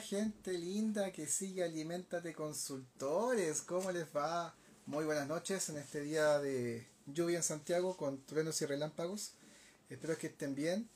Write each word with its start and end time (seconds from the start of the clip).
gente 0.00 0.52
linda 0.52 1.12
que 1.12 1.26
sigue 1.26 1.62
Alimentate 1.62 2.32
Consultores. 2.32 3.60
¿Cómo 3.62 3.92
les 3.92 4.06
va? 4.16 4.54
Muy 4.86 5.04
buenas 5.04 5.28
noches 5.28 5.68
en 5.68 5.76
este 5.76 6.00
día 6.00 6.38
de 6.38 6.88
lluvia 7.06 7.38
en 7.38 7.42
Santiago 7.42 7.96
con 7.96 8.24
truenos 8.24 8.60
y 8.62 8.66
relámpagos. 8.66 9.32
Espero 9.90 10.16
que 10.16 10.28
estén 10.28 10.54
bien. 10.54 10.88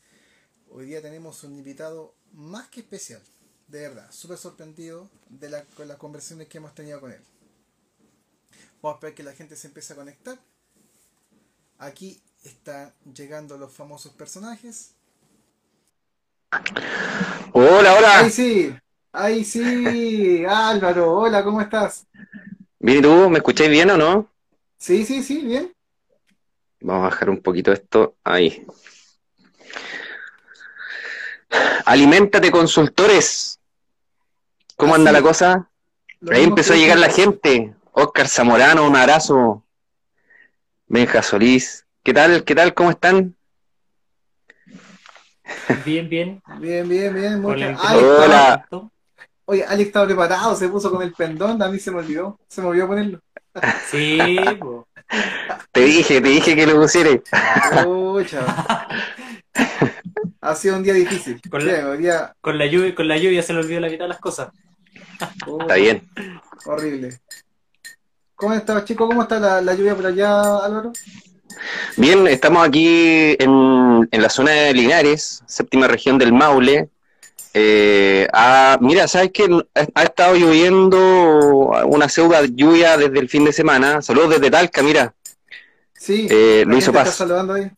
Hoy 0.70 0.86
día 0.86 1.02
tenemos 1.02 1.44
un 1.44 1.54
invitado 1.54 2.14
más 2.32 2.68
que 2.68 2.80
especial. 2.80 3.20
De 3.68 3.80
verdad, 3.80 4.10
súper 4.10 4.38
sorprendido 4.38 5.10
de 5.28 5.50
la, 5.50 5.64
con 5.64 5.86
las 5.86 5.98
conversaciones 5.98 6.48
que 6.48 6.58
hemos 6.58 6.74
tenido 6.74 7.00
con 7.00 7.12
él. 7.12 7.22
Vamos 8.80 8.94
a 8.94 8.96
esperar 8.96 9.14
que 9.14 9.22
la 9.22 9.34
gente 9.34 9.56
se 9.56 9.68
empiece 9.68 9.92
a 9.92 9.96
conectar. 9.96 10.38
Aquí 11.78 12.22
están 12.42 12.94
llegando 13.14 13.58
los 13.58 13.72
famosos 13.72 14.12
personajes. 14.12 14.92
Hola, 17.52 17.94
hola. 17.94 18.18
Ahí 18.18 18.30
sí, 18.30 18.74
ahí 19.14 19.44
sí, 19.44 20.44
Álvaro, 20.46 21.12
hola, 21.12 21.42
¿cómo 21.44 21.60
estás? 21.60 22.06
Bien, 22.78 22.98
¿y 22.98 23.02
tú? 23.02 23.30
¿Me 23.30 23.38
escucháis 23.38 23.70
bien 23.70 23.90
o 23.90 23.96
no? 23.96 24.28
Sí, 24.76 25.04
sí, 25.04 25.22
sí, 25.22 25.40
bien. 25.40 25.72
Vamos 26.80 27.02
a 27.02 27.08
bajar 27.08 27.30
un 27.30 27.40
poquito 27.40 27.72
esto 27.72 28.16
ahí. 28.24 28.66
Aliméntate, 31.86 32.50
consultores. 32.50 33.60
¿Cómo 34.76 34.94
anda 34.94 35.12
la 35.12 35.22
cosa? 35.22 35.70
lo 36.20 36.34
Ahí 36.34 36.44
empezó 36.44 36.74
a 36.74 36.76
llegar 36.76 36.98
la 36.98 37.08
gente. 37.08 37.74
Oscar 37.92 38.28
Zamorano, 38.28 38.86
un 38.86 38.96
abrazo. 38.96 39.64
Benja 40.88 41.22
Solís. 41.22 41.86
¿Qué 42.02 42.12
tal? 42.12 42.44
¿Qué 42.44 42.54
tal? 42.54 42.74
¿Cómo 42.74 42.90
están? 42.90 43.36
Bien, 45.84 46.08
bien. 46.08 46.42
Bien, 46.58 46.88
bien, 46.88 47.14
bien. 47.14 47.40
Muchas... 47.40 47.70
Está. 47.70 47.96
Hola. 47.96 48.68
Oye, 49.46 49.64
Alex 49.64 49.88
estaba 49.88 50.06
preparado, 50.06 50.56
se 50.56 50.68
puso 50.68 50.90
con 50.90 51.02
el 51.02 51.12
pendón, 51.12 51.60
a 51.62 51.68
mí 51.68 51.78
se 51.78 51.90
me 51.90 51.98
olvidó, 51.98 52.38
se 52.48 52.62
me 52.62 52.68
olvidó 52.68 52.86
ponerlo. 52.88 53.20
Sí, 53.90 54.18
po. 54.58 54.86
Te 55.70 55.80
dije, 55.82 56.20
te 56.20 56.28
dije 56.28 56.56
que 56.56 56.66
lo 56.66 56.80
pusieras. 56.80 57.20
Pucha. 57.84 58.86
Ha 60.40 60.54
sido 60.54 60.76
un 60.76 60.82
día 60.82 60.94
difícil. 60.94 61.40
Con 61.50 61.66
la- 61.66 61.94
día, 61.96 62.34
con 62.40 62.58
la 62.58 62.66
lluvia, 62.66 62.94
con 62.94 63.06
la 63.08 63.16
lluvia 63.16 63.42
se 63.42 63.52
le 63.52 63.60
olvidó 63.60 63.80
la 63.80 63.88
mitad 63.88 64.04
de 64.04 64.08
las 64.08 64.18
cosas. 64.20 64.48
Está 65.60 65.74
bien. 65.74 66.08
horrible. 66.66 67.18
¿Cómo 68.34 68.54
está, 68.54 68.84
chicos? 68.84 69.06
¿Cómo 69.08 69.22
está 69.22 69.38
la, 69.38 69.60
la 69.60 69.74
lluvia 69.74 69.94
por 69.94 70.06
allá, 70.06 70.56
Álvaro? 70.64 70.92
Bien, 71.96 72.26
estamos 72.26 72.66
aquí 72.66 73.36
en, 73.38 74.08
en 74.10 74.22
la 74.22 74.28
zona 74.28 74.50
de 74.50 74.72
Linares, 74.74 75.42
séptima 75.46 75.86
región 75.86 76.18
del 76.18 76.32
Maule. 76.32 76.88
Eh, 77.56 78.26
ah, 78.32 78.76
mira, 78.80 79.06
¿sabes 79.06 79.30
qué? 79.32 79.46
Ha, 79.74 80.02
estado 80.02 80.34
lloviendo 80.34 80.98
una 81.86 82.08
pseudo 82.08 82.44
lluvia 82.46 82.96
desde 82.96 83.20
el 83.20 83.28
fin 83.28 83.44
de 83.44 83.52
semana. 83.52 84.02
Saludos 84.02 84.30
desde 84.30 84.50
Talca, 84.50 84.82
mira. 84.82 85.14
Sí, 85.92 86.26
Eh, 86.28 86.64
Luis 86.66 86.84
saludando 86.84 87.54
ahí. 87.54 87.70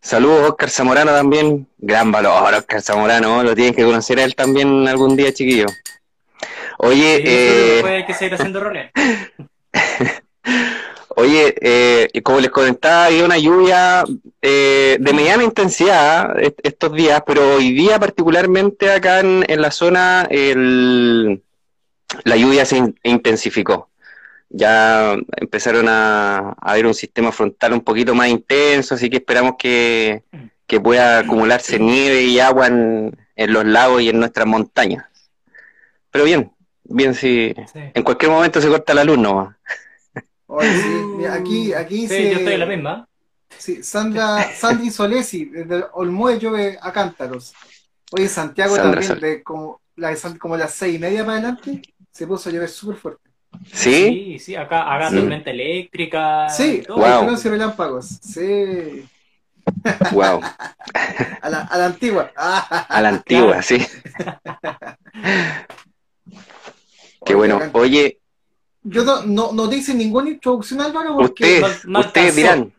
Saludos, 0.00 0.48
Oscar 0.48 0.70
Zamorano 0.70 1.12
también. 1.12 1.68
Gran 1.76 2.10
valor, 2.10 2.54
Oscar 2.54 2.80
Zamorano. 2.80 3.42
Lo 3.42 3.54
tienes 3.54 3.76
que 3.76 3.84
conocer 3.84 4.18
a 4.18 4.24
él 4.24 4.34
también 4.34 4.88
algún 4.88 5.14
día, 5.14 5.32
chiquillo. 5.34 5.66
Oye, 6.78 7.16
Sí, 7.18 7.22
eh, 7.26 8.04
que 8.06 8.14
seguir 8.14 8.34
haciendo 8.34 8.60
roles. 8.60 8.90
Oye, 11.20 11.54
eh, 11.60 12.22
como 12.22 12.40
les 12.40 12.50
comentaba, 12.50 13.04
había 13.06 13.26
una 13.26 13.36
lluvia 13.36 14.04
eh, 14.40 14.96
de 14.98 15.12
mediana 15.12 15.44
intensidad 15.44 16.40
est- 16.40 16.58
estos 16.62 16.94
días, 16.94 17.22
pero 17.26 17.56
hoy 17.56 17.72
día 17.72 17.98
particularmente 17.98 18.90
acá 18.90 19.20
en, 19.20 19.44
en 19.46 19.60
la 19.60 19.70
zona 19.70 20.26
el- 20.30 21.42
la 22.24 22.36
lluvia 22.36 22.64
se 22.64 22.78
in- 22.78 22.98
intensificó. 23.02 23.90
Ya 24.48 25.14
empezaron 25.36 25.88
a, 25.90 26.38
a 26.58 26.70
haber 26.72 26.86
un 26.86 26.94
sistema 26.94 27.32
frontal 27.32 27.74
un 27.74 27.82
poquito 27.82 28.14
más 28.14 28.28
intenso, 28.28 28.94
así 28.94 29.10
que 29.10 29.18
esperamos 29.18 29.56
que, 29.58 30.22
que 30.66 30.80
pueda 30.80 31.18
acumularse 31.18 31.78
nieve 31.78 32.22
y 32.22 32.40
agua 32.40 32.68
en, 32.68 33.14
en 33.36 33.52
los 33.52 33.66
lagos 33.66 34.00
y 34.00 34.08
en 34.08 34.18
nuestras 34.18 34.46
montañas. 34.46 35.04
Pero 36.10 36.24
bien, 36.24 36.50
bien 36.84 37.12
si 37.14 37.54
Sí. 37.72 37.80
en 37.92 38.02
cualquier 38.02 38.30
momento 38.30 38.58
se 38.62 38.68
corta 38.68 38.94
la 38.94 39.04
luz 39.04 39.18
nomás. 39.18 39.54
Sí, 40.58 40.88
mira, 41.16 41.34
aquí, 41.34 41.72
aquí 41.72 42.00
Sí, 42.02 42.08
se- 42.08 42.30
yo 42.32 42.38
estoy 42.38 42.54
en 42.54 42.60
la 42.60 42.66
misma. 42.66 43.08
Sí, 43.56 43.82
Sandra, 43.82 44.50
Sandy 44.54 44.90
Solesi, 44.90 45.46
desde 45.46 45.84
Olmué 45.92 46.38
llueve 46.38 46.78
a 46.80 46.92
cántaros. 46.92 47.52
Oye, 48.12 48.28
Santiago 48.28 48.74
Sandra 48.74 49.00
también, 49.00 49.12
Sol- 49.12 49.20
de 49.20 49.42
como, 49.42 49.80
la, 49.96 50.16
como 50.38 50.56
las 50.56 50.72
seis 50.72 50.96
y 50.96 50.98
media 50.98 51.24
para 51.24 51.38
adelante, 51.38 51.82
se 52.10 52.26
puso 52.26 52.48
a 52.48 52.52
llover 52.52 52.68
súper 52.68 52.96
fuerte. 52.96 53.30
¿Sí? 53.72 53.92
Sí, 53.92 54.38
sí, 54.38 54.56
acá, 54.56 54.92
acá 54.94 55.10
Sí. 55.10 55.16
tormenta 55.16 55.50
eléctrica. 55.50 56.48
Sí, 56.48 56.82
todo. 56.86 56.98
Wow. 56.98 57.36
y 57.44 57.48
relámpagos. 57.48 58.06
Sí, 58.22 59.04
Wow. 60.12 60.40
a 61.42 61.50
la, 61.50 61.60
a 61.62 61.78
la 61.78 61.86
antigua. 61.86 62.32
A 62.34 63.00
la 63.02 63.08
antigua, 63.10 63.62
sí. 63.62 63.78
Qué 67.24 67.34
bueno. 67.34 67.60
Oye, 67.74 68.19
Yo 68.82 69.04
no, 69.04 69.22
no, 69.24 69.52
no 69.52 69.68
te 69.68 69.76
hice 69.76 69.94
ninguna 69.94 70.30
introducción, 70.30 70.80
Álvaro, 70.80 71.14
porque, 71.16 71.60
ustedes, 71.60 71.84
no- 71.84 72.00
no 72.00 72.06
ustedes 72.06 72.36
dirán, 72.36 72.72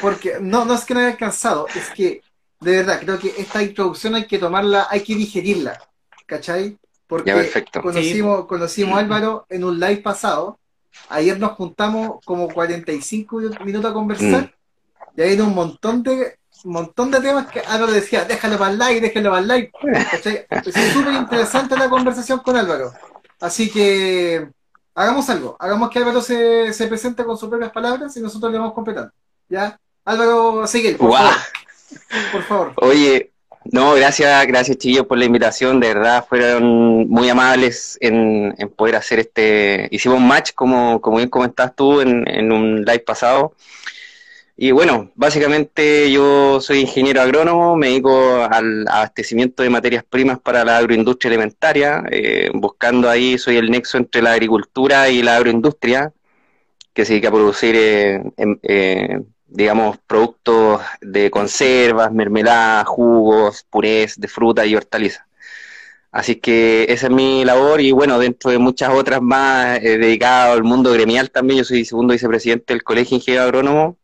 porque 0.00 0.36
no, 0.40 0.64
no 0.64 0.74
es 0.74 0.84
que 0.84 0.94
no 0.94 1.00
haya 1.00 1.10
alcanzado, 1.10 1.66
es 1.74 1.88
que 1.90 2.22
de 2.60 2.76
verdad 2.78 3.00
creo 3.00 3.18
que 3.18 3.34
esta 3.38 3.62
introducción 3.62 4.14
hay 4.14 4.26
que 4.26 4.38
tomarla, 4.38 4.86
hay 4.90 5.00
que 5.02 5.14
digerirla, 5.14 5.80
¿cachai? 6.26 6.76
Porque 7.06 7.30
Ya, 7.30 7.36
perfecto. 7.36 7.80
conocimos, 7.82 8.46
conocimos 8.46 8.96
a 8.96 9.00
Álvaro 9.00 9.46
en 9.48 9.64
un 9.64 9.80
live 9.80 9.98
pasado, 10.02 10.58
ayer 11.08 11.38
nos 11.40 11.52
juntamos 11.52 12.20
como 12.24 12.48
45 12.48 13.40
minutos 13.64 13.90
a 13.90 13.94
conversar, 13.94 14.52
Mm. 15.14 15.18
y 15.20 15.22
hay 15.22 15.40
un 15.40 15.54
montón 15.54 16.02
de 16.02 16.38
un 16.64 16.72
montón 16.74 17.10
de 17.10 17.20
temas 17.20 17.48
que 17.48 17.58
Álvaro 17.60 17.90
decía, 17.90 18.24
déjalo 18.24 18.56
para 18.56 18.70
el 18.70 18.78
live, 18.78 19.00
déjalo 19.00 19.30
para 19.30 19.42
el 19.42 19.48
live. 19.48 19.72
¿cachai? 20.10 20.46
Es 20.48 20.92
súper 20.92 21.14
interesante 21.14 21.76
la 21.76 21.88
conversación 21.90 22.38
con 22.38 22.56
Álvaro. 22.56 22.92
Así 23.40 23.68
que 23.68 24.48
hagamos 24.94 25.28
algo, 25.30 25.56
hagamos 25.58 25.90
que 25.90 25.98
Álvaro 25.98 26.20
se, 26.20 26.72
se 26.72 26.86
presente 26.86 27.24
con 27.24 27.36
sus 27.36 27.48
propias 27.48 27.70
palabras 27.70 28.16
y 28.16 28.20
nosotros 28.20 28.50
le 28.52 28.58
vamos 28.58 28.74
completando. 28.74 29.12
¿Ya? 29.48 29.78
Álvaro, 30.04 30.66
sigue, 30.66 30.94
por 30.94 31.08
Guau. 31.08 31.22
favor. 31.22 32.32
Por 32.32 32.42
favor. 32.42 32.72
Oye, 32.76 33.30
no, 33.64 33.94
gracias, 33.94 34.46
gracias 34.46 34.78
chiquillos 34.78 35.06
por 35.06 35.18
la 35.18 35.24
invitación, 35.24 35.78
de 35.78 35.94
verdad 35.94 36.26
fueron 36.28 37.08
muy 37.08 37.28
amables 37.28 37.96
en, 38.00 38.54
en 38.58 38.68
poder 38.70 38.96
hacer 38.96 39.20
este, 39.20 39.88
hicimos 39.90 40.18
un 40.18 40.26
match 40.26 40.52
como, 40.54 41.00
como 41.00 41.18
bien 41.18 41.28
comentabas 41.28 41.74
tú 41.76 42.00
en, 42.00 42.26
en 42.28 42.50
un 42.50 42.82
live 42.82 43.00
pasado. 43.00 43.54
Y 44.64 44.70
bueno, 44.70 45.10
básicamente 45.16 46.12
yo 46.12 46.60
soy 46.60 46.82
ingeniero 46.82 47.20
agrónomo, 47.20 47.74
me 47.74 47.88
dedico 47.88 48.44
al 48.44 48.86
abastecimiento 48.86 49.64
de 49.64 49.70
materias 49.70 50.04
primas 50.08 50.38
para 50.38 50.64
la 50.64 50.76
agroindustria 50.78 51.30
alimentaria, 51.30 52.04
eh, 52.08 52.48
buscando 52.54 53.10
ahí, 53.10 53.38
soy 53.38 53.56
el 53.56 53.72
nexo 53.72 53.98
entre 53.98 54.22
la 54.22 54.30
agricultura 54.34 55.08
y 55.08 55.20
la 55.20 55.34
agroindustria, 55.34 56.12
que 56.94 57.04
se 57.04 57.14
dedica 57.14 57.28
a 57.28 57.32
producir, 57.32 57.74
eh, 57.76 58.22
em- 58.36 58.58
eh, 58.62 59.20
digamos, 59.48 59.98
productos 60.06 60.80
de 61.00 61.30
conservas, 61.30 62.12
mermeladas, 62.12 62.86
jugos, 62.86 63.66
purés 63.68 64.20
de 64.20 64.28
fruta 64.28 64.64
y 64.64 64.76
hortalizas. 64.76 65.24
Así 66.12 66.36
que 66.36 66.86
esa 66.88 67.06
es 67.08 67.12
mi 67.12 67.44
labor 67.44 67.80
y 67.80 67.92
bueno, 67.92 68.18
dentro 68.18 68.50
de 68.50 68.58
muchas 68.58 68.90
otras 68.90 69.22
más 69.22 69.80
dedicado 69.82 70.52
al 70.52 70.62
mundo 70.64 70.92
gremial 70.92 71.30
también, 71.30 71.58
yo 71.58 71.64
soy 71.64 71.84
segundo 71.84 72.12
vicepresidente 72.12 72.74
del 72.74 72.84
Colegio 72.84 73.16
Ingeniero 73.16 73.44
Agrónomo. 73.44 73.98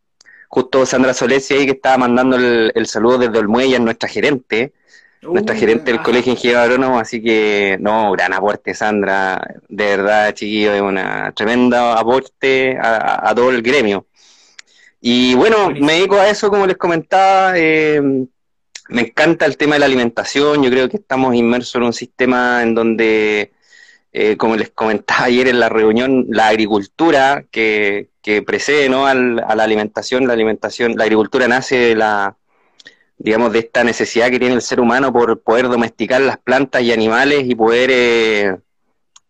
Justo 0.48 0.86
Sandra 0.86 1.14
Solesi 1.14 1.54
ahí 1.54 1.66
que 1.66 1.72
estaba 1.72 1.98
mandando 1.98 2.36
el, 2.36 2.72
el 2.74 2.86
saludo 2.86 3.18
desde 3.18 3.38
Olmuella, 3.38 3.76
es 3.76 3.82
nuestra 3.82 4.08
gerente, 4.08 4.72
nuestra 5.32 5.54
Uh, 5.54 5.58
gerente 5.58 5.90
del 5.90 6.00
ah, 6.00 6.02
Colegio 6.02 6.32
Ingeniero 6.32 6.60
Agrónomo, 6.60 6.98
así 6.98 7.22
que 7.22 7.76
no, 7.80 8.12
gran 8.12 8.32
aporte 8.32 8.74
Sandra, 8.74 9.40
de 9.68 9.84
verdad 9.84 10.32
chiquillo, 10.34 10.72
es 10.74 10.80
una 10.80 11.32
tremenda 11.32 11.98
aporte 11.98 12.78
a, 12.78 12.96
a- 12.96 13.30
a 13.30 13.34
todo 13.34 13.50
el 13.50 13.62
gremio. 13.62 14.06
Y 15.00 15.34
bueno, 15.34 15.70
me 15.70 15.94
dedico 15.94 16.16
a 16.16 16.28
eso, 16.28 16.50
como 16.50 16.66
les 16.66 16.76
comentaba, 16.76 17.52
eh, 17.56 18.00
me 18.88 19.02
encanta 19.02 19.44
el 19.46 19.56
tema 19.56 19.74
de 19.74 19.80
la 19.80 19.86
alimentación, 19.86 20.62
yo 20.62 20.70
creo 20.70 20.88
que 20.88 20.96
estamos 20.96 21.34
inmersos 21.34 21.74
en 21.76 21.82
un 21.84 21.92
sistema 21.92 22.62
en 22.62 22.74
donde, 22.74 23.52
eh, 24.12 24.36
como 24.36 24.56
les 24.56 24.70
comentaba 24.70 25.24
ayer 25.26 25.48
en 25.48 25.60
la 25.60 25.68
reunión, 25.68 26.26
la 26.30 26.48
agricultura 26.48 27.44
que, 27.50 28.08
que 28.28 28.42
precede 28.42 28.88
¿no? 28.90 29.06
al- 29.06 29.42
a 29.46 29.54
la 29.56 29.64
alimentación, 29.64 30.26
la 30.26 30.34
alimentación, 30.34 30.94
la 30.96 31.04
agricultura 31.04 31.48
nace 31.48 31.76
de 31.78 31.94
la, 31.96 32.36
digamos, 33.18 33.52
de 33.52 33.60
esta 33.60 33.84
necesidad 33.84 34.30
que 34.30 34.38
tiene 34.38 34.54
el 34.54 34.62
ser 34.62 34.80
humano 34.80 35.12
por 35.12 35.40
poder 35.40 35.68
domesticar 35.68 36.20
las 36.20 36.38
plantas 36.38 36.82
y 36.82 36.92
animales 36.92 37.44
y 37.46 37.54
poder 37.54 37.90
eh, 37.92 38.56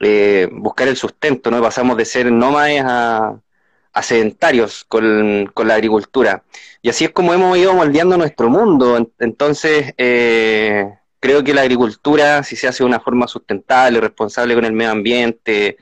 eh, 0.01 0.49
buscar 0.53 0.89
el 0.89 0.97
sustento, 0.97 1.51
¿no? 1.51 1.61
Pasamos 1.63 1.97
de 1.97 2.05
ser 2.05 2.31
nómades 2.33 2.83
a, 2.85 3.41
a 3.93 4.03
sedentarios 4.03 4.85
con, 4.89 5.51
con 5.55 5.69
la 5.69 5.75
agricultura. 5.75 6.43
Y 6.83 6.89
así 6.91 7.05
es 7.07 7.11
como 7.11 7.35
hemos 7.35 7.57
ido 7.59 7.75
moldeando 7.75 8.17
nuestro 8.17 8.49
mundo. 8.49 8.97
En- 8.97 9.13
Entonces, 9.21 9.95
eh, 9.97 10.87
creo 11.21 11.43
que 11.45 11.55
la 11.55 11.63
agricultura, 11.63 12.43
si 12.43 12.57
se 12.57 12.69
hace 12.69 12.83
de 12.85 12.89
una 12.89 13.01
forma 13.01 13.29
sustentable, 13.29 14.01
responsable 14.01 14.55
con 14.55 14.65
el 14.65 14.73
medio 14.73 14.91
ambiente, 14.93 15.77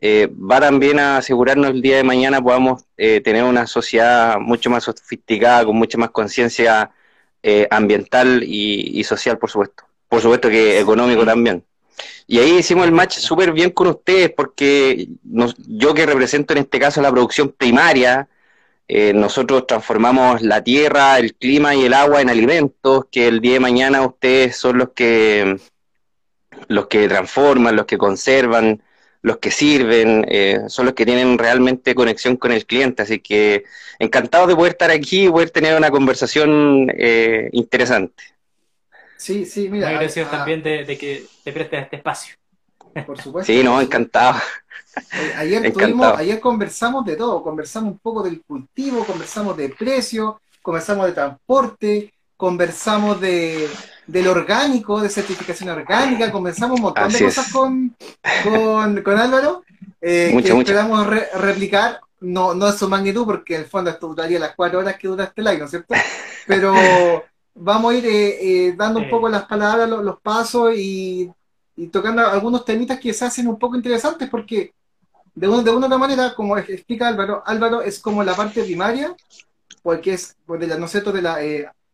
eh, 0.00 0.28
va 0.30 0.60
también 0.60 0.98
a 0.98 1.18
asegurarnos 1.18 1.70
el 1.70 1.82
día 1.82 1.96
de 1.96 2.04
mañana 2.04 2.40
podamos 2.40 2.84
eh, 2.96 3.20
tener 3.20 3.44
una 3.44 3.66
sociedad 3.66 4.38
mucho 4.38 4.70
más 4.70 4.84
sofisticada, 4.84 5.64
con 5.64 5.76
mucha 5.76 5.98
más 5.98 6.10
conciencia 6.10 6.90
eh, 7.42 7.66
ambiental 7.70 8.42
y, 8.42 9.02
social, 9.04 9.38
por 9.38 9.50
supuesto. 9.50 9.84
Por 10.08 10.20
supuesto 10.20 10.48
que 10.48 10.80
económico 10.80 11.24
también. 11.24 11.64
Y 12.26 12.38
ahí 12.38 12.58
hicimos 12.58 12.86
el 12.86 12.92
match 12.92 13.18
súper 13.18 13.52
bien 13.52 13.70
con 13.70 13.88
ustedes, 13.88 14.30
porque 14.30 15.08
yo 15.68 15.94
que 15.94 16.06
represento 16.06 16.54
en 16.54 16.60
este 16.60 16.78
caso 16.78 17.02
la 17.02 17.10
producción 17.10 17.50
primaria, 17.50 18.28
nosotros 19.14 19.66
transformamos 19.66 20.42
la 20.42 20.64
tierra, 20.64 21.18
el 21.18 21.34
clima 21.34 21.74
y 21.74 21.84
el 21.84 21.94
agua 21.94 22.20
en 22.20 22.30
alimentos, 22.30 23.06
que 23.10 23.28
el 23.28 23.40
día 23.40 23.54
de 23.54 23.60
mañana 23.60 24.02
ustedes 24.02 24.56
son 24.56 24.78
los 24.78 24.90
que 24.90 25.58
los 26.68 26.86
que 26.86 27.08
transforman, 27.08 27.76
los 27.76 27.86
que 27.86 27.98
conservan, 27.98 28.82
los 29.22 29.38
que 29.38 29.50
sirven, 29.50 30.24
eh, 30.28 30.60
son 30.68 30.86
los 30.86 30.94
que 30.94 31.04
tienen 31.04 31.38
realmente 31.38 31.94
conexión 31.94 32.36
con 32.36 32.52
el 32.52 32.66
cliente. 32.66 33.02
Así 33.02 33.20
que 33.20 33.64
encantado 33.98 34.46
de 34.46 34.56
poder 34.56 34.72
estar 34.72 34.90
aquí 34.90 35.26
y 35.26 35.30
poder 35.30 35.50
tener 35.50 35.76
una 35.76 35.90
conversación 35.90 36.90
eh, 36.96 37.50
interesante. 37.52 38.22
Sí, 39.16 39.44
sí, 39.44 39.68
mira. 39.68 39.86
Muy 39.86 39.94
agradecido 39.96 40.26
también 40.26 40.62
de, 40.62 40.96
que 40.98 41.26
te 41.44 41.52
prestes 41.52 41.82
este 41.82 41.96
espacio. 41.96 42.34
Por 43.06 43.20
supuesto. 43.22 43.52
Sí, 43.52 43.62
no, 43.62 43.80
encantado. 43.80 44.40
Ayer, 45.36 45.72
ayer 46.16 46.40
conversamos 46.40 47.04
de 47.04 47.14
todo, 47.16 47.42
conversamos 47.42 47.92
un 47.92 47.98
poco 47.98 48.22
del 48.22 48.42
cultivo, 48.42 49.04
conversamos 49.04 49.56
de 49.56 49.68
precio, 49.68 50.40
conversamos 50.62 51.06
de 51.06 51.12
transporte, 51.12 52.14
conversamos 52.36 53.20
de, 53.20 53.68
del 54.10 54.26
orgánico, 54.26 55.00
de 55.00 55.08
certificación 55.08 55.68
orgánica, 55.68 56.32
comenzamos 56.32 56.78
un 56.78 56.82
montón 56.82 57.12
de 57.12 57.24
cosas 57.24 57.52
con, 57.52 57.94
con, 58.42 59.18
Álvaro, 59.18 59.62
eh, 60.00 60.36
que 60.42 60.58
esperamos 60.58 61.06
replicar, 61.06 62.00
no, 62.18 62.52
no 62.52 62.68
es 62.68 62.76
su 62.76 62.88
magnitud, 62.88 63.24
porque 63.24 63.54
en 63.54 63.60
el 63.62 63.66
fondo 63.68 63.90
esto 63.90 64.08
duraría 64.08 64.40
las 64.40 64.54
cuatro 64.56 64.80
horas 64.80 64.96
que 64.98 65.06
dura 65.06 65.24
este 65.24 65.42
live, 65.42 65.58
¿no 65.58 65.64
es 65.66 65.70
cierto? 65.70 65.94
Pero 66.46 66.74
vamos 67.54 67.92
a 67.92 67.96
ir 67.96 68.06
eh, 68.06 68.38
eh, 68.66 68.74
dando 68.76 68.98
un 68.98 69.08
poco 69.08 69.28
las 69.28 69.44
palabras, 69.44 69.88
los, 69.88 70.20
pasos 70.20 70.72
y, 70.76 71.30
tocando 71.92 72.26
algunos 72.26 72.64
temitas 72.64 72.98
que 72.98 73.14
se 73.14 73.24
hacen 73.24 73.46
un 73.46 73.58
poco 73.60 73.76
interesantes, 73.76 74.28
porque 74.28 74.74
de, 75.36 75.46
de 75.46 75.70
una 75.70 75.86
otra 75.86 75.98
manera, 75.98 76.34
como 76.34 76.58
explica 76.58 77.06
Álvaro, 77.06 77.44
Álvaro 77.46 77.80
es 77.80 78.00
como 78.00 78.24
la 78.24 78.34
parte 78.34 78.64
primaria, 78.64 79.14
porque 79.84 80.14
es, 80.14 80.36
pues, 80.44 80.58
de 80.58 80.66
la, 80.66 80.78
¿no 80.78 80.86
es 80.86 80.90
cierto?, 80.90 81.12
de 81.12 81.22
la 81.22 81.38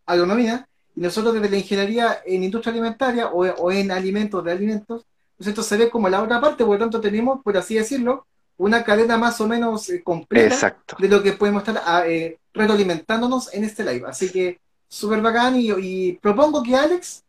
agronomía, 0.07 0.67
y 0.97 1.01
nosotros 1.01 1.35
desde 1.35 1.51
la 1.51 1.59
ingeniería 1.59 2.23
en 2.25 2.43
industria 2.43 2.73
alimentaria 2.73 3.29
o, 3.29 3.71
en 3.71 3.91
alimentos 3.91 4.43
de 4.43 4.53
alimentos, 4.53 5.05
pues 5.37 5.49
esto 5.49 5.63
se 5.63 5.77
ve 5.77 5.91
como 5.91 6.09
la 6.09 6.23
otra 6.23 6.41
parte, 6.41 6.65
por 6.65 6.75
lo 6.75 6.79
tanto 6.79 7.01
tenemos, 7.01 7.43
por 7.43 7.55
así 7.57 7.75
decirlo, 7.75 8.27
una 8.57 8.83
cadena 8.83 9.19
más 9.19 9.39
o 9.43 9.47
menos 9.47 9.91
eh, 9.91 10.03
completa 10.03 10.79
de 10.99 11.09
lo 11.09 11.23
que 11.23 11.35
podemos 11.35 11.61
estar 11.61 11.83
ah, 11.85 12.05
eh, 12.07 12.39
retroalimentándonos 12.55 13.53
en 13.53 13.65
este 13.65 13.85
live. 13.85 14.07
Así 14.09 14.33
que 14.33 14.59
súper 14.89 15.21
bacán 15.21 15.57
y, 15.59 16.13
propongo 16.13 16.63
que 16.63 16.75
Alex 16.75 17.23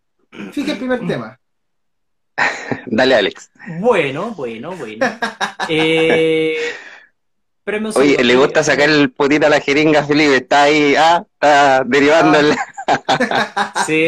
fije 0.53 0.71
el 0.71 0.77
primer 0.77 1.05
tema. 1.05 1.37
Dale, 2.85 3.15
Alex. 3.15 3.51
Bueno, 3.81 4.31
bueno, 4.31 4.73
bueno. 4.77 5.05
eh, 5.67 6.55
Oye, 7.95 8.23
le 8.23 8.35
gusta 8.37 8.63
sacar 8.63 8.89
el 8.89 9.11
potito 9.11 9.47
a 9.47 9.49
la 9.49 9.59
jeringa, 9.59 10.05
Felipe. 10.05 10.37
Está 10.37 10.63
ahí, 10.63 10.95
ah, 10.97 11.25
está 11.33 11.83
derivando 11.83 12.39
el... 12.39 12.55
Sí. 13.85 14.07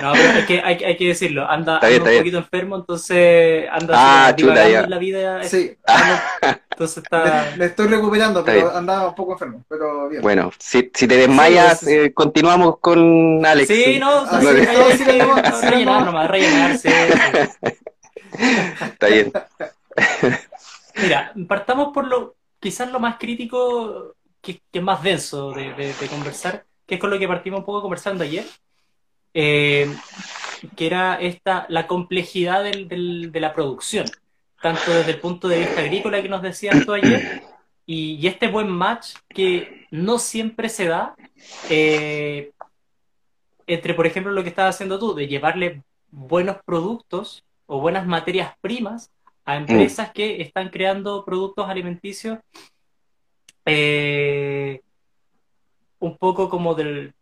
No, 0.00 0.12
pero 0.12 0.38
es 0.38 0.46
que 0.46 0.60
hay, 0.60 0.82
hay 0.82 0.96
que 0.96 1.08
decirlo. 1.08 1.48
Anda, 1.48 1.80
un 1.82 1.98
poquito 1.98 2.38
enfermo, 2.38 2.76
entonces 2.76 3.66
anda 3.70 3.94
ah, 3.96 4.34
en 4.36 4.90
la 4.90 4.98
vida. 4.98 5.42
Sí. 5.44 5.76
Entonces 6.70 7.02
está... 7.02 7.52
Me, 7.58 7.66
estoy 7.66 7.88
recuperando, 7.88 8.42
pero 8.42 8.74
andaba 8.74 9.10
un 9.10 9.14
poco 9.14 9.32
enfermo, 9.32 9.62
pero 9.68 10.08
bien. 10.08 10.22
Bueno, 10.22 10.50
si, 10.58 10.90
si 10.94 11.06
te 11.06 11.16
desmayas, 11.18 11.80
pues, 11.80 11.92
eh, 11.92 12.14
continuamos 12.14 12.78
con 12.80 13.44
Alex. 13.44 13.68
Sí, 13.68 13.98
no, 13.98 14.24
sí, 14.26 14.46
sí, 14.96 15.68
rellenar 15.68 16.06
nomás, 16.06 16.30
rellenar, 16.30 16.78
sí. 16.78 16.88
Está 18.82 19.06
bien. 19.08 19.30
Mira, 21.02 21.32
partamos 21.46 21.92
por 21.92 22.06
lo 22.06 22.36
quizás 22.60 22.90
lo 22.92 23.00
más 23.00 23.16
crítico, 23.18 24.14
que, 24.40 24.62
es 24.72 24.82
más 24.82 25.02
denso 25.02 25.52
de, 25.52 25.94
conversar, 26.08 26.64
que 26.90 26.96
es 26.96 27.00
con 27.00 27.10
lo 27.10 27.20
que 27.20 27.28
partimos 27.28 27.60
un 27.60 27.64
poco 27.64 27.82
conversando 27.82 28.24
ayer, 28.24 28.44
eh, 29.32 29.96
que 30.74 30.86
era 30.86 31.20
esta, 31.20 31.64
la 31.68 31.86
complejidad 31.86 32.64
del, 32.64 33.30
de 33.30 33.40
la 33.40 33.54
producción, 33.54 34.06
tanto 34.60 34.90
desde 34.90 35.12
el 35.12 35.20
punto 35.20 35.46
de 35.46 35.60
vista 35.60 35.82
agrícola 35.82 36.20
que 36.20 36.28
nos 36.28 36.42
decías 36.42 36.84
tú 36.84 36.92
ayer, 36.94 37.42
y, 37.86 38.26
este 38.26 38.48
buen 38.48 38.68
match 38.68 39.14
que 39.28 39.86
no 39.92 40.18
siempre 40.18 40.68
se 40.68 40.86
da 40.86 41.14
eh, 41.68 42.50
entre, 43.68 43.94
por 43.94 44.08
ejemplo, 44.08 44.32
lo 44.32 44.42
que 44.42 44.48
estás 44.48 44.74
haciendo 44.74 44.98
tú, 44.98 45.14
de 45.14 45.28
llevarle 45.28 45.84
buenos 46.10 46.56
productos 46.64 47.44
o 47.66 47.80
buenas 47.80 48.04
materias 48.04 48.54
primas 48.60 49.12
a 49.44 49.56
empresas 49.56 50.10
que 50.10 50.42
están 50.42 50.70
creando 50.70 51.24
productos 51.24 51.68
alimenticios 51.68 52.40
eh, 53.64 54.80
un 56.00 56.16
poco 56.16 56.48
como 56.48 56.74
del 56.74 57.14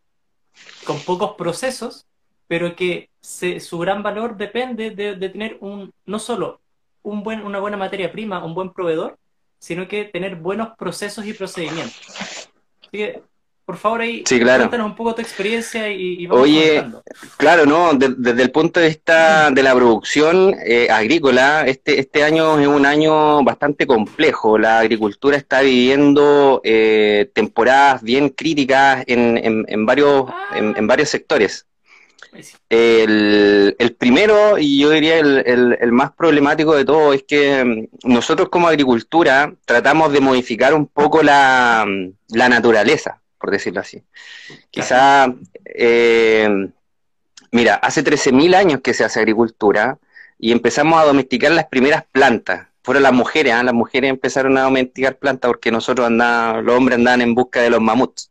con 0.85 0.99
pocos 1.01 1.35
procesos, 1.37 2.07
pero 2.47 2.75
que 2.75 3.11
su 3.21 3.79
gran 3.79 4.03
valor 4.03 4.37
depende 4.37 4.91
de, 4.91 5.29
tener 5.29 5.59
un 5.61 5.93
no 6.07 6.19
solo 6.19 6.61
un 7.03 7.23
buen, 7.23 7.45
una 7.45 7.61
buena 7.61 7.77
materia 7.77 8.11
prima, 8.11 8.45
un 8.45 8.55
buen 8.55 8.73
proveedor, 8.73 9.19
sino 9.59 9.87
que 9.87 10.05
tener 10.05 10.37
buenos 10.37 10.71
procesos 10.77 11.27
y 11.27 11.33
procedimientos. 11.35 12.49
Así 12.81 12.91
que 12.91 13.23
por 13.69 13.77
favor, 13.77 14.01
ahí 14.01 14.25
cuéntanos 14.25 14.87
un 14.87 14.97
poco 14.97 15.15
tu 15.15 15.21
experiencia 15.21 15.93
y, 15.93 16.27
vamos 16.27 16.45
Oye, 16.45 16.83
claro, 17.37 17.67
no, 17.67 17.93
desde 17.93 18.43
el 18.43 18.51
punto 18.51 18.81
de 18.81 18.89
vista 18.89 19.51
de 19.51 19.63
la 19.63 19.75
producción 19.75 20.57
eh, 20.65 20.89
agrícola, 20.91 21.67
este, 21.67 22.01
este 22.01 22.25
año 22.25 22.59
es 22.59 22.67
un 22.67 22.87
año 22.87 23.45
bastante 23.45 23.87
complejo. 23.87 24.57
La 24.57 24.79
agricultura 24.79 25.37
está 25.37 25.61
viviendo 25.61 26.63
eh, 26.65 27.31
temporadas 27.35 28.03
bien 28.03 28.31
críticas 28.31 29.05
en, 29.07 29.67
en, 29.69 29.85
varios, 29.85 30.31
en, 30.57 30.75
ah. 30.75 30.81
varios 30.85 31.11
sectores. 31.11 31.67
El, 32.71 33.77
el, 33.79 33.95
primero, 33.97 34.57
y 34.57 34.81
yo 34.81 34.89
diría 34.89 35.19
el, 35.19 35.77
el, 35.79 35.93
más 35.93 36.13
problemático 36.13 36.75
de 36.75 36.87
todo, 36.87 37.13
es 37.13 37.23
que 37.25 37.63
mm, 37.63 38.09
nosotros 38.11 38.49
como 38.49 38.67
agricultura 38.67 39.53
tratamos 39.67 40.11
de 40.11 40.21
modificar 40.21 40.73
un 40.73 40.87
poco 40.87 41.23
la, 41.23 41.87
la 42.29 42.49
naturaleza 42.49 43.21
por 43.39 43.51
decirlo 43.51 43.81
así. 43.81 44.03
Quizá, 44.71 45.33
eh, 45.65 46.69
mira, 47.51 47.75
hace 47.77 48.03
13.000 48.03 48.55
años 48.55 48.81
que 48.83 48.95
se 48.95 49.05
hace 49.05 49.21
agricultura 49.21 49.99
y 50.39 50.53
empezamos 50.53 51.01
a 51.01 51.05
domesticar 51.05 51.53
las 51.53 51.67
primeras 51.67 52.05
plantas. 52.11 52.67
Fueron 52.83 53.03
las 53.03 53.13
mujeres, 53.13 53.53
¿ah? 53.53 53.63
las 53.63 53.75
mujeres 53.75 54.11
empezaron 54.11 54.57
a 54.57 54.63
domesticar 54.63 55.17
plantas 55.17 55.49
porque 55.49 55.71
nosotros 55.71 56.07
andábamos, 56.07 56.65
los 56.65 56.77
hombres 56.77 56.99
andaban 56.99 57.21
en 57.21 57.35
busca 57.35 57.61
de 57.61 57.71
los 57.71 57.81
mamuts. 57.81 58.31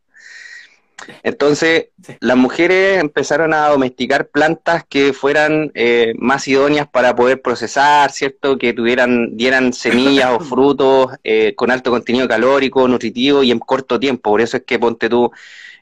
Entonces, 1.22 1.88
las 2.20 2.36
mujeres 2.36 3.00
empezaron 3.00 3.54
a 3.54 3.68
domesticar 3.68 4.28
plantas 4.28 4.84
que 4.88 5.12
fueran 5.12 5.70
eh, 5.74 6.14
más 6.18 6.46
idóneas 6.48 6.88
para 6.88 7.14
poder 7.14 7.40
procesar, 7.40 8.10
¿cierto? 8.10 8.58
Que 8.58 8.72
tuvieran, 8.72 9.36
dieran 9.36 9.72
semillas 9.72 10.30
o 10.32 10.40
frutos 10.44 11.12
eh, 11.24 11.54
con 11.56 11.70
alto 11.70 11.90
contenido 11.90 12.28
calórico, 12.28 12.86
nutritivo 12.88 13.42
y 13.42 13.50
en 13.50 13.58
corto 13.58 13.98
tiempo. 13.98 14.30
Por 14.30 14.40
eso 14.40 14.56
es 14.56 14.64
que 14.64 14.78
ponte 14.78 15.08
tú, 15.08 15.30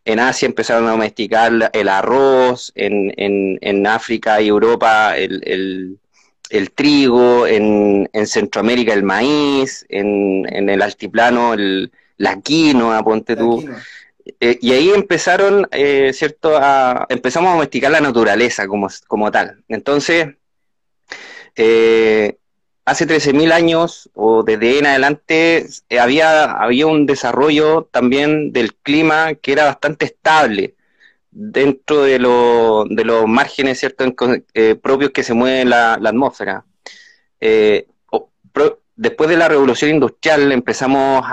en 0.05 0.21
Asia 0.21 0.47
empezaron 0.47 0.87
a 0.87 0.93
domesticar 0.93 1.71
el 1.73 1.89
arroz, 1.89 2.73
en, 2.75 3.13
en, 3.17 3.59
en 3.61 3.87
África 3.87 4.41
y 4.41 4.49
Europa 4.49 5.17
el, 5.17 5.99
el, 6.49 6.71
trigo, 6.71 7.47
en, 7.47 8.09
en, 8.13 8.27
Centroamérica 8.27 8.93
el 8.93 9.03
maíz, 9.03 9.85
en, 9.89 10.47
en 10.49 10.69
el 10.69 10.81
altiplano 10.81 11.55
el, 11.55 11.91
la 12.19 12.41
quinoa, 12.41 13.03
ponte 13.03 13.35
tú. 13.35 13.65
Eh, 14.41 14.59
y 14.61 14.73
ahí 14.73 14.91
empezaron, 14.91 15.69
eh, 15.71 16.13
¿cierto? 16.13 16.57
A, 16.57 17.07
empezamos 17.09 17.51
a 17.51 17.55
domesticar 17.55 17.91
la 17.91 18.01
naturaleza 18.01 18.67
como, 18.67 18.89
como 19.07 19.31
tal. 19.31 19.63
Entonces, 19.69 20.35
eh, 21.55 22.37
hace 22.85 23.07
13.000 23.07 23.53
años 23.53 24.11
o 24.15 24.43
desde 24.43 24.79
en 24.79 24.87
adelante 24.87 25.67
había, 26.01 26.53
había 26.53 26.87
un 26.87 27.07
desarrollo 27.07 27.89
también 27.91 28.53
del 28.53 28.75
clima 28.75 29.35
que 29.35 29.53
era 29.53 29.65
bastante 29.65 30.07
estable 30.07 30.75
dentro 31.31 32.03
de, 32.03 32.13
de 32.19 33.05
los 33.05 33.27
márgenes 33.27 33.81
¿cierto? 33.81 34.05
propios 34.83 35.11
que 35.11 35.23
se 35.23 35.35
mueve 35.35 35.65
la 35.65 35.95
atmósfera 35.95 36.65
después 38.97 39.29
de 39.29 39.37
la 39.37 39.49
revolución 39.49 39.91
industrial 39.91 40.51
empezamos 40.51 41.25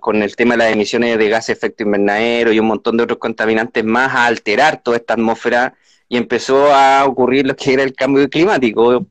con 0.00 0.22
el 0.22 0.36
tema 0.36 0.54
de 0.54 0.58
las 0.58 0.72
emisiones 0.72 1.18
de 1.18 1.28
gases 1.28 1.48
de 1.48 1.52
efecto 1.54 1.82
invernadero 1.82 2.52
y 2.52 2.60
un 2.60 2.66
montón 2.66 2.96
de 2.96 3.02
otros 3.02 3.18
contaminantes 3.18 3.84
más 3.84 4.14
a 4.14 4.26
alterar 4.26 4.82
toda 4.82 4.96
esta 4.96 5.14
atmósfera 5.14 5.74
y 6.08 6.16
empezó 6.16 6.72
a 6.72 7.04
ocurrir 7.04 7.46
lo 7.46 7.56
que 7.56 7.74
era 7.74 7.82
el 7.82 7.92
cambio 7.92 8.28
climático, 8.30 9.06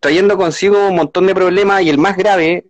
trayendo 0.00 0.36
consigo 0.36 0.88
un 0.88 0.96
montón 0.96 1.26
de 1.26 1.34
problemas 1.34 1.82
y 1.82 1.90
el 1.90 1.98
más 1.98 2.16
grave 2.16 2.64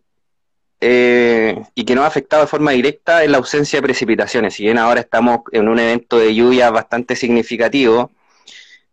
eh, 0.81 1.63
y 1.75 1.85
que 1.85 1.95
nos 1.95 2.05
ha 2.05 2.09
afectado 2.09 2.43
de 2.43 2.49
forma 2.49 2.73
directa 2.73 3.23
es 3.23 3.31
la 3.31 3.39
ausencia 3.39 3.79
de 3.79 3.83
precipitaciones. 3.83 4.55
Si 4.55 4.65
bien 4.65 4.79
ahora 4.79 5.01
estamos 5.01 5.41
en 5.53 5.69
un 5.69 5.79
evento 5.79 6.19
de 6.19 6.35
lluvia 6.35 6.71
bastante 6.71 7.17
significativo, 7.17 8.11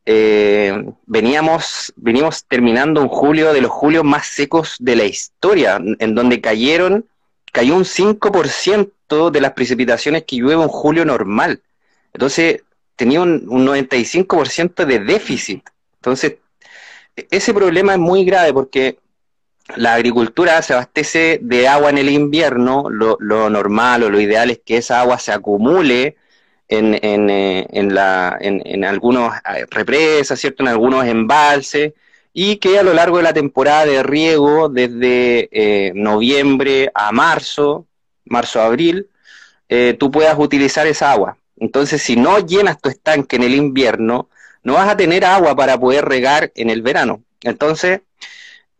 eh, 0.09 0.85
veníamos, 1.05 1.93
venimos 1.97 2.45
terminando 2.45 3.01
un 3.01 3.09
julio 3.09 3.51
de 3.51 3.59
los 3.59 3.71
julios 3.71 4.05
más 4.05 4.27
secos 4.27 4.77
de 4.79 4.95
la 4.95 5.03
historia, 5.03 5.81
en 5.99 6.15
donde 6.15 6.39
cayeron, 6.39 7.05
cayó 7.51 7.75
un 7.75 7.83
5% 7.83 9.31
de 9.31 9.41
las 9.41 9.51
precipitaciones 9.51 10.23
que 10.23 10.37
llueve 10.37 10.61
un 10.61 10.69
julio 10.69 11.03
normal. 11.03 11.61
Entonces, 12.13 12.63
tenía 12.95 13.19
un, 13.21 13.47
un 13.49 13.67
95% 13.67 14.85
de 14.85 14.99
déficit. 14.99 15.69
Entonces, 15.95 16.37
e-, 17.17 17.27
ese 17.29 17.53
problema 17.53 17.91
es 17.91 17.99
muy 17.99 18.23
grave 18.23 18.53
porque 18.53 18.99
la 19.75 19.95
agricultura 19.95 20.61
se 20.61 20.73
abastece 20.73 21.39
de 21.41 21.67
agua 21.67 21.89
en 21.89 21.97
el 21.97 22.09
invierno, 22.09 22.89
lo, 22.89 23.17
normal 23.49 24.03
o 24.03 24.09
lo 24.09 24.21
ideal 24.21 24.51
es 24.51 24.61
que 24.63 24.77
esa 24.77 25.01
agua 25.01 25.19
se 25.19 25.33
acumule 25.33 26.15
en, 26.67 26.99
en, 27.01 27.29
eh, 27.29 27.67
en, 27.71 27.93
la, 27.93 28.37
en, 28.39 28.83
algunos 28.83 29.33
eh, 29.35 29.65
represas, 29.69 30.39
¿cierto? 30.39 30.63
en 30.63 30.69
algunos 30.69 31.05
embalses, 31.05 31.93
y 32.33 32.57
que 32.57 32.77
a 32.77 32.83
lo 32.83 32.93
largo 32.93 33.17
de 33.17 33.23
la 33.23 33.33
temporada 33.33 33.85
de 33.85 34.03
riego, 34.03 34.69
desde 34.69 35.49
eh, 35.51 35.91
noviembre 35.95 36.91
a 36.93 37.11
marzo, 37.11 37.87
marzo-abril, 38.25 39.07
tú 39.97 40.11
puedas 40.11 40.37
utilizar 40.37 40.87
esa 40.87 41.11
agua. 41.11 41.37
Entonces, 41.57 42.01
si 42.01 42.15
no 42.15 42.39
llenas 42.39 42.79
tu 42.79 42.89
estanque 42.89 43.35
en 43.35 43.43
el 43.43 43.55
invierno, 43.55 44.29
no 44.63 44.73
vas 44.73 44.87
a 44.87 44.95
tener 44.95 45.25
agua 45.25 45.55
para 45.55 45.79
poder 45.79 46.05
regar 46.05 46.51
en 46.55 46.69
el 46.69 46.81
verano. 46.81 47.23
Entonces, 47.41 48.01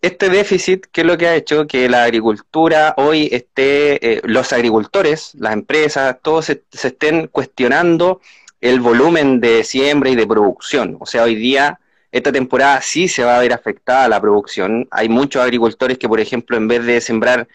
este 0.07 0.29
déficit, 0.29 0.87
¿qué 0.91 1.01
es 1.01 1.07
lo 1.07 1.17
que 1.17 1.27
ha 1.27 1.35
hecho? 1.35 1.67
Que 1.67 1.89
la 1.89 2.03
agricultura 2.03 2.93
hoy 2.97 3.29
esté, 3.31 4.13
eh, 4.13 4.21
los 4.23 4.53
agricultores, 4.53 5.31
las 5.35 5.53
empresas, 5.53 6.17
todos 6.21 6.45
se, 6.45 6.63
estén 6.71 7.27
cuestionando 7.27 8.21
el 8.61 8.79
volumen 8.79 9.39
de 9.39 9.63
siembra 9.63 10.09
y 10.09 10.15
de 10.15 10.25
producción. 10.25 10.97
O 10.99 11.05
sea, 11.05 11.23
hoy 11.23 11.35
día, 11.35 11.79
esta 12.11 12.31
temporada 12.31 12.81
sí 12.81 13.07
se 13.07 13.23
va 13.23 13.37
a 13.37 13.41
ver 13.41 13.53
afectada 13.53 14.07
la 14.07 14.19
producción. 14.21 14.87
Hay 14.91 15.09
muchos 15.09 15.41
agricultores 15.43 15.97
que, 15.97 16.07
por 16.09 16.19
ejemplo, 16.19 16.57
en 16.57 16.67
vez 16.67 16.85
de 16.85 17.01
sembrar 17.01 17.47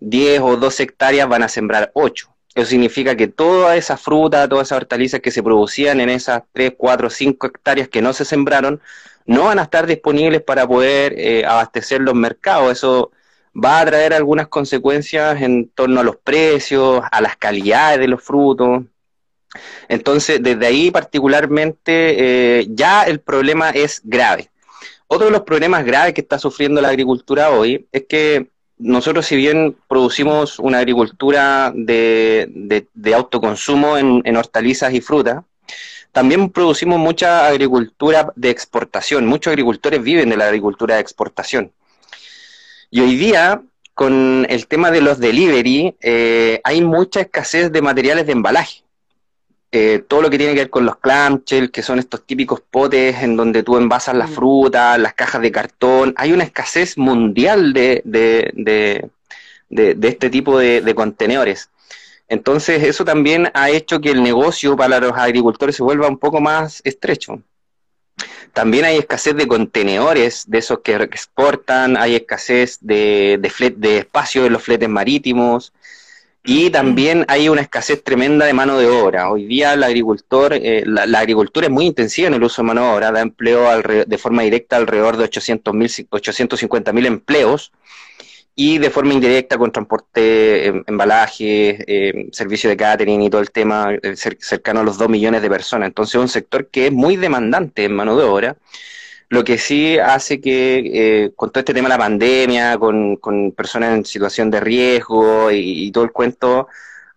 10 0.00 0.40
o 0.40 0.56
12 0.56 0.82
hectáreas, 0.82 1.28
van 1.28 1.42
a 1.42 1.48
sembrar 1.48 1.90
8. 1.94 2.28
Eso 2.54 2.70
significa 2.70 3.14
que 3.16 3.28
toda 3.28 3.76
esa 3.76 3.96
fruta, 3.96 4.48
todas 4.48 4.68
esas 4.68 4.78
hortalizas 4.78 5.20
que 5.20 5.30
se 5.30 5.42
producían 5.42 6.00
en 6.00 6.08
esas 6.08 6.42
3, 6.52 6.72
4, 6.76 7.10
5 7.10 7.46
hectáreas 7.46 7.88
que 7.88 8.02
no 8.02 8.12
se 8.12 8.24
sembraron, 8.24 8.80
no 9.28 9.44
van 9.44 9.58
a 9.58 9.64
estar 9.64 9.86
disponibles 9.86 10.42
para 10.42 10.66
poder 10.66 11.14
eh, 11.18 11.44
abastecer 11.44 12.00
los 12.00 12.14
mercados. 12.14 12.72
Eso 12.72 13.12
va 13.54 13.80
a 13.80 13.84
traer 13.84 14.14
algunas 14.14 14.48
consecuencias 14.48 15.42
en 15.42 15.68
torno 15.68 16.00
a 16.00 16.02
los 16.02 16.16
precios, 16.16 17.02
a 17.12 17.20
las 17.20 17.36
calidades 17.36 18.00
de 18.00 18.08
los 18.08 18.22
frutos. 18.22 18.84
Entonces, 19.86 20.42
desde 20.42 20.66
ahí 20.66 20.90
particularmente, 20.90 22.60
eh, 22.60 22.66
ya 22.70 23.02
el 23.02 23.20
problema 23.20 23.68
es 23.68 24.00
grave. 24.02 24.48
Otro 25.08 25.26
de 25.26 25.32
los 25.32 25.42
problemas 25.42 25.84
graves 25.84 26.14
que 26.14 26.22
está 26.22 26.38
sufriendo 26.38 26.80
la 26.80 26.88
agricultura 26.88 27.50
hoy 27.50 27.86
es 27.92 28.06
que 28.08 28.48
nosotros, 28.78 29.26
si 29.26 29.36
bien 29.36 29.76
producimos 29.88 30.58
una 30.58 30.78
agricultura 30.78 31.70
de, 31.74 32.86
autoconsumo 33.14 33.98
en 33.98 34.36
hortalizas 34.36 34.94
y 34.94 35.02
frutas, 35.02 35.44
también 36.12 36.50
producimos 36.50 36.98
mucha 36.98 37.46
agricultura 37.46 38.32
de 38.34 38.50
exportación. 38.50 39.26
Muchos 39.26 39.50
agricultores 39.50 40.02
viven 40.02 40.30
de 40.30 40.36
la 40.36 40.46
agricultura 40.46 40.96
de 40.96 41.00
exportación. 41.00 41.72
Y 42.90 43.00
hoy 43.00 43.16
día, 43.16 43.62
con 43.94 44.46
el 44.48 44.66
tema 44.66 44.90
de 44.90 45.00
los 45.00 45.18
delivery, 45.18 45.96
eh, 46.00 46.60
hay 46.64 46.80
mucha 46.82 47.20
escasez 47.20 47.70
de 47.70 47.82
materiales 47.82 48.26
de 48.26 48.32
embalaje. 48.32 48.82
Eh, 49.70 50.02
todo 50.08 50.22
lo 50.22 50.30
que 50.30 50.38
tiene 50.38 50.54
que 50.54 50.60
ver 50.60 50.70
con 50.70 50.86
los 50.86 50.96
clamshell, 50.96 51.70
que 51.70 51.82
son 51.82 51.98
estos 51.98 52.24
típicos 52.24 52.62
potes 52.62 53.22
en 53.22 53.36
donde 53.36 53.62
tú 53.62 53.76
envasas 53.76 54.14
la 54.14 54.26
mm. 54.26 54.32
fruta, 54.32 54.96
las 54.96 55.12
cajas 55.12 55.42
de 55.42 55.52
cartón, 55.52 56.14
hay 56.16 56.32
una 56.32 56.44
escasez 56.44 56.96
mundial 56.96 57.74
de, 57.74 58.00
de, 58.04 59.10
de 59.68 60.08
este 60.08 60.30
tipo 60.30 60.58
de, 60.58 60.94
contenedores. 60.94 61.70
Entonces, 62.28 62.82
eso 62.82 63.04
también 63.04 63.50
ha 63.54 63.70
hecho 63.70 64.00
que 64.00 64.10
el 64.10 64.22
negocio 64.22 64.76
para 64.76 65.00
los 65.00 65.12
agricultores 65.12 65.76
se 65.76 65.82
vuelva 65.82 66.08
un 66.08 66.18
poco 66.18 66.40
más 66.40 66.82
estrecho. 66.84 67.42
También 68.52 68.84
hay 68.84 68.98
escasez 68.98 69.34
de 69.36 69.46
contenedores, 69.46 70.44
de 70.46 70.58
esos 70.58 70.80
que 70.80 70.94
exportan, 70.96 71.96
hay 71.96 72.16
escasez 72.16 72.78
de, 72.80 73.38
de, 73.76 73.98
espacio 73.98 74.46
en 74.46 74.52
los 74.52 74.62
fletes 74.62 74.88
marítimos 74.88 75.72
y 76.44 76.70
también 76.70 77.24
hay 77.28 77.48
una 77.48 77.60
escasez 77.60 78.02
tremenda 78.02 78.46
de 78.46 78.52
mano 78.52 78.78
de 78.78 78.88
obra. 78.88 79.30
Hoy 79.30 79.46
día 79.46 79.74
el 79.74 79.82
agricultor, 79.82 80.54
eh, 80.54 80.82
la, 80.86 81.18
agricultura 81.18 81.66
es 81.66 81.72
muy 81.72 81.86
intensiva 81.86 82.28
en 82.28 82.34
el 82.34 82.42
uso 82.42 82.62
de 82.62 82.66
mano 82.68 82.82
de 82.82 82.96
obra, 82.96 83.12
da 83.12 83.20
empleo 83.20 83.64
de 84.06 84.18
forma 84.18 84.42
directa 84.42 84.76
alrededor 84.76 85.16
de 85.16 85.24
800 85.24 85.74
850 86.10 86.92
mil 86.92 87.06
empleos 87.06 87.72
y 88.60 88.78
de 88.78 88.90
forma 88.90 89.14
indirecta 89.14 89.56
con 89.56 89.70
transporte, 89.70 90.66
em, 90.66 90.82
embalaje, 90.88 91.78
eh, 91.86 92.28
servicio 92.32 92.68
de 92.68 92.76
catering 92.76 93.22
y 93.22 93.30
todo 93.30 93.40
el 93.40 93.52
tema 93.52 93.94
eh, 93.94 94.16
cercano 94.16 94.80
a 94.80 94.82
los 94.82 94.98
2 94.98 95.08
millones 95.08 95.42
de 95.42 95.48
personas. 95.48 95.86
Entonces 95.86 96.16
es 96.16 96.20
un 96.20 96.28
sector 96.28 96.66
que 96.66 96.88
es 96.88 96.92
muy 96.92 97.14
demandante 97.16 97.84
en 97.84 97.94
mano 97.94 98.16
de 98.16 98.24
obra, 98.24 98.56
lo 99.28 99.44
que 99.44 99.58
sí 99.58 99.98
hace 99.98 100.40
que 100.40 100.82
eh, 100.92 101.30
con 101.36 101.50
todo 101.52 101.60
este 101.60 101.72
tema 101.72 101.88
de 101.88 101.94
la 101.94 101.98
pandemia, 101.98 102.78
con, 102.78 103.16
con 103.18 103.52
personas 103.52 103.96
en 103.96 104.04
situación 104.04 104.50
de 104.50 104.58
riesgo 104.58 105.52
y 105.52 105.92
todo 105.92 106.02
el 106.02 106.10
cuento, 106.10 106.66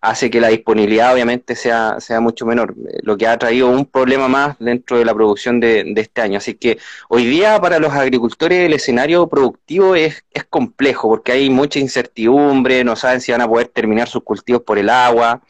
hace 0.02 0.30
que 0.30 0.40
la 0.40 0.48
disponibilidad 0.48 1.14
obviamente 1.14 1.54
sea, 1.54 2.00
sea 2.00 2.20
mucho 2.20 2.44
menor, 2.44 2.74
eh, 2.88 2.98
lo 3.02 3.16
que 3.16 3.28
ha 3.28 3.38
traído 3.38 3.68
un 3.68 3.86
problema 3.86 4.26
más 4.28 4.56
dentro 4.58 4.98
de 4.98 5.04
la 5.04 5.14
producción 5.14 5.60
de, 5.60 5.94
este 5.96 6.20
año. 6.20 6.38
Así 6.38 6.54
que 6.54 6.78
hoy 7.08 7.24
día 7.24 7.60
para 7.60 7.78
los 7.78 7.92
agricultores 7.92 8.66
el 8.66 8.72
escenario 8.72 9.28
productivo 9.28 9.94
es, 9.94 10.24
es 10.32 10.44
complejo 10.44 11.08
porque 11.08 11.32
hay 11.32 11.48
mucha 11.50 11.78
incertidumbre, 11.78 12.82
no 12.82 12.96
saben 12.96 13.20
si 13.20 13.30
van 13.30 13.42
a 13.42 13.48
poder 13.48 13.68
terminar 13.68 14.08
sus 14.08 14.24
cultivos 14.24 14.62
por 14.62 14.76
el 14.76 14.90
agua. 14.90 15.40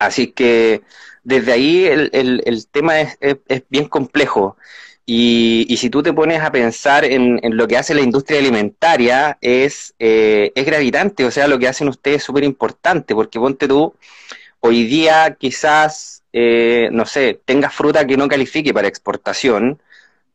Así 0.00 0.32
que 0.32 0.82
desde 1.22 1.52
ahí 1.52 1.84
el, 1.86 2.10
el, 2.12 2.66
tema 2.68 3.00
es, 3.00 3.18
es 3.20 3.62
bien 3.68 3.88
complejo. 3.88 4.56
Y, 5.10 5.74
si 5.78 5.88
tú 5.88 6.02
te 6.02 6.12
pones 6.12 6.42
a 6.42 6.52
pensar 6.52 7.02
en, 7.02 7.40
lo 7.56 7.66
que 7.66 7.78
hace 7.78 7.94
la 7.94 8.02
industria 8.02 8.40
alimentaria, 8.40 9.38
es, 9.40 9.94
eh, 9.98 10.52
es 10.54 10.66
gravitante, 10.66 11.24
o 11.24 11.30
sea, 11.30 11.48
lo 11.48 11.58
que 11.58 11.66
hacen 11.66 11.88
ustedes 11.88 12.18
es 12.18 12.24
súper 12.24 12.44
importante, 12.44 13.14
porque 13.14 13.38
ponte 13.40 13.66
tú, 13.66 13.94
hoy 14.60 14.84
día 14.84 15.34
quizás, 15.40 16.22
eh, 16.34 16.90
no 16.92 17.06
sé, 17.06 17.40
tengas 17.46 17.74
fruta 17.74 18.06
que 18.06 18.18
no 18.18 18.28
califique 18.28 18.74
para 18.74 18.86
exportación, 18.86 19.80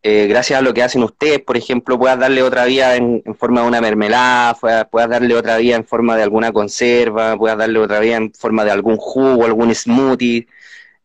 eh, 0.02 0.26
gracias 0.28 0.58
a 0.58 0.64
lo 0.64 0.74
que 0.74 0.82
hacen 0.82 1.04
ustedes, 1.04 1.40
por 1.40 1.56
ejemplo, 1.56 2.00
puedas 2.00 2.18
darle 2.18 2.42
otra 2.42 2.66
vía 2.66 2.96
en, 2.96 3.22
en, 3.26 3.36
forma 3.36 3.62
de 3.62 3.68
una 3.68 3.80
mermelada, 3.80 4.56
puedas 4.90 5.10
darle 5.10 5.36
otra 5.36 5.58
vía 5.58 5.76
en 5.76 5.86
forma 5.86 6.16
de 6.18 6.24
alguna 6.24 6.52
conserva, 6.52 7.38
puedas 7.38 7.60
darle 7.60 7.78
otra 7.78 8.00
vía 8.00 8.18
en 8.18 8.34
forma 8.34 8.66
de 8.66 8.72
algún 8.72 8.98
jugo, 8.98 9.46
algún 9.46 9.74
smoothie, 9.76 10.48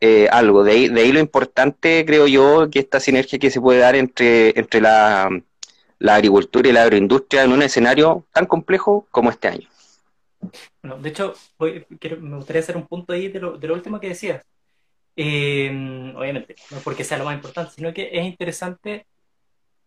eh, 0.01 0.29
algo. 0.31 0.63
De 0.63 0.73
ahí, 0.73 0.89
de 0.89 1.01
ahí 1.01 1.13
lo 1.13 1.19
importante, 1.19 2.05
creo 2.07 2.27
yo, 2.29 2.71
que 2.71 2.79
esta 2.79 3.01
sinergia 3.01 3.39
que 3.39 3.51
se 3.51 3.61
puede 3.61 3.81
dar 3.81 3.97
entre, 3.97 4.59
entre 4.59 4.81
la, 4.81 5.29
agricultura 6.01 6.69
y 6.69 6.73
la 6.73 6.85
agroindustria 6.85 7.43
en 7.43 7.53
un 7.53 7.63
escenario 7.63 8.25
tan 8.33 8.47
complejo 8.47 9.07
como 9.11 9.31
este 9.31 9.49
año. 9.49 9.69
Bueno, 10.83 10.99
de 10.99 11.09
hecho, 11.09 11.35
me 11.59 12.37
gustaría 12.37 12.61
hacer 12.61 12.77
un 12.77 12.87
punto 12.87 13.13
ahí 13.13 13.29
de 13.29 13.41
lo, 13.41 13.59
de 13.59 13.67
lo 13.67 13.75
último 13.75 13.99
que 13.99 14.11
decías. 14.11 14.45
Eh, 15.17 15.69
obviamente, 16.17 16.55
no 16.71 16.79
porque 16.79 17.03
sea 17.03 17.19
lo 17.19 17.25
más 17.25 17.35
importante, 17.35 17.73
sino 17.75 17.93
que 17.93 18.11
es 18.13 18.25
interesante 18.25 19.05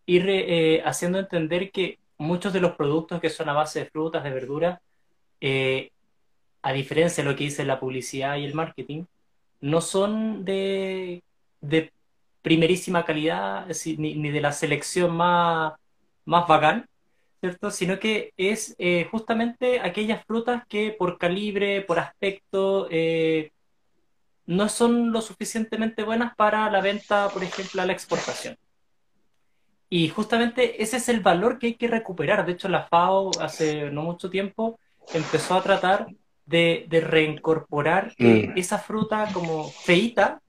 ir 0.06 0.25
eh, 0.27 0.82
haciendo 0.84 1.20
entender 1.20 1.72
que 1.72 2.00
muchos 2.18 2.51
de 2.51 2.60
los 2.60 2.74
productos 2.75 3.22
que 3.22 3.30
son 3.30 3.48
a 3.48 3.53
base 3.53 3.80
de 3.80 3.86
frutas, 3.86 4.25
de 4.25 4.30
verduras, 4.30 4.80
a 6.63 6.74
diferencia 6.74 7.24
de 7.24 7.30
lo 7.30 7.36
que 7.36 7.46
dice 7.46 7.63
la 7.63 7.80
publicidad 7.80 8.36
y 8.36 8.44
el 8.44 8.53
marketing, 8.53 9.06
no 9.62 9.82
son 9.82 10.44
de, 10.44 11.24
primerísima 12.41 13.06
calidad, 13.06 13.68
ni, 13.98 14.30
de 14.32 14.41
la 14.41 14.51
selección 14.51 15.15
más, 15.15 15.74
más 16.25 16.46
¿cierto? 17.39 17.72
Sino 17.72 18.00
que 18.00 18.34
es 18.38 18.75
eh, 18.77 19.08
justamente 19.12 19.80
aquellas 19.80 20.25
frutas 20.25 20.63
que 20.68 20.91
por 20.91 21.18
calibre, 21.18 21.82
por 21.82 22.00
aspecto, 22.00 22.88
eh, 22.91 23.51
no 24.46 24.70
son 24.70 25.12
lo 25.12 25.22
suficientemente 25.22 26.03
buenas 26.03 26.36
para 26.36 26.70
la 26.70 26.82
venta, 26.82 27.30
por 27.30 27.44
ejemplo, 27.44 27.82
a 27.82 27.86
la 27.86 27.94
exportación. 27.94 28.58
Y 29.89 30.10
justamente 30.10 30.82
ese 30.82 30.98
es 30.98 31.10
el 31.10 31.20
valor 31.20 31.60
que 31.60 31.68
hay 31.68 31.75
que 31.75 31.88
recuperar. 31.88 32.46
De 32.46 32.53
hecho, 32.53 32.70
la 32.70 32.84
FAO 32.84 33.32
hace 33.39 33.91
no 33.91 34.03
mucho 34.03 34.30
tiempo 34.30 34.80
empezó 35.13 35.56
a 35.56 35.63
tratar 35.63 36.08
de, 36.51 36.88
reincorporar 37.01 38.13
mm. 38.17 38.58
esa 38.58 38.77
fruta 38.77 39.29
como 39.34 39.70
feita 39.70 40.41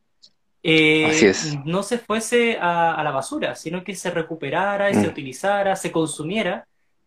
eh, 0.64 1.32
no 1.64 1.82
se 1.82 1.98
fuese 1.98 2.56
a, 2.60 3.02
la 3.02 3.10
basura, 3.10 3.56
sino 3.56 3.82
que 3.82 3.96
se 3.96 4.10
recuperara 4.10 4.90
y 4.90 4.94
se 4.94 5.06
mm. 5.06 5.10
utilizara, 5.10 5.76
se 5.76 5.90
consumiera, 5.90 6.66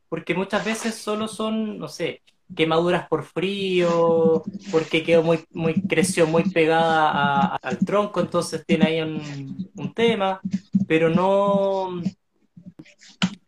porque 0.09 0.35
muchas 0.35 0.65
veces 0.65 0.95
solo 0.95 1.27
son, 1.27 1.77
no 1.77 1.87
sé, 1.87 2.21
quemaduras 2.53 3.07
por 3.07 3.23
frío, 3.23 4.43
porque 4.71 5.03
quedó 5.03 5.23
muy, 5.23 5.45
muy, 5.51 5.81
creció 5.81 6.27
muy 6.27 6.43
pegada 6.43 7.55
al 7.55 7.79
tronco, 7.79 8.19
entonces 8.19 8.63
tiene 8.65 8.85
ahí 8.87 9.01
un, 9.01 9.93
tema, 9.95 10.41
pero 10.87 11.09
no, 11.09 12.01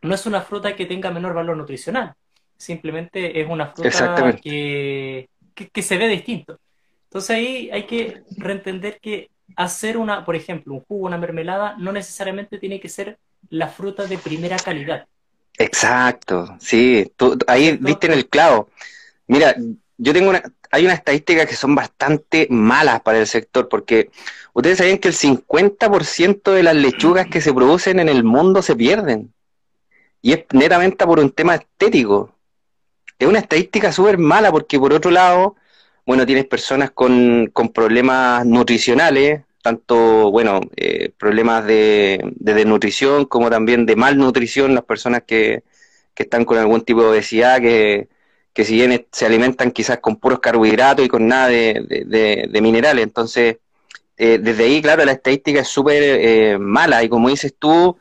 no 0.01 0.15
es 0.15 0.25
una 0.25 0.41
fruta 0.41 0.75
que 0.75 0.85
tenga 0.85 1.11
menor 1.11 1.33
valor 1.33 1.57
nutricional, 1.57 2.13
simplemente 2.55 3.41
es 3.41 3.49
una 3.49 3.67
fruta 3.67 4.35
que, 4.41 5.29
que, 5.65 5.81
se 5.81 5.97
ve 5.97 6.07
distinto. 6.07 6.59
Entonces 7.05 7.29
ahí 7.31 7.69
hay 7.71 7.85
que 7.85 8.23
reentender 8.37 8.99
que 9.01 9.29
hacer 9.55 9.97
una, 9.97 10.25
por 10.25 10.35
ejemplo, 10.35 10.73
un 10.73 10.81
jugo, 10.81 11.07
una 11.07 11.17
mermelada, 11.17 11.75
no 11.77 11.91
necesariamente 11.91 12.57
tiene 12.59 12.79
que 12.79 12.89
ser 12.89 13.17
la 13.49 13.67
fruta 13.67 14.05
de 14.05 14.17
primera 14.17 14.57
calidad. 14.57 15.07
Exacto, 15.57 16.55
sí, 16.59 17.11
tú, 17.15 17.37
ahí 17.47 17.77
viste 17.81 18.07
en 18.07 18.13
el 18.13 18.27
clavo. 18.27 18.69
Mira, 19.25 19.55
yo 19.97 20.13
tengo 20.13 20.29
una, 20.29 20.43
hay 20.71 20.85
unas 20.85 20.99
estadísticas 20.99 21.47
que 21.47 21.55
son 21.55 21.73
bastante 21.73 22.47
malas 22.49 23.01
para 23.01 23.19
el 23.19 23.27
sector, 23.27 23.67
porque 23.67 24.11
ustedes 24.53 24.77
saben 24.77 24.99
que 24.99 25.07
el 25.07 25.15
50% 25.15 26.51
de 26.51 26.63
las 26.63 26.75
lechugas 26.75 27.27
que 27.27 27.41
se 27.41 27.53
producen 27.53 27.99
en 27.99 28.09
el 28.09 28.23
mundo 28.23 28.61
se 28.61 28.75
pierden. 28.75 29.33
Y 30.21 30.33
es 30.33 30.45
netamente 30.51 31.05
por 31.05 31.19
un 31.19 31.31
tema 31.31 31.55
estético. 31.55 32.36
Es 33.19 33.27
una 33.27 33.39
estadística 33.39 33.91
súper 33.91 34.17
mala, 34.17 34.51
porque 34.51 34.79
por 34.79 34.93
otro 34.93 35.09
lado, 35.11 35.55
bueno, 36.05 36.25
tienes 36.25 36.45
personas 36.45 36.91
con, 36.91 37.49
con 37.53 37.69
problemas 37.69 38.45
nutricionales, 38.45 39.41
tanto, 39.61 40.31
bueno, 40.31 40.61
eh, 40.75 41.11
problemas 41.17 41.65
de, 41.65 42.21
de, 42.35 42.53
desnutrición 42.53 43.25
como 43.25 43.49
también 43.49 43.85
de 43.85 43.95
malnutrición, 43.95 44.75
las 44.75 44.85
personas 44.85 45.23
que, 45.25 45.63
que 46.13 46.23
están 46.23 46.45
con 46.45 46.57
algún 46.57 46.81
tipo 46.81 47.01
de 47.01 47.09
obesidad, 47.09 47.59
que, 47.59 48.07
que 48.53 48.63
si 48.63 48.75
bien 48.75 49.07
se 49.11 49.25
alimentan 49.25 49.71
quizás 49.71 49.99
con 49.99 50.17
puros 50.17 50.39
carbohidratos 50.39 51.05
y 51.05 51.09
con 51.09 51.27
nada 51.27 51.47
de, 51.49 51.83
de, 52.49 52.61
minerales. 52.61 53.03
Entonces, 53.03 53.57
eh, 54.17 54.39
desde 54.41 54.65
ahí, 54.65 54.81
claro, 54.81 55.03
la 55.05 55.11
estadística 55.13 55.61
es 55.61 55.67
súper 55.67 56.01
eh, 56.03 56.57
mala 56.59 57.03
y 57.03 57.09
como 57.09 57.29
dices 57.29 57.53
tú, 57.57 57.97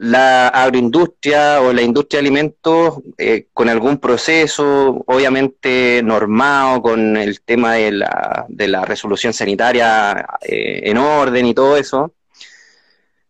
la 0.00 0.48
agroindustria 0.48 1.60
o 1.60 1.74
la 1.74 1.82
industria 1.82 2.22
de 2.22 2.26
alimentos 2.26 3.00
eh, 3.18 3.48
con 3.52 3.68
algún 3.68 3.98
proceso, 3.98 5.04
obviamente 5.06 6.00
normado, 6.02 6.80
con 6.80 7.18
el 7.18 7.42
tema 7.42 7.74
de 7.74 7.92
la, 7.92 8.46
de 8.48 8.68
la 8.68 8.86
resolución 8.86 9.34
sanitaria 9.34 10.26
eh, 10.40 10.80
en 10.84 10.96
orden 10.96 11.44
y 11.44 11.52
todo 11.52 11.76
eso, 11.76 12.14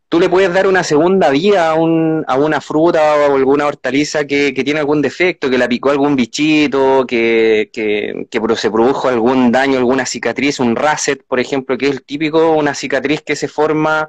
tú 0.08 0.20
le 0.20 0.28
puedes 0.28 0.54
dar 0.54 0.68
una 0.68 0.84
segunda 0.84 1.30
vida 1.30 1.70
a, 1.70 1.74
un, 1.74 2.24
a 2.28 2.36
una 2.36 2.60
fruta 2.60 3.16
o 3.16 3.34
alguna 3.34 3.66
hortaliza 3.66 4.24
que, 4.24 4.54
que, 4.54 4.62
tiene 4.62 4.78
algún 4.78 5.02
defecto, 5.02 5.50
que 5.50 5.58
la 5.58 5.68
picó 5.68 5.90
algún 5.90 6.14
bichito, 6.14 7.04
que, 7.04 7.70
que, 7.72 8.28
que 8.30 8.56
se 8.56 8.70
produjo 8.70 9.08
algún 9.08 9.50
daño, 9.50 9.76
alguna 9.76 10.06
cicatriz, 10.06 10.60
un 10.60 10.76
raset, 10.76 11.20
por 11.26 11.40
ejemplo, 11.40 11.76
que 11.76 11.86
es 11.86 11.92
el 11.92 12.02
típico, 12.04 12.52
una 12.52 12.76
cicatriz 12.76 13.22
que 13.22 13.34
se 13.34 13.48
forma 13.48 14.08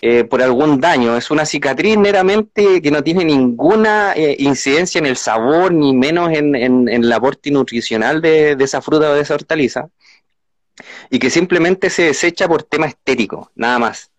eh, 0.00 0.22
por 0.22 0.40
algún 0.42 0.80
daño. 0.80 1.16
Es 1.16 1.28
una 1.30 1.44
cicatriz 1.44 1.96
meramente 1.98 2.80
que 2.80 2.90
no 2.90 3.02
tiene 3.02 3.24
ninguna 3.24 4.12
eh, 4.14 4.36
incidencia 4.38 5.00
en 5.00 5.06
el 5.06 5.16
sabor, 5.16 5.72
ni 5.72 5.92
menos 5.92 6.30
en, 6.32 6.54
en, 6.54 6.88
el 6.88 7.12
aporte 7.12 7.50
nutricional 7.50 8.22
de, 8.22 8.56
esa 8.60 8.80
fruta 8.80 9.10
o 9.10 9.14
de 9.14 9.22
esa 9.22 9.34
hortaliza, 9.34 9.88
y 11.10 11.18
que 11.18 11.30
simplemente 11.30 11.90
se 11.90 12.04
desecha 12.04 12.46
por 12.46 12.62
tema 12.62 12.86
estético, 12.86 13.50
nada 13.56 13.80
más. 13.80 14.12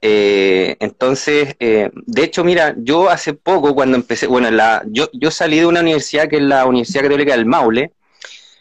Eh, 0.00 0.76
entonces, 0.78 1.56
de 1.58 2.22
hecho, 2.22 2.44
mira, 2.44 2.76
yo 2.78 3.10
hace 3.10 3.34
poco 3.34 3.74
cuando 3.74 3.96
empecé, 3.96 4.28
bueno, 4.28 4.48
yo, 4.86 5.08
yo 5.12 5.30
salí 5.32 5.58
de 5.58 5.66
una 5.66 5.80
universidad 5.80 6.28
que 6.28 6.36
es 6.36 6.42
la 6.42 6.64
Universidad 6.64 7.02
Católica 7.02 7.32
del 7.32 7.46
Maule, 7.46 7.90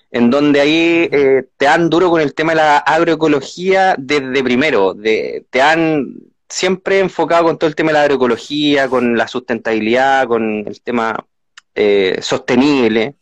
en 0.09 0.31
donde 0.31 0.59
ahí 0.59 1.09
te 1.57 1.67
han 1.67 1.91
duro 1.91 2.09
con 2.09 2.21
el 2.21 2.33
tema 2.33 2.53
de 2.53 2.57
la 2.57 2.77
agroecología 2.79 3.95
desde 3.99 4.43
primero, 4.43 4.95
de, 4.95 5.45
te 5.51 5.61
han 5.61 6.27
siempre 6.49 6.99
enfocado 6.99 7.45
con 7.45 7.57
todo 7.57 7.67
el 7.67 7.75
tema 7.75 7.89
de 7.89 7.93
la 7.93 8.01
agroecología, 8.03 8.87
con 8.87 9.17
la 9.17 9.27
sustentabilidad, 9.27 10.27
con 10.27 10.65
el 10.67 10.81
tema 10.81 11.25
eh, 11.75 12.19
sostenible. 12.21 13.15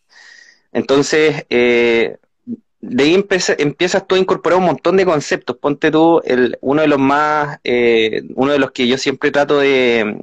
Entonces, 0.72 1.46
eh, 1.50 2.18
de 2.82 3.04
ahí 3.04 3.26
empiezas 3.58 4.08
tú 4.08 4.16
a 4.16 4.20
incorporar 4.20 4.60
un 4.60 4.66
montón 4.66 4.98
de 4.98 5.06
conceptos. 5.06 5.58
Ponte 5.58 5.92
tú, 5.92 6.22
el, 6.26 6.58
uno 6.62 6.82
de 6.82 6.88
los 6.88 7.00
más, 7.00 7.60
eh, 7.64 8.24
uno 8.36 8.52
de 8.52 8.60
los 8.60 8.72
que 8.72 8.88
yo 8.88 8.98
siempre 8.98 9.32
trato 9.32 9.60
de, 9.60 10.18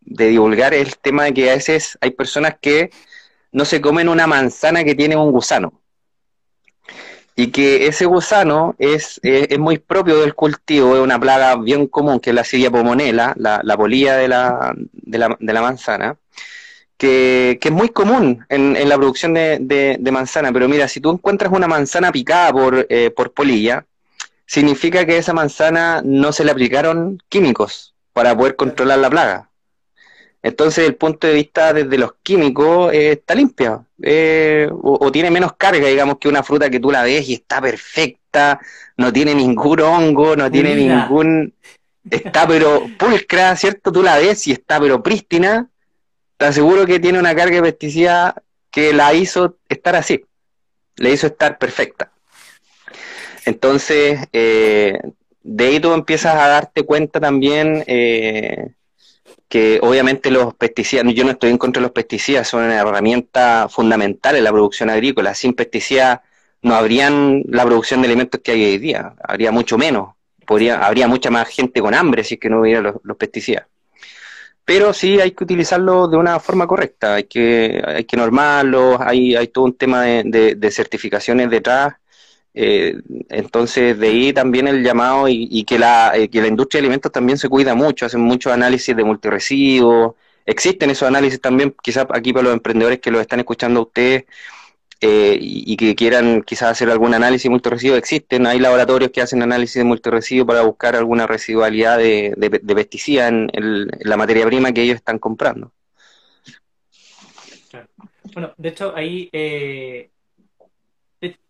de 0.00 0.28
divulgar 0.28 0.74
es 0.74 0.88
el 0.88 0.98
tema 0.98 1.24
de 1.24 1.34
que 1.34 1.50
a 1.50 1.54
veces 1.54 1.98
hay 2.00 2.10
personas 2.12 2.56
que 2.60 2.90
no 3.52 3.64
se 3.64 3.80
comen 3.80 4.08
una 4.08 4.26
manzana 4.26 4.84
que 4.84 4.94
tiene 4.94 5.16
un 5.16 5.32
gusano 5.32 5.80
y 7.36 7.48
que 7.48 7.86
ese 7.86 8.06
gusano 8.06 8.74
es, 8.78 9.20
es, 9.22 9.58
muy 9.58 9.76
propio 9.76 10.20
del 10.20 10.34
cultivo, 10.34 10.96
es 10.96 11.02
una 11.02 11.20
plaga 11.20 11.56
bien 11.56 11.86
común, 11.86 12.18
que 12.18 12.30
es 12.30 12.34
la 12.34 12.44
siria 12.44 12.70
pomonela, 12.70 13.34
la, 13.36 13.60
la 13.62 13.76
polilla 13.76 14.16
de 14.16 14.26
la, 14.26 14.74
de 14.92 15.18
la, 15.18 15.36
de 15.38 15.52
la 15.52 15.60
manzana, 15.60 16.16
que, 16.96 17.58
que, 17.60 17.68
es 17.68 17.74
muy 17.74 17.90
común 17.90 18.46
en, 18.48 18.74
en 18.74 18.88
la 18.88 18.96
producción 18.96 19.34
de, 19.34 19.58
de, 20.00 20.10
manzana. 20.12 20.50
Pero 20.50 20.66
mira, 20.66 20.88
si 20.88 21.00
tú 21.00 21.10
encuentras 21.10 21.52
una 21.52 21.68
manzana 21.68 22.10
picada 22.10 22.52
por, 22.52 22.86
eh, 22.88 23.10
por 23.10 23.32
polilla, 23.34 23.84
significa 24.46 25.04
que 25.04 25.18
esa 25.18 25.34
manzana 25.34 26.00
no 26.02 26.32
se 26.32 26.42
le 26.42 26.52
aplicaron 26.52 27.22
químicos 27.28 27.94
para 28.14 28.34
poder 28.34 28.56
controlar 28.56 28.98
la 28.98 29.10
plaga. 29.10 29.50
Entonces, 30.46 30.86
el 30.86 30.94
punto 30.94 31.26
de 31.26 31.34
vista 31.34 31.72
desde 31.72 31.98
los 31.98 32.14
químicos 32.22 32.92
eh, 32.92 33.10
está 33.10 33.34
limpia 33.34 33.84
eh, 34.00 34.70
o, 34.70 35.10
tiene 35.10 35.28
menos 35.28 35.54
carga, 35.54 35.88
digamos, 35.88 36.18
que 36.18 36.28
una 36.28 36.44
fruta 36.44 36.70
que 36.70 36.78
tú 36.78 36.92
la 36.92 37.02
ves 37.02 37.28
y 37.28 37.34
está 37.34 37.60
perfecta, 37.60 38.60
no 38.96 39.12
tiene 39.12 39.34
ningún 39.34 39.80
hongo, 39.80 40.36
no 40.36 40.48
tiene 40.48 40.76
ningún... 40.76 41.52
Está 42.08 42.46
pero 42.46 42.86
pulcra, 42.96 43.56
¿cierto? 43.56 43.90
Tú 43.90 44.04
la 44.04 44.18
ves 44.18 44.46
y 44.46 44.52
está 44.52 44.78
pero 44.78 45.02
prístina, 45.02 45.68
te 46.36 46.44
aseguro 46.44 46.86
que 46.86 47.00
tiene 47.00 47.18
una 47.18 47.34
carga 47.34 47.56
de 47.56 47.62
pesticida 47.62 48.40
que 48.70 48.92
la 48.92 49.14
hizo 49.14 49.56
estar 49.68 49.96
así, 49.96 50.24
le 50.94 51.10
hizo 51.10 51.26
estar 51.26 51.58
perfecta. 51.58 52.12
Entonces, 53.44 54.20
eh, 54.32 54.96
de 55.42 55.66
ahí 55.66 55.80
tú 55.80 55.92
empiezas 55.92 56.36
a 56.36 56.46
darte 56.46 56.84
cuenta 56.84 57.18
también 57.18 57.82
eh, 57.88 58.76
que 59.48 59.78
obviamente 59.82 60.30
los 60.30 60.54
pesticidas, 60.54 61.04
yo 61.14 61.24
no 61.24 61.30
estoy 61.30 61.50
en 61.50 61.58
contra 61.58 61.80
de 61.80 61.84
los 61.84 61.92
pesticidas, 61.92 62.48
son 62.48 62.64
una 62.64 62.76
herramienta 62.76 63.68
fundamental 63.68 64.36
en 64.36 64.44
la 64.44 64.52
producción 64.52 64.90
agrícola. 64.90 65.34
Sin 65.34 65.54
pesticidas 65.54 66.20
no 66.62 66.74
habrían 66.74 67.42
la 67.48 67.64
producción 67.64 68.02
de 68.02 68.08
alimentos 68.08 68.40
que 68.42 68.52
hay 68.52 68.64
hoy 68.64 68.78
día, 68.78 69.14
habría 69.22 69.52
mucho 69.52 69.78
menos, 69.78 70.14
podría, 70.44 70.84
habría 70.84 71.06
mucha 71.06 71.30
más 71.30 71.48
gente 71.48 71.80
con 71.80 71.94
hambre 71.94 72.24
si 72.24 72.34
es 72.34 72.40
que 72.40 72.50
no 72.50 72.60
hubiera 72.60 72.80
los, 72.80 73.16
pesticidas. 73.16 73.66
Pero 74.64 74.92
sí 74.92 75.20
hay 75.20 75.30
que 75.30 75.44
utilizarlo 75.44 76.08
de 76.08 76.16
una 76.16 76.40
forma 76.40 76.66
correcta, 76.66 77.14
hay 77.14 77.24
que, 77.24 77.80
hay 77.86 78.04
que 78.04 78.16
normarlo, 78.16 78.98
hay, 79.00 79.36
hay 79.36 79.48
todo 79.48 79.64
un 79.64 79.76
tema 79.76 80.02
de, 80.02 80.56
de 80.56 80.70
certificaciones 80.72 81.50
detrás 81.50 81.94
eh, 82.58 82.94
entonces, 83.28 83.98
de 83.98 84.08
ahí 84.08 84.32
también 84.32 84.66
el 84.66 84.82
llamado 84.82 85.28
y, 85.28 85.62
que, 85.64 85.78
la, 85.78 86.16
eh, 86.16 86.30
que 86.30 86.40
la 86.40 86.46
industria 86.46 86.80
de 86.80 86.86
alimentos 86.86 87.12
también 87.12 87.36
se 87.36 87.50
cuida 87.50 87.74
mucho, 87.74 88.06
hacen 88.06 88.22
muchos 88.22 88.50
análisis 88.50 88.96
de 88.96 89.04
multiresiduos, 89.04 90.14
existen 90.46 90.88
esos 90.88 91.06
análisis 91.06 91.38
también, 91.38 91.76
quizás 91.82 92.06
aquí 92.14 92.32
para 92.32 92.44
los 92.44 92.54
emprendedores 92.54 93.00
que 93.00 93.10
lo 93.10 93.20
están 93.20 93.40
escuchando 93.40 93.80
a 93.80 93.82
ustedes 93.82 94.24
eh, 95.02 95.36
y, 95.38 95.76
que 95.76 95.94
quieran 95.94 96.42
quizás 96.44 96.70
hacer 96.70 96.88
algún 96.88 97.12
análisis 97.12 97.42
de 97.42 97.50
multiresiduos, 97.50 97.98
existen, 97.98 98.46
hay 98.46 98.58
laboratorios 98.58 99.10
que 99.10 99.20
hacen 99.20 99.42
análisis 99.42 99.76
de 99.76 99.84
multiresiduos 99.84 100.46
para 100.46 100.62
buscar 100.62 100.96
alguna 100.96 101.26
residualidad 101.26 101.98
de, 101.98 102.32
de, 102.38 102.74
pesticidas 102.74 103.30
en, 103.30 103.86
la 104.00 104.16
materia 104.16 104.46
prima 104.46 104.72
que 104.72 104.82
ellos 104.82 104.96
están 104.96 105.18
comprando. 105.18 105.72
Bueno, 108.32 108.54
de 108.56 108.68
hecho, 108.70 108.94
ahí, 108.96 109.30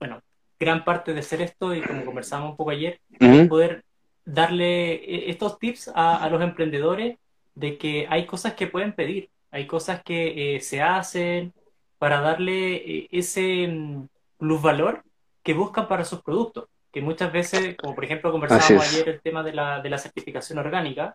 bueno, 0.00 0.20
gran 0.58 0.84
parte 0.84 1.14
de 1.14 1.22
ser 1.22 1.42
esto, 1.42 1.74
y 1.74 1.82
como 1.82 2.04
conversamos 2.04 2.50
un 2.50 2.56
poco 2.56 2.70
ayer, 2.70 3.00
es 3.18 3.48
poder 3.48 3.84
darle 4.26 4.94
eh, 4.94 5.30
estos 5.30 5.58
tips 5.58 5.90
a, 5.94 6.28
los 6.28 6.42
emprendedores 6.42 7.16
de 7.54 7.78
que 7.78 8.06
hay 8.10 8.26
cosas 8.26 8.54
que 8.54 8.66
pueden 8.66 8.92
pedir, 8.92 9.30
hay 9.50 9.66
cosas 9.66 10.02
que 10.02 10.56
eh, 10.56 10.60
se 10.60 10.82
hacen 10.82 11.54
para 11.98 12.20
darle 12.20 12.74
eh, 12.74 13.08
ese 13.10 13.66
mm, 13.68 14.08
luz 14.40 14.60
valor 14.60 15.02
que 15.42 15.54
buscan 15.54 15.88
para 15.88 16.04
sus 16.04 16.22
productos. 16.22 16.68
Que 16.92 17.00
muchas 17.02 17.30
veces, 17.30 17.76
como 17.76 17.94
por 17.94 18.04
ejemplo 18.04 18.32
conversábamos 18.32 18.88
ayer 18.88 19.08
el 19.08 19.20
tema 19.20 19.42
de 19.42 19.52
la, 19.52 19.82
de 19.82 19.90
la 19.90 19.98
certificación 19.98 20.58
orgánica, 20.58 21.14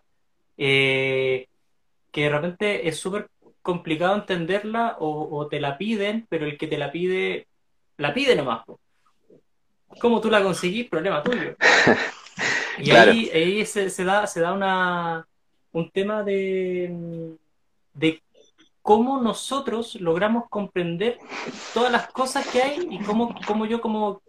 que 0.56 1.48
de 2.14 2.28
repente 2.28 2.86
es 2.86 2.98
súper 2.98 3.28
complicado 3.62 4.14
entenderla 4.14 4.96
o, 5.00 5.36
o, 5.36 5.48
te 5.48 5.58
la 5.58 5.78
piden, 5.78 6.26
pero 6.28 6.46
el 6.46 6.56
que 6.56 6.68
te 6.68 6.78
la 6.78 6.92
pide, 6.92 7.48
la 7.96 8.14
pide 8.14 8.36
nomás. 8.36 8.62
¿Cómo 10.00 10.20
tú 10.20 10.30
la 10.30 10.42
conseguís? 10.42 10.88
Problema 10.88 11.22
tuyo. 11.22 11.56
Y 12.78 12.90
ahí, 12.90 13.64
se, 13.66 14.04
da, 14.04 14.26
se 14.26 14.40
da 14.40 14.52
una, 14.52 15.26
un 15.72 15.90
tema 15.90 16.22
de, 16.22 17.36
de 17.94 18.22
cómo 18.80 19.20
nosotros 19.20 19.94
logramos 19.96 20.48
comprender 20.48 21.18
todas 21.72 21.92
las 21.92 22.08
cosas 22.08 22.46
que 22.48 22.62
hay 22.62 22.88
y 22.90 22.98
cómo, 23.00 23.34
cómo 23.46 23.66
yo 23.66 23.80
como, 23.80 24.22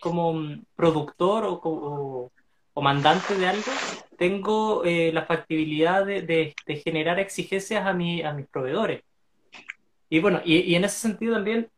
como 0.00 0.56
productor 0.74 1.44
o, 1.44 2.30
o, 2.74 2.82
mandante 2.82 3.36
de 3.36 3.48
algo 3.48 3.72
tengo 4.16 4.84
eh, 4.84 5.10
la 5.12 5.26
factibilidad 5.26 6.04
de, 6.04 6.22
de, 6.22 6.76
generar 6.76 7.18
exigencias 7.18 7.86
a, 7.86 7.92
mi, 7.92 8.22
a 8.22 8.32
mis 8.32 8.46
proveedores. 8.46 9.02
Y 10.08 10.20
bueno, 10.20 10.40
y, 10.44 10.58
y, 10.58 10.74
en 10.74 10.84
ese 10.84 10.98
sentido 10.98 11.34
también, 11.34 11.68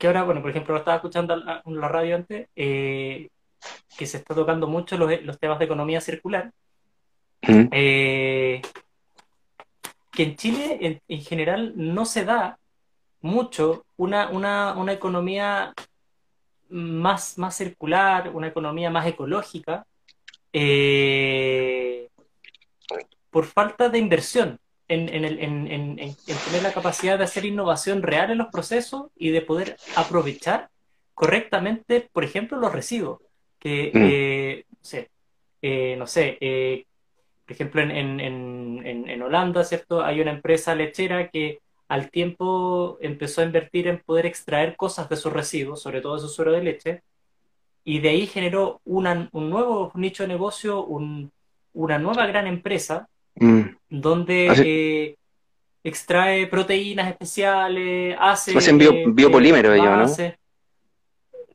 que 0.00 0.06
ahora, 0.06 0.22
bueno, 0.22 0.40
por 0.40 0.50
ejemplo, 0.50 0.72
lo 0.72 0.78
estaba 0.78 0.96
escuchando 0.96 1.34
en 1.34 1.78
la 1.78 1.88
radio 1.88 2.16
antes, 2.16 2.48
eh, 2.56 3.28
que 3.98 4.06
se 4.06 4.16
está 4.16 4.34
tocando 4.34 4.66
mucho 4.66 4.96
los, 4.96 5.22
los 5.24 5.38
temas 5.38 5.58
de 5.58 5.66
economía 5.66 6.00
circular. 6.00 6.50
Eh, 7.42 8.62
que 10.10 10.22
en 10.22 10.36
Chile 10.36 11.02
en, 11.06 11.20
general 11.20 11.74
no 11.76 12.06
se 12.06 12.24
da 12.24 12.58
mucho 13.20 13.84
una, 13.98 14.30
una, 14.30 14.72
una 14.72 14.94
economía 14.94 15.74
más, 16.70 17.36
más 17.36 17.54
circular, 17.58 18.30
una 18.34 18.46
economía 18.46 18.88
más 18.88 19.06
ecológica, 19.06 19.84
eh, 20.50 22.08
por 23.28 23.44
falta 23.44 23.90
de 23.90 23.98
inversión 23.98 24.58
en, 24.90 25.08
en, 25.08 25.24
en, 25.24 25.98
en, 25.98 26.16
tener 26.16 26.62
la 26.62 26.72
capacidad 26.72 27.18
de 27.18 27.24
hacer 27.24 27.44
innovación 27.44 28.02
real 28.02 28.30
en 28.30 28.38
los 28.38 28.48
procesos 28.48 29.10
y 29.16 29.30
de 29.30 29.42
poder 29.42 29.76
aprovechar 29.96 30.68
correctamente, 31.14 32.08
por 32.12 32.24
ejemplo, 32.24 32.58
los 32.58 32.72
residuos. 32.72 33.20
Que, 33.58 33.90
mm. 33.92 33.98
eh, 34.02 34.64
no 34.70 34.78
sé, 34.82 35.10
eh, 35.62 35.96
no 35.98 36.06
sé 36.06 36.86
por 37.50 37.54
ejemplo, 37.56 37.82
en, 37.82 38.20
en, 38.20 39.08
en, 39.08 39.22
Holanda, 39.22 39.64
¿cierto? 39.64 40.04
Hay 40.04 40.20
una 40.20 40.30
empresa 40.30 40.72
lechera 40.76 41.30
que 41.30 41.58
al 41.88 42.08
tiempo 42.08 42.96
empezó 43.00 43.40
a 43.40 43.44
invertir 43.44 43.88
en 43.88 43.98
poder 43.98 44.24
extraer 44.26 44.76
cosas 44.76 45.08
de 45.08 45.16
sus 45.16 45.32
residuos, 45.32 45.82
sobre 45.82 46.00
todo 46.00 46.14
de 46.14 46.20
su 46.20 46.28
suero 46.28 46.52
de 46.52 46.62
leche, 46.62 47.02
y 47.82 47.98
de 47.98 48.10
ahí 48.10 48.28
generó 48.28 48.80
una, 48.84 49.28
un 49.32 49.50
nuevo 49.50 49.90
nicho 49.96 50.22
de 50.22 50.28
negocio, 50.28 50.84
un, 50.84 51.32
una 51.72 51.98
nueva 51.98 52.24
gran 52.28 52.46
empresa, 52.46 53.08
mm. 53.36 53.60
donde 53.88 54.46
eh, 54.64 55.16
extrae 55.82 56.46
proteínas 56.46 57.08
especiales, 57.08 58.16
hace... 58.18 58.56
Hacen 58.56 58.80
eh, 58.80 59.04
biopolímero 59.08 59.72
ellos, 59.72 60.18
¿no? 60.18 60.34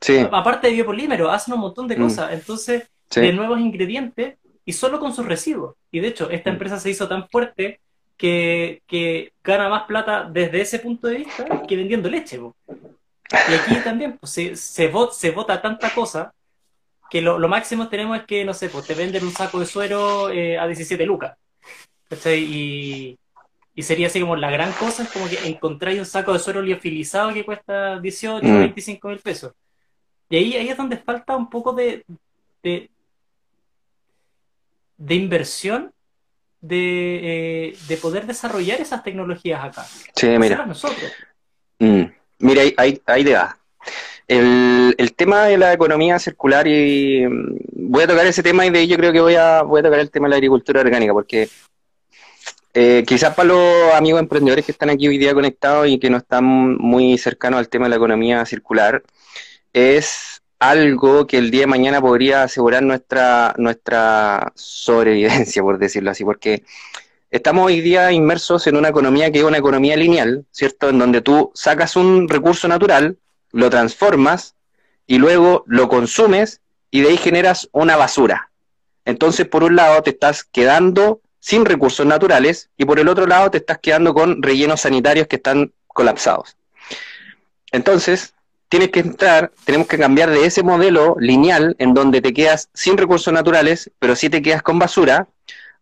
Sí. 0.00 0.18
Aparte 0.30 0.68
de 0.68 0.74
biopolímero, 0.74 1.30
hacen 1.30 1.54
un 1.54 1.60
montón 1.60 1.88
de 1.88 1.96
mm. 1.96 2.02
cosas. 2.02 2.32
Entonces, 2.32 2.88
de 3.14 3.32
nuevos 3.32 3.58
ingredientes 3.60 4.36
y 4.64 4.72
solo 4.72 4.98
con 5.00 5.14
sus 5.14 5.26
residuos. 5.26 5.76
Y 5.90 6.00
de 6.00 6.08
hecho, 6.08 6.30
esta 6.30 6.50
mm. 6.50 6.52
empresa 6.52 6.80
se 6.80 6.90
hizo 6.90 7.08
tan 7.08 7.28
fuerte 7.28 7.80
que, 8.16 8.82
que 8.86 9.32
gana 9.42 9.68
más 9.68 9.84
plata 9.84 10.28
desde 10.30 10.60
ese 10.60 10.78
punto 10.78 11.08
de 11.08 11.18
vista 11.18 11.62
que 11.66 11.76
vendiendo 11.76 12.08
leche. 12.08 12.38
Y 12.38 13.54
aquí 13.54 13.76
también 13.84 14.18
pues, 14.18 14.32
se, 14.32 14.56
se, 14.56 14.88
vota, 14.88 15.60
tanta 15.60 15.94
cosa 15.94 16.32
que 17.10 17.22
lo, 17.22 17.38
lo, 17.38 17.48
máximo 17.48 17.88
tenemos 17.88 18.18
es 18.18 18.24
que, 18.24 18.44
no 18.44 18.52
sé, 18.52 18.68
pues 18.68 18.86
te 18.86 18.94
venden 18.94 19.24
un 19.24 19.32
saco 19.32 19.60
de 19.60 19.66
suero 19.66 20.30
eh, 20.30 20.58
a 20.58 20.66
17 20.66 21.06
lucas. 21.06 21.36
Y, 22.26 23.18
y, 23.74 23.82
sería 23.82 24.06
así 24.06 24.20
como 24.20 24.36
la 24.36 24.50
gran 24.50 24.72
cosa, 24.72 25.02
es 25.02 25.10
como 25.10 25.28
que 25.28 25.38
encontráis 25.46 25.98
un 25.98 26.06
saco 26.06 26.32
de 26.32 26.38
suero 26.38 26.62
liofilizado 26.62 27.34
que 27.34 27.44
cuesta 27.44 27.98
18 27.98 28.46
o 28.46 28.58
25 28.58 29.08
mil 29.08 29.18
pesos. 29.18 29.52
Y 30.28 30.36
ahí, 30.36 30.54
ahí 30.54 30.68
es 30.68 30.76
donde 30.76 30.96
falta 30.96 31.36
un 31.36 31.50
poco 31.50 31.72
de, 31.72 32.04
de 32.62 32.88
inversión 35.14 35.92
de, 36.60 37.68
eh, 37.68 37.76
de, 37.86 37.96
poder 37.96 38.26
desarrollar 38.26 38.80
esas 38.80 39.02
tecnologías 39.02 39.62
acá. 39.62 39.86
Sí, 40.14 40.26
mira. 40.38 40.64
Nosotros. 40.66 41.12
Mm, 41.78 42.04
mira, 42.38 42.62
ahí, 42.78 43.00
ahí 43.06 43.24
te 43.24 43.34
va. 43.34 43.58
El, 44.26 44.94
el, 44.98 45.14
tema 45.14 45.44
de 45.44 45.56
la 45.56 45.72
economía 45.72 46.18
circular 46.18 46.66
y 46.66 47.24
mm, 47.26 47.90
voy 47.90 48.02
a 48.02 48.08
tocar 48.08 48.26
ese 48.26 48.42
tema 48.42 48.66
y 48.66 48.70
de 48.70 48.80
ahí 48.80 48.88
yo 48.88 48.96
creo 48.96 49.12
que 49.12 49.20
voy 49.20 49.36
a, 49.36 49.62
voy 49.62 49.80
a 49.80 49.84
tocar 49.84 50.00
el 50.00 50.10
tema 50.10 50.26
de 50.26 50.30
la 50.30 50.36
agricultura 50.36 50.80
orgánica 50.80 51.12
porque 51.12 51.48
eh, 52.78 53.04
quizás 53.06 53.34
para 53.34 53.48
los 53.48 53.94
amigos 53.94 54.20
emprendedores 54.20 54.66
que 54.66 54.72
están 54.72 54.90
aquí 54.90 55.08
hoy 55.08 55.16
día 55.16 55.32
conectados 55.32 55.88
y 55.88 55.98
que 55.98 56.10
no 56.10 56.18
están 56.18 56.44
muy 56.76 57.16
cercanos 57.16 57.58
al 57.58 57.70
tema 57.70 57.86
de 57.86 57.88
la 57.88 57.96
economía 57.96 58.44
circular 58.44 59.02
es 59.72 60.42
algo 60.58 61.26
que 61.26 61.38
el 61.38 61.50
día 61.50 61.62
de 61.62 61.68
mañana 61.68 62.02
podría 62.02 62.42
asegurar 62.42 62.82
nuestra, 62.82 63.54
nuestra 63.56 64.52
sobrevivencia, 64.54 65.62
por 65.62 65.78
decirlo 65.78 66.10
así, 66.10 66.22
porque 66.22 66.64
estamos 67.30 67.64
hoy 67.64 67.80
día 67.80 68.12
inmersos 68.12 68.66
en 68.66 68.76
una 68.76 68.90
economía 68.90 69.30
que 69.30 69.38
es 69.38 69.44
una 69.44 69.56
economía 69.56 69.96
lineal, 69.96 70.44
¿cierto? 70.50 70.90
En 70.90 70.98
donde 70.98 71.22
tú 71.22 71.52
sacas 71.54 71.96
un 71.96 72.28
recurso 72.28 72.68
natural, 72.68 73.16
lo 73.52 73.70
transformas 73.70 74.54
y 75.06 75.16
luego 75.16 75.64
lo 75.66 75.88
consumes 75.88 76.60
y 76.90 77.00
de 77.00 77.08
ahí 77.08 77.16
generas 77.16 77.70
una 77.72 77.96
basura. 77.96 78.50
Entonces, 79.06 79.48
por 79.48 79.64
un 79.64 79.76
lado, 79.76 80.02
te 80.02 80.10
estás 80.10 80.44
quedando 80.44 81.22
sin 81.40 81.64
recursos 81.64 82.06
naturales 82.06 82.70
y 82.76 82.84
por 82.84 82.98
el 82.98 83.08
otro 83.08 83.26
lado, 83.26 83.50
te 83.50 83.58
estás 83.58 83.78
quedando 83.78 84.14
con 84.14 84.42
rellenos 84.42 84.80
sanitarios 84.80 85.26
que 85.26 85.36
están 85.36 85.72
colapsados. 85.86 86.56
Entonces, 87.72 88.34
tienes 88.68 88.90
que 88.90 89.00
entrar, 89.00 89.52
tenemos 89.64 89.86
que 89.86 89.98
cambiar 89.98 90.30
de 90.30 90.44
ese 90.44 90.62
modelo 90.62 91.16
lineal 91.18 91.76
en 91.78 91.94
donde 91.94 92.20
te 92.20 92.32
quedas 92.32 92.68
sin 92.74 92.96
recursos 92.96 93.32
naturales, 93.32 93.90
pero 93.98 94.16
sí 94.16 94.28
te 94.28 94.42
quedas 94.42 94.62
con 94.62 94.78
basura, 94.78 95.28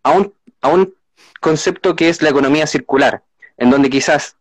a 0.02 0.10
un, 0.10 0.34
a 0.60 0.68
un 0.68 0.94
concepto 1.40 1.96
que 1.96 2.08
es 2.08 2.22
la 2.22 2.30
economía 2.30 2.66
circular, 2.66 3.22
en 3.56 3.70
donde 3.70 3.90
quizás 3.90 4.36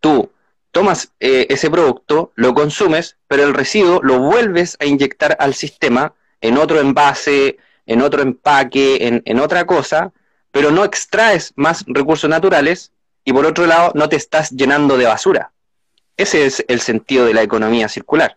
tú 0.00 0.30
tomas 0.72 1.12
eh, 1.20 1.46
ese 1.48 1.70
producto, 1.70 2.32
lo 2.34 2.52
consumes, 2.52 3.16
pero 3.28 3.44
el 3.44 3.54
residuo 3.54 4.00
lo 4.02 4.18
vuelves 4.18 4.76
a 4.80 4.86
inyectar 4.86 5.36
al 5.38 5.54
sistema 5.54 6.14
en 6.40 6.58
otro 6.58 6.80
envase, 6.80 7.58
en 7.86 8.02
otro 8.02 8.22
empaque, 8.22 9.06
en, 9.06 9.22
en 9.24 9.38
otra 9.38 9.64
cosa, 9.66 10.12
pero 10.54 10.70
no 10.70 10.84
extraes 10.84 11.52
más 11.56 11.84
recursos 11.88 12.30
naturales 12.30 12.92
y 13.24 13.32
por 13.32 13.44
otro 13.44 13.66
lado 13.66 13.90
no 13.96 14.08
te 14.08 14.14
estás 14.14 14.52
llenando 14.52 14.96
de 14.96 15.06
basura. 15.06 15.50
Ese 16.16 16.46
es 16.46 16.64
el 16.68 16.80
sentido 16.80 17.26
de 17.26 17.34
la 17.34 17.42
economía 17.42 17.88
circular. 17.88 18.36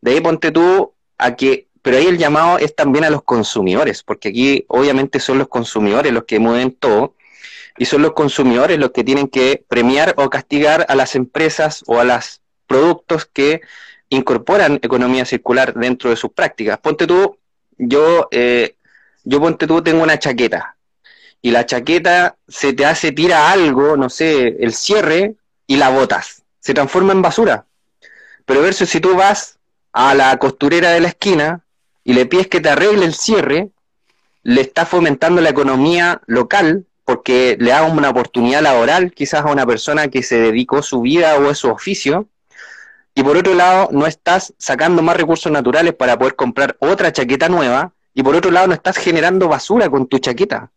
De 0.00 0.12
ahí 0.12 0.20
ponte 0.22 0.50
tú 0.50 0.94
a 1.18 1.36
que, 1.36 1.66
pero 1.82 1.98
ahí 1.98 2.06
el 2.06 2.16
llamado 2.16 2.56
es 2.56 2.74
también 2.74 3.04
a 3.04 3.10
los 3.10 3.22
consumidores, 3.24 4.02
porque 4.02 4.30
aquí 4.30 4.64
obviamente 4.66 5.20
son 5.20 5.36
los 5.36 5.48
consumidores 5.48 6.10
los 6.10 6.24
que 6.24 6.38
mueven 6.38 6.72
todo 6.72 7.16
y 7.76 7.84
son 7.84 8.00
los 8.00 8.14
consumidores 8.14 8.78
los 8.78 8.92
que 8.92 9.04
tienen 9.04 9.28
que 9.28 9.62
premiar 9.68 10.14
o 10.16 10.30
castigar 10.30 10.86
a 10.88 10.94
las 10.94 11.14
empresas 11.14 11.84
o 11.86 12.00
a 12.00 12.04
los 12.04 12.40
productos 12.66 13.26
que 13.26 13.60
incorporan 14.08 14.80
economía 14.80 15.26
circular 15.26 15.74
dentro 15.74 16.08
de 16.08 16.16
sus 16.16 16.32
prácticas. 16.32 16.78
Ponte 16.78 17.06
tú, 17.06 17.36
yo, 17.76 18.28
eh, 18.30 18.76
yo 19.22 19.38
ponte 19.38 19.66
tú, 19.66 19.82
tengo 19.82 20.02
una 20.02 20.18
chaqueta 20.18 20.76
y 21.42 21.50
la 21.50 21.66
chaqueta 21.66 22.36
se 22.48 22.72
te 22.72 22.86
hace, 22.86 23.12
tira 23.12 23.50
algo, 23.50 23.96
no 23.96 24.08
sé, 24.08 24.56
el 24.60 24.72
cierre 24.72 25.34
y 25.66 25.76
la 25.76 25.90
botas 25.90 26.42
se 26.62 26.72
transforma 26.72 27.12
en 27.12 27.22
basura. 27.22 27.66
Pero 28.46 28.62
versus 28.62 28.88
si 28.88 29.00
tú 29.00 29.16
vas 29.16 29.58
a 29.92 30.14
la 30.14 30.36
costurera 30.38 30.90
de 30.92 31.00
la 31.00 31.08
esquina 31.08 31.64
y 32.04 32.14
le 32.14 32.24
pides 32.24 32.46
que 32.46 32.60
te 32.60 32.70
arregle 32.70 33.04
el 33.04 33.14
cierre, 33.14 33.70
le 34.44 34.60
está 34.60 34.86
fomentando 34.86 35.40
la 35.40 35.50
economía 35.50 36.22
local 36.26 36.86
porque 37.04 37.56
le 37.58 37.70
da 37.70 37.82
una 37.82 38.10
oportunidad 38.10 38.62
laboral 38.62 39.12
quizás 39.12 39.44
a 39.44 39.50
una 39.50 39.66
persona 39.66 40.08
que 40.08 40.22
se 40.22 40.38
dedicó 40.38 40.82
su 40.82 41.00
vida 41.00 41.36
o 41.36 41.50
a 41.50 41.54
su 41.54 41.68
oficio. 41.68 42.28
Y 43.14 43.22
por 43.22 43.36
otro 43.36 43.54
lado, 43.54 43.88
no 43.92 44.06
estás 44.06 44.54
sacando 44.56 45.02
más 45.02 45.16
recursos 45.16 45.50
naturales 45.50 45.94
para 45.94 46.16
poder 46.16 46.36
comprar 46.36 46.76
otra 46.78 47.12
chaqueta 47.12 47.48
nueva. 47.48 47.92
Y 48.14 48.22
por 48.22 48.36
otro 48.36 48.50
lado, 48.50 48.68
no 48.68 48.74
estás 48.74 48.96
generando 48.96 49.48
basura 49.48 49.90
con 49.90 50.06
tu 50.06 50.18
chaqueta. 50.18 50.70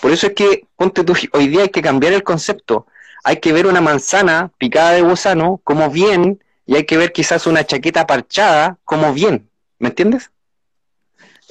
Por 0.00 0.12
eso 0.12 0.26
es 0.28 0.34
que, 0.34 0.66
ponte 0.76 1.04
tú, 1.04 1.14
hoy 1.32 1.48
día 1.48 1.62
hay 1.62 1.68
que 1.68 1.82
cambiar 1.82 2.12
el 2.12 2.22
concepto 2.22 2.86
hay 3.26 3.38
que 3.38 3.52
ver 3.52 3.66
una 3.66 3.80
manzana 3.80 4.52
picada 4.56 4.92
de 4.92 5.02
gusano 5.02 5.60
como 5.64 5.90
bien 5.90 6.40
y 6.64 6.76
hay 6.76 6.84
que 6.84 6.96
ver 6.96 7.12
quizás 7.12 7.48
una 7.48 7.66
chaqueta 7.66 8.06
parchada 8.06 8.78
como 8.84 9.12
bien, 9.12 9.50
¿me 9.80 9.88
entiendes? 9.88 10.30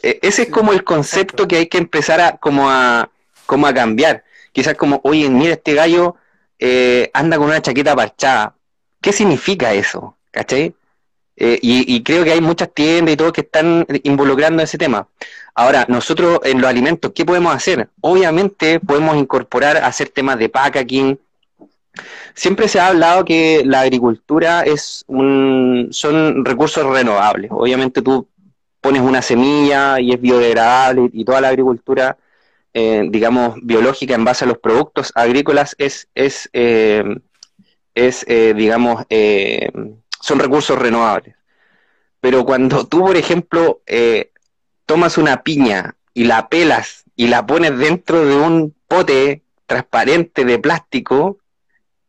E, 0.02 0.20
ese 0.22 0.44
es 0.44 0.50
como 0.50 0.72
el 0.72 0.86
concepto 0.86 1.50
que 1.50 1.58
hay 1.58 1.68
que 1.68 1.78
empezar 1.78 2.22
a 2.22 2.38
como 2.38 2.70
a 2.70 3.10
como 3.46 3.68
a 3.68 3.74
cambiar. 3.74 4.24
Quizás 4.54 4.76
como, 4.76 5.02
oye, 5.04 5.30
mira, 5.30 5.52
este 5.52 5.74
gallo 5.74 6.16
eh, 6.60 7.12
anda 7.14 7.38
con 7.38 7.48
una 7.48 7.62
chaqueta 7.62 7.94
parchada. 7.94 8.56
¿Qué 9.02 9.12
significa 9.12 9.74
eso? 9.74 10.16
¿Cachai? 10.32 10.74
Eh, 11.38 11.60
y, 11.62 12.02
creo 12.04 12.24
que 12.24 12.32
hay 12.32 12.42
muchas 12.42 12.74
tiendas 12.74 13.14
y 13.14 13.18
todo 13.18 13.34
que 13.34 13.42
están 13.42 13.86
involucrando 14.04 14.64
ese 14.64 14.78
tema. 14.78 15.08
Ahora, 15.54 15.86
nosotros 15.90 16.40
en 16.44 16.62
los 16.62 16.70
alimentos, 16.70 17.12
¿qué 17.14 17.26
podemos 17.26 17.54
hacer? 17.54 17.90
Obviamente 18.02 18.80
podemos 18.80 19.18
incorporar, 19.18 19.78
hacer 19.78 20.10
temas 20.10 20.40
de 20.40 20.50
packaging, 20.50 21.20
Siempre 22.34 22.68
se 22.68 22.80
ha 22.80 22.88
hablado 22.88 23.24
que 23.24 23.64
la 23.66 23.82
agricultura 23.82 24.64
es 24.64 25.06
un, 25.08 25.88
son 25.92 26.44
recursos 26.44 26.86
renovables. 26.86 27.50
Obviamente 27.52 28.02
tú 28.02 28.28
pones 28.82 29.02
una 29.02 29.22
semilla 29.22 30.00
y 30.00 30.12
es 30.12 30.20
biodegradable 30.20 31.10
y 31.14 31.24
toda 31.24 31.42
la 31.42 31.50
agricultura, 31.50 32.18
eh, 32.74 33.08
digamos, 33.10 33.56
biológica 33.62 34.16
en 34.16 34.26
base 34.26 34.44
a 34.46 34.48
los 34.48 34.58
productos 34.58 35.12
agrícolas 35.16 35.76
es, 35.78 36.10
es, 36.14 36.50
eh, 36.54 37.04
es 37.96 38.26
digamos, 38.28 39.06
son 40.26 40.40
recursos 40.40 40.80
renovables. 40.80 41.36
Pero 42.20 42.44
cuando 42.46 42.88
tú, 42.88 43.02
por 43.02 43.16
ejemplo, 43.16 43.84
tomas 44.88 45.20
una 45.20 45.44
piña 45.44 45.96
y 46.16 46.24
la 46.24 46.50
pelas 46.50 47.04
y 47.16 47.28
la 47.28 47.46
pones 47.46 47.78
dentro 47.78 48.26
de 48.26 48.36
un 48.36 48.74
pote 48.88 49.44
transparente 49.68 50.44
de 50.44 50.58
plástico, 50.58 51.38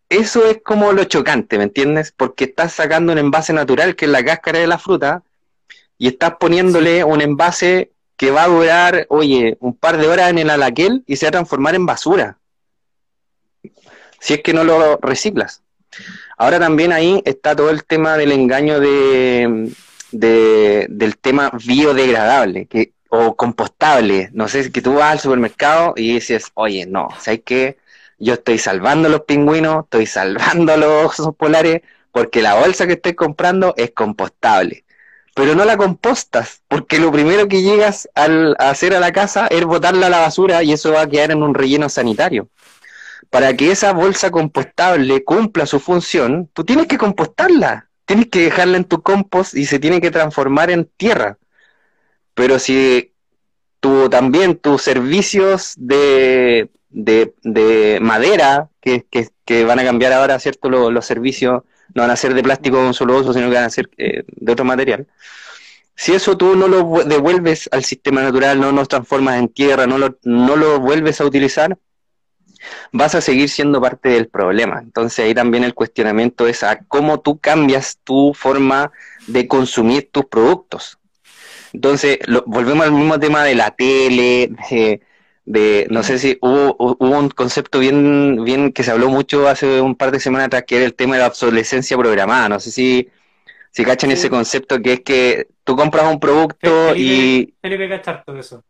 eso 0.09 0.47
es 0.47 0.63
como 0.65 0.93
lo 0.93 1.05
chocante, 1.05 1.59
¿me 1.59 1.65
entiendes? 1.65 2.11
Porque 2.11 2.45
estás 2.45 2.73
sacando 2.73 3.13
un 3.13 3.19
envase 3.19 3.53
natural 3.53 3.97
que 3.97 4.07
es 4.07 4.11
la 4.11 4.25
cáscara 4.25 4.61
de 4.61 4.67
la 4.67 4.79
fruta 4.79 5.23
y 5.99 6.09
estás 6.09 6.37
poniéndole 6.41 7.05
un 7.05 7.21
envase 7.21 7.93
que 8.17 8.31
va 8.31 8.45
a 8.45 8.49
durar, 8.49 9.05
oye, 9.11 9.59
un 9.61 9.77
par 9.77 9.99
de 9.99 10.09
horas 10.09 10.31
en 10.31 10.39
el 10.39 10.49
alaquel 10.49 11.05
y 11.07 11.17
se 11.17 11.27
va 11.27 11.29
a 11.29 11.33
transformar 11.33 11.75
en 11.75 11.85
basura. 11.85 12.39
Si 14.21 14.33
es 14.33 14.41
que 14.43 14.55
no 14.55 14.65
lo 14.65 14.97
reciclas. 15.03 15.63
Ahora 16.37 16.59
también 16.59 16.93
ahí 16.93 17.23
está 17.25 17.57
todo 17.57 17.71
el 17.71 17.85
tema 17.85 18.17
del 18.17 18.33
engaño 18.33 18.79
de, 18.79 19.73
del 20.13 21.17
tema 21.19 21.51
biodegradable 21.65 22.69
o 23.09 23.37
compostable. 23.37 24.29
No 24.33 24.49
sé, 24.49 24.71
que 24.71 24.83
tú 24.83 24.95
vas 24.95 25.13
al 25.13 25.21
supermercado 25.21 25.95
y 25.97 26.15
dices, 26.15 26.51
oye, 26.55 26.87
no, 26.87 27.09
¿sabes 27.21 27.41
qué? 27.45 27.79
Yo 28.19 28.35
estoy 28.35 28.59
salvando 28.59 29.09
los 29.09 29.23
pingüinos, 29.23 29.85
estoy 29.85 30.07
salvando 30.07 30.77
los 30.79 31.19
osos 31.19 31.35
polares, 31.37 31.83
porque 32.13 32.43
la 32.43 32.55
bolsa 32.55 32.87
que 32.87 32.95
estoy 32.95 33.15
comprando 33.15 33.75
es 33.77 33.93
compostable. 33.93 34.85
Pero 35.35 35.55
no 35.55 35.65
la 35.67 35.77
compostas, 35.77 36.63
porque 36.69 36.99
lo 36.99 37.13
primero 37.13 37.47
que 37.47 37.63
llegas 37.63 38.09
al, 38.15 38.57
a 38.59 38.71
hacer 38.71 38.95
a 38.95 39.01
la 39.01 39.13
casa 39.13 39.47
es 39.49 39.65
botarla 39.65 40.07
a 40.07 40.11
la 40.11 40.21
basura 40.21 40.63
y 40.63 40.73
eso 40.73 40.93
va 40.93 41.03
a 41.03 41.09
quedar 41.09 41.31
en 41.31 41.43
un 41.43 41.55
relleno 41.55 41.89
sanitario. 41.91 42.49
Para 43.31 43.57
que 43.57 43.71
esa 43.71 43.93
bolsa 43.93 44.31
compostable 44.31 45.25
cumpla 45.25 45.67
su 45.67 45.81
función, 45.81 46.49
tú 46.53 46.65
tienes 46.65 46.87
que 46.87 46.99
compostarla, 46.99 47.89
tienes 48.05 48.29
que 48.29 48.43
dejarla 48.43 48.77
en 48.77 48.85
tu 48.85 49.03
compost 49.03 49.55
y 49.55 49.67
se 49.67 49.79
tiene 49.79 50.01
que 50.01 50.11
transformar 50.11 50.71
en 50.71 50.91
tierra. 50.97 51.39
Pero 52.35 52.59
si 52.59 53.13
tú 53.81 54.09
también 54.09 54.57
tus 54.57 54.83
servicios 54.83 55.75
de 55.77 56.71
de, 56.97 57.99
madera, 58.01 58.71
que, 58.81 59.07
que, 59.45 59.65
van 59.65 59.79
a 59.79 59.85
cambiar 59.85 60.13
ahora, 60.13 60.39
¿cierto? 60.39 60.69
Los, 60.69 61.07
servicios 61.07 61.63
no 61.95 62.03
van 62.03 62.11
a 62.11 62.17
ser 62.17 62.35
de 62.35 62.43
plástico 62.43 62.79
con 62.79 62.95
solo 62.95 63.19
uso, 63.19 63.33
sino 63.33 63.49
que 63.49 63.55
van 63.55 63.65
a 63.65 63.71
ser 63.71 63.91
eh, 63.99 64.25
de 64.27 64.53
otro 64.53 64.65
material. 64.65 65.07
Si 65.95 66.13
eso 66.13 66.37
tú 66.37 66.57
no 66.57 66.69
lo 66.69 67.05
devuelves 67.05 67.69
al 67.73 67.85
sistema 67.85 68.23
natural, 68.23 68.61
no 68.61 68.73
lo 68.73 68.85
transformas 68.87 69.39
en 69.39 69.49
tierra, 69.49 69.87
no 69.87 69.99
lo, 69.99 70.19
no 70.25 70.57
lo 70.57 70.81
vuelves 70.81 71.21
a 71.21 71.25
utilizar, 71.25 71.79
vas 72.93 73.15
a 73.15 73.21
seguir 73.21 73.49
siendo 73.49 73.81
parte 73.81 74.11
del 74.11 74.29
problema. 74.29 74.81
Entonces 74.83 75.25
ahí 75.25 75.35
también 75.35 75.65
el 75.65 75.75
cuestionamiento 75.75 76.47
es 76.47 76.63
a 76.63 76.79
cómo 76.89 77.21
tú 77.21 77.39
cambias 77.39 77.99
tu 78.05 78.33
forma 78.35 78.93
de 79.27 79.47
consumir 79.47 80.09
tus 80.11 80.27
productos. 80.27 80.99
Entonces, 81.73 82.19
volvemos 82.47 82.87
al 82.87 82.93
mismo 82.93 83.19
tema 83.19 83.45
de 83.45 83.55
la 83.55 83.71
tele, 83.71 84.51
de, 84.71 85.01
de, 85.45 85.87
no 85.91 86.03
sé 86.03 86.19
si 86.19 86.39
hubo, 86.41 86.75
hubo 86.79 87.19
un 87.19 87.29
concepto 87.29 87.79
bien, 87.79 88.45
bien 88.45 88.73
que 88.73 88.83
se 88.83 88.93
habló 88.93 89.11
mucho 89.11 89.47
hace 89.47 89.81
un 89.83 89.95
par 89.95 90.11
de 90.11 90.21
semanas 90.21 90.47
atrás, 90.47 90.65
que 90.67 90.77
era 90.77 90.87
el 90.87 90.95
tema 90.95 91.17
de 91.17 91.23
la 91.23 91.29
obsolescencia 91.29 91.97
programada. 91.99 92.49
No 92.49 92.61
sé 92.61 92.71
si, 92.71 93.11
si 93.73 93.85
cachan 93.85 94.11
ese 94.11 94.31
concepto 94.31 94.81
que 94.81 94.95
es 94.95 95.01
que 95.01 95.49
tú 95.65 95.77
compras 95.77 96.11
un 96.11 96.19
producto 96.19 96.95
y... 96.97 97.55
eso. 98.39 98.65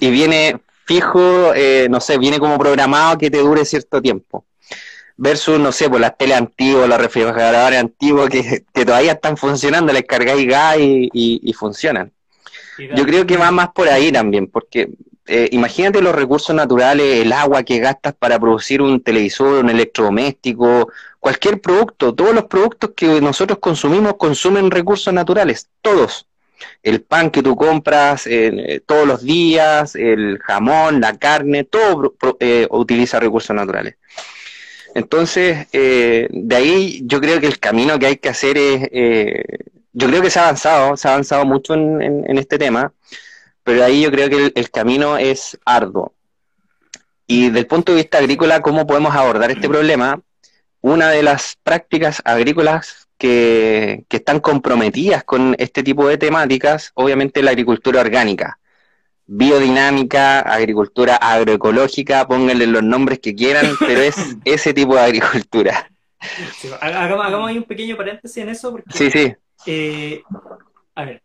Y 0.00 0.10
viene 0.10 0.60
fijo, 0.88 1.52
eh, 1.54 1.86
no 1.90 2.00
sé, 2.00 2.16
viene 2.16 2.38
como 2.38 2.58
programado 2.58 3.18
que 3.18 3.30
te 3.30 3.38
dure 3.38 3.64
cierto 3.66 4.00
tiempo. 4.00 4.46
Versus, 5.18 5.58
no 5.58 5.70
sé, 5.70 5.88
pues 5.90 6.00
las 6.00 6.16
teles 6.16 6.38
antiguas, 6.38 6.88
los 6.88 6.98
refrigeradores 6.98 7.78
antiguos 7.78 8.30
que, 8.30 8.64
que 8.72 8.84
todavía 8.86 9.12
están 9.12 9.36
funcionando, 9.36 9.92
les 9.92 10.04
cargáis 10.04 10.48
gas 10.48 10.78
y, 10.78 11.10
y 11.12 11.52
funcionan. 11.52 12.10
Yo 12.94 13.04
creo 13.04 13.26
que 13.26 13.36
va 13.36 13.50
más 13.50 13.70
por 13.70 13.88
ahí 13.88 14.12
también, 14.12 14.46
porque 14.46 14.88
eh, 15.26 15.48
imagínate 15.52 16.00
los 16.00 16.14
recursos 16.14 16.56
naturales, 16.56 17.20
el 17.20 17.32
agua 17.32 17.62
que 17.62 17.80
gastas 17.80 18.14
para 18.14 18.38
producir 18.38 18.80
un 18.80 19.02
televisor, 19.02 19.62
un 19.62 19.68
electrodoméstico, 19.68 20.90
cualquier 21.20 21.60
producto, 21.60 22.14
todos 22.14 22.34
los 22.34 22.44
productos 22.44 22.92
que 22.96 23.20
nosotros 23.20 23.58
consumimos 23.58 24.14
consumen 24.14 24.70
recursos 24.70 25.12
naturales, 25.12 25.68
todos. 25.82 26.27
El 26.82 27.02
pan 27.02 27.30
que 27.30 27.42
tú 27.42 27.56
compras 27.56 28.26
eh, 28.26 28.80
todos 28.86 29.06
los 29.06 29.22
días, 29.22 29.94
el 29.94 30.38
jamón, 30.38 31.00
la 31.00 31.16
carne, 31.16 31.64
todo 31.64 32.14
eh, 32.40 32.66
utiliza 32.70 33.20
recursos 33.20 33.54
naturales. 33.54 33.96
Entonces, 34.94 35.70
de 35.70 36.56
ahí 36.56 37.02
yo 37.04 37.20
creo 37.20 37.40
que 37.40 37.46
el 37.46 37.58
camino 37.60 37.98
que 37.98 38.06
hay 38.06 38.16
que 38.16 38.30
hacer 38.30 38.58
es, 38.58 38.88
yo 39.92 40.08
creo 40.08 40.22
que 40.22 40.30
se 40.30 40.40
ha 40.40 40.44
avanzado, 40.44 40.96
se 40.96 41.06
ha 41.06 41.12
avanzado 41.12 41.44
mucho 41.44 41.74
en 41.74 42.38
este 42.38 42.58
tema, 42.58 42.92
pero 43.68 43.84
ahí 43.84 44.00
yo 44.00 44.10
creo 44.10 44.30
que 44.30 44.50
el, 44.54 44.70
camino 44.70 45.18
es 45.18 45.58
arduo. 45.66 46.14
Y 47.26 47.48
desde 47.48 47.58
el 47.58 47.66
punto 47.66 47.92
de 47.92 47.96
vista 47.96 48.16
agrícola, 48.16 48.62
¿cómo 48.62 48.86
podemos 48.86 49.14
abordar 49.14 49.50
este 49.50 49.68
problema? 49.68 50.22
Una 50.80 51.10
de 51.10 51.22
las 51.22 51.58
prácticas 51.62 52.22
agrícolas 52.24 53.07
que, 53.18 54.04
están 54.08 54.40
comprometidas 54.40 55.24
con 55.24 55.54
este 55.58 55.82
tipo 55.82 56.08
de 56.08 56.16
temáticas, 56.16 56.92
obviamente 56.94 57.42
la 57.42 57.50
agricultura 57.50 58.00
orgánica, 58.00 58.58
biodinámica, 59.26 60.40
agricultura 60.40 61.16
agroecológica, 61.16 62.26
pónganle 62.26 62.66
los 62.66 62.82
nombres 62.82 63.18
que 63.18 63.34
quieran, 63.34 63.66
pero 63.78 64.00
es 64.00 64.16
ese 64.44 64.72
tipo 64.72 64.94
de 64.94 65.02
agricultura. 65.02 65.90
hagamos, 66.80 67.48
ahí 67.48 67.58
un 67.58 67.64
pequeño 67.64 67.96
paréntesis 67.96 68.38
en 68.38 68.48
eso, 68.48 68.70
porque, 68.70 68.90
sí, 68.90 69.10
sí. 69.10 69.34
Eh, 69.66 70.22
a 70.94 71.04
ver, 71.04 71.22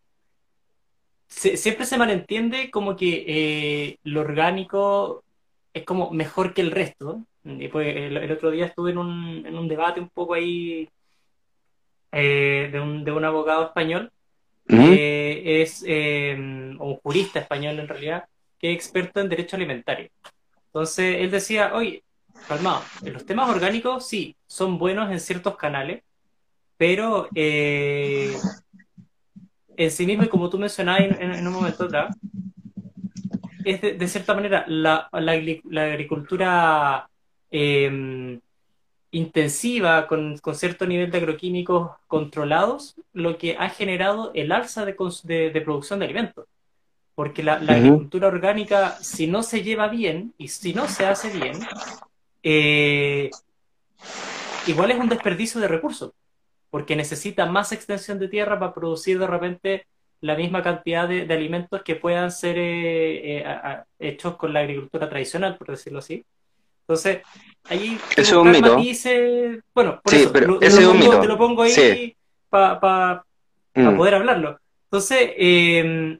siempre 1.27 1.85
se 1.85 1.97
malentiende 1.97 2.69
como 2.71 2.95
que 2.95 3.23
eh, 3.27 3.97
lo 4.03 4.21
orgánico 4.21 5.23
es 5.73 5.83
como 5.83 6.11
mejor 6.11 6.53
que 6.53 6.61
el 6.61 6.71
resto. 6.71 7.21
Y 7.43 7.67
pues, 7.67 7.95
el, 7.95 8.31
otro 8.31 8.51
día 8.51 8.67
estuve 8.67 8.91
en 8.91 8.97
un, 8.97 9.45
en 9.45 9.57
un 9.57 9.67
debate 9.67 9.99
un 9.99 10.09
poco 10.09 10.33
ahí 10.33 10.89
eh, 12.13 12.69
de, 12.71 12.79
un, 12.79 13.03
de 13.03 13.11
un 13.11 13.25
abogado 13.25 13.65
español, 13.65 14.11
que 14.67 15.61
es 15.61 15.83
eh, 15.85 16.35
un 16.37 16.95
jurista 17.03 17.39
español 17.39 17.79
en 17.79 17.87
realidad, 17.87 18.25
que 18.59 18.71
es 18.71 18.75
experto 18.75 19.19
en 19.19 19.29
derecho 19.29 19.55
alimentario. 19.55 20.09
Entonces 20.67 21.17
él 21.19 21.31
decía, 21.31 21.73
oye, 21.73 22.03
calmado, 22.47 22.83
los 23.03 23.25
temas 23.25 23.49
orgánicos 23.49 24.07
sí, 24.07 24.35
son 24.47 24.77
buenos 24.77 25.11
en 25.11 25.19
ciertos 25.19 25.57
canales, 25.57 26.03
pero 26.77 27.27
en 29.77 29.91
sí 29.91 30.05
mismo, 30.05 30.23
y 30.23 30.29
como 30.29 30.49
tú 30.49 30.57
mencionabas 30.57 31.01
en, 31.19 31.47
un 31.47 31.53
momento 31.53 31.85
atrás, 31.85 32.15
es 33.65 33.81
de, 33.81 34.07
cierta 34.07 34.33
manera 34.33 34.65
la, 34.67 35.09
agricultura 35.11 37.09
em, 37.49 38.39
intensiva, 39.13 40.07
con, 40.07 40.39
cierto 40.53 40.85
nivel 40.85 41.09
de 41.09 41.17
agroquímicos 41.19 41.91
controlados, 42.07 42.95
lo 43.13 43.37
que 43.37 43.55
ha 43.57 43.69
generado 43.69 44.31
el 44.33 44.51
alza 44.51 44.85
de, 44.85 44.93
producción 45.63 45.99
de 45.99 46.05
alimentos. 46.05 46.45
Porque 47.15 47.43
la, 47.43 47.53
agricultura 47.53 48.27
orgánica, 48.27 48.97
si 49.01 49.27
no 49.27 49.43
se 49.43 49.63
lleva 49.63 49.87
bien 49.87 50.33
y 50.37 50.49
si 50.49 50.73
no 50.73 50.87
se 50.87 51.05
hace 51.05 51.29
bien, 51.29 51.59
eh, 52.43 53.29
igual 54.67 54.91
es 54.91 54.99
un 54.99 55.09
desperdicio 55.09 55.61
de 55.61 55.67
recursos 55.67 56.11
porque 56.73 56.95
necesita 56.95 57.45
más 57.45 57.71
extensión 57.71 58.17
de 58.17 58.27
tierra 58.27 58.57
para 58.57 58.73
producir 58.73 59.19
de 59.19 59.27
repente 59.27 59.85
la 60.21 60.35
misma 60.35 60.63
cantidad 60.63 61.07
de, 61.07 61.31
alimentos 61.31 61.83
que 61.83 61.95
puedan 61.95 62.31
ser 62.31 62.57
eh, 62.57 63.43
eh, 63.45 63.83
hechos 63.99 64.37
con 64.37 64.53
la 64.53 64.61
agricultura 64.61 65.07
tradicional, 65.07 65.55
por 65.55 65.67
decirlo 65.67 65.99
así. 65.99 66.25
Entonces, 66.83 67.21
ahí 67.65 67.99
es 68.15 68.31
un 68.31 68.51
mito. 68.51 68.77
bueno, 69.73 70.01
por 70.03 70.13
eso, 70.13 70.31
pero 70.31 70.59
te 70.59 71.27
lo 71.27 71.37
pongo 71.37 71.63
ahí 71.63 72.15
para 72.49 73.25
mm. 73.73 73.97
poder 73.97 74.15
hablarlo. 74.15 74.59
Entonces, 74.85 75.31
em, 75.37 76.19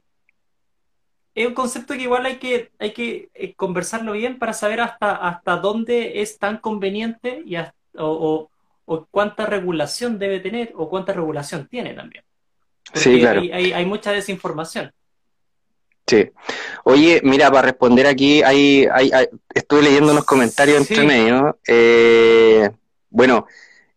es 1.34 1.46
un 1.46 1.54
concepto 1.54 1.94
que 1.94 2.02
igual 2.02 2.26
hay 2.26 2.36
que, 2.36 2.70
hay 2.78 2.92
que 2.92 3.28
eh, 3.34 3.54
conversarlo 3.54 4.12
bien 4.12 4.38
para 4.38 4.52
saber 4.52 4.80
hasta, 4.80 5.14
hasta 5.14 5.56
dónde 5.56 6.22
es 6.22 6.38
tan 6.38 6.58
conveniente 6.58 7.42
y 7.44 7.56
o, 7.96 8.50
o 8.86 9.06
cuánta 9.10 9.46
regulación 9.46 10.18
debe 10.18 10.40
tener 10.40 10.72
o 10.76 10.88
cuánta 10.88 11.12
regulación 11.12 11.66
tiene 11.68 11.94
también. 11.94 12.24
sí, 12.92 13.20
claro. 13.20 13.40
Hay, 13.40 13.86
mucha 13.86 14.12
desinformación. 14.12 14.92
Sí. 16.06 16.30
Oye, 16.84 17.20
mira, 17.24 17.50
para 17.50 17.62
responder 17.62 18.06
aquí, 18.06 18.42
hay, 18.42 18.86
hay, 18.92 19.10
estuve 19.54 19.82
leyendo 19.82 20.12
unos 20.12 20.24
comentarios 20.24 20.78
entre 20.78 21.04
medio. 21.04 21.58
Eh, 21.66 22.68
bueno, 23.10 23.46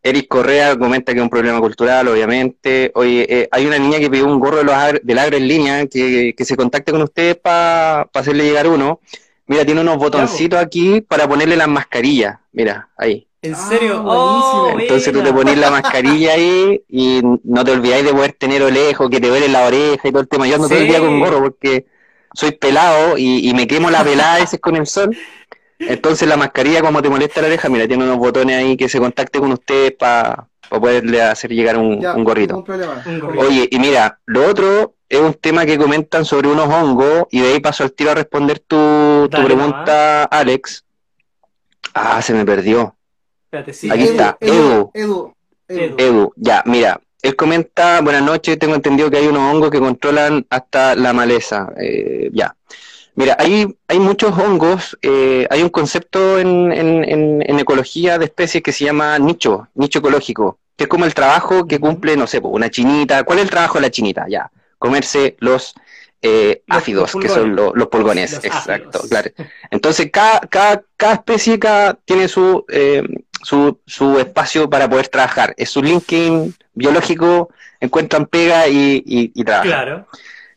Eric 0.01 0.27
Correa 0.29 0.77
comenta 0.77 1.11
que 1.11 1.19
es 1.19 1.23
un 1.23 1.29
problema 1.29 1.59
cultural, 1.59 2.07
obviamente. 2.07 2.91
Oye, 2.95 3.25
eh, 3.29 3.49
hay 3.51 3.65
una 3.65 3.77
niña 3.77 3.99
que 3.99 4.09
pidió 4.09 4.25
un 4.25 4.39
gorro 4.39 4.57
de 4.57 4.63
los 4.63 4.75
del 5.03 5.19
agro 5.19 5.35
en 5.35 5.47
línea, 5.47 5.85
que, 5.87 6.33
que 6.37 6.45
se 6.45 6.55
contacte 6.55 6.91
con 6.93 7.01
ustedes 7.01 7.35
para 7.35 8.03
hacerle 8.13 8.45
llegar 8.45 8.67
uno. 8.67 9.01
Mira, 9.47 9.65
tiene 9.65 9.81
unos 9.81 9.97
botoncitos 9.97 10.59
aquí 10.59 11.01
para 11.01 11.27
ponerle 11.27 11.57
las 11.57 11.67
mascarillas. 11.67 12.37
Mira, 12.53 12.89
ahí. 12.97 13.27
¿En 13.41 13.55
serio? 13.55 14.03
Ah, 14.07 14.73
Oh, 14.73 14.79
Entonces 14.79 15.13
tú 15.13 15.21
te 15.21 15.31
pones 15.31 15.57
la 15.57 15.69
mascarilla 15.71 16.33
ahí 16.33 16.81
y 16.89 17.21
no 17.43 17.63
te 17.63 17.71
olvidáis 17.71 18.03
de 18.05 18.11
poder 18.13 18.33
tener 18.33 18.61
lejos, 18.71 19.09
que 19.09 19.19
te 19.21 19.27
duele 19.27 19.47
la 19.47 19.65
oreja 19.65 20.07
y 20.07 20.11
todo 20.11 20.21
el 20.21 20.27
tema. 20.27 20.47
Yo 20.47 20.55
ando 20.55 20.67
todo 20.67 20.77
el 20.77 20.85
Sí. 20.85 20.89
día 20.89 20.99
con 20.99 21.19
gorro 21.19 21.41
porque 21.41 21.85
soy 22.37 22.51
pelado 22.51 23.17
y, 23.17 23.49
y 23.49 23.53
me 23.55 23.65
quemo 23.65 23.89
la 23.89 24.03
pelada 24.03 24.35
a 24.35 24.39
veces 24.39 24.59
con 24.59 24.75
el 24.75 24.85
sol. 24.85 25.15
Entonces 25.79 26.27
la 26.27 26.37
mascarilla, 26.37 26.81
como 26.81 27.01
te 27.01 27.09
molesta 27.09 27.41
la 27.41 27.47
oreja, 27.47 27.67
mira, 27.69 27.87
tiene 27.87 28.03
unos 28.03 28.17
botones 28.17 28.55
ahí 28.57 28.77
que 28.77 28.87
se 28.87 28.99
contacte 28.99 29.39
con 29.39 29.51
ustedes 29.51 29.91
para 29.93 30.47
poderle 30.69 31.21
hacer 31.21 31.51
llegar 31.51 31.77
un, 31.77 31.99
Ya, 31.99 32.13
un 32.13 32.23
gorrito. 32.23 32.53
ningún 32.53 32.65
problema. 32.65 33.03
Un 33.05 33.19
gorrito. 33.19 33.43
Oye, 33.47 33.67
y 33.71 33.79
mira, 33.79 34.19
lo 34.25 34.47
otro 34.47 34.93
es 35.09 35.19
un 35.19 35.33
tema 35.33 35.65
que 35.65 35.77
comentan 35.77 36.25
sobre 36.25 36.47
unos 36.49 36.67
hongos 36.67 37.25
y 37.31 37.39
de 37.41 37.53
ahí 37.53 37.59
paso 37.59 37.83
al 37.83 37.93
tiro 37.93 38.11
a 38.11 38.15
responder 38.15 38.59
tu, 38.59 38.75
tu 38.75 39.27
Dale 39.31 39.45
pregunta, 39.45 40.23
Alex. 40.25 40.83
Ah, 41.93 42.21
se 42.21 42.33
me 42.33 42.45
perdió. 42.45 42.95
Espérate, 43.45 43.73
sí. 43.73 43.89
Aquí 43.89 44.03
está, 44.03 44.37
Edu. 44.39 44.91
Edu. 44.93 44.93
Edu. 44.93 45.33
Edu. 45.69 45.95
Edu, 45.97 46.33
ya, 46.35 46.63
mira, 46.65 46.99
él 47.21 47.35
comenta, 47.35 48.01
buenas 48.01 48.23
noches, 48.23 48.57
tengo 48.59 48.75
entendido 48.75 49.09
que 49.09 49.17
hay 49.17 49.27
unos 49.27 49.53
hongos 49.53 49.71
que 49.71 49.79
controlan 49.79 50.45
hasta 50.49 50.95
la 50.95 51.13
maleza. 51.13 51.69
Eh, 51.79 52.29
ya. 52.33 52.55
Mira, 53.15 53.35
hay, 53.39 53.65
hay 53.87 53.99
muchos 53.99 54.37
hongos, 54.37 54.95
eh, 55.01 55.47
hay 55.49 55.63
un 55.63 55.69
concepto 55.69 56.37
en, 56.39 56.71
en, 56.71 57.03
en, 57.03 57.43
en 57.47 57.59
ecología 57.59 58.19
de 58.19 58.25
especies 58.25 58.61
que 58.61 58.71
se 58.71 58.85
llama 58.85 59.17
nicho, 59.17 59.67
nicho 59.73 59.99
ecológico, 59.99 60.59
que 60.75 60.83
es 60.83 60.87
como 60.87 61.05
el 61.05 61.15
trabajo 61.15 61.65
que 61.67 61.79
cumple, 61.79 62.15
no 62.15 62.27
sé, 62.27 62.37
una 62.43 62.69
chinita. 62.69 63.23
¿Cuál 63.23 63.39
es 63.39 63.45
el 63.45 63.49
trabajo 63.49 63.79
de 63.79 63.81
la 63.81 63.89
chinita? 63.91 64.25
Ya, 64.29 64.51
comerse 64.77 65.35
los 65.39 65.73
eh, 66.21 66.61
Los- 66.67 66.77
áfidos, 66.77 67.13
los 67.15 67.23
que 67.23 67.29
son 67.29 67.55
lo- 67.55 67.73
los 67.73 67.87
pulgones, 67.87 68.33
Los 68.33 68.45
exacto, 68.45 68.89
áfidos. 68.99 69.07
claro. 69.09 69.31
Entonces, 69.71 70.09
cada, 70.11 70.39
cada, 70.41 70.83
cada 70.95 71.13
especie 71.13 71.57
cada, 71.57 71.93
tiene 71.95 72.27
su, 72.27 72.65
eh, 72.69 73.01
su, 73.43 73.79
su 73.87 74.19
espacio 74.19 74.69
para 74.69 74.87
poder 74.89 75.07
trabajar. 75.07 75.53
Es 75.57 75.69
su 75.71 75.81
linking 75.81 76.53
biológico, 76.77 77.49
encuentran 77.79 78.25
pega 78.25 78.67
y, 78.67 79.03
y, 79.05 79.31
y 79.33 79.43
trabajan. 79.43 79.69
Claro. 79.71 80.07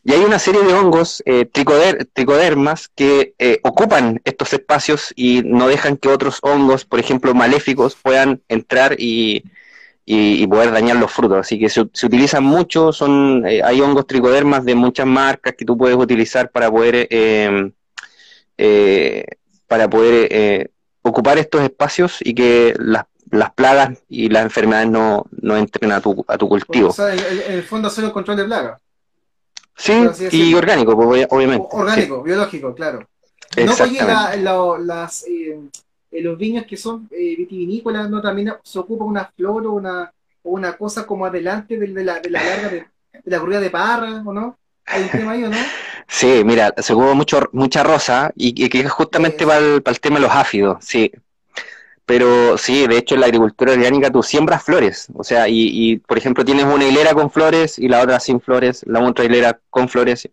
Y 0.03 0.13
hay 0.13 0.21
una 0.21 0.39
serie 0.39 0.63
de 0.63 0.73
hongos, 0.73 1.21
eh, 1.27 1.45
tricoder- 1.45 2.07
tricodermas, 2.11 2.87
que 2.87 3.35
eh, 3.37 3.59
ocupan 3.63 4.19
estos 4.23 4.51
espacios 4.53 5.13
y 5.15 5.43
no 5.45 5.67
dejan 5.67 5.95
que 5.97 6.09
otros 6.09 6.39
hongos, 6.41 6.85
por 6.85 6.99
ejemplo, 6.99 7.35
maléficos, 7.35 7.95
puedan 7.95 8.41
entrar 8.49 8.95
y, 8.97 9.43
y- 10.03 10.41
y 10.41 10.47
poder 10.47 10.71
dañar 10.71 10.95
los 10.97 11.11
frutos. 11.11 11.37
Así 11.39 11.59
que 11.59 11.69
se, 11.69 11.87
se 11.93 12.05
utilizan 12.07 12.43
mucho, 12.43 12.91
son, 12.91 13.45
eh, 13.47 13.61
hay 13.63 13.79
hongos 13.81 14.07
tricodermas 14.07 14.65
de 14.65 14.73
muchas 14.73 15.05
marcas 15.05 15.53
que 15.55 15.65
tú 15.65 15.77
puedes 15.77 15.97
utilizar 15.97 16.49
para 16.49 16.71
poder, 16.71 17.07
eh, 17.11 17.71
eh, 18.57 19.25
para 19.67 19.87
poder 19.87 20.27
eh, 20.31 20.67
ocupar 21.03 21.37
estos 21.37 21.61
espacios 21.61 22.17
y 22.21 22.33
que 22.33 22.73
las, 22.79 23.03
las 23.31 23.51
plagas 23.53 23.97
y 24.09 24.29
las 24.29 24.43
enfermedades 24.43 24.89
no, 24.89 25.25
no 25.31 25.57
entren 25.57 25.91
a 25.91 26.01
tu, 26.01 26.23
a 26.27 26.37
tu 26.37 26.47
cultivo. 26.49 26.89
O 26.89 26.93
sea, 26.93 27.13
en, 27.13 27.19
en 27.19 27.53
el 27.53 27.63
fondo 27.63 27.87
hacer 27.87 28.03
un 28.05 28.11
control 28.11 28.37
de 28.37 28.43
plaga. 28.45 28.79
Sí, 29.75 29.93
y 30.31 30.53
orgánico, 30.53 30.95
pues, 30.95 31.07
obvia- 31.07 31.27
obviamente. 31.29 31.67
Orgánico, 31.71 32.21
biológico, 32.21 32.75
claro. 32.75 32.99
No, 32.99 33.05
oye, 33.57 33.71
exactamente. 33.71 34.05
la- 34.13 34.35
la- 34.37 34.77
las, 34.79 35.25
eh, 35.27 35.59
eh, 36.11 36.21
los 36.21 36.37
viños 36.37 36.65
que 36.65 36.77
son 36.77 37.07
eh, 37.11 37.35
vitivinícolas, 37.37 38.09
¿no? 38.09 38.21
También 38.21 38.53
se 38.63 38.79
ocupa 38.79 39.03
una 39.05 39.25
flor 39.25 39.65
o 39.65 39.71
una, 39.71 40.11
o 40.43 40.51
una 40.51 40.77
cosa 40.77 41.05
como 41.05 41.25
adelante 41.25 41.77
de, 41.77 41.87
de 41.87 42.03
la, 42.03 42.19
de 42.19 42.29
la 42.29 42.43
larga 42.43 42.69
de, 42.69 42.77
de 43.23 43.31
la 43.31 43.39
corrida 43.39 43.59
de 43.59 43.69
parra, 43.69 44.21
¿o 44.25 44.31
no? 44.33 44.57
Hay 44.85 45.03
un 45.03 45.09
tema 45.09 45.31
ahí, 45.31 45.43
¿o 45.43 45.49
no? 45.49 45.57
Sí, 46.07 46.43
mira, 46.43 46.73
se 46.77 46.91
ocupa 46.91 47.13
mucho, 47.13 47.39
mucha 47.53 47.83
rosa 47.83 48.33
y, 48.35 48.67
que 48.69 48.79
es 48.81 48.91
justamente 48.91 49.37
Eso. 49.37 49.47
para 49.47 49.59
el, 49.59 49.81
para 49.81 49.93
el 49.95 50.01
tema 50.01 50.17
de 50.17 50.23
los 50.23 50.31
áfidos, 50.31 50.77
sí. 50.81 51.09
Pero 52.05 52.57
sí, 52.57 52.87
de 52.87 52.97
hecho 52.97 53.15
en 53.15 53.21
la 53.21 53.27
agricultura 53.27 53.73
orgánica 53.73 54.11
tú 54.11 54.21
siembras 54.23 54.63
flores, 54.63 55.07
o 55.15 55.23
sea, 55.23 55.47
y, 55.47 55.69
y 55.71 55.97
por 55.97 56.17
ejemplo 56.17 56.43
tienes 56.43 56.65
una 56.65 56.85
hilera 56.85 57.13
con 57.13 57.31
flores 57.31 57.79
y 57.79 57.87
la 57.87 58.01
otra 58.01 58.19
sin 58.19 58.41
flores, 58.41 58.83
la 58.85 58.99
otra 59.01 59.23
hilera 59.25 59.59
con 59.69 59.87
flores, 59.87 60.27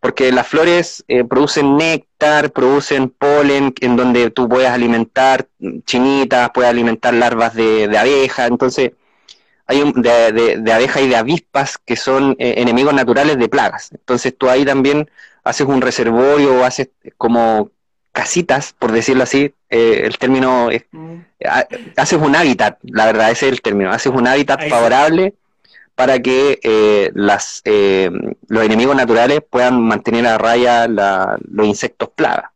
porque 0.00 0.30
las 0.30 0.46
flores 0.46 1.04
eh, 1.08 1.24
producen 1.24 1.76
néctar, 1.76 2.52
producen 2.52 3.08
polen, 3.10 3.74
en 3.80 3.96
donde 3.96 4.30
tú 4.30 4.48
puedes 4.48 4.70
alimentar 4.70 5.48
chinitas, 5.86 6.50
puedes 6.54 6.70
alimentar 6.70 7.14
larvas 7.14 7.54
de, 7.54 7.88
de 7.88 7.98
abeja, 7.98 8.46
entonces 8.46 8.92
hay 9.66 9.82
un, 9.82 9.92
de, 10.00 10.32
de, 10.32 10.56
de 10.58 10.72
abejas 10.72 11.02
y 11.02 11.08
de 11.08 11.16
avispas 11.16 11.78
que 11.78 11.96
son 11.96 12.36
eh, 12.38 12.54
enemigos 12.58 12.94
naturales 12.94 13.38
de 13.38 13.48
plagas. 13.48 13.90
Entonces 13.92 14.34
tú 14.36 14.48
ahí 14.48 14.64
también 14.64 15.10
haces 15.44 15.66
un 15.66 15.80
reservorio 15.80 16.60
o 16.60 16.64
haces 16.64 16.90
como 17.16 17.70
casitas, 18.18 18.74
por 18.76 18.90
decirlo 18.90 19.22
así, 19.22 19.54
eh, 19.70 20.02
el 20.04 20.18
término 20.18 20.70
es, 20.70 20.82
Mm. 20.90 21.18
ha- 21.46 21.66
haces 21.96 22.18
un 22.20 22.34
hábitat, 22.34 22.78
la 22.82 23.06
verdad, 23.06 23.30
ese 23.30 23.46
es 23.46 23.52
el 23.52 23.60
término, 23.62 23.90
haces 23.92 24.12
un 24.12 24.26
hábitat 24.26 24.58
Ahí 24.60 24.64
sí. 24.68 24.70
favorable 24.74 25.34
para 25.94 26.18
que 26.18 26.58
eh, 26.62 27.10
las, 27.14 27.62
eh, 27.64 28.10
los 28.48 28.64
enemigos 28.64 28.96
naturales 28.96 29.40
puedan 29.48 29.80
mantener 29.82 30.26
a 30.26 30.36
raya 30.36 30.88
la- 30.88 31.38
los 31.48 31.66
insectos 31.66 32.08
plagas. 32.14 32.50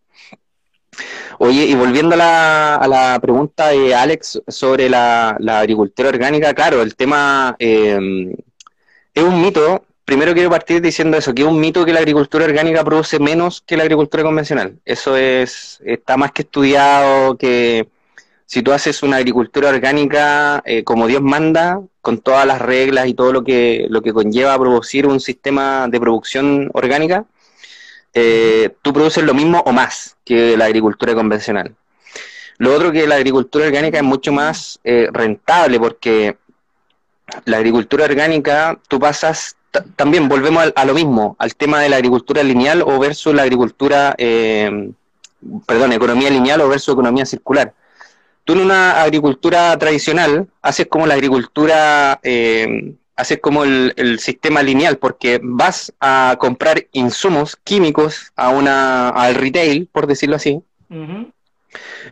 Oye, 1.38 1.64
y 1.64 1.74
volviendo 1.74 2.14
a 2.14 2.18
la, 2.18 2.74
a 2.76 2.88
la 2.88 3.18
pregunta 3.20 3.68
de 3.68 3.94
Alex 3.94 4.42
sobre 4.48 4.88
la, 4.88 5.36
la 5.38 5.60
agricultura 5.60 6.08
orgánica, 6.08 6.54
claro, 6.54 6.82
el 6.82 6.94
tema 6.96 7.54
eh, 7.58 8.34
es 9.14 9.22
un 9.22 9.40
mito. 9.40 9.84
Primero 10.04 10.34
quiero 10.34 10.50
partir 10.50 10.82
diciendo 10.82 11.16
eso, 11.16 11.32
que 11.32 11.42
es 11.42 11.48
un 11.48 11.60
mito 11.60 11.84
que 11.84 11.92
la 11.92 12.00
agricultura 12.00 12.44
orgánica 12.44 12.84
produce 12.84 13.18
menos 13.20 13.62
que 13.64 13.76
la 13.76 13.84
agricultura 13.84 14.24
convencional. 14.24 14.78
Eso 14.84 15.16
es, 15.16 15.80
está 15.84 16.16
más 16.16 16.32
que 16.32 16.42
estudiado, 16.42 17.36
que 17.36 17.88
si 18.46 18.62
tú 18.62 18.72
haces 18.72 19.02
una 19.02 19.16
agricultura 19.16 19.68
orgánica 19.68 20.62
eh, 20.66 20.82
como 20.84 21.06
Dios 21.06 21.22
manda, 21.22 21.80
con 22.00 22.18
todas 22.18 22.44
las 22.46 22.60
reglas 22.60 23.06
y 23.06 23.14
todo 23.14 23.32
lo 23.32 23.44
que, 23.44 23.86
lo 23.88 24.02
que 24.02 24.12
conlleva 24.12 24.58
producir 24.58 25.06
un 25.06 25.20
sistema 25.20 25.86
de 25.88 26.00
producción 26.00 26.68
orgánica, 26.74 27.24
eh, 28.12 28.74
tú 28.82 28.92
produces 28.92 29.24
lo 29.24 29.34
mismo 29.34 29.62
o 29.64 29.72
más 29.72 30.16
que 30.24 30.56
la 30.56 30.66
agricultura 30.66 31.14
convencional. 31.14 31.74
Lo 32.58 32.74
otro 32.74 32.92
que 32.92 33.06
la 33.06 33.14
agricultura 33.14 33.66
orgánica 33.66 33.98
es 33.98 34.04
mucho 34.04 34.32
más 34.32 34.78
eh, 34.84 35.08
rentable 35.12 35.78
porque 35.78 36.36
la 37.44 37.56
agricultura 37.56 38.04
orgánica, 38.04 38.78
tú 38.88 39.00
pasas, 39.00 39.56
también 39.96 40.28
volvemos 40.28 40.72
a, 40.74 40.84
lo 40.84 40.94
mismo, 40.94 41.36
al 41.38 41.54
tema 41.54 41.80
de 41.80 41.88
la 41.88 41.96
agricultura 41.96 42.42
lineal 42.42 42.82
o 42.82 42.98
versus 42.98 43.34
la 43.34 43.42
agricultura, 43.42 44.14
eh, 44.18 44.90
perdón, 45.66 45.92
economía 45.92 46.30
lineal 46.30 46.60
o 46.60 46.68
versus 46.68 46.92
economía 46.92 47.26
circular. 47.26 47.72
Tú 48.44 48.54
en 48.54 48.60
una 48.60 49.02
agricultura 49.02 49.76
tradicional 49.78 50.48
haces 50.60 50.86
como 50.88 51.06
la 51.06 51.14
agricultura, 51.14 52.20
eh, 52.22 52.94
haces 53.16 53.38
como 53.40 53.64
el, 53.64 53.94
el 53.96 54.18
sistema 54.18 54.62
lineal, 54.62 54.98
porque 54.98 55.40
vas 55.42 55.92
a 56.00 56.36
comprar 56.38 56.86
insumos 56.92 57.56
químicos 57.56 58.32
a 58.36 58.48
una, 58.50 59.10
al 59.10 59.36
retail, 59.36 59.88
por 59.90 60.06
decirlo 60.06 60.36
así, 60.36 60.62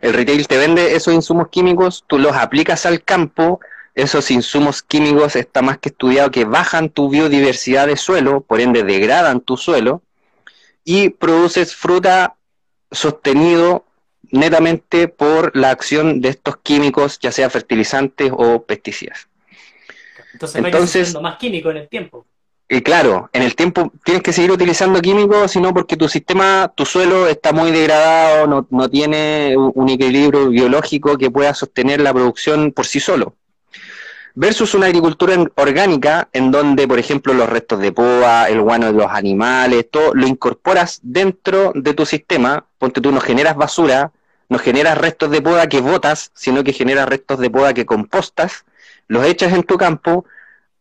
el 0.01 0.13
retail 0.13 0.47
te 0.47 0.57
vende 0.57 0.95
esos 0.95 1.13
insumos 1.13 1.49
químicos, 1.49 2.03
tú 2.07 2.17
los 2.17 2.35
aplicas 2.35 2.85
al 2.85 3.03
campo, 3.03 3.59
esos 3.95 4.31
insumos 4.31 4.81
químicos 4.81 5.35
está 5.35 5.61
más 5.61 5.77
que 5.77 5.89
estudiado 5.89 6.31
que 6.31 6.45
bajan 6.45 6.89
tu 6.89 7.09
biodiversidad 7.09 7.87
de 7.87 7.97
suelo, 7.97 8.41
por 8.41 8.61
ende 8.61 8.83
degradan 8.83 9.41
tu 9.41 9.57
suelo, 9.57 10.01
y 10.83 11.09
produces 11.09 11.75
fruta 11.75 12.35
sostenido 12.91 13.85
netamente 14.31 15.07
por 15.07 15.55
la 15.55 15.71
acción 15.71 16.21
de 16.21 16.29
estos 16.29 16.57
químicos, 16.57 17.19
ya 17.19 17.31
sea 17.31 17.49
fertilizantes 17.49 18.31
o 18.33 18.63
pesticidas. 18.63 19.27
Entonces, 20.33 20.63
Entonces- 20.63 21.21
más 21.21 21.37
químico 21.37 21.69
en 21.71 21.77
el 21.77 21.89
tiempo. 21.89 22.25
Y 22.73 22.81
claro, 22.81 23.29
en 23.33 23.41
el 23.41 23.53
tiempo 23.53 23.91
tienes 24.05 24.23
que 24.23 24.31
seguir 24.31 24.49
utilizando 24.49 25.01
químicos, 25.01 25.51
sino 25.51 25.73
porque 25.73 25.97
tu 25.97 26.07
sistema, 26.07 26.71
tu 26.73 26.85
suelo 26.85 27.27
está 27.27 27.51
muy 27.51 27.69
degradado, 27.69 28.47
no, 28.47 28.65
no 28.69 28.89
tiene 28.89 29.57
un 29.57 29.89
equilibrio 29.89 30.47
biológico 30.47 31.17
que 31.17 31.29
pueda 31.29 31.53
sostener 31.53 31.99
la 31.99 32.13
producción 32.13 32.71
por 32.71 32.85
sí 32.85 33.01
solo. 33.01 33.35
Versus 34.33 34.73
una 34.73 34.85
agricultura 34.85 35.35
orgánica, 35.55 36.29
en 36.31 36.51
donde, 36.51 36.87
por 36.87 36.99
ejemplo, 36.99 37.33
los 37.33 37.49
restos 37.49 37.79
de 37.79 37.91
poda, 37.91 38.47
el 38.47 38.61
guano 38.61 38.87
de 38.87 38.93
los 38.93 39.11
animales, 39.11 39.87
todo 39.91 40.13
lo 40.13 40.25
incorporas 40.25 40.99
dentro 41.03 41.73
de 41.75 41.93
tu 41.93 42.05
sistema, 42.05 42.65
ponte 42.77 43.01
tú 43.01 43.11
no 43.11 43.19
generas 43.19 43.57
basura, 43.57 44.11
no 44.47 44.57
generas 44.57 44.97
restos 44.97 45.31
de 45.31 45.41
poda 45.41 45.67
que 45.67 45.81
botas, 45.81 46.31
sino 46.33 46.63
que 46.63 46.73
generas 46.73 47.09
restos 47.09 47.39
de 47.39 47.49
poda 47.49 47.73
que 47.73 47.85
compostas, 47.85 48.65
los 49.07 49.25
echas 49.25 49.53
en 49.53 49.63
tu 49.63 49.77
campo, 49.77 50.25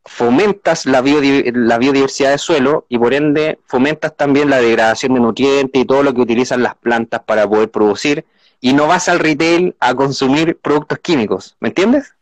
fomentas 0.04 0.86
la, 0.86 1.02
la 1.02 1.78
biodiversidad 1.78 2.30
del 2.30 2.38
suelo 2.38 2.86
y 2.88 2.98
por 2.98 3.14
ende 3.14 3.58
fomentas 3.66 4.16
también 4.16 4.48
la 4.50 4.60
degradación 4.60 5.14
de 5.14 5.20
nutrientes 5.20 5.82
y 5.82 5.84
todo 5.84 6.02
lo 6.02 6.14
que 6.14 6.20
utilizan 6.20 6.62
las 6.62 6.74
plantas 6.76 7.22
para 7.24 7.48
poder 7.48 7.70
producir 7.70 8.24
y 8.60 8.72
no 8.72 8.86
vas 8.86 9.08
al 9.08 9.18
retail 9.18 9.74
a 9.80 9.94
consumir 9.94 10.58
productos 10.58 10.98
químicos, 10.98 11.56
¿me 11.60 11.68
entiendes? 11.68 12.14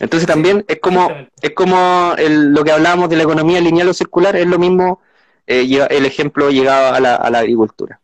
Entonces 0.00 0.26
también 0.26 0.64
es 0.66 0.80
como, 0.80 1.10
es 1.42 1.50
como 1.50 2.14
lo 2.18 2.64
que 2.64 2.72
hablábamos 2.72 3.10
de 3.10 3.16
la 3.16 3.22
economía 3.22 3.60
lineal 3.60 3.88
o 3.88 3.94
circular, 3.94 4.34
es 4.34 4.46
lo 4.46 4.58
mismo 4.58 5.00
eh, 5.46 5.86
el 5.90 6.06
ejemplo 6.06 6.50
llegado 6.50 6.94
a 6.94 7.00
la, 7.00 7.16
a 7.16 7.28
la 7.28 7.40
agricultura. 7.40 8.00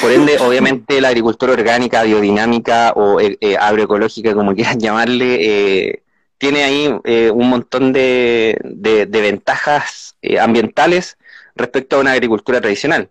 Por 0.00 0.10
ende, 0.10 0.38
obviamente, 0.40 1.00
la 1.00 1.08
agricultura 1.08 1.52
orgánica, 1.52 2.02
biodinámica 2.04 2.92
o 2.92 3.20
eh, 3.20 3.36
eh, 3.40 3.56
agroecológica, 3.58 4.34
como 4.34 4.54
quieran 4.54 4.80
llamarle, 4.80 6.02
tiene 6.38 6.64
ahí 6.64 6.88
un 7.30 7.50
montón 7.50 7.92
de, 7.92 8.58
de, 8.64 9.04
de 9.04 9.20
ventajas 9.20 10.16
ambientales 10.40 11.18
respecto 11.54 11.96
a 11.96 12.00
una 12.00 12.12
agricultura 12.12 12.62
tradicional. 12.62 13.10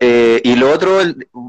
y 0.00 0.56
lo 0.56 0.72
otro, 0.72 1.00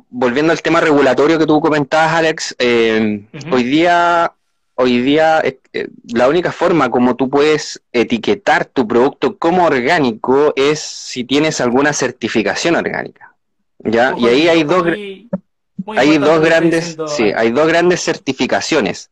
volviendo 0.10 0.52
al 0.52 0.62
tema 0.62 0.82
regulatorio 0.82 1.40
que 1.40 1.46
tú 1.46 1.62
comentabas, 1.62 2.14
Alex, 2.14 2.56
hoy 2.60 3.64
día 3.64 4.34
hoy 4.76 5.02
día 5.02 5.40
eh, 5.40 5.60
eh, 5.74 5.88
la 6.14 6.28
única 6.28 6.52
forma 6.52 6.90
como 6.90 7.16
tú 7.16 7.30
puedes 7.30 7.82
etiquetar 7.92 8.66
tu 8.66 8.88
producto 8.88 9.38
como 9.38 9.66
orgánico 9.66 10.54
es 10.56 10.80
si 10.80 11.24
tienes 11.24 11.62
alguna 11.62 11.94
certificación 11.94 12.76
orgánica. 12.76 13.34
¿Ya? 13.80 14.16
y 14.18 14.28
ahí 14.28 14.48
hay 14.48 14.64
dos 14.64 14.84
hay 14.88 16.18
dos 16.18 16.40
grandes 16.40 16.98
sí, 17.08 17.32
hay 17.36 17.52
dos 17.52 17.68
grandes 17.68 18.02
certificaciones. 18.02 19.12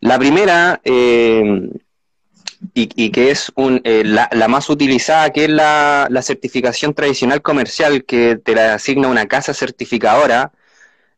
La 0.00 0.18
primera 0.18 0.80
eh, 0.84 1.70
y, 2.74 3.10
que 3.10 3.30
es 3.30 3.50
un, 3.54 3.80
la, 3.84 4.28
la, 4.32 4.48
más 4.48 4.68
utilizada, 4.68 5.30
que 5.30 5.44
es 5.44 5.50
la, 5.50 6.08
la 6.10 6.20
certificación 6.20 6.92
tradicional 6.92 7.40
comercial, 7.40 8.04
que 8.04 8.36
te 8.36 8.54
la 8.54 8.74
asigna 8.74 9.08
una 9.08 9.26
casa 9.26 9.54
certificadora, 9.54 10.52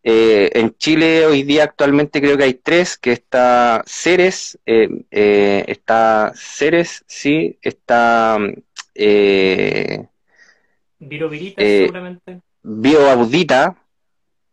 eh, 0.05 0.51
en 0.55 0.75
Chile 0.77 1.27
hoy 1.27 1.45
día 1.45 1.65
actualmente 1.65 2.21
creo 2.21 2.37
que 2.37 2.45
hay 2.45 2.55
tres, 2.55 2.99
que 2.99 3.13
está 3.13 3.83
Ceres, 3.87 4.59
eh, 4.67 4.89
eh, 5.11 5.65
está 5.69 6.33
Ceres, 6.35 7.05
sí, 7.07 7.59
está... 7.63 8.39
Eh, 8.95 10.07
Virovirita 10.99 11.63
seguramente. 11.63 12.41
Bioaudita, 12.63 13.77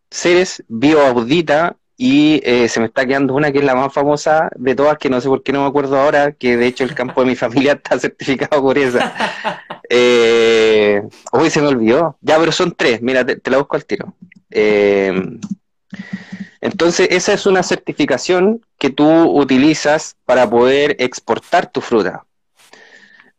Ceres, 0.10 0.64
Bioaudita 0.68 1.79
y 2.02 2.42
se 2.70 2.80
me 2.80 2.86
está 2.86 3.06
quedando 3.06 3.34
una 3.34 3.52
que 3.52 3.60
es 3.60 3.66
la 3.66 3.76
más 3.76 3.92
famosa 3.92 4.50
de 4.56 4.74
todas, 4.74 4.98
que 4.98 5.10
no 5.10 5.20
sé 5.20 5.28
por 5.28 5.44
qué 5.44 5.52
no 5.52 5.64
me 5.64 5.68
acuerdo 5.68 6.00
ahora, 6.00 6.32
que 6.32 6.56
de 6.56 6.66
hecho 6.66 6.86
el 6.86 6.96
campo 6.96 7.22
de 7.22 7.28
mi 7.28 7.36
familia 7.36 7.74
está 7.74 8.00
certificado 8.00 8.62
por 8.62 8.78
esa. 8.78 9.14
Eh, 9.92 11.02
uy, 11.32 11.50
se 11.50 11.62
me 11.62 11.68
olvidó. 11.68 12.16
Ya, 12.22 12.38
pero 12.38 12.52
son 12.52 12.76
tres, 12.76 13.02
mira, 13.02 13.26
te 13.26 13.50
la 13.50 13.58
busco 13.58 13.76
al 13.76 13.86
tiro. 13.86 14.14
Eh, 14.52 15.12
entonces, 16.62 17.08
esa 17.12 17.34
es 17.34 17.46
una 17.46 17.64
certificación 17.64 18.66
que 18.78 18.90
tú 18.90 19.08
utilizas 19.08 20.18
para 20.26 20.50
poder 20.50 20.96
exportar 21.00 21.72
tu 21.72 21.82
fruta. 21.82 22.26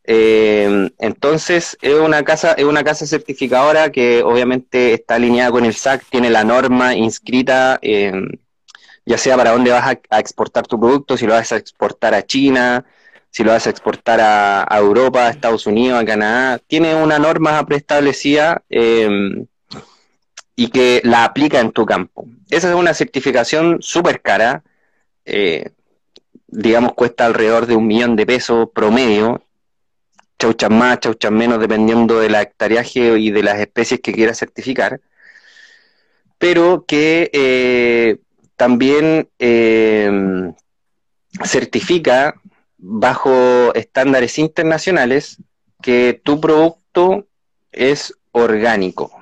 Eh, 0.04 0.90
entonces, 0.98 1.76
es 1.82 1.94
una 1.94 2.24
casa, 2.24 2.52
es 2.54 2.64
una 2.64 2.82
casa 2.82 3.06
certificadora 3.06 3.92
que 3.92 4.22
obviamente 4.22 4.94
está 4.94 5.16
alineada 5.16 5.50
con 5.50 5.64
el 5.64 5.74
SAC, 5.74 6.04
tiene 6.10 6.30
la 6.30 6.44
norma 6.44 6.94
inscrita, 6.94 7.78
eh, 7.82 8.12
ya 9.04 9.18
sea 9.18 9.36
para 9.36 9.52
dónde 9.52 9.70
vas 9.70 9.96
a, 10.10 10.18
exportar 10.18 10.66
tu 10.66 10.78
producto, 10.78 11.16
si 11.16 11.26
lo 11.26 11.34
vas 11.34 11.52
a 11.52 11.56
exportar 11.56 12.14
a 12.14 12.24
China, 12.24 12.84
si 13.30 13.44
lo 13.44 13.52
vas 13.52 13.66
a 13.66 13.70
exportar 13.70 14.20
a, 14.20 14.78
Europa, 14.78 15.26
a 15.26 15.30
Estados 15.30 15.66
Unidos, 15.66 16.00
a 16.00 16.04
Canadá, 16.04 16.58
tiene 16.66 16.94
una 16.94 17.18
norma 17.18 17.64
preestablecida 17.66 18.62
eh, 18.68 19.08
y 20.56 20.68
que 20.68 21.00
la 21.04 21.24
aplica 21.24 21.60
en 21.60 21.72
tu 21.72 21.86
campo. 21.86 22.26
Esa 22.50 22.68
es 22.68 22.74
una 22.74 22.94
certificación 22.94 23.78
súper 23.80 24.20
cara, 24.20 24.62
eh, 25.24 25.70
digamos 26.48 26.94
cuesta 26.94 27.26
alrededor 27.26 27.66
de 27.66 27.76
un 27.76 27.86
millón 27.86 28.16
de 28.16 28.26
pesos 28.26 28.68
promedio, 28.74 29.44
chauchas 30.38 30.70
más, 30.70 31.00
chauchas 31.00 31.30
menos, 31.30 31.60
dependiendo 31.60 32.18
de 32.18 32.30
la 32.30 32.42
hectareaje 32.42 33.18
y 33.18 33.30
de 33.30 33.42
las 33.42 33.58
especies 33.58 34.00
que 34.00 34.12
quieras 34.12 34.38
certificar, 34.38 35.00
pero 36.38 36.84
que 36.86 37.30
eh, 37.32 38.18
también 38.60 39.26
eh, 39.38 40.52
certifica 41.46 42.34
bajo 42.76 43.72
estándares 43.72 44.38
internacionales 44.38 45.38
que 45.80 46.20
tu 46.22 46.42
producto 46.42 47.26
es 47.72 48.14
orgánico. 48.32 49.12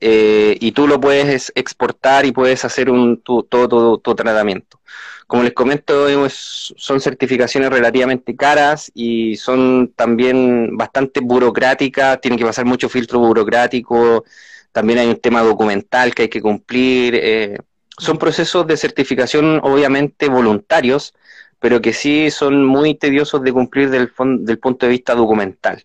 Eh, 0.00 0.56
y 0.60 0.72
tú 0.72 0.88
lo 0.88 1.00
puedes 1.00 1.52
exportar 1.54 2.26
y 2.26 2.32
puedes 2.32 2.64
hacer 2.64 2.90
un, 2.90 3.22
todo 3.22 3.98
tu, 3.98 4.14
tratamiento. 4.16 4.80
Como 5.28 5.44
les 5.44 5.52
comento, 5.52 6.08
son 6.28 7.00
certificaciones 7.00 7.70
relativamente 7.70 8.34
caras 8.34 8.90
y 8.92 9.36
son 9.36 9.92
también 9.94 10.76
bastante 10.76 11.20
burocráticas, 11.20 12.20
tienen 12.20 12.40
que 12.40 12.44
pasar 12.44 12.64
mucho 12.64 12.88
filtro 12.88 13.20
burocrático, 13.20 14.24
también 14.72 14.98
hay 14.98 15.06
un 15.06 15.20
tema 15.20 15.42
documental 15.42 16.12
que 16.12 16.22
hay 16.22 16.28
que 16.28 16.42
cumplir. 16.42 17.14
Eh, 17.14 17.58
son 17.98 18.18
procesos 18.18 18.66
de 18.66 18.76
certificación 18.76 19.60
obviamente 19.62 20.28
voluntarios, 20.28 21.14
pero 21.58 21.80
que 21.80 21.92
sí 21.92 22.30
son 22.30 22.64
muy 22.64 22.94
tediosos 22.94 23.42
de 23.42 23.52
cumplir 23.52 23.90
del, 23.90 24.10
punto 24.10 24.86
de 24.86 24.88
vista 24.88 25.14
documental. 25.14 25.82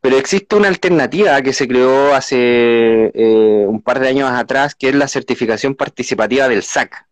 Pero 0.00 0.18
existe 0.18 0.54
una 0.54 0.68
alternativa 0.68 1.42
que 1.42 1.52
se 1.52 1.66
creó 1.66 2.14
hace 2.14 3.10
eh, 3.14 3.64
un 3.66 3.82
par 3.82 3.98
de 3.98 4.08
años 4.08 4.30
atrás, 4.30 4.74
que 4.74 4.88
es 4.88 4.94
la 4.94 5.08
certificación 5.08 5.74
participativa 5.74 6.48
del 6.48 6.62
SAC, 6.62 7.06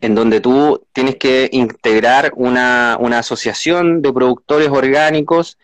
en 0.00 0.14
donde 0.14 0.40
tú 0.40 0.86
tienes 0.92 1.16
que 1.16 1.48
integrar 1.52 2.32
una, 2.34 2.94
asociación 2.94 4.02
de 4.02 4.12
productores 4.12 4.68
orgánicos 4.70 5.58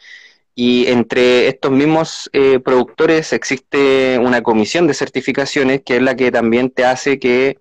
y 0.54 0.86
entre 0.88 1.48
estos 1.48 1.70
mismos 1.70 2.30
eh, 2.32 2.58
productores 2.58 3.32
existe 3.32 4.18
una 4.18 4.42
comisión 4.42 4.86
de 4.86 4.94
certificaciones 4.94 5.82
que 5.84 5.96
es 5.96 6.02
la 6.02 6.14
que 6.14 6.30
también 6.30 6.70
te 6.70 6.84
hace 6.84 7.18
que 7.18 7.58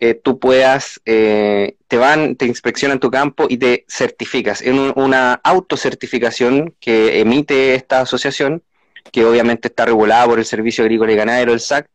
eh, 0.00 0.14
tú 0.14 0.38
puedas, 0.38 1.00
eh, 1.06 1.76
te 1.88 1.96
van, 1.96 2.36
te 2.36 2.46
inspeccionan 2.46 3.00
tu 3.00 3.10
campo 3.10 3.46
y 3.48 3.56
te 3.56 3.84
certificas. 3.88 4.62
En 4.62 4.78
una 4.94 5.34
autocertificación 5.42 6.74
que 6.78 7.20
emite 7.20 7.74
esta 7.74 8.00
asociación, 8.00 8.62
que 9.10 9.24
obviamente 9.24 9.68
está 9.68 9.86
regulada 9.86 10.26
por 10.26 10.38
el 10.38 10.44
Servicio 10.44 10.84
Agrícola 10.84 11.12
y 11.12 11.16
Ganadero, 11.16 11.52
el 11.52 11.60
SAC, 11.60 11.88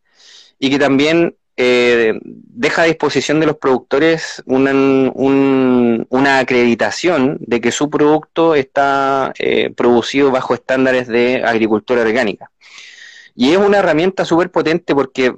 y 0.59 0.69
que 0.69 0.79
también 0.79 1.37
eh, 1.55 2.19
deja 2.23 2.81
a 2.81 2.85
disposición 2.85 3.39
de 3.39 3.45
los 3.45 3.57
productores 3.57 4.41
una, 4.45 4.71
una 5.13 6.39
acreditación 6.39 7.37
de 7.39 7.61
que 7.61 7.71
su 7.71 7.89
producto 7.89 8.55
está 8.55 9.33
producido 9.75 10.31
bajo 10.31 10.53
estándares 10.53 11.07
de 11.07 11.43
agricultura 11.45 12.01
orgánica. 12.01 12.49
Y 13.35 13.51
es 13.51 13.57
una 13.57 13.79
herramienta 13.79 14.25
súper 14.25 14.51
potente 14.51 14.93
porque 14.93 15.33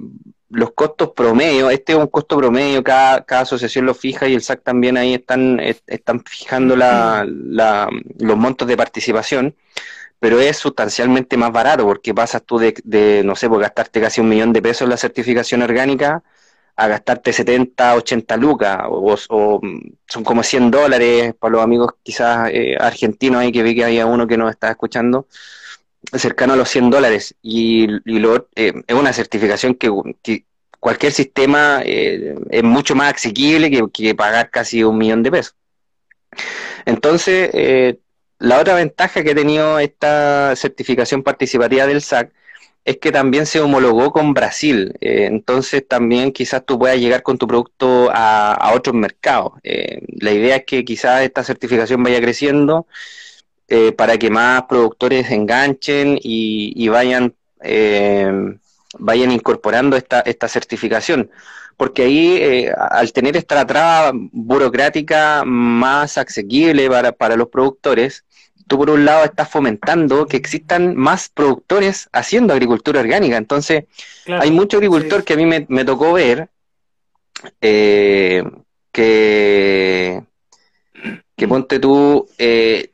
los 0.50 0.72
costos 0.72 1.10
promedio, 1.10 1.70
este 1.70 1.92
es 1.92 1.98
un 1.98 2.06
costo 2.06 2.36
promedio, 2.36 2.82
cada, 2.84 3.24
cada 3.24 3.42
asociación 3.42 3.84
lo 3.86 3.94
fija 3.94 4.28
y 4.28 4.34
el 4.34 4.42
SAC 4.42 4.62
también 4.62 4.96
ahí 4.96 5.14
están, 5.14 5.60
están 5.86 6.22
fijando 6.24 6.76
la, 6.76 7.26
los 7.26 8.36
montos 8.36 8.68
de 8.68 8.76
participación, 8.76 9.56
pero 10.18 10.40
es 10.40 10.56
sustancialmente 10.56 11.36
más 11.36 11.52
barato 11.52 11.84
porque 11.84 12.14
pasas 12.14 12.42
tú 12.42 12.58
de, 12.58 13.22
no 13.24 13.36
sé, 13.36 13.48
por 13.48 13.60
gastarte 13.60 14.00
casi 14.00 14.20
un 14.20 14.28
millón 14.28 14.52
de 14.52 14.62
pesos 14.62 14.82
en 14.82 14.90
la 14.90 14.96
certificación 14.96 15.62
orgánica 15.62 16.22
a 16.76 16.88
gastarte 16.88 17.32
70, 17.32 17.94
80 17.94 18.36
lucas, 18.36 18.78
o, 18.88 19.16
son 19.16 20.24
como 20.24 20.42
100 20.42 20.70
dólares 20.70 21.34
para 21.38 21.52
los 21.52 21.62
amigos 21.62 21.92
quizás 22.02 22.50
eh, 22.52 22.76
argentinos 22.78 23.40
ahí 23.40 23.50
que 23.50 23.62
vi 23.62 23.74
que 23.74 23.84
había 23.84 24.06
uno 24.06 24.26
que 24.26 24.36
nos 24.36 24.50
está 24.50 24.70
escuchando 24.70 25.26
cercano 26.12 26.52
a 26.52 26.56
los 26.56 26.68
100 26.68 26.90
dólares 26.90 27.34
y, 27.42 27.86
lo, 28.04 28.48
eh, 28.54 28.72
es 28.86 28.94
una 28.94 29.12
certificación 29.12 29.74
que, 29.74 29.90
cualquier 30.78 31.12
sistema 31.12 31.80
eh, 31.84 32.36
es 32.50 32.62
mucho 32.62 32.94
más 32.94 33.14
asequible 33.14 33.70
que, 33.92 34.14
pagar 34.14 34.50
casi 34.50 34.84
un 34.84 34.98
millón 34.98 35.22
de 35.22 35.30
pesos. 35.30 35.56
Entonces, 36.84 37.50
eh, 37.52 37.98
la 38.38 38.60
otra 38.60 38.74
ventaja 38.74 39.22
que 39.22 39.30
ha 39.30 39.34
tenido 39.34 39.78
esta 39.78 40.54
certificación 40.56 41.22
participativa 41.22 41.86
del 41.86 42.02
SAC 42.02 42.32
es 42.84 42.98
que 42.98 43.10
también 43.10 43.46
se 43.46 43.60
homologó 43.60 44.12
con 44.12 44.32
Brasil. 44.34 44.94
entonces, 45.00 45.86
también 45.88 46.32
quizás 46.32 46.64
tú 46.64 46.78
puedas 46.78 46.98
llegar 46.98 47.22
con 47.22 47.36
tu 47.38 47.46
producto 47.48 48.10
a, 48.12 48.72
otros 48.74 48.94
mercados. 48.94 49.54
la 49.64 50.32
idea 50.32 50.56
es 50.56 50.64
que 50.66 50.84
quizás 50.84 51.22
esta 51.22 51.42
certificación 51.42 52.02
vaya 52.02 52.20
creciendo 52.20 52.86
eh, 53.68 53.90
para 53.90 54.16
que 54.18 54.30
más 54.30 54.62
productores 54.68 55.28
enganchen 55.32 56.18
y, 56.22 56.88
vayan, 56.88 57.34
eh, 57.62 58.30
vayan 58.98 59.32
incorporando 59.32 59.96
esta, 59.96 60.20
esta 60.20 60.46
certificación. 60.48 61.30
Porque 61.76 62.02
ahí, 62.02 62.36
eh, 62.40 62.72
al 62.90 63.12
tener 63.12 63.36
esta 63.36 63.66
traba 63.66 64.12
burocrática 64.14 65.42
más 65.44 66.16
asequible 66.16 66.88
para, 66.88 67.12
para 67.12 67.36
los 67.36 67.48
productores, 67.48 68.24
tú 68.66 68.78
por 68.78 68.90
un 68.90 69.04
lado 69.04 69.24
estás 69.24 69.48
fomentando 69.48 70.26
que 70.26 70.36
existan 70.36 70.96
más 70.96 71.28
productores 71.28 72.08
haciendo 72.12 72.52
agricultura 72.52 73.00
orgánica. 73.00 73.36
Entonces, 73.36 73.84
hay 74.26 74.50
mucho 74.50 74.78
agricultor 74.78 75.22
que 75.22 75.34
a 75.34 75.36
mí 75.36 75.46
me, 75.46 75.66
me 75.68 75.84
tocó 75.84 76.14
ver, 76.14 76.48
que 77.60 78.44
que, 78.96 80.22
que 81.36 81.48
ponte 81.48 81.78
tú, 81.78 82.26
eh, 82.38 82.92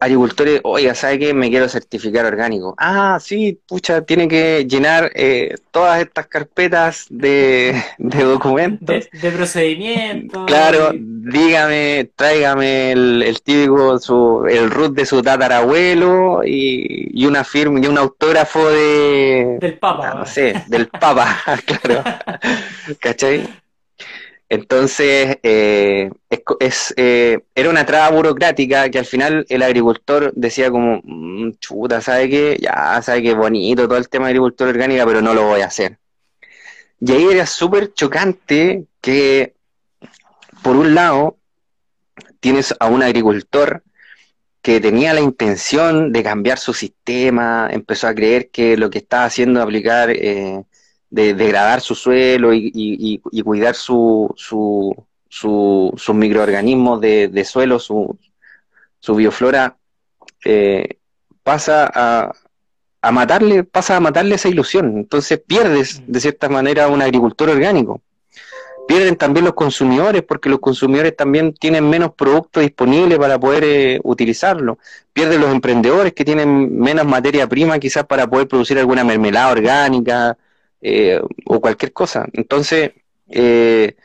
agricultores, 0.00 0.60
oiga, 0.64 0.94
¿sabe 0.94 1.18
qué? 1.18 1.34
Me 1.34 1.50
quiero 1.50 1.68
certificar 1.68 2.24
orgánico. 2.24 2.74
Ah, 2.78 3.18
sí, 3.20 3.58
pucha, 3.66 4.02
tiene 4.02 4.28
que 4.28 4.66
llenar 4.68 5.10
eh, 5.14 5.54
todas 5.70 6.00
estas 6.00 6.26
carpetas 6.26 7.06
de, 7.10 7.82
documentos. 7.98 9.08
De, 9.10 9.30
procedimientos. 9.30 10.46
Claro, 10.46 10.92
dígame, 10.94 12.10
tráigame 12.16 12.92
el, 12.92 13.40
típico, 13.42 13.98
su, 13.98 14.46
el 14.48 14.70
root 14.70 14.94
de 14.94 15.06
su 15.06 15.22
tatarabuelo 15.22 16.42
y, 16.44 17.10
y 17.12 17.26
una 17.26 17.44
firma 17.44 17.80
y 17.80 17.86
un 17.86 17.98
autógrafo 17.98 18.68
de... 18.68 19.58
Del 19.60 19.78
Papa. 19.78 20.14
no 20.14 20.26
sé, 20.26 20.64
del 20.68 20.88
Papa, 20.88 21.38
claro. 21.66 22.04
¿Cachai? 23.00 23.48
Entonces, 24.50 25.38
eh, 25.42 26.10
es, 26.58 26.94
eh, 26.96 27.40
era 27.54 27.68
una 27.68 27.84
traba 27.84 28.10
burocrática 28.16 28.88
que 28.90 28.98
al 28.98 29.04
final 29.04 29.44
el 29.48 29.62
agricultor 29.62 30.32
decía 30.34 30.70
como, 30.70 31.02
mm, 31.04 31.58
chuta, 31.58 32.00
¿sabe 32.00 32.30
qué? 32.30 32.58
Ya, 32.60 33.00
¿sabe 33.02 33.22
qué 33.22 33.34
bonito 33.34 33.86
todo 33.86 33.98
el 33.98 34.08
tema 34.08 34.26
de 34.26 34.30
agricultura 34.30 34.70
orgánica, 34.70 35.04
pero 35.04 35.20
no 35.20 35.34
lo 35.34 35.44
voy 35.48 35.60
a 35.60 35.66
hacer. 35.66 35.98
Y 37.00 37.12
ahí 37.12 37.26
era 37.30 37.46
súper 37.46 37.92
chocante 37.92 38.86
que, 39.00 39.54
por 40.62 40.76
un 40.76 40.94
lado, 40.94 41.36
tienes 42.40 42.74
a 42.80 42.86
un 42.86 43.02
agricultor 43.02 43.82
que 44.62 44.80
tenía 44.80 45.14
la 45.14 45.20
intención 45.20 46.12
de 46.12 46.22
cambiar 46.22 46.58
su 46.58 46.74
sistema, 46.74 47.68
empezó 47.70 48.08
a 48.08 48.14
creer 48.14 48.50
que 48.50 48.76
lo 48.76 48.90
que 48.90 48.98
estaba 48.98 49.24
haciendo 49.24 49.62
aplicar 49.62 50.10
eh, 50.10 50.64
de 51.10 51.34
degradar 51.34 51.80
su 51.80 51.94
suelo 51.94 52.52
y, 52.52 53.20
cuidar 53.44 53.74
su, 53.74 54.32
su, 54.36 54.94
sus 55.28 56.14
microorganismos 56.14 57.00
de, 57.00 57.44
suelo, 57.44 57.78
su, 57.78 58.18
su 59.00 59.14
bioflora, 59.14 59.76
eh, 60.44 60.98
pasa 61.42 61.90
a, 61.92 62.32
a, 63.00 63.12
matarle, 63.12 63.64
pasa 63.64 63.96
a 63.96 64.00
matarle 64.00 64.34
esa 64.34 64.48
ilusión. 64.48 64.98
Entonces 64.98 65.40
pierdes, 65.46 66.02
de 66.06 66.20
cierta 66.20 66.48
manera, 66.48 66.88
un 66.88 67.02
agricultor 67.02 67.50
orgánico. 67.50 68.02
Pierden 68.86 69.16
también 69.16 69.44
los 69.44 69.52
consumidores, 69.52 70.22
porque 70.22 70.48
los 70.48 70.60
consumidores 70.60 71.14
también 71.14 71.52
tienen 71.52 71.90
menos 71.90 72.14
productos 72.14 72.62
disponibles 72.62 73.18
para 73.18 73.38
poder 73.38 73.62
eh, 73.64 74.00
utilizarlo. 74.02 74.78
Pierden 75.12 75.42
los 75.42 75.52
emprendedores 75.52 76.14
que 76.14 76.24
tienen 76.24 76.78
menos 76.78 77.04
materia 77.04 77.46
prima 77.46 77.78
quizás 77.78 78.06
para 78.06 78.26
poder 78.26 78.48
producir 78.48 78.78
alguna 78.78 79.04
mermelada 79.04 79.52
orgánica, 79.52 80.38
eh, 80.80 81.20
o 81.44 81.60
cualquier 81.60 81.92
cosa. 81.92 82.26
Entonces, 82.32 82.92
eh, 83.28 83.96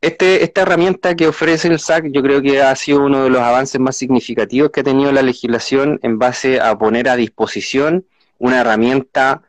este, 0.00 0.42
esta 0.42 0.62
herramienta 0.62 1.14
que 1.14 1.26
ofrece 1.28 1.68
el 1.68 1.78
SAC 1.78 2.06
yo 2.12 2.22
creo 2.22 2.40
que 2.40 2.62
ha 2.62 2.74
sido 2.76 3.04
uno 3.04 3.24
de 3.24 3.30
los 3.30 3.40
avances 3.40 3.80
más 3.80 3.96
significativos 3.96 4.70
que 4.70 4.80
ha 4.80 4.84
tenido 4.84 5.12
la 5.12 5.22
legislación 5.22 5.98
en 6.02 6.18
base 6.18 6.60
a 6.60 6.76
poner 6.78 7.08
a 7.08 7.16
disposición 7.16 8.06
una 8.38 8.60
herramienta 8.60 9.42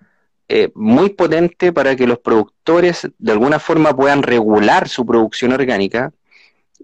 eh, 0.49 0.69
muy 0.75 1.09
potente 1.09 1.73
para 1.73 1.95
que 1.95 2.07
los 2.07 2.19
productores 2.19 3.09
de 3.17 3.31
alguna 3.31 3.59
forma 3.59 3.95
puedan 3.95 4.23
regular 4.23 4.87
su 4.89 5.05
producción 5.05 5.53
orgánica 5.53 6.13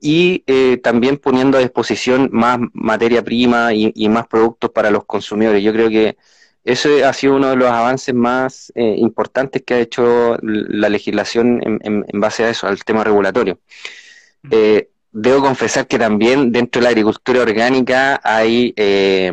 y 0.02 0.44
también 0.82 1.18
poniendo 1.18 1.58
a 1.58 1.62
disposición 1.62 2.30
más 2.34 2.60
materia 2.74 3.24
prima 3.24 3.74
y, 3.74 3.92
y, 3.96 4.10
más 4.10 4.28
productos 4.28 4.72
para 4.72 4.92
los 4.92 5.06
consumidores. 5.06 5.64
Yo 5.64 5.72
creo 5.72 5.90
que 5.90 6.18
ese 6.64 7.04
ha 7.04 7.12
sido 7.14 7.36
uno 7.36 7.50
de 7.50 7.56
los 7.58 7.70
avances 7.70 8.16
más 8.16 8.72
eh, 8.76 8.96
importantes 8.98 9.64
que 9.64 9.74
ha 9.74 9.80
hecho 9.80 10.38
la 10.42 10.90
legislación 10.90 11.60
en, 11.64 12.20
base 12.20 12.46
a 12.46 12.50
eso, 12.50 12.68
al 12.68 12.84
tema 12.86 13.04
regulatorio. 13.04 13.60
Eh, 14.50 14.90
debo 15.12 15.42
confesar 15.42 15.88
que 15.88 16.00
también 16.00 16.52
dentro 16.52 16.80
de 16.80 16.84
la 16.84 16.90
agricultura 16.90 17.42
orgánica 17.42 18.22
hay, 18.24 18.74
eh, 18.78 19.32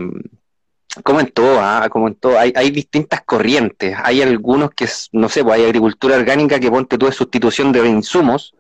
como 1.05 1.20
en 1.20 1.28
todo, 1.28 1.61
¿ah? 1.61 1.89
como 1.89 2.09
en 2.09 2.16
todo, 2.16 2.37
hay, 2.37 2.70
distintas 2.70 3.22
corrientes. 3.22 3.97
Hay 4.03 4.22
algunos 4.22 4.70
que, 4.72 4.89
no 5.12 5.28
sé, 5.28 5.45
pues 5.45 5.61
hay 5.61 5.66
agricultura 5.66 6.16
orgánica 6.16 6.59
que 6.59 6.70
ponte 6.70 6.99
tú 6.99 7.07
de 7.07 7.12
sustitución 7.12 7.70
de 7.70 7.89
insumos, 7.89 8.55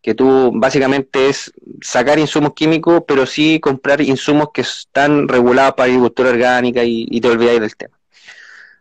que 0.00 0.14
tú 0.14 0.52
básicamente 0.54 1.28
es 1.28 1.52
sacar 1.82 2.20
insumos 2.20 2.52
químicos, 2.54 3.02
pero 3.08 3.26
sí 3.26 3.58
comprar 3.58 4.00
insumos 4.00 4.50
que 4.54 4.60
están 4.60 5.26
regulados 5.26 5.74
para 5.74 5.86
agricultura 5.86 6.30
orgánica 6.30 6.84
y, 6.84 7.08
y 7.10 7.20
te 7.20 7.28
olvidas 7.28 7.60
del 7.60 7.76
tema. 7.76 7.95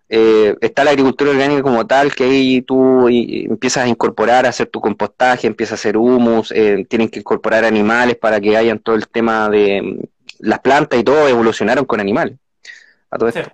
Eh, 0.08 0.56
está 0.62 0.84
la 0.84 0.92
agricultura 0.92 1.32
orgánica 1.32 1.64
como 1.64 1.88
tal, 1.88 2.14
que 2.14 2.26
ahí 2.26 2.62
tú 2.62 3.10
empiezas 3.10 3.86
a 3.86 3.88
incorporar, 3.88 4.46
a 4.46 4.50
hacer 4.50 4.68
tu 4.68 4.80
compostaje, 4.80 5.48
empiezas 5.48 5.74
a 5.74 5.82
hacer 5.82 5.98
humus, 5.98 6.52
eh, 6.52 6.86
tienen 6.88 7.10
que 7.10 7.20
incorporar 7.20 7.66
animales 7.66 8.16
para 8.16 8.40
que 8.40 8.56
hayan 8.56 8.80
todo 8.80 8.96
el 8.96 9.08
tema 9.08 9.50
de 9.50 9.82
mm, 9.82 10.00
las 10.40 10.60
plantas 10.60 11.00
y 11.00 11.04
todo 11.04 11.28
evolucionaron 11.28 11.86
con 11.86 12.00
animales. 12.00 12.38
A 13.10 13.18
todo 13.18 13.30
esto. 13.30 13.52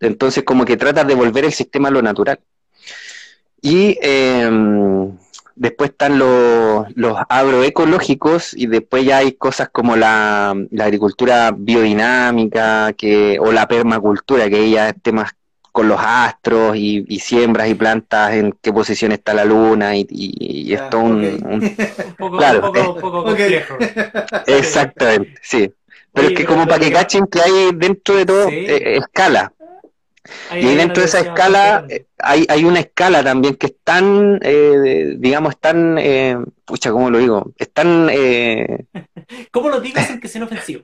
Entonces, 0.00 0.44
como 0.44 0.64
que 0.64 0.76
tratas 0.76 1.06
de 1.06 1.14
volver 1.14 1.44
el 1.44 1.52
sistema 1.52 1.88
a 1.88 1.92
lo 1.92 2.02
natural. 2.02 2.38
Y 3.62 3.98
em, 4.00 5.16
después 5.56 5.90
están 5.90 6.18
los, 6.18 6.86
los, 6.94 7.16
agroecológicos 7.28 8.54
y 8.54 8.66
después 8.66 9.04
ya 9.04 9.18
hay 9.18 9.32
cosas 9.32 9.68
como 9.70 9.96
la, 9.96 10.54
la 10.70 10.84
agricultura 10.84 11.52
biodinámica 11.56 12.92
que, 12.94 13.38
o 13.40 13.52
la 13.52 13.68
permacultura, 13.68 14.48
que 14.48 14.70
ya 14.70 14.90
es 14.90 15.02
temas 15.02 15.32
con 15.72 15.88
los 15.88 16.00
astros 16.00 16.76
y, 16.76 17.04
siembras 17.20 17.68
y 17.68 17.74
plantas 17.74 18.34
en 18.34 18.56
qué 18.60 18.72
posición 18.72 19.12
está 19.12 19.34
la 19.34 19.44
luna 19.44 19.96
y, 19.96 20.06
y, 20.10 20.72
esto 20.72 20.98
un, 21.00 21.76
poco, 22.18 22.38
claro, 22.38 22.70
un 22.70 23.00
poco, 23.00 23.24
complejo. 23.24 23.76
Exactamente, 24.46 25.34
sí. 25.42 25.72
Pero 26.12 26.28
es 26.28 26.34
que 26.34 26.44
como 26.44 26.66
para 26.66 26.80
que 26.80 26.92
cachen 26.92 27.26
que 27.26 27.40
hay 27.40 27.70
dentro 27.74 28.16
de 28.16 28.26
todo 28.26 28.48
eh, 28.48 28.96
escala. 28.96 29.52
y 30.54 30.74
dentro 30.74 31.02
de 31.02 31.08
esa 31.08 31.20
escala 31.20 31.86
eh, 31.88 32.06
hay, 32.18 32.46
hay 32.48 32.64
una 32.64 32.80
escala 32.80 33.22
también 33.22 33.54
que 33.54 33.66
es 33.66 33.74
tan, 33.84 34.40
eh, 34.42 35.14
digamos, 35.18 35.58
tan, 35.60 35.96
eh, 35.98 36.36
pucha, 36.64 36.90
¿cómo 36.90 37.10
lo 37.10 37.18
digo? 37.18 37.52
Es 37.56 37.72
tan... 37.72 38.08
Eh... 38.10 38.86
¿Cómo 39.52 39.68
lo 39.68 39.80
digo 39.80 40.00
sin 40.00 40.20
que 40.20 40.28
sea 40.28 40.44
ofensivo? 40.44 40.82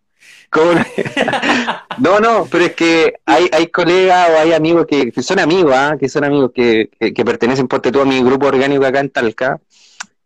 no, 1.99 2.21
no, 2.21 2.47
pero 2.51 2.65
es 2.65 2.75
que 2.75 3.15
hay, 3.25 3.49
hay 3.53 3.67
colegas 3.69 4.31
o 4.31 4.39
hay 4.39 4.53
amigos 4.53 4.87
que, 4.87 5.13
son 5.23 5.39
amigos, 5.39 5.73
¿ah? 5.75 5.97
que 5.99 6.09
son 6.09 6.25
amigos 6.25 6.51
que, 6.55 6.91
que, 6.99 7.25
pertenecen, 7.25 7.69
por 7.69 7.81
tú, 7.81 8.01
a 8.01 8.05
mi 8.05 8.23
grupo 8.23 8.47
orgánico 8.47 8.85
acá 8.85 9.01
en 9.01 9.11
Talca, 9.11 9.61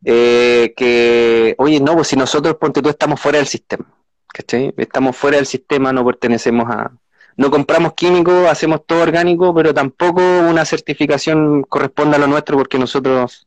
eh, 0.05 0.72
que, 0.76 1.55
oye, 1.59 1.81
no, 1.81 1.95
pues 1.95 2.09
si 2.09 2.16
nosotros, 2.16 2.57
ponte 2.57 2.83
tú, 2.83 2.89
estamos 2.89 3.20
fuera 3.20 3.39
del 3.39 3.47
sistema, 3.47 3.85
¿cachai? 4.28 4.72
Estamos 4.76 5.16
fuera 5.16 5.37
del 5.37 5.47
sistema, 5.47 5.93
no 5.93 6.05
pertenecemos 6.05 6.70
a... 6.70 6.91
No 7.37 7.51
compramos 7.51 7.95
químicos, 7.95 8.49
hacemos 8.49 8.85
todo 8.85 9.03
orgánico, 9.03 9.55
pero 9.55 9.72
tampoco 9.72 10.20
una 10.20 10.64
certificación 10.64 11.62
corresponde 11.62 12.16
a 12.16 12.18
lo 12.18 12.26
nuestro 12.26 12.57
porque 12.59 12.78
nosotros 12.78 13.47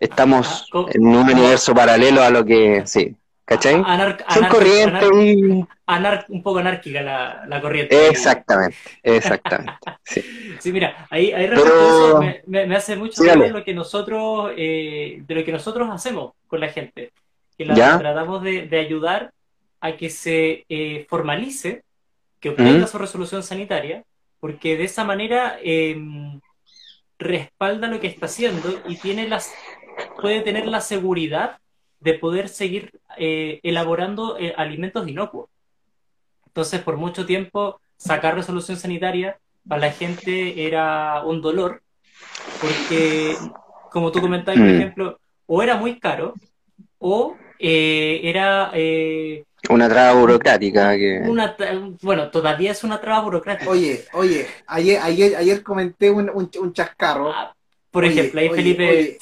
estamos 0.00 0.68
ah, 0.72 0.86
en 0.90 1.06
un 1.06 1.16
universo 1.16 1.74
paralelo 1.74 2.22
a 2.22 2.30
lo 2.30 2.44
que... 2.44 2.82
Sí, 2.86 3.14
¿Cachai? 3.46 3.82
Son 4.28 4.48
corrientes 4.48 5.66
un 6.28 6.42
poco 6.42 6.58
anárquica 6.58 7.02
la, 7.02 7.44
la 7.46 7.60
corriente. 7.60 8.08
Exactamente, 8.08 8.76
exactamente. 9.02 9.78
sí. 10.58 10.72
mira, 10.72 11.06
ahí, 11.10 11.32
ahí 11.32 11.44
eso 11.46 12.20
me, 12.20 12.66
me, 12.66 12.76
hace 12.76 12.96
mucho 12.96 13.22
de 13.22 13.50
lo 13.50 13.64
que 13.64 13.74
nosotros, 13.74 14.52
eh, 14.56 15.22
de 15.26 15.34
lo 15.34 15.44
que 15.44 15.52
nosotros 15.52 15.88
hacemos 15.90 16.32
con 16.48 16.60
la 16.60 16.68
gente. 16.68 17.12
Que 17.56 17.64
la, 17.64 17.98
tratamos 17.98 18.42
de, 18.42 18.66
de, 18.66 18.78
ayudar 18.78 19.32
a 19.80 19.96
que 19.96 20.10
se 20.10 20.66
eh, 20.68 21.06
formalice, 21.08 21.84
que 22.40 22.50
obtenga 22.50 22.86
su 22.86 22.98
resolución 22.98 23.42
sanitaria, 23.42 24.04
porque 24.40 24.76
de 24.76 24.84
esa 24.84 25.04
manera 25.04 25.58
em, 25.62 26.40
respalda 27.18 27.88
lo 27.88 28.00
que 28.00 28.08
está 28.08 28.26
haciendo 28.26 28.80
y 28.86 28.96
tiene 28.96 29.28
las, 29.28 29.52
puede 30.20 30.42
tener 30.42 30.66
la 30.66 30.80
seguridad 30.80 31.58
de 32.00 32.14
poder 32.14 32.48
seguir 32.48 33.00
eh, 33.16 33.60
elaborando 33.62 34.38
eh, 34.38 34.54
alimentos 34.56 35.08
inocuos. 35.08 35.48
Entonces, 36.56 36.80
por 36.80 36.96
mucho 36.96 37.26
tiempo, 37.26 37.78
sacar 37.98 38.34
resolución 38.34 38.78
sanitaria 38.78 39.38
para 39.68 39.82
la 39.82 39.92
gente 39.92 40.66
era 40.66 41.22
un 41.22 41.42
dolor, 41.42 41.82
porque, 42.62 43.36
como 43.90 44.10
tú 44.10 44.22
comentabas, 44.22 44.58
por 44.58 44.66
mm. 44.66 44.74
ejemplo, 44.74 45.20
o 45.44 45.62
era 45.62 45.76
muy 45.76 46.00
caro, 46.00 46.32
o 46.98 47.36
eh, 47.58 48.20
era... 48.22 48.72
una 49.68 49.86
traba 49.86 50.18
burocrática. 50.18 50.94
bueno, 52.00 52.30
todavía 52.30 52.72
es 52.72 52.82
una 52.84 53.02
traba 53.02 53.20
burocrática. 53.20 53.70
Oye, 53.70 54.06
oye, 54.14 54.46
ayer, 54.66 54.98
ayer, 55.02 55.36
ayer 55.36 55.62
comenté 55.62 56.10
un, 56.10 56.30
un, 56.30 56.72
chascarro. 56.72 57.32
Ah, 57.34 57.54
por 57.90 58.06
ejemplo, 58.06 58.40
ahí 58.40 58.48
Felipe... 58.48 59.18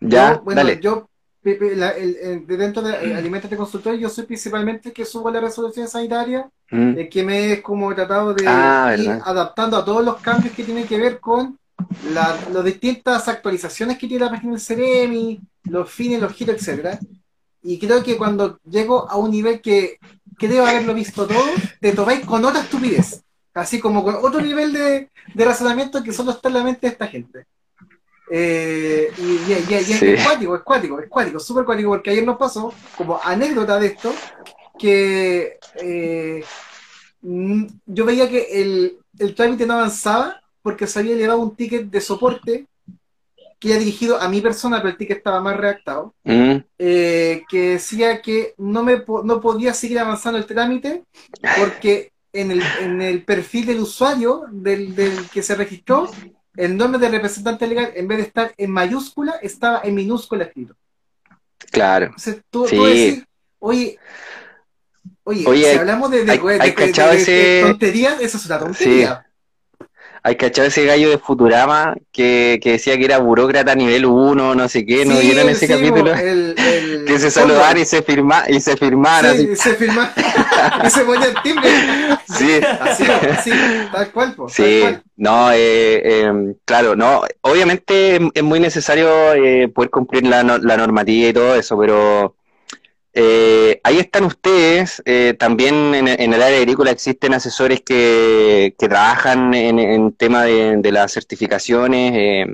ya, 0.00 0.40
bueno, 0.42 0.62
dale. 0.62 0.80
yo 0.80 1.09
el, 1.42 2.46
dentro 2.46 2.82
de 2.82 3.14
alimentos 3.14 3.50
de 3.50 3.56
consultorio, 3.56 4.00
yo 4.00 4.08
soy 4.08 4.24
principalmente 4.24 4.90
el 4.90 4.94
que 4.94 5.04
subo 5.04 5.30
la 5.30 5.40
resolución 5.40 5.88
sanitaria, 5.88 6.48
mm. 6.70 6.98
el 6.98 7.08
que 7.08 7.22
me 7.22 7.52
es 7.54 7.62
como 7.62 7.94
tratado 7.94 8.34
de 8.34 8.44
ah, 8.46 8.94
ir 8.98 9.10
adaptando 9.24 9.76
a 9.76 9.84
todos 9.84 10.04
los 10.04 10.16
cambios 10.20 10.54
que 10.54 10.64
tienen 10.64 10.86
que 10.86 10.98
ver 10.98 11.18
con 11.18 11.58
las 12.12 12.64
distintas 12.64 13.26
actualizaciones 13.28 13.98
que 13.98 14.06
tiene 14.06 14.26
la 14.26 14.30
página 14.30 14.52
del 14.52 14.60
Ceremi, 14.60 15.40
los 15.64 15.90
fines, 15.90 16.20
los 16.20 16.32
giros, 16.32 16.56
etcétera. 16.56 16.98
Y 17.62 17.78
creo 17.78 18.02
que 18.02 18.16
cuando 18.16 18.58
llego 18.68 19.08
a 19.08 19.16
un 19.16 19.30
nivel 19.30 19.60
que 19.60 19.98
creo 20.36 20.66
haberlo 20.66 20.94
visto 20.94 21.26
todo, 21.26 21.44
te 21.80 21.92
topáis 21.92 22.24
con 22.24 22.44
otra 22.44 22.60
estupidez. 22.60 23.22
Así 23.52 23.80
como 23.80 24.04
con 24.04 24.16
otro 24.16 24.40
nivel 24.40 24.72
de, 24.72 25.10
de 25.34 25.44
razonamiento 25.44 26.02
que 26.02 26.12
solo 26.12 26.30
está 26.32 26.48
en 26.48 26.54
la 26.54 26.64
mente 26.64 26.86
de 26.86 26.92
esta 26.92 27.06
gente. 27.06 27.46
Eh, 28.32 29.10
y, 29.18 29.52
es 29.52 30.24
cuático, 30.24 30.54
es 30.54 30.62
cuático, 30.62 31.00
es 31.00 31.08
cuático, 31.08 31.40
súper 31.40 31.64
cuático, 31.64 31.90
porque 31.90 32.10
ayer 32.10 32.24
nos 32.24 32.38
pasó, 32.38 32.72
como 32.96 33.18
anécdota 33.22 33.80
de 33.80 33.88
esto, 33.88 34.14
que 34.78 35.58
eh, 35.74 36.44
yo 37.22 38.04
veía 38.04 38.30
que 38.30 38.62
el, 38.62 38.98
el, 39.18 39.34
trámite 39.34 39.66
no 39.66 39.74
avanzaba 39.74 40.40
porque 40.62 40.86
se 40.86 41.00
había 41.00 41.14
elevado 41.14 41.40
un 41.40 41.56
ticket 41.56 41.90
de 41.90 42.00
soporte 42.00 42.66
que 43.58 43.70
era 43.70 43.78
dirigido 43.78 44.18
a 44.18 44.28
mi 44.28 44.40
persona, 44.40 44.78
pero 44.78 44.90
el 44.90 44.96
ticket 44.96 45.18
estaba 45.18 45.40
más 45.40 45.56
redactado, 45.56 46.14
mm. 46.24 46.56
eh, 46.78 47.42
que 47.48 47.60
decía 47.70 48.22
que 48.22 48.54
no, 48.56 48.82
me, 48.82 49.04
no 49.24 49.40
podía 49.40 49.74
seguir 49.74 49.98
avanzando 49.98 50.38
el 50.38 50.46
trámite 50.46 51.02
porque 51.58 52.12
en 52.32 52.52
el, 52.52 52.62
en 52.80 53.02
el 53.02 53.24
perfil 53.24 53.66
del 53.66 53.80
usuario 53.80 54.44
del, 54.50 54.94
del 54.94 55.28
que 55.30 55.42
se 55.42 55.56
registró 55.56 56.08
el 56.56 56.76
nombre 56.76 57.00
del 57.00 57.12
representante 57.12 57.66
legal, 57.66 57.92
en 57.94 58.08
vez 58.08 58.18
de 58.18 58.24
estar 58.24 58.54
en 58.56 58.70
mayúscula, 58.70 59.34
estaba 59.42 59.80
en 59.84 59.94
minúscula 59.94 60.44
escrito. 60.44 60.74
Claro. 61.70 62.06
Entonces, 62.06 62.42
tú, 62.50 62.66
sí. 62.66 63.24
oye, 63.58 63.98
oye, 65.24 65.72
si 65.72 65.78
hablamos 65.78 66.10
de, 66.10 66.24
de, 66.24 66.38
de, 66.38 67.62
tonterías, 67.62 68.20
eso 68.20 68.36
es 68.36 68.46
una 68.46 68.58
tontería. 68.58 69.29
Hay 70.22 70.36
cachado 70.36 70.68
ese 70.68 70.84
gallo 70.84 71.08
de 71.10 71.18
Futurama 71.18 71.96
que, 72.12 72.60
que, 72.62 72.72
decía 72.72 72.96
que 72.98 73.04
era 73.04 73.18
burócrata 73.18 73.74
nivel 73.74 74.04
1, 74.04 74.54
no 74.54 74.68
sé 74.68 74.84
qué, 74.84 75.04
¿no 75.04 75.18
vieron 75.18 75.48
ese 75.48 75.66
capítulo? 75.66 76.12
que 77.06 77.18
se 77.18 77.30
saludaban 77.30 77.78
y 77.78 77.84
se 77.84 78.02
firma 78.02 78.44
y 78.48 78.60
se 78.60 78.76
firmaran. 78.76 79.36
Sí, 79.36 79.56
se 79.56 79.74
firmaban 79.74 80.12
y 80.86 80.90
se 80.90 81.04
ponía 81.04 81.26
el 81.26 81.42
timbre. 81.42 81.70
Sí. 82.36 82.60
Así, 82.80 83.04
así, 83.04 83.50
tal 83.92 84.10
cual. 84.12 84.34
sí, 84.48 84.84
no, 85.16 85.52
eh, 85.52 86.02
eh, 86.04 86.54
claro, 86.64 86.96
no, 86.96 87.22
obviamente 87.42 88.20
es 88.34 88.42
muy 88.42 88.60
necesario 88.60 89.32
eh, 89.34 89.68
poder 89.68 89.90
cumplir 89.90 90.26
la, 90.26 90.42
la 90.42 90.76
normativa 90.76 91.28
y 91.28 91.32
todo 91.32 91.54
eso, 91.54 91.78
pero 91.78 92.34
eh, 93.12 93.80
ahí 93.82 93.98
están 93.98 94.24
ustedes, 94.24 95.02
eh, 95.04 95.34
también 95.38 95.94
en, 95.94 96.08
el 96.08 96.42
área 96.42 96.58
agrícola 96.58 96.92
existen 96.92 97.34
asesores 97.34 97.80
que, 97.80 98.74
trabajan 98.78 99.52
en, 99.54 99.78
en 99.78 100.12
tema 100.12 100.44
de, 100.44 100.92
las 100.92 101.12
certificaciones. 101.12 102.12
Eh, 102.14 102.46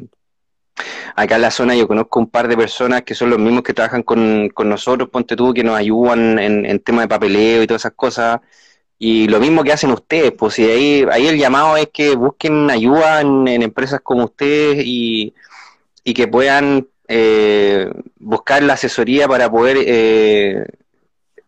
acá 1.14 1.36
en 1.36 1.42
la 1.42 1.50
zona 1.50 1.74
yo 1.74 1.88
conozco 1.88 2.20
un 2.20 2.30
par 2.30 2.48
de 2.48 2.56
personas 2.56 3.02
que 3.02 3.14
son 3.14 3.30
los 3.30 3.38
mismos 3.38 3.62
que 3.62 3.74
trabajan 3.74 4.02
con, 4.02 4.50
nosotros, 4.64 5.10
ponte 5.10 5.36
tú, 5.36 5.52
que 5.54 5.64
nos 5.64 5.76
ayudan 5.76 6.38
en, 6.38 6.80
tema 6.80 7.02
de 7.02 7.08
papeleo 7.08 7.62
y 7.62 7.66
todas 7.66 7.82
esas 7.82 7.94
cosas. 7.94 8.40
Y 8.98 9.28
lo 9.28 9.40
mismo 9.40 9.62
que 9.62 9.72
hacen 9.72 9.90
ustedes, 9.92 10.32
pues 10.32 10.58
ahí, 10.58 11.04
ahí 11.10 11.26
el 11.26 11.38
llamado 11.38 11.76
es 11.76 11.88
que 11.92 12.16
busquen 12.16 12.70
ayuda 12.70 13.20
en, 13.20 13.46
empresas 13.48 14.00
como 14.02 14.24
ustedes 14.24 14.84
y, 14.86 15.34
y 16.04 16.14
que 16.14 16.28
puedan 16.28 16.88
eh, 17.08 17.90
buscar 18.18 18.62
la 18.62 18.74
asesoría 18.74 19.28
para 19.28 19.50
poder 19.50 19.78
eh, 19.80 20.66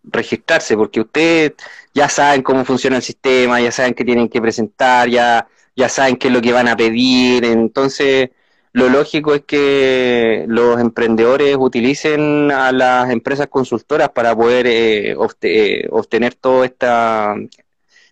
registrarse, 0.05 0.77
porque 0.77 1.01
ustedes 1.01 1.53
ya 1.95 2.09
saben 2.09 2.43
cómo 2.43 2.65
funciona 2.65 2.97
el 2.97 3.03
sistema, 3.03 3.61
ya 3.61 3.73
saben 3.73 3.95
qué 3.95 4.05
tienen 4.05 4.29
que 4.29 4.41
presentar, 4.41 5.09
ya, 5.09 5.47
ya 5.77 5.89
saben 5.89 6.17
qué 6.17 6.29
es 6.29 6.35
lo 6.35 6.41
que 6.41 6.53
van 6.53 6.69
a 6.69 6.77
pedir, 6.77 7.45
entonces 7.45 8.31
lo 8.73 8.89
lógico 8.89 9.35
es 9.35 9.43
que 9.45 10.45
los 10.47 10.81
emprendedores 10.81 11.57
utilicen 11.59 12.51
a 12.53 12.71
las 12.73 13.11
empresas 13.11 13.49
consultoras 13.49 14.11
para 14.11 14.37
poder 14.37 14.67
eh, 14.67 15.17
eh, 15.43 15.89
obtener 15.91 16.35
todas 16.35 16.71
esta, 16.71 17.35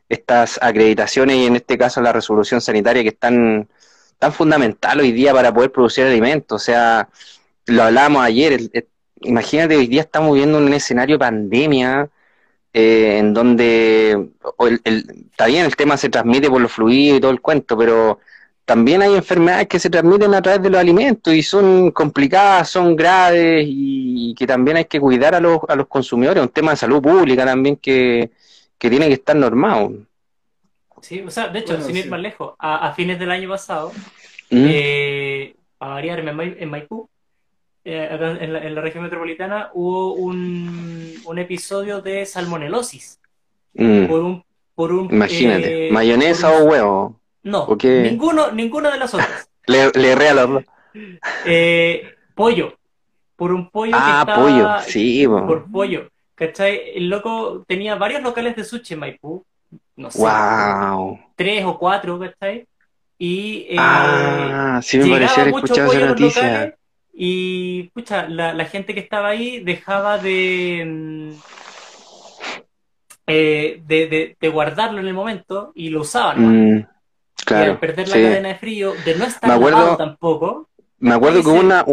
estas 0.08 0.58
acreditaciones 0.62 1.36
y 1.36 1.46
en 1.46 1.56
este 1.56 1.78
caso 1.78 2.00
la 2.00 2.12
resolución 2.12 2.60
sanitaria 2.60 3.02
que 3.02 3.10
están 3.10 3.68
tan 4.18 4.32
fundamental 4.32 5.00
hoy 5.00 5.12
día 5.12 5.32
para 5.32 5.52
poder 5.52 5.72
producir 5.72 6.04
alimentos. 6.04 6.62
O 6.62 6.64
sea, 6.64 7.08
lo 7.66 7.82
hablábamos 7.82 8.22
ayer, 8.22 8.60
imagínate, 9.22 9.76
hoy 9.76 9.86
día 9.86 10.02
estamos 10.02 10.32
viviendo 10.34 10.58
un 10.58 10.72
escenario 10.72 11.18
pandemia 11.18 12.08
eh, 12.72 13.18
en 13.18 13.32
donde 13.32 14.28
está 15.30 15.46
bien, 15.46 15.64
el 15.64 15.76
tema 15.76 15.96
se 15.96 16.10
transmite 16.10 16.50
por 16.50 16.60
los 16.60 16.72
fluidos 16.72 17.18
y 17.18 17.20
todo 17.22 17.30
el 17.30 17.40
cuento, 17.40 17.76
pero 17.78 18.20
también 18.66 19.00
hay 19.00 19.14
enfermedades 19.14 19.68
que 19.68 19.78
se 19.78 19.88
transmiten 19.88 20.34
a 20.34 20.42
través 20.42 20.62
de 20.62 20.70
los 20.70 20.80
alimentos 20.80 21.32
y 21.32 21.42
son 21.42 21.90
complicadas, 21.92 22.68
son 22.68 22.96
graves 22.96 23.64
y, 23.66 24.34
que 24.36 24.46
también 24.46 24.76
hay 24.76 24.84
que 24.86 25.00
cuidar 25.00 25.34
a 25.34 25.40
los, 25.40 25.60
a 25.68 25.76
los 25.76 25.86
consumidores, 25.86 26.42
un 26.42 26.50
tema 26.50 26.72
de 26.72 26.76
salud 26.76 27.00
pública 27.00 27.46
también 27.46 27.76
que, 27.76 28.30
tiene 28.78 29.08
que 29.08 29.14
estar 29.14 29.34
normado. 29.36 29.92
Sí, 31.02 31.20
o 31.20 31.30
sea, 31.30 31.48
de 31.48 31.60
hecho, 31.60 31.80
sin 31.80 31.96
ir 31.96 32.08
más 32.08 32.20
lejos, 32.20 32.54
a, 32.58 32.92
fines 32.94 33.18
del 33.18 33.30
año 33.30 33.48
pasado, 33.48 33.92
¿Mm? 34.50 34.66
eh, 34.68 35.56
a 35.78 35.88
variarme 35.88 36.56
en 36.58 36.70
Maipú, 36.70 37.08
eh, 37.88 38.08
en, 38.40 38.74
la, 38.74 38.80
región 38.80 39.04
metropolitana 39.04 39.70
hubo 39.72 40.14
un, 40.14 41.14
un 41.24 41.38
episodio 41.38 42.00
de 42.00 42.26
salmonelosis. 42.26 43.20
Mm. 43.74 44.06
Por 44.06 44.20
un, 44.24 44.44
por 44.74 44.92
un, 44.92 45.08
Imagínate, 45.12 45.86
eh, 45.86 45.92
mayonesa 45.92 46.50
o 46.50 46.64
huevo. 46.64 47.20
No, 47.44 47.68
ninguno, 47.80 48.50
ninguna 48.50 48.90
de 48.90 48.98
las 48.98 49.14
otras. 49.14 49.48
le, 49.66 49.92
le 49.92 50.12
a 50.12 50.34
los 50.34 50.64
eh, 51.46 52.14
pollo. 52.34 52.76
Por 53.36 53.52
un 53.52 53.70
pollo 53.70 53.92
ah, 53.94 54.24
que 54.24 54.32
estaba, 54.32 54.42
pollo, 54.42 54.68
sí. 54.90 55.24
Por 55.28 55.70
pollo. 55.70 56.10
¿Cachai? 56.34 56.90
El 56.96 57.08
loco 57.08 57.64
tenía 57.68 57.94
varios 57.94 58.20
locales 58.22 58.56
de 58.56 58.64
sushi 58.64 58.94
en 58.94 59.00
Maipú. 59.00 59.45
No 59.96 60.10
sé. 60.10 60.18
Wow. 60.18 61.18
Tres 61.34 61.64
o 61.64 61.78
cuatro, 61.78 62.18
¿cachai? 62.18 62.66
Y 63.18 63.66
eh, 63.70 63.76
ah, 63.78 64.80
sí 64.82 64.98
me 64.98 65.10
pareció 65.10 65.42
haber 65.42 65.54
escuchado 65.54 65.92
esa 65.92 66.06
noticia. 66.06 66.76
Y, 67.18 67.84
pucha, 67.94 68.28
la, 68.28 68.64
gente 68.66 68.92
que 68.92 69.00
estaba 69.00 69.28
ahí 69.28 69.60
dejaba 69.60 70.18
de, 70.18 70.84
mm, 70.86 71.30
eh, 73.26 73.82
de, 73.86 74.48
guardarlo 74.50 75.00
en 75.00 75.06
el 75.06 75.14
momento 75.14 75.72
y 75.74 75.88
lo 75.88 76.02
usaban. 76.02 76.76
Mm, 76.76 76.86
claro, 77.46 77.80
perder 77.80 78.08
la 78.08 78.16
cadena 78.16 78.48
de 78.48 78.54
frío, 78.56 78.92
de 79.04 79.14
no 79.14 79.24
estar 79.24 79.58
me 79.58 79.96
tampoco. 79.96 80.68
Me 80.98 81.14
acuerdo 81.14 81.42
que 81.42 81.48
hubo 81.48 81.60
una, 81.60 81.86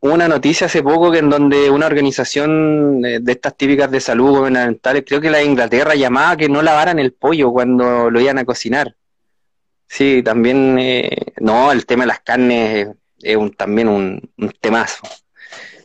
una 0.00 0.28
noticia 0.28 0.66
hace 0.66 0.82
poco 0.82 1.10
que 1.10 1.18
en 1.18 1.28
donde 1.28 1.70
una 1.70 1.86
organización 1.86 3.02
de, 3.02 3.22
estas 3.26 3.56
típicas 3.56 3.90
de 3.90 4.00
salud 4.00 4.38
gubernamentales, 4.38 5.04
creo 5.06 5.20
que 5.20 5.30
la 5.30 5.38
de 5.38 5.44
Inglaterra, 5.44 5.94
llamaba 5.94 6.36
que 6.36 6.48
no 6.48 6.62
lavaran 6.62 6.98
el 6.98 7.12
pollo 7.12 7.50
cuando 7.52 8.10
lo 8.10 8.20
iban 8.20 8.38
a 8.38 8.44
cocinar. 8.44 8.94
Sí, 9.88 10.22
también, 10.22 10.78
eh, 10.78 11.10
no, 11.40 11.72
el 11.72 11.86
tema 11.86 12.04
de 12.04 12.08
las 12.08 12.20
carnes 12.20 12.88
es 13.20 13.36
un, 13.36 13.52
también 13.52 13.88
un, 13.88 14.30
temazo. 14.60 15.02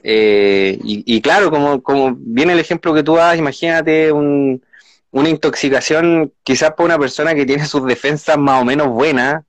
Eh, 0.04 0.78
y, 0.84 1.22
claro, 1.22 1.50
como, 1.50 1.82
como 1.82 2.14
viene 2.18 2.54
el 2.54 2.60
ejemplo 2.60 2.94
que 2.94 3.04
tú 3.04 3.16
das, 3.16 3.38
imagínate 3.38 4.12
una 4.12 5.30
intoxicación 5.30 6.34
quizás 6.44 6.74
por 6.74 6.86
una 6.86 7.00
persona 7.00 7.34
que 7.34 7.46
tiene 7.46 7.66
sus 7.66 7.86
defensas 7.86 8.38
más 8.38 8.62
o 8.62 8.66
menos 8.66 8.90
buenas, 8.90 9.44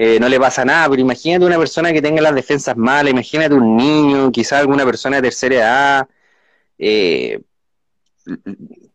eh, 0.00 0.20
no 0.20 0.28
le 0.28 0.38
pasa 0.38 0.64
nada, 0.64 0.88
pero 0.88 1.02
imagínate 1.02 1.44
una 1.44 1.58
persona 1.58 1.92
que 1.92 2.00
tenga 2.00 2.22
las 2.22 2.32
defensas 2.32 2.76
malas, 2.76 3.10
imagínate 3.10 3.52
un 3.54 3.76
niño, 3.76 4.30
quizás 4.30 4.60
alguna 4.60 4.84
persona 4.84 5.16
de 5.16 5.22
tercera 5.22 5.56
edad. 5.56 6.08
Eh, 6.78 7.40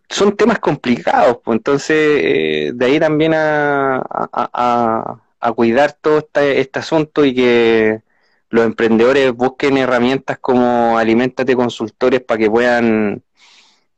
son 0.08 0.38
temas 0.38 0.60
complicados, 0.60 1.40
pues 1.44 1.58
entonces 1.58 2.78
de 2.78 2.86
ahí 2.86 3.00
también 3.02 3.34
a, 3.34 3.98
a, 3.98 5.20
a, 5.42 5.52
cuidar 5.54 5.92
todo 5.92 6.20
este, 6.20 6.62
este 6.62 6.80
asunto 6.80 7.26
y 7.26 7.34
que 7.36 8.02
los 8.50 8.66
emprendedores 8.66 9.34
busquen 9.34 9.78
herramientas 9.78 10.38
como 10.40 10.98
Alimentate 10.98 11.54
Consultores 11.56 12.22
para 12.22 12.38
que 12.38 12.50
puedan 12.50 13.24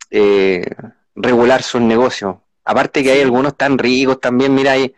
eh, 0.10 0.66
regular 1.16 1.62
sus 1.62 1.82
negocios. 1.82 2.38
Aparte 2.64 3.04
que 3.04 3.12
hay 3.12 3.22
algunos 3.22 3.56
tan 3.58 3.78
ricos 3.78 4.20
también, 4.20 4.56
mira, 4.56 4.72
hay, 4.72 4.96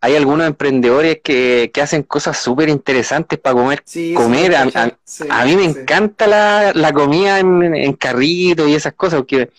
hay 0.00 0.16
algunos 0.16 0.46
emprendedores 0.46 1.20
que, 1.22 1.70
hacen 1.80 2.02
cosas 2.02 2.36
súper 2.38 2.68
interesantes 2.68 3.38
para 3.38 3.54
comer. 3.54 3.84
comer. 4.14 4.54
A, 4.56 5.44
mí 5.44 5.56
me 5.56 5.64
encanta 5.64 6.26
la, 6.72 6.92
comida 6.92 7.38
en, 7.38 7.92
carrito 7.94 8.68
y 8.68 8.74
esas 8.74 8.94
cosas, 8.94 9.20
porque 9.20 9.50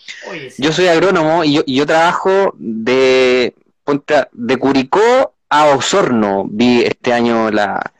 yo 0.58 0.72
soy 0.72 0.88
agrónomo 0.88 1.44
y 1.44 1.54
yo, 1.54 1.62
y 1.66 1.76
yo 1.76 1.86
trabajo 1.86 2.54
de, 2.58 3.54
de 4.32 4.56
Curicó 4.56 5.34
a 5.48 5.66
Osorno. 5.66 6.46
Vi 6.48 6.82
este 6.82 7.12
año 7.12 7.50
la, 7.50 7.92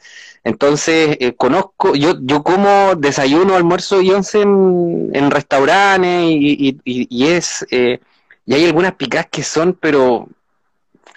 entonces, 0.48 1.18
eh, 1.20 1.34
conozco, 1.34 1.94
yo, 1.94 2.14
yo 2.22 2.42
como 2.42 2.94
desayuno, 2.94 3.54
almuerzo 3.54 4.00
y 4.00 4.10
once 4.10 4.40
en, 4.40 5.30
restaurantes 5.30 6.30
y, 6.30 6.78
y, 6.84 7.26
es, 7.26 7.66
eh, 7.70 8.00
y 8.46 8.54
hay 8.54 8.64
algunas 8.64 8.94
picas 8.94 9.26
que 9.30 9.42
son, 9.42 9.74
pero 9.78 10.26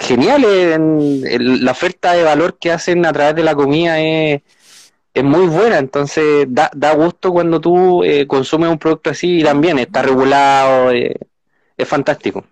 geniales, 0.01 0.75
en, 0.75 1.63
la 1.63 1.71
oferta 1.71 2.13
de 2.13 2.23
valor 2.23 2.57
que 2.57 2.71
hacen 2.71 3.05
a 3.05 3.13
través 3.13 3.35
de 3.35 3.43
la 3.43 3.55
comida 3.55 3.99
es, 3.99 4.41
es 5.13 5.23
muy 5.23 5.47
buena, 5.47 5.77
entonces 5.77 6.47
da, 6.49 6.69
da 6.73 6.93
gusto 6.93 7.31
cuando 7.31 7.59
tú 7.59 8.03
eh, 8.03 8.27
consumes 8.27 8.69
un 8.69 8.79
producto 8.79 9.09
así 9.09 9.39
y 9.39 9.43
también 9.43 9.79
está 9.79 10.01
regulado, 10.01 10.91
eh, 10.91 11.15
es 11.77 11.87
fantástico. 11.87 12.43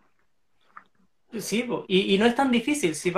Sí, 1.38 1.68
y, 1.88 2.16
y, 2.16 2.18
no 2.18 2.26
es 2.26 2.36
tan 2.36 2.52
difícil, 2.52 2.96
si 2.96 3.14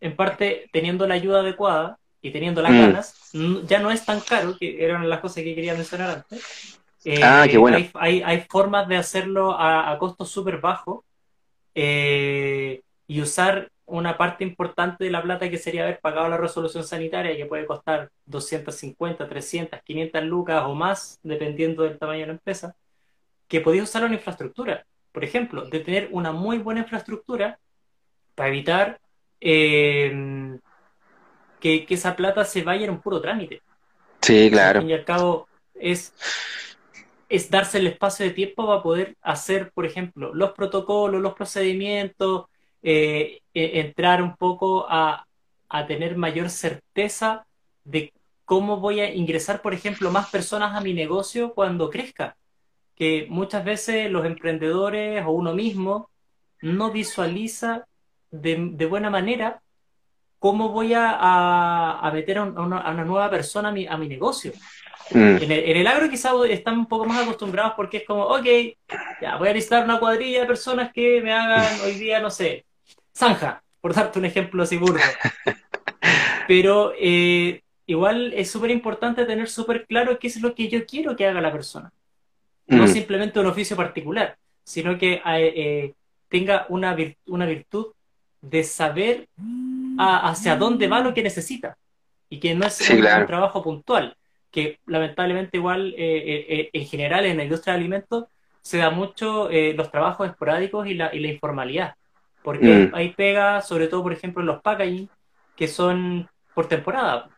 en 0.00 0.16
parte 0.16 0.68
teniendo 0.72 1.06
la 1.06 1.14
ayuda 1.14 1.40
adecuada 1.40 1.98
y 2.22 2.30
teniendo 2.30 2.62
las 2.62 2.72
mm. 2.72 2.80
ganas, 2.80 3.30
ya 3.66 3.80
no 3.80 3.90
es 3.90 4.04
tan 4.04 4.20
caro, 4.20 4.56
que 4.58 4.84
eran 4.84 5.08
las 5.08 5.20
cosas 5.20 5.42
que 5.42 5.54
quería 5.54 5.74
mencionar 5.74 6.10
antes. 6.10 6.78
ah, 7.22 7.46
qué 7.50 7.58
bueno. 7.58 7.76
Hay, 7.76 7.90
hay, 7.94 8.22
hay, 8.22 8.46
formas 8.48 8.86
de 8.86 8.96
hacerlo 8.96 9.52
a, 9.52 9.90
a 9.90 9.98
costos 9.98 10.30
súper 10.30 10.58
bajos 10.58 11.04
y 13.06 13.20
usar 13.20 13.70
una 13.86 14.16
parte 14.16 14.44
importante 14.44 15.04
de 15.04 15.10
la 15.10 15.22
plata 15.22 15.50
que 15.50 15.58
sería 15.58 15.82
haber 15.82 16.00
pagado 16.00 16.28
la 16.28 16.36
resolución 16.36 16.84
sanitaria, 16.84 17.36
que 17.36 17.46
puede 17.46 17.66
costar 17.66 18.10
250, 18.26 19.28
300, 19.28 19.80
500 19.82 20.24
lucas 20.24 20.62
o 20.66 20.74
más, 20.74 21.18
dependiendo 21.22 21.82
del 21.82 21.98
tamaño 21.98 22.20
de 22.20 22.26
la 22.26 22.32
empresa, 22.32 22.74
que 23.46 23.60
podía 23.60 23.82
usar 23.82 24.04
una 24.04 24.14
infraestructura. 24.14 24.86
Por 25.12 25.22
ejemplo, 25.22 25.66
de 25.66 25.80
tener 25.80 26.08
una 26.12 26.32
muy 26.32 26.58
buena 26.58 26.80
infraestructura 26.80 27.58
para 28.34 28.48
evitar 28.48 29.00
em, 29.40 30.58
que, 31.60 31.84
que, 31.84 31.94
esa 31.94 32.16
plata 32.16 32.44
se 32.44 32.62
vaya 32.62 32.84
en 32.84 32.90
un 32.90 33.00
puro 33.00 33.20
trámite. 33.20 33.62
Sí, 34.22 34.50
claro. 34.50 34.78
Al 34.78 34.84
fin 34.84 34.90
y 34.90 34.94
al 34.94 35.04
cabo, 35.04 35.46
es, 35.74 36.14
es 37.28 37.50
darse 37.50 37.78
el 37.78 37.86
espacio 37.86 38.24
de 38.24 38.32
tiempo 38.32 38.66
para 38.66 38.82
poder 38.82 39.16
hacer, 39.20 39.70
por 39.72 39.84
ejemplo, 39.84 40.34
los 40.34 40.52
protocolos, 40.52 41.20
los 41.20 41.34
procedimientos, 41.34 42.46
eh, 42.84 43.40
e, 43.54 43.80
entrar 43.80 44.22
un 44.22 44.36
poco 44.36 44.86
a, 44.88 45.26
a, 45.70 45.86
tener 45.86 46.16
mayor 46.18 46.50
certeza 46.50 47.46
de 47.82 48.12
cómo 48.44 48.76
voy 48.76 49.00
a 49.00 49.14
ingresar, 49.14 49.62
por 49.62 49.72
ejemplo, 49.72 50.10
más 50.10 50.28
personas 50.28 50.76
a 50.76 50.82
mi 50.82 50.92
negocio 50.92 51.54
cuando 51.54 51.88
crezca. 51.88 52.36
Que 52.94 53.26
muchas 53.30 53.64
veces 53.64 54.10
los 54.10 54.26
emprendedores 54.26 55.24
o 55.24 55.30
uno 55.30 55.54
mismo 55.54 56.10
no 56.60 56.92
visualiza 56.92 57.86
de, 58.30 58.70
de 58.72 58.86
buena 58.86 59.08
manera 59.08 59.62
cómo 60.38 60.68
voy 60.68 60.92
a, 60.92 62.00
a, 62.00 62.10
meter 62.12 62.36
a 62.36 62.42
una, 62.42 62.80
a 62.80 62.90
una, 62.90 63.04
nueva 63.06 63.30
persona 63.30 63.70
a 63.70 63.72
mi, 63.72 63.86
a 63.86 63.96
mi 63.96 64.08
negocio. 64.08 64.52
Mm. 65.10 65.16
En, 65.16 65.50
el, 65.52 65.70
en, 65.70 65.76
el, 65.78 65.86
agro 65.86 66.10
quizás 66.10 66.34
están 66.50 66.76
un 66.80 66.86
poco 66.86 67.06
más 67.06 67.22
acostumbrados 67.22 67.72
porque 67.74 67.98
es 67.98 68.04
como, 68.04 68.24
ok, 68.24 68.44
ya 69.22 69.36
voy 69.38 69.48
a 69.48 69.54
necesitar 69.54 69.84
una 69.84 69.98
cuadrilla 69.98 70.40
de 70.40 70.46
personas 70.46 70.92
que 70.92 71.22
me 71.22 71.32
hagan 71.32 71.80
hoy 71.86 71.92
día, 71.92 72.20
no 72.20 72.28
sé, 72.28 72.66
zanja, 73.16 73.62
por 73.80 73.94
darte 73.94 74.18
un 74.18 74.24
ejemplo 74.24 74.62
así 74.62 74.76
burdo. 74.76 75.00
Pero 76.48 76.92
eh, 76.98 77.62
igual 77.86 78.32
es 78.34 78.50
súper 78.50 78.70
importante 78.70 79.24
tener 79.24 79.48
súper 79.48 79.86
claro 79.86 80.18
qué 80.18 80.26
es 80.26 80.40
lo 80.40 80.54
que 80.54 80.68
yo 80.68 80.84
quiero 80.86 81.16
que 81.16 81.26
haga 81.26 81.40
la 81.40 81.52
persona. 81.52 81.92
No 82.66 82.84
mm. 82.84 82.88
simplemente 82.88 83.40
un 83.40 83.46
oficio 83.46 83.76
particular, 83.76 84.36
sino 84.62 84.98
que 84.98 85.14
eh, 85.14 85.22
eh, 85.26 85.94
tenga 86.28 86.66
una, 86.68 86.96
una 87.26 87.46
virtud 87.46 87.88
de 88.40 88.64
saber 88.64 89.28
hacia 89.98 90.56
dónde 90.56 90.88
va 90.88 91.00
lo 91.00 91.14
que 91.14 91.22
necesita 91.22 91.76
y 92.28 92.40
que 92.40 92.54
no 92.54 92.66
es 92.66 92.90
un, 92.90 93.00
trabajo 93.26 93.62
puntual, 93.62 94.16
que 94.50 94.78
lamentablemente 94.86 95.56
igual 95.56 95.94
en 95.96 96.86
general 96.86 97.24
en 97.24 97.38
la 97.38 97.44
industria 97.44 97.74
de 97.74 97.80
alimentos 97.80 98.24
se 98.60 98.78
da 98.78 98.90
mucho 98.90 99.48
los 99.50 99.90
trabajos 99.90 100.28
esporádicos 100.28 100.86
y 100.86 100.94
la, 100.94 101.14
y 101.14 101.20
la 101.20 101.28
informalidad. 101.28 101.94
Porque 102.44 102.90
mm. 102.92 102.94
hay 102.94 103.14
pega, 103.14 103.62
sobre 103.62 103.88
todo, 103.88 104.02
por 104.02 104.12
ejemplo, 104.12 104.42
en 104.42 104.46
los 104.48 104.60
packaging, 104.60 105.08
que 105.56 105.66
son 105.66 106.28
por 106.54 106.68
temporada. 106.68 107.30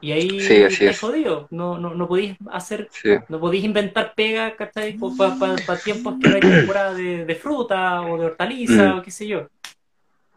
Y 0.00 0.12
ahí 0.12 0.40
sí, 0.40 0.94
jodido. 0.98 1.46
No, 1.50 1.76
no, 1.78 1.94
no 1.94 2.08
podéis 2.08 2.36
hacer, 2.50 2.88
no 3.28 3.38
podéis 3.38 3.64
inventar 3.64 4.14
pega, 4.16 4.56
¿cachai? 4.56 4.96
Para 4.96 5.78
tiempos 5.78 6.14
que 6.20 6.28
no 6.28 6.34
hay 6.36 6.40
temporada 6.40 6.94
de, 6.94 7.26
de 7.26 7.34
fruta 7.34 8.00
o 8.00 8.16
de 8.16 8.24
hortaliza 8.24 8.94
mm. 8.94 8.98
o 8.98 9.02
qué 9.02 9.10
sé 9.10 9.26
yo. 9.26 9.46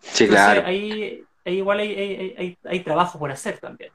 Sí, 0.01 0.27
claro. 0.27 0.63
Ahí, 0.65 1.23
ahí 1.45 1.57
igual 1.57 1.79
hay, 1.79 1.95
hay, 1.95 2.35
hay, 2.37 2.57
hay, 2.65 2.79
trabajo 2.81 3.17
por 3.17 3.31
hacer 3.31 3.57
también. 3.57 3.91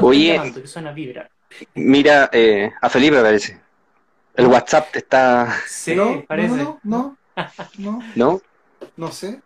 Oye, 0.00 0.52
que 0.54 0.66
suena 0.66 0.92
vibra. 0.92 1.28
Mira, 1.74 2.30
eh, 2.32 2.70
a 2.80 2.88
Felipe 2.88 3.20
parece. 3.20 3.60
El 4.34 4.46
WhatsApp 4.46 4.90
te 4.92 5.00
está. 5.00 5.54
Sí, 5.66 5.94
parece. 6.26 6.56
no, 6.56 6.56
no. 6.56 6.80
No. 6.84 7.17
¿No? 8.14 8.40
No 8.96 9.12
sé. 9.12 9.40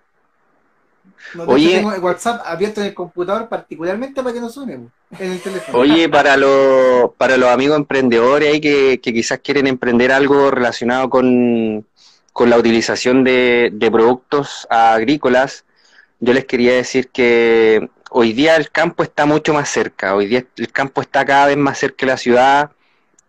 Oye, 1.47 1.77
tengo 1.77 1.91
WhatsApp 1.91 2.43
abierto 2.45 2.81
en 2.81 2.89
el 2.89 2.95
computador 2.95 3.49
particularmente 3.49 4.23
para 4.23 4.35
que 4.35 4.41
no 4.41 4.49
suene 4.49 4.75
en 5.19 5.33
el 5.33 5.41
teléfono. 5.41 5.79
Oye, 5.79 6.09
para 6.11 6.37
los 6.37 7.13
para 7.17 7.37
los 7.37 7.49
amigos 7.49 7.77
emprendedores 7.77 8.53
ahí 8.53 8.61
que, 8.61 9.01
que 9.01 9.13
quizás 9.13 9.39
quieren 9.39 9.67
emprender 9.67 10.13
algo 10.13 10.51
relacionado 10.51 11.09
con, 11.11 11.87
con 12.33 12.51
la 12.51 12.59
utilización 12.59 13.25
de, 13.25 13.71
de, 13.73 13.91
productos 13.91 14.67
agrícolas, 14.71 15.65
yo 16.21 16.33
les 16.33 16.45
quería 16.45 16.75
decir 16.75 17.09
que 17.09 17.89
hoy 18.11 18.33
día 18.33 18.57
el 18.57 18.71
campo 18.71 19.03
está 19.03 19.27
mucho 19.27 19.55
más 19.55 19.69
cerca, 19.69 20.15
hoy 20.15 20.27
día 20.27 20.45
el 20.57 20.73
campo 20.73 21.01
está 21.01 21.25
cada 21.25 21.47
vez 21.47 21.57
más 21.57 21.79
cerca 21.79 22.07
de 22.07 22.13
la 22.13 22.19
ciudad, 22.19 22.71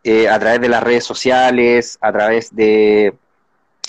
eh, 0.04 0.28
a 0.28 0.38
través 0.38 0.60
de 0.60 0.70
las 0.70 0.84
redes 0.84 1.06
sociales, 1.06 1.98
a 2.02 2.12
través 2.12 2.54
de, 2.54 3.14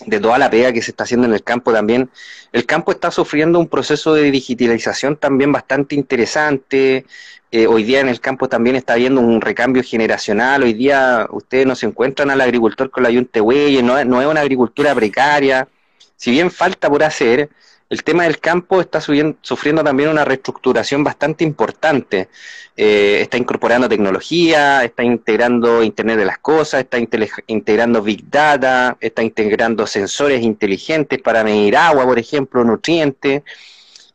de 0.07 0.21
toda 0.21 0.39
la 0.39 0.51
pega 0.51 0.73
que 0.73 0.83
se 0.83 0.91
está 0.91 1.05
haciendo 1.05 1.27
en 1.27 1.35
el 1.35 1.43
campo 1.43 1.73
también. 1.73 2.11
El 2.53 2.67
campo 2.67 2.93
está 2.93 3.11
sufriendo 3.11 3.59
un 3.59 3.69
proceso 3.69 4.15
de 4.15 4.31
digitalización 4.31 5.17
también 5.17 5.53
bastante 5.53 5.95
interesante. 5.95 7.07
Eh, 7.51 7.67
hoy 7.67 7.85
día 7.85 8.01
en 8.01 8.09
el 8.09 8.21
campo 8.21 8.49
también 8.49 8.75
está 8.75 8.95
habiendo 8.95 9.21
un 9.21 9.41
recambio 9.41 9.83
generacional. 9.83 10.63
Hoy 10.65 10.73
día 10.73 11.27
ustedes 11.31 11.67
no 11.67 11.77
se 11.77 11.87
encuentran 11.87 12.31
al 12.31 12.41
agricultor 12.41 12.91
con 12.91 13.05
la 13.05 13.11
yunte 13.11 13.41
no, 13.41 14.05
no 14.05 14.21
es 14.21 14.27
una 14.27 14.41
agricultura 14.41 14.95
precaria. 14.95 15.69
Si 16.17 16.31
bien 16.31 16.51
falta 16.51 16.89
por 16.91 17.05
hacer, 17.05 17.51
el 17.91 18.03
tema 18.03 18.25
del 18.25 18.39
campo 18.41 18.81
está 18.81 19.01
sufriendo 19.01 19.85
también 19.85 20.09
una 20.09 20.25
reestructuración 20.25 21.05
bastante 21.05 21.45
importante. 21.45 22.29
Eh, 22.77 23.19
está 23.21 23.37
incorporando 23.37 23.89
tecnología, 23.89 24.83
está 24.83 25.05
integrando 25.05 25.83
Internet 25.83 26.19
de 26.19 26.25
las 26.25 26.39
Cosas, 26.39 26.81
está 26.81 26.99
integrando 27.47 28.03
Big 28.03 28.29
Data, 28.29 28.97
está 29.01 29.23
integrando 29.23 29.87
sensores 29.87 30.43
inteligentes 30.43 31.21
para 31.21 31.45
medir 31.45 31.77
agua, 31.77 32.05
por 32.05 32.19
ejemplo, 32.19 32.65
nutrientes. 32.65 33.43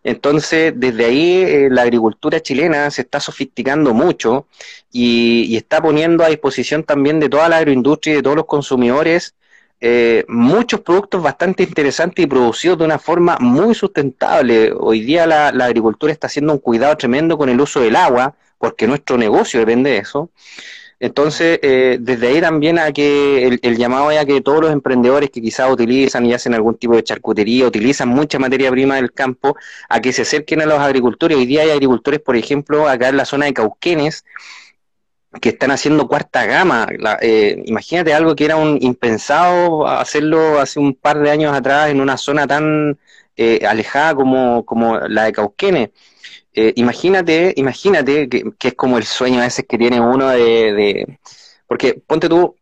Entonces, 0.03 0.73
desde 0.75 1.05
ahí 1.05 1.41
eh, 1.41 1.67
la 1.69 1.83
agricultura 1.83 2.41
chilena 2.41 2.89
se 2.89 3.01
está 3.01 3.19
sofisticando 3.19 3.93
mucho 3.93 4.47
y, 4.91 5.45
y, 5.49 5.57
está 5.57 5.81
poniendo 5.81 6.23
a 6.23 6.29
disposición 6.29 6.83
también 6.83 7.19
de 7.19 7.29
toda 7.29 7.49
la 7.49 7.57
agroindustria 7.57 8.13
y 8.13 8.15
de 8.17 8.23
todos 8.23 8.37
los 8.37 8.45
consumidores 8.45 9.35
eh, 9.81 10.25
muchos 10.27 10.81
productos 10.81 11.23
bastante 11.23 11.63
interesantes 11.63 12.23
y 12.23 12.27
producidos 12.27 12.79
de 12.79 12.85
una 12.85 12.99
forma 12.99 13.37
muy 13.39 13.73
sustentable. 13.73 14.73
Hoy 14.77 15.01
día 15.01 15.25
la, 15.25 15.47
agricultura 15.47 16.11
está 16.11 16.27
haciendo 16.27 16.53
un 16.53 16.59
cuidado 16.59 16.97
tremendo 16.97 17.37
con 17.37 17.49
el 17.49 17.59
uso 17.61 17.79
del 17.79 17.95
agua, 17.95 18.35
porque 18.57 18.87
nuestro 18.87 19.17
negocio 19.17 19.59
depende 19.59 19.91
de 19.91 19.97
eso. 19.99 20.29
Entonces, 20.99 21.59
eh, 21.63 21.97
desde 22.01 22.27
ahí 22.27 22.41
también 22.41 22.77
a 22.77 22.91
que 22.91 23.57
el, 23.61 23.77
llamado 23.77 24.11
es 24.11 24.19
a 24.19 24.25
que 24.25 24.41
todos 24.41 24.61
los 24.61 24.73
emprendedores 24.73 25.29
que 25.29 25.41
quizás 25.41 25.71
utilizan 25.71 26.25
y 26.25 26.33
hacen 26.33 26.53
algún 26.53 26.75
tipo 26.75 26.93
de 26.95 27.03
charcutería, 27.03 27.65
utilizan 27.65 28.09
mucha 28.09 28.37
materia 28.37 28.69
prima 28.69 28.95
del 28.97 29.13
campo, 29.13 29.55
a 29.87 30.01
que 30.01 30.11
se 30.11 30.23
acerquen 30.23 30.61
a 30.61 30.65
los 30.65 30.77
agricultores. 30.79 31.37
Hoy 31.37 31.45
día 31.45 31.61
hay 31.61 31.69
agricultores, 31.69 32.19
por 32.19 32.35
ejemplo, 32.35 32.89
acá 32.89 33.07
en 33.09 33.15
la 33.17 33.23
zona 33.23 33.45
de 33.45 33.53
Cauquenes, 33.53 34.25
que 35.41 35.49
están 35.49 35.71
haciendo 35.71 36.07
cuarta 36.07 36.45
gama. 36.45 36.87
Eh, 37.21 37.61
imagínate 37.65 38.13
algo 38.13 38.35
que 38.35 38.45
era 38.45 38.55
un 38.55 38.77
impensado 38.81 39.87
hacerlo 39.87 40.59
hace 40.59 40.79
un 40.79 40.95
par 40.95 41.19
de 41.19 41.31
años 41.31 41.53
atrás 41.55 41.89
en 41.89 42.01
una 42.01 42.17
zona 42.17 42.47
tan 42.47 42.97
eh, 43.35 43.65
alejada 43.67 44.15
como, 44.15 44.65
como 44.65 44.97
la 44.99 45.25
de 45.25 45.33
Cauquenes. 45.33 45.89
Eh, 46.53 46.73
imagínate, 46.75 47.53
imagínate 47.57 48.27
que, 48.27 48.51
es 48.59 48.73
como 48.73 48.97
el 48.97 49.05
sueño 49.05 49.39
a 49.39 49.43
veces 49.43 49.65
que 49.67 49.77
tiene 49.77 50.01
uno 50.01 50.29
de, 50.29 51.19
Porque 51.67 51.93
ponte 52.05 52.27
tú, 52.27 52.55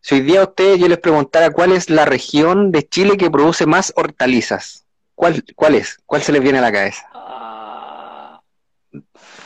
si 0.00 0.16
hoy 0.16 0.20
día 0.22 0.40
a 0.40 0.44
ustedes 0.44 0.78
yo 0.80 0.88
les 0.88 0.98
preguntara 0.98 1.50
cuál 1.50 1.72
es 1.72 1.88
la 1.88 2.04
región 2.04 2.72
de 2.72 2.86
Chile 2.88 3.16
que 3.16 3.30
produce 3.30 3.66
más 3.66 3.92
hortalizas, 3.96 4.84
¿cuál, 5.14 5.44
cuál 5.54 5.76
es? 5.76 5.98
¿Cuál 6.04 6.22
se 6.22 6.32
les 6.32 6.42
viene 6.42 6.58
a 6.58 6.62
la 6.62 6.72
cabeza? 6.72 7.08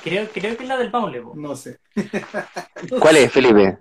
Creo, 0.03 0.29
creo 0.29 0.57
que 0.57 0.63
es 0.65 0.69
la 0.69 0.77
del 0.77 0.91
Maule. 0.91 1.23
No 1.35 1.55
sé. 1.55 1.79
¿Cuál 3.01 3.17
es, 3.17 3.33
Felipe? 3.33 3.79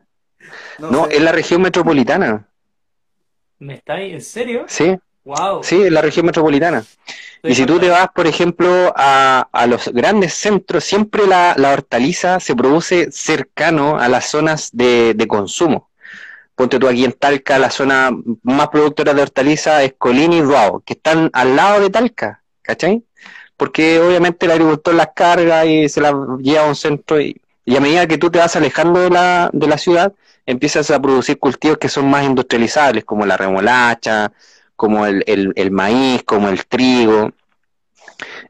No, 0.79 1.07
es 1.07 1.21
la 1.21 1.31
región 1.31 1.61
metropolitana. 1.61 2.47
¿Me 3.59 3.75
estáis? 3.75 4.13
¿En 4.13 4.21
serio? 4.21 4.65
Sí. 4.67 4.97
Wow. 5.23 5.63
Sí, 5.63 5.81
es 5.83 5.91
la 5.91 6.01
región 6.01 6.25
metropolitana. 6.25 6.83
y 7.43 7.53
si 7.53 7.65
tú 7.65 7.79
te 7.79 7.89
vas, 7.89 8.09
por 8.13 8.25
ejemplo, 8.25 8.91
a, 8.95 9.47
a 9.51 9.67
los 9.67 9.87
grandes 9.89 10.33
centros, 10.33 10.83
siempre 10.83 11.27
la, 11.27 11.53
la, 11.57 11.73
hortaliza 11.73 12.39
se 12.39 12.55
produce 12.55 13.11
cercano 13.11 13.99
a 13.99 14.07
las 14.07 14.25
zonas 14.25 14.69
de, 14.73 15.13
de, 15.13 15.27
consumo. 15.27 15.91
Ponte 16.55 16.79
tú 16.79 16.87
aquí 16.87 17.05
en 17.05 17.13
Talca, 17.13 17.59
la 17.59 17.69
zona 17.69 18.11
más 18.41 18.69
productora 18.69 19.13
de 19.13 19.21
hortaliza 19.21 19.83
es 19.83 19.93
Colín 19.97 20.33
y 20.33 20.41
Duao, 20.41 20.81
que 20.81 20.93
están 20.93 21.29
al 21.33 21.55
lado 21.55 21.81
de 21.81 21.91
Talca, 21.91 22.43
¿cachai? 22.63 23.03
Porque 23.61 23.99
obviamente 23.99 24.47
el 24.47 24.53
agricultor 24.53 24.95
las 24.95 25.09
carga 25.13 25.67
y 25.67 25.87
se 25.87 26.01
las 26.01 26.15
lleva 26.39 26.63
a 26.63 26.67
un 26.67 26.75
centro 26.75 27.21
y, 27.21 27.39
a 27.67 27.79
medida 27.79 28.07
que 28.07 28.17
tú 28.17 28.31
te 28.31 28.39
vas 28.39 28.55
alejando 28.55 29.01
de 29.01 29.11
la, 29.11 29.51
de 29.53 29.67
la 29.67 29.77
ciudad, 29.77 30.13
empiezas 30.47 30.89
a 30.89 30.99
producir 30.99 31.37
cultivos 31.37 31.77
que 31.77 31.87
son 31.87 32.09
más 32.09 32.25
industrializables, 32.25 33.05
como 33.05 33.23
la 33.23 33.37
remolacha, 33.37 34.31
como 34.75 35.05
el, 35.05 35.23
el, 35.27 35.69
maíz, 35.69 36.23
como 36.23 36.49
el 36.49 36.65
trigo. 36.65 37.33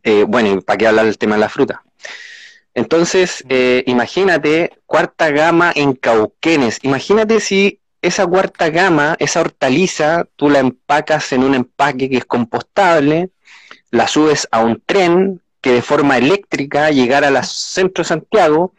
Eh, 0.01 0.23
bueno, 0.25 0.61
¿para 0.61 0.77
qué 0.77 0.87
hablar 0.87 1.03
del 1.03 1.17
tema 1.17 1.35
de 1.35 1.41
la 1.41 1.49
fruta? 1.49 1.83
Entonces, 2.73 3.43
eh, 3.49 3.83
imagínate 3.87 4.77
cuarta 4.85 5.29
gama 5.29 5.73
en 5.75 5.91
Cauquenes. 5.91 6.79
Imagínate 6.83 7.41
si 7.41 7.81
esa 8.01 8.25
cuarta 8.25 8.69
gama, 8.69 9.17
esa 9.19 9.41
hortaliza, 9.41 10.23
tú 10.37 10.49
la 10.49 10.59
empacas 10.59 11.33
en 11.33 11.43
un 11.43 11.53
empaque 11.53 12.09
que 12.09 12.15
es 12.15 12.25
compostable, 12.25 13.31
la 13.91 14.07
subes 14.07 14.47
a 14.51 14.63
un 14.63 14.81
tren 14.85 15.41
que 15.61 15.73
de 15.73 15.81
forma 15.81 16.17
eléctrica 16.17 16.89
llegara 16.89 17.27
al 17.27 17.43
centro 17.45 18.03
de 18.03 18.09
Santiago 18.09 18.73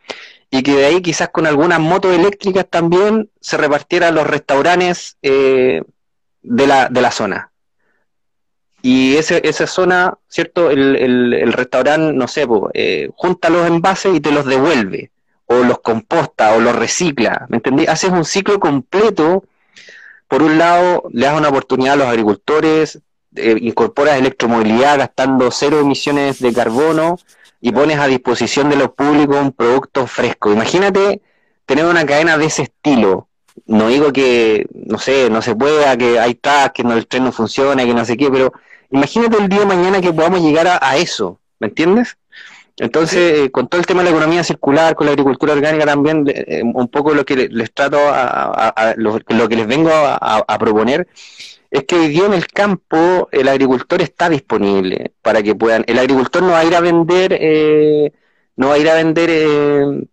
y 0.50 0.62
que 0.62 0.74
de 0.74 0.84
ahí 0.84 1.00
quizás 1.00 1.28
con 1.30 1.46
algunas 1.46 1.80
motos 1.80 2.14
eléctricas 2.14 2.66
también 2.68 3.30
se 3.40 3.56
repartiera 3.56 4.08
a 4.08 4.10
los 4.10 4.26
restaurantes 4.26 5.16
eh, 5.22 5.82
de, 6.42 6.66
la, 6.66 6.88
de 6.88 7.00
la 7.00 7.10
zona. 7.10 7.52
Y 8.82 9.16
ese, 9.16 9.40
esa 9.44 9.66
zona, 9.66 10.18
¿cierto? 10.28 10.70
El, 10.70 10.96
el, 10.96 11.52
restaurante, 11.52 12.12
no 12.12 12.26
sé, 12.26 12.46
eh, 12.74 13.08
junta 13.14 13.48
los 13.48 13.66
envases 13.66 14.14
y 14.14 14.20
te 14.20 14.32
los 14.32 14.44
devuelve, 14.44 15.12
o 15.46 15.62
los 15.62 15.78
composta, 15.80 16.52
o 16.54 16.60
los 16.60 16.74
recicla, 16.74 17.46
¿me 17.48 17.58
entendí? 17.58 17.86
Haces 17.86 18.10
un 18.10 18.24
ciclo 18.24 18.58
completo. 18.58 19.44
Por 20.26 20.42
un 20.42 20.58
lado, 20.58 21.04
le 21.12 21.26
das 21.26 21.38
una 21.38 21.50
oportunidad 21.50 21.94
a 21.94 21.96
los 21.96 22.08
agricultores, 22.08 22.98
eh, 23.36 23.56
incorporas 23.60 24.18
electromovilidad 24.18 24.98
gastando 24.98 25.50
cero 25.50 25.80
emisiones 25.80 26.40
de 26.40 26.52
carbono 26.52 27.18
y 27.60 27.72
pones 27.72 27.98
a 27.98 28.06
disposición 28.06 28.68
de 28.70 28.76
los 28.76 28.90
públicos 28.90 29.36
un 29.40 29.52
producto 29.52 30.06
fresco. 30.06 30.52
Imagínate 30.52 31.22
tener 31.66 31.84
una 31.84 32.04
cadena 32.04 32.36
de 32.36 32.46
ese 32.46 32.62
estilo, 32.62 33.28
no 33.66 33.88
digo 33.88 34.12
que, 34.12 34.66
no 34.72 34.98
sé, 34.98 35.30
no 35.30 35.42
se 35.42 35.54
pueda, 35.54 35.96
que 35.96 36.18
hay 36.18 36.34
tracks, 36.34 36.72
que 36.74 36.84
no, 36.84 36.94
el 36.94 37.06
tren 37.06 37.24
no 37.24 37.32
funciona, 37.32 37.84
que 37.84 37.94
no 37.94 38.04
sé 38.04 38.16
qué, 38.16 38.30
pero 38.30 38.52
imagínate 38.90 39.36
el 39.38 39.48
día 39.48 39.60
de 39.60 39.66
mañana 39.66 40.00
que 40.00 40.12
podamos 40.12 40.40
llegar 40.40 40.78
a, 40.80 40.96
eso, 40.96 41.38
¿me 41.58 41.68
entiendes? 41.68 42.16
Entonces, 42.78 43.38
eh, 43.38 43.50
con 43.50 43.68
todo 43.68 43.80
el 43.80 43.86
tema 43.86 44.00
de 44.00 44.10
la 44.10 44.16
economía 44.16 44.42
circular, 44.42 44.94
con 44.94 45.06
la 45.06 45.12
agricultura 45.12 45.52
orgánica 45.52 45.84
también, 45.84 46.24
eh, 46.26 46.62
un 46.62 46.88
poco 46.88 47.14
lo 47.14 47.24
que 47.24 47.48
les, 47.48 47.72
trato, 47.72 47.98
a, 48.00 48.94
lo, 48.96 49.18
que 49.20 49.56
les 49.56 49.66
vengo 49.66 49.90
a, 49.92 50.58
proponer, 50.58 51.06
es 51.72 51.84
que 51.84 51.96
hoy 51.96 52.08
día 52.08 52.26
en 52.26 52.34
el 52.34 52.46
campo 52.48 53.30
el 53.32 53.48
agricultor 53.48 54.02
está 54.02 54.28
disponible 54.28 55.14
para 55.22 55.42
que 55.42 55.54
puedan. 55.54 55.84
El 55.86 55.98
agricultor 55.98 56.42
no 56.42 56.50
va 56.50 56.58
a 56.58 56.64
ir 56.66 56.76
a 56.76 56.80
vender, 56.80 57.34
eh, 57.40 58.12
no 58.56 58.68
va 58.68 58.74
a 58.74 58.78
ir 58.78 58.90
a 58.90 58.94
vender 58.94 59.30
eh, 59.32 60.06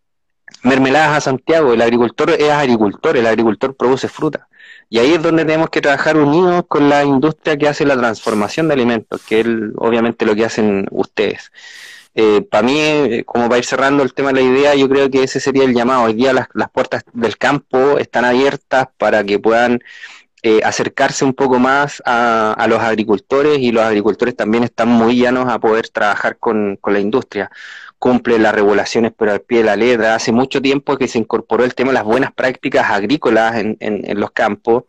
mermeladas 0.64 1.18
a 1.18 1.22
Santiago. 1.22 1.74
El 1.74 1.82
agricultor 1.82 2.30
es 2.32 2.50
agricultor, 2.50 3.18
el 3.18 3.28
agricultor 3.28 3.76
produce 3.76 4.08
fruta. 4.08 4.48
Y 4.90 5.00
ahí 5.00 5.14
es 5.14 5.22
donde 5.22 5.44
tenemos 5.44 5.70
que 5.70 5.82
trabajar 5.82 6.16
unidos 6.16 6.64
con 6.70 6.88
la 6.88 7.04
industria 7.04 7.58
que 7.58 7.68
hace 7.68 7.86
la 7.86 7.98
transformación 7.98 8.70
de 8.70 8.76
alimentos, 8.76 9.22
que 9.28 9.42
es 9.42 9.48
obviamente 9.76 10.26
lo 10.26 10.36
que 10.36 10.46
hacen 10.46 10.88
ustedes. 10.92 11.52
Eh, 12.16 12.42
para 12.42 12.64
mí, 12.64 12.80
eh, 12.80 13.24
como 13.26 13.50
para 13.50 13.60
ir 13.60 13.66
cerrando 13.66 14.02
el 14.02 14.14
tema 14.14 14.30
de 14.32 14.36
la 14.36 14.42
idea, 14.42 14.76
yo 14.76 14.88
creo 14.88 15.10
que 15.12 15.24
ese 15.24 15.42
sería 15.42 15.66
el 15.66 15.74
llamado. 15.74 16.04
Hoy 16.04 16.14
día 16.14 16.32
las, 16.32 16.48
las 16.54 16.70
puertas 16.70 17.04
del 17.12 17.38
campo 17.38 17.98
están 17.98 18.24
abiertas 18.24 18.88
para 18.98 19.26
que 19.26 19.40
puedan 19.40 19.82
eh, 20.42 20.62
acercarse 20.64 21.26
un 21.26 21.34
poco 21.34 21.60
más 21.60 22.02
a, 22.06 22.54
a, 22.54 22.68
los 22.68 22.80
agricultores 22.80 23.60
y 23.60 23.72
los 23.72 23.84
agricultores 23.84 24.36
también 24.36 24.64
están 24.64 24.88
muy 24.88 25.18
llanos 25.18 25.50
a 25.50 25.60
poder 25.60 25.90
trabajar 25.90 26.38
con, 26.38 26.78
con 26.80 26.94
la 26.94 27.00
industria. 27.00 27.52
Cumple 27.98 28.40
las 28.40 28.56
regulaciones 28.56 29.12
pero 29.18 29.34
al 29.34 29.42
pie 29.42 29.58
de 29.58 29.66
la 29.66 29.76
letra. 29.76 30.16
Hace 30.16 30.32
mucho 30.32 30.62
tiempo 30.62 30.98
que 30.98 31.10
se 31.10 31.20
incorporó 31.20 31.66
el 31.66 31.76
tema 31.76 31.90
de 31.90 31.96
las 31.96 32.06
buenas 32.06 32.32
prácticas 32.32 32.90
agrícolas 32.90 33.58
en, 33.58 33.76
en, 33.82 34.18
los 34.18 34.32
campos, 34.32 34.86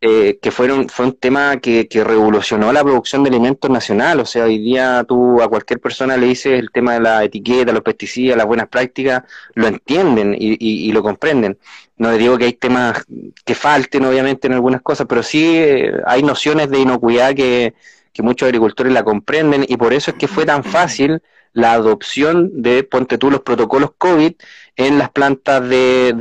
eh, 0.00 0.38
que 0.42 0.50
fueron, 0.50 0.90
fue 0.90 1.06
un 1.06 1.14
tema 1.14 1.56
que, 1.56 1.88
que, 1.88 2.04
revolucionó 2.04 2.70
la 2.70 2.84
producción 2.84 3.22
de 3.22 3.30
alimentos 3.30 3.70
nacional. 3.70 4.20
O 4.20 4.26
sea, 4.26 4.44
hoy 4.44 4.58
día 4.58 5.04
tú 5.08 5.40
a 5.40 5.48
cualquier 5.48 5.80
persona 5.80 6.16
le 6.18 6.26
dices 6.26 6.58
el 6.58 6.70
tema 6.70 6.94
de 6.94 7.00
la 7.00 7.24
etiqueta, 7.24 7.72
los 7.72 7.82
pesticidas, 7.82 8.36
las 8.36 8.46
buenas 8.46 8.68
prácticas, 8.68 9.22
lo 9.54 9.66
entienden 9.66 10.34
y, 10.38 10.56
y, 10.60 10.92
lo 10.92 11.02
comprenden. 11.02 11.58
No 11.96 12.12
digo 12.12 12.36
que 12.36 12.44
hay 12.44 12.52
temas 12.52 13.06
que 13.44 13.54
falten, 13.54 14.04
obviamente, 14.04 14.46
en 14.48 14.52
algunas 14.52 14.82
cosas, 14.82 15.06
pero 15.08 15.22
sí 15.22 15.56
eh, 15.56 15.92
hay 16.06 16.22
nociones 16.22 16.68
de 16.70 16.78
inocuidad 16.78 17.34
que, 17.34 17.74
que 18.12 18.22
muchos 18.22 18.46
agricultores 18.46 18.92
la 18.92 19.02
comprenden 19.02 19.64
y 19.66 19.76
por 19.78 19.94
eso 19.94 20.10
es 20.10 20.16
que 20.18 20.28
fue 20.28 20.44
tan 20.44 20.62
fácil 20.62 21.22
la 21.56 21.72
adopción 21.72 22.50
de, 22.62 22.84
ponte 22.84 23.16
tú, 23.16 23.30
los 23.30 23.40
protocolos 23.40 23.92
COVID 23.96 24.34
en 24.76 24.98
las 24.98 25.08
plantas 25.08 25.66
de, 25.66 26.12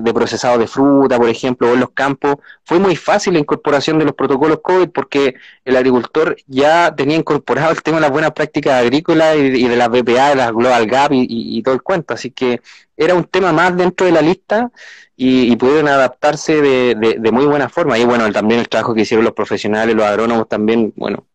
de, 0.00 0.14
procesado 0.14 0.58
de 0.58 0.68
fruta, 0.68 1.18
por 1.18 1.28
ejemplo, 1.28 1.68
o 1.68 1.74
en 1.74 1.80
los 1.80 1.90
campos. 1.90 2.36
Fue 2.64 2.78
muy 2.78 2.94
fácil 2.94 3.32
la 3.32 3.40
incorporación 3.40 3.98
de 3.98 4.04
los 4.04 4.14
protocolos 4.14 4.60
COVID 4.62 4.90
porque 4.90 5.34
el 5.64 5.76
agricultor 5.76 6.36
ya 6.46 6.94
tenía 6.94 7.16
incorporado 7.16 7.72
el 7.72 7.82
tema 7.82 7.96
de 7.96 8.02
las 8.02 8.12
buenas 8.12 8.30
prácticas 8.30 8.80
agrícolas 8.80 9.36
y, 9.36 9.66
de 9.66 9.76
las 9.76 9.88
BPA, 9.88 10.28
de 10.28 10.36
las 10.36 10.52
Global 10.52 10.86
Gap 10.86 11.10
y, 11.12 11.60
todo 11.64 11.74
el 11.74 11.82
cuento. 11.82 12.14
Así 12.14 12.30
que 12.30 12.60
era 12.96 13.14
un 13.16 13.24
tema 13.24 13.52
más 13.52 13.76
dentro 13.76 14.06
de 14.06 14.12
la 14.12 14.22
lista 14.22 14.70
y, 15.16 15.56
pudieron 15.56 15.88
adaptarse 15.88 16.62
de, 16.62 16.94
de, 17.18 17.32
muy 17.32 17.46
buena 17.46 17.68
forma. 17.68 17.98
Y 17.98 18.04
bueno, 18.04 18.30
también 18.30 18.60
el 18.60 18.68
trabajo 18.68 18.94
que 18.94 19.00
hicieron 19.00 19.24
los 19.24 19.34
profesionales, 19.34 19.96
los 19.96 20.06
agrónomos 20.06 20.48
también, 20.48 20.92
bueno, 20.94 21.26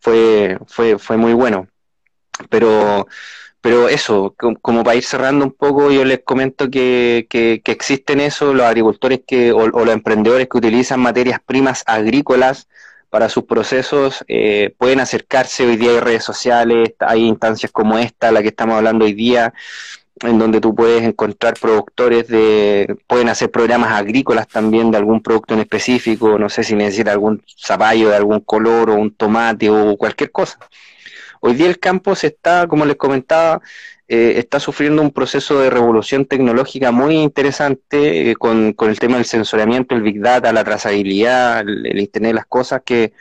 fue, 0.00 0.58
fue, 0.66 0.98
fue 0.98 1.16
muy 1.16 1.34
bueno. 1.34 1.68
Pero, 2.50 3.06
pero 3.60 3.88
eso, 3.88 4.34
como 4.62 4.84
para 4.84 4.96
ir 4.96 5.04
cerrando 5.04 5.44
un 5.44 5.52
poco, 5.52 5.90
yo 5.90 6.04
les 6.04 6.20
comento 6.22 6.70
que, 6.70 7.26
que, 7.28 7.60
existen 7.64 8.20
eso, 8.20 8.54
los 8.54 8.66
agricultores 8.66 9.20
que, 9.26 9.52
o, 9.52 9.66
los 9.66 9.88
emprendedores 9.88 10.48
que 10.48 10.58
utilizan 10.58 11.00
materias 11.00 11.40
primas 11.44 11.82
agrícolas 11.86 12.68
para 13.10 13.28
sus 13.28 13.44
procesos 13.44 14.24
eh, 14.28 14.74
pueden 14.78 15.00
acercarse 15.00 15.66
hoy 15.66 15.76
día 15.76 15.90
hay 15.90 16.00
redes 16.00 16.24
sociales, 16.24 16.94
hay 17.00 17.24
instancias 17.24 17.72
como 17.72 17.98
esta, 17.98 18.30
la 18.30 18.42
que 18.42 18.48
estamos 18.48 18.76
hablando 18.76 19.04
hoy 19.04 19.14
día, 19.14 19.52
en 20.20 20.38
donde 20.38 20.60
tú 20.60 20.74
puedes 20.74 21.02
encontrar 21.02 21.54
productores 21.60 22.26
de, 22.28 22.96
pueden 23.06 23.28
hacer 23.28 23.50
programas 23.50 23.92
agrícolas 23.92 24.48
también 24.48 24.90
de 24.90 24.96
algún 24.96 25.22
producto 25.22 25.54
en 25.54 25.60
específico, 25.60 26.38
no 26.38 26.48
sé 26.48 26.64
si 26.64 26.74
necesita 26.74 27.12
algún 27.12 27.42
zapallo 27.58 28.10
de 28.10 28.16
algún 28.16 28.40
color 28.40 28.90
o 28.90 28.94
un 28.94 29.14
tomate 29.14 29.68
o 29.68 29.96
cualquier 29.96 30.30
cosa. 30.30 30.58
Hoy 31.40 31.54
día 31.54 31.68
el 31.68 31.78
campo 31.78 32.14
se 32.14 32.28
está, 32.28 32.66
como 32.66 32.84
les 32.84 32.96
comentaba, 32.96 33.60
eh, 34.08 34.34
está 34.36 34.60
sufriendo 34.60 35.02
un 35.02 35.10
proceso 35.10 35.58
de 35.58 35.68
revolución 35.68 36.26
tecnológica 36.26 36.92
muy 36.92 37.16
interesante 37.16 38.30
eh, 38.30 38.36
con, 38.36 38.76
el 38.78 38.98
tema 39.00 39.16
del 39.16 39.24
sensoriamiento, 39.24 39.96
el 39.96 40.02
big 40.02 40.20
data, 40.20 40.52
la 40.52 40.62
trazabilidad, 40.62 41.60
el, 41.60 41.98
Internet 41.98 42.30
de 42.30 42.34
las 42.34 42.46
cosas, 42.46 42.82
que, 42.84 43.12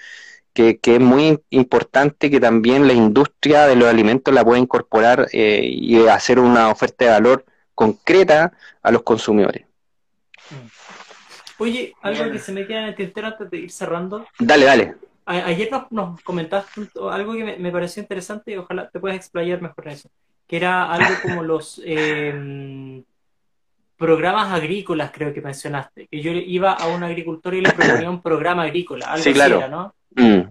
que, 0.53 0.79
es 0.83 0.99
muy 0.99 1.39
importante 1.49 2.29
que 2.29 2.39
también 2.39 2.87
la 2.87 2.93
industria 2.93 3.65
de 3.65 3.75
los 3.75 3.89
alimentos 3.89 4.33
la 4.33 4.45
pueda 4.45 4.59
incorporar 4.59 5.27
eh, 5.33 5.61
y 5.63 6.07
hacer 6.07 6.39
una 6.39 6.69
oferta 6.69 7.05
de 7.05 7.11
valor 7.11 7.45
concreta 7.73 8.53
a 8.83 8.91
los 8.91 9.01
consumidores. 9.01 9.65
Oye, 11.57 11.95
algo 12.03 12.31
que 12.31 12.37
se 12.39 12.51
me 12.51 12.67
queda 12.67 12.81
en 12.81 12.85
el 12.89 12.95
tintero 12.95 13.27
antes 13.27 13.49
de 13.49 13.57
ir 13.57 13.71
cerrando. 13.71 14.27
Dale, 14.39 14.65
dale 14.65 14.95
ayer 15.25 15.71
nos, 15.71 15.91
nos, 15.91 16.21
comentaste 16.21 16.87
algo 17.09 17.33
que 17.33 17.57
me, 17.57 17.71
pareció 17.71 18.01
interesante 18.01 18.51
y 18.51 18.57
ojalá 18.57 18.89
te 18.89 18.99
puedas 18.99 19.17
explayar 19.17 19.61
mejor 19.61 19.87
en 19.87 19.93
eso, 19.93 20.09
que 20.47 20.57
era 20.57 20.91
algo 20.91 21.13
como 21.21 21.43
los 21.43 21.81
em, 21.83 23.03
programas 23.97 24.51
agrícolas, 24.51 25.11
creo 25.11 25.33
que 25.33 25.41
mencionaste, 25.41 26.07
que 26.07 26.21
yo 26.21 26.31
iba 26.31 26.73
a 26.73 26.87
un 26.87 27.03
agricultor 27.03 27.55
y 27.55 27.61
le 27.61 27.71
proponía 27.71 28.09
un 28.09 28.21
programa 28.21 28.63
agrícola, 28.63 29.07
algo 29.07 29.23
sí, 29.23 29.33
claro. 29.33 29.67
¿no? 29.67 29.95
Mm. 30.11 30.49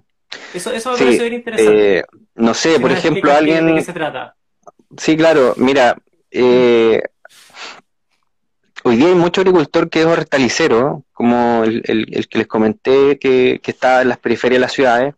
Eso, 0.53 0.73
eso 0.73 0.93
me 0.93 0.99
pareció 0.99 1.23
bien 1.23 1.35
interesante. 1.35 1.99
Eh, 1.99 2.05
no 2.35 2.55
sé, 2.55 2.81
por 2.81 2.91
ejemplo, 2.91 3.33
alguien... 3.33 3.67
¿De 3.67 3.75
qué 3.75 3.83
se 3.83 3.93
trata? 3.93 4.35
Sí, 4.97 5.17
claro, 5.17 5.55
mira, 5.57 5.97
eh, 6.31 7.03
hoy 8.83 8.97
día 8.97 9.09
hay 9.09 9.15
mucho 9.15 9.41
agricultor 9.41 9.89
que 9.89 10.01
es 10.01 10.07
hortalicero, 10.07 11.05
como 11.25 11.65
el, 11.65 12.29
que 12.29 12.39
les 12.39 12.47
comenté 12.47 13.19
que, 13.19 13.59
está 13.65 14.03
en 14.03 14.11
las 14.11 14.19
periferias 14.19 14.59
de 14.59 14.61
las 14.61 14.73
ciudades. 14.73 15.15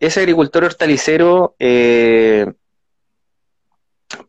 Ese 0.00 0.20
agricultor 0.20 0.64
hortalicero, 0.64 1.54
eh, 1.58 2.50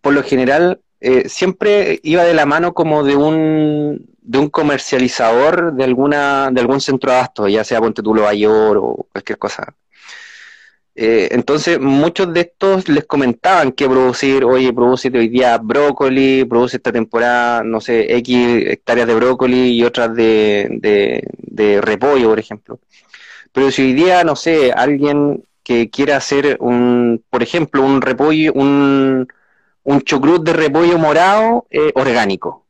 por 0.01 0.11
lo 0.11 0.23
general, 0.23 0.81
eh, 0.99 1.29
siempre 1.29 2.01
iba 2.03 2.25
de 2.25 2.33
la 2.33 2.45
mano 2.45 2.73
como 2.73 3.05
de 3.05 3.15
un, 3.15 4.09
de 4.19 4.39
un 4.39 4.49
comercializador 4.49 5.71
de 5.73 5.85
alguna 5.85 6.49
de 6.51 6.59
algún 6.59 6.81
centro 6.81 7.11
de 7.11 7.17
abasto, 7.17 7.47
ya 7.47 7.63
sea 7.63 7.79
Ponte 7.79 8.03
Tulo 8.03 8.23
Bayor 8.23 8.77
o 8.77 9.07
cualquier 9.13 9.37
cosa. 9.37 9.73
Eh, 10.99 11.29
entonces, 11.31 11.79
muchos 11.79 12.33
de 12.33 12.41
estos 12.41 12.89
les 12.89 13.05
comentaban 13.05 13.71
que 13.71 13.87
producir, 13.87 14.43
oye, 14.43 14.73
produce 14.73 15.09
hoy 15.09 15.29
día 15.29 15.55
brócoli, 15.59 16.43
produce 16.45 16.77
esta 16.77 16.91
temporada, 16.91 17.63
no 17.63 17.79
sé, 17.79 18.15
X 18.17 18.63
hectáreas 18.65 19.05
de 19.07 19.13
brócoli 19.13 19.73
y 19.73 19.83
otras 19.83 20.15
de, 20.15 20.67
de, 21.43 21.81
repollo, 21.81 22.29
por 22.29 22.39
ejemplo. 22.39 22.79
Pero 23.51 23.69
si 23.69 23.83
hoy 23.83 23.93
día, 23.93 24.23
no 24.23 24.35
sé, 24.35 24.71
alguien 24.71 25.43
que 25.63 25.91
quiere 25.91 26.13
hacer 26.13 26.57
un, 26.61 27.23
por 27.29 27.43
ejemplo, 27.43 27.83
un 27.83 28.01
repollo, 28.01 28.53
un, 28.53 29.27
un 29.83 30.01
chucrut 30.01 30.43
de 30.43 30.53
repollo 30.53 30.97
morado 30.97 31.67
eh, 31.69 31.91
orgánico. 31.93 32.65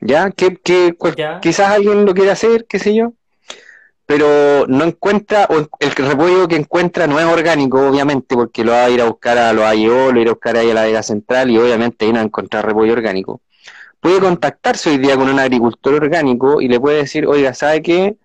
¿Ya? 0.00 0.30
Que, 0.32 0.56
que 0.56 0.94
quizás 1.40 1.70
alguien 1.70 2.04
lo 2.04 2.12
quiere 2.12 2.30
hacer, 2.30 2.66
qué 2.68 2.78
sé 2.78 2.94
yo, 2.94 3.14
pero 4.14 4.66
no 4.68 4.84
encuentra, 4.84 5.46
o 5.48 5.56
el 5.56 5.90
repollo 5.92 6.46
que 6.46 6.56
encuentra 6.56 7.06
no 7.06 7.18
es 7.18 7.24
orgánico, 7.24 7.88
obviamente, 7.88 8.34
porque 8.34 8.62
lo 8.62 8.72
va 8.72 8.84
a 8.84 8.90
ir 8.90 9.00
a 9.00 9.06
buscar 9.06 9.38
a 9.38 9.54
los 9.54 9.64
AIO, 9.64 10.12
lo 10.12 10.20
va 10.20 10.26
a 10.26 10.34
buscar 10.34 10.54
ahí 10.58 10.70
a 10.70 10.74
la 10.74 10.82
Vega 10.82 11.02
Central 11.02 11.50
y 11.50 11.56
obviamente 11.56 12.04
ahí 12.04 12.10
no 12.10 12.16
va 12.16 12.20
a 12.20 12.26
encontrar 12.26 12.66
repollo 12.66 12.92
orgánico. 12.92 13.40
Puede 14.00 14.20
contactarse 14.20 14.90
hoy 14.90 14.98
día 14.98 15.16
con 15.16 15.30
un 15.30 15.38
agricultor 15.38 15.94
orgánico 15.94 16.60
y 16.60 16.68
le 16.68 16.78
puede 16.78 16.98
decir, 16.98 17.26
oiga, 17.26 17.54
¿sabe 17.54 17.80
qué? 17.80 18.16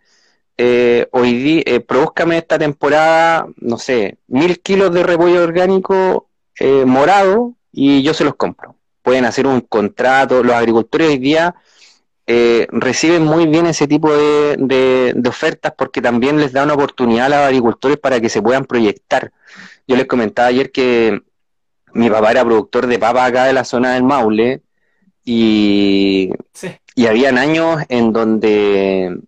Eh, 0.58 1.08
hoy 1.12 1.34
día, 1.36 1.64
eh, 1.66 1.86
esta 2.34 2.60
temporada, 2.60 3.48
no 3.56 3.78
sé, 3.78 4.18
mil 4.28 4.60
kilos 4.60 4.94
de 4.94 5.04
repollo 5.04 5.42
orgánico 5.42 6.28
eh, 6.60 6.84
morado 6.84 7.54
y 7.72 8.04
yo 8.04 8.14
se 8.14 8.26
los 8.26 8.36
compro. 8.36 8.76
Pueden 9.02 9.24
hacer 9.24 9.48
un 9.48 9.62
contrato, 9.62 10.44
los 10.44 10.54
agricultores 10.54 11.08
hoy 11.08 11.18
día 11.18 11.56
eh, 12.30 12.68
reciben 12.72 13.24
muy 13.24 13.46
bien 13.46 13.68
ese 13.68 13.88
tipo 13.88 14.14
de, 14.14 15.16
ofertas 15.28 15.74
porque 15.78 16.02
también 16.02 16.38
les 16.42 16.52
da 16.52 16.64
una 16.64 16.74
oportunidad 16.74 17.28
a 17.28 17.30
los 17.30 17.38
agricultores 17.38 17.98
para 17.98 18.20
que 18.20 18.28
se 18.28 18.42
puedan 18.42 18.66
proyectar. 18.66 19.32
Yo 19.88 19.96
les 19.96 20.08
comentaba 20.08 20.50
ayer 20.50 20.72
que 20.72 21.22
mi 21.94 22.10
papá 22.10 22.32
era 22.32 22.44
productor 22.44 22.88
de 22.88 23.00
papa 23.00 23.24
acá 23.24 23.46
de 23.46 23.54
la 23.54 23.64
zona 23.64 23.94
del 23.94 24.04
Maule 24.04 24.62
y, 25.24 26.30
y 26.96 27.06
habían 27.08 27.38
años 27.38 27.82
en 27.88 28.12
donde, 28.12 29.22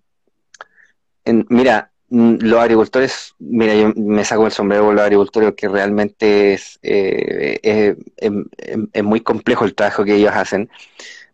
mira, 1.25 1.91
los 2.09 2.59
agricultores, 2.59 3.33
mira, 3.39 3.75
yo 3.75 3.93
me 3.95 4.25
saco 4.25 4.45
el 4.45 4.51
sombrero 4.51 4.85
con 4.85 4.95
los 4.95 5.03
agricultores 5.05 5.53
que 5.55 5.69
realmente 5.69 6.53
es, 6.53 6.79
eh, 6.81 7.95
es 8.17 9.03
muy 9.03 9.21
complejo 9.21 9.63
el 9.63 9.75
trabajo 9.75 10.03
que 10.03 10.15
ellos 10.15 10.33
hacen 10.33 10.69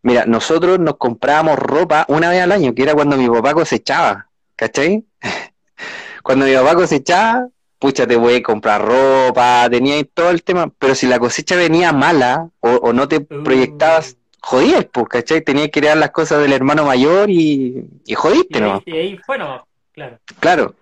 Mira, 0.05 0.23
nosotros 0.27 0.77
nos 0.77 0.97
comprábamos 0.97 1.57
ropa 1.57 2.05
una 2.09 2.29
vez 2.29 2.39
al 2.39 2.51
año, 2.51 2.75
que 2.75 2.83
era 2.83 2.93
cuando 2.93 3.17
mi 3.17 3.27
papá 3.27 3.55
cosechaba, 3.55 4.29
¿cachai? 4.55 5.03
cuando 6.23 6.45
mi 6.45 6.53
papá 6.53 6.75
cosechaba, 6.75 7.47
pucha, 7.79 8.05
te 8.05 8.15
voy 8.15 8.35
a 8.35 8.43
comprar 8.43 8.85
ropa, 8.85 9.67
tenía 9.67 10.03
todo 10.13 10.29
el 10.29 10.43
tema, 10.43 10.71
pero 10.77 10.93
si 10.93 11.07
la 11.07 11.17
cosecha 11.17 11.55
venía 11.55 11.91
mala 11.91 12.51
o, 12.59 12.93
no 12.93 13.07
te 13.07 13.17
uh. 13.17 13.43
proyectabas, 13.43 14.15
jodías, 14.41 14.85
pues, 14.91 15.07
¿cachai? 15.07 15.41
Tenías 15.41 15.69
que 15.69 15.79
crear 15.79 15.97
las 15.97 16.11
cosas 16.11 16.39
del 16.39 16.53
hermano 16.53 16.85
mayor 16.85 17.31
y, 17.31 17.83
y 18.05 18.13
jodiste, 18.13 18.61
¿no? 18.61 18.83
Y 18.85 18.91
ahí, 18.91 19.19
bueno, 19.25 19.65
claro. 19.91 20.19
Claro. 20.39 20.75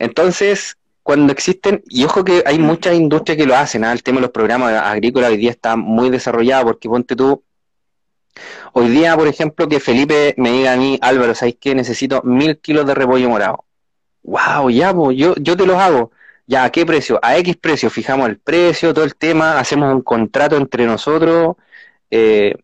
Entonces, 0.00 0.76
cuando 1.04 1.32
existen, 1.32 1.84
y 1.88 2.02
ojo 2.02 2.24
que 2.24 2.42
hay 2.44 2.58
muchas 2.58 2.96
industrias 2.96 3.38
que 3.38 3.46
lo 3.46 3.54
hacen, 3.54 3.84
¿ah? 3.84 3.92
el 3.92 4.02
tema 4.02 4.16
de 4.16 4.22
los 4.22 4.32
programas 4.32 4.72
agrícolas 4.72 5.30
hoy 5.30 5.36
día 5.36 5.52
está 5.52 5.76
muy 5.76 6.10
desarrollado, 6.10 6.64
porque 6.64 6.88
ponte 6.88 7.14
tú, 7.14 7.44
Hoy 8.72 8.88
día, 8.88 9.16
por 9.16 9.28
ejemplo, 9.28 9.68
que 9.68 9.80
Felipe 9.80 10.34
me 10.38 10.50
diga 10.52 10.72
a 10.72 10.76
mí, 10.76 10.98
Álvaro, 11.02 11.34
¿sabes 11.34 11.56
qué? 11.60 11.74
Necesito 11.74 12.22
mil 12.22 12.58
kilos 12.58 12.86
de 12.86 12.94
repollo 12.94 13.28
morado. 13.28 13.64
¡Wow! 14.22 14.70
Ya, 14.70 14.92
yo, 15.14 15.34
yo 15.36 15.56
te 15.56 15.66
los 15.66 15.76
hago. 15.76 16.12
Ya, 16.46 16.64
¿a 16.64 16.70
qué 16.70 16.86
precio? 16.86 17.18
A 17.22 17.36
X 17.38 17.56
precio. 17.56 17.90
Fijamos 17.90 18.28
el 18.28 18.38
precio, 18.38 18.94
todo 18.94 19.04
el 19.04 19.16
tema, 19.16 19.58
hacemos 19.58 19.92
un 19.92 20.02
contrato 20.02 20.56
entre 20.56 20.86
nosotros. 20.86 21.56
Eh, 22.10 22.54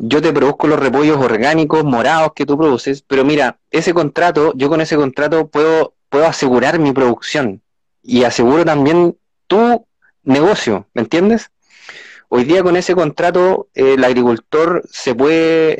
yo 0.00 0.22
te 0.22 0.32
produzco 0.32 0.68
los 0.68 0.78
repollos 0.78 1.16
orgánicos 1.16 1.84
morados 1.84 2.32
que 2.34 2.46
tú 2.46 2.56
produces, 2.56 3.02
pero 3.02 3.24
mira, 3.24 3.58
ese 3.70 3.92
contrato, 3.92 4.52
yo 4.54 4.68
con 4.68 4.80
ese 4.80 4.96
contrato 4.96 5.48
puedo, 5.48 5.94
puedo 6.08 6.26
asegurar 6.26 6.78
mi 6.78 6.92
producción 6.92 7.60
y 8.02 8.22
aseguro 8.22 8.64
también 8.64 9.16
tu 9.48 9.84
negocio, 10.22 10.86
¿me 10.94 11.02
entiendes? 11.02 11.50
Hoy 12.30 12.44
día 12.44 12.62
con 12.62 12.76
ese 12.76 12.94
contrato 12.94 13.68
eh, 13.74 13.94
el 13.94 14.04
agricultor 14.04 14.82
se 14.90 15.14
puede, 15.14 15.76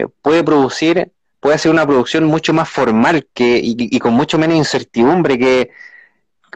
eh, 0.00 0.06
puede 0.22 0.42
producir, 0.42 1.12
puede 1.40 1.56
hacer 1.56 1.70
una 1.70 1.86
producción 1.86 2.24
mucho 2.24 2.54
más 2.54 2.70
formal 2.70 3.28
que, 3.34 3.60
y, 3.62 3.98
con 3.98 4.14
mucho 4.14 4.38
menos 4.38 4.56
incertidumbre 4.56 5.38
que, 5.38 5.70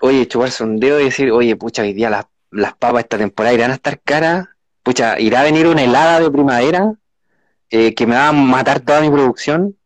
oye, 0.01 0.27
chuparse 0.27 0.65
un 0.65 0.79
dedo 0.79 0.99
y 1.01 1.05
decir, 1.05 1.31
oye, 1.31 1.57
pucha, 1.57 1.83
hoy 1.83 1.93
día 1.93 2.09
las, 2.09 2.27
las 2.51 2.75
papas 2.75 3.05
esta 3.05 3.19
temporada 3.19 3.55
irán 3.55 3.71
a 3.71 3.75
estar 3.75 4.01
caras, 4.01 4.49
pucha, 4.83 5.21
irá 5.21 5.41
a 5.41 5.45
venir 5.45 5.67
una 5.67 5.83
helada 5.85 6.21
de 6.21 6.31
primavera 6.31 6.95
eh, 7.71 7.95
que 7.95 8.07
me 8.07 8.15
va 8.15 8.29
a 8.29 8.33
matar 8.33 8.81
toda 8.81 9.01
mi 9.03 9.11
producción. 9.11 9.77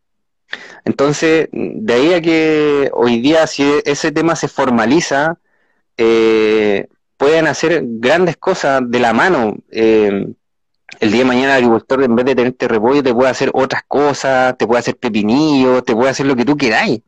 Entonces, 0.84 1.48
de 1.52 1.94
ahí 1.94 2.14
a 2.14 2.20
que 2.22 2.90
hoy 2.94 3.20
día 3.20 3.46
si 3.46 3.64
ese 3.84 4.12
tema 4.12 4.36
se 4.36 4.48
formaliza, 4.48 5.38
eh, 5.96 6.88
pueden 7.18 7.46
hacer 7.48 7.82
grandes 7.84 8.38
cosas 8.38 8.80
de 8.86 8.98
la 9.00 9.12
mano. 9.12 9.56
Eh, 9.70 10.26
el 11.00 11.12
día 11.12 11.20
de 11.20 11.26
mañana 11.26 11.58
el 11.58 11.64
agricultor 11.64 12.02
en 12.02 12.16
vez 12.16 12.24
de 12.24 12.34
tener 12.34 12.52
este 12.52 12.68
repollo 12.68 13.02
te 13.02 13.12
puede 13.12 13.30
hacer 13.30 13.50
otras 13.52 13.82
cosas, 13.86 14.56
te 14.56 14.66
puede 14.66 14.80
hacer 14.80 14.96
pepinillo, 14.96 15.82
te 15.82 15.94
puede 15.94 16.10
hacer 16.10 16.24
lo 16.26 16.34
que 16.34 16.46
tú 16.46 16.56
queráis. 16.56 17.02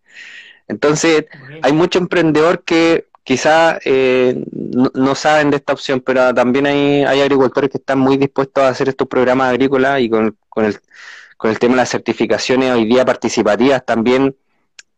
Entonces, 0.68 1.24
hay 1.62 1.72
mucho 1.72 1.98
emprendedor 1.98 2.62
que 2.62 3.06
quizá 3.24 3.78
eh, 3.84 4.44
no, 4.52 5.14
saben 5.14 5.50
de 5.50 5.56
esta 5.56 5.72
opción, 5.72 6.00
pero 6.00 6.32
también 6.34 6.66
hay, 6.66 7.04
hay 7.04 7.20
agricultores 7.22 7.70
que 7.70 7.78
están 7.78 7.98
muy 7.98 8.16
dispuestos 8.16 8.62
a 8.62 8.68
hacer 8.68 8.88
estos 8.88 9.08
programas 9.08 9.50
agrícolas 9.50 10.00
y 10.00 10.10
con, 10.10 10.36
con, 10.48 10.64
el, 10.64 10.78
con 11.36 11.50
el 11.50 11.58
tema 11.58 11.74
de 11.74 11.78
las 11.78 11.90
certificaciones 11.90 12.72
hoy 12.72 12.84
día 12.84 13.04
participativas 13.04 13.84
también 13.84 14.36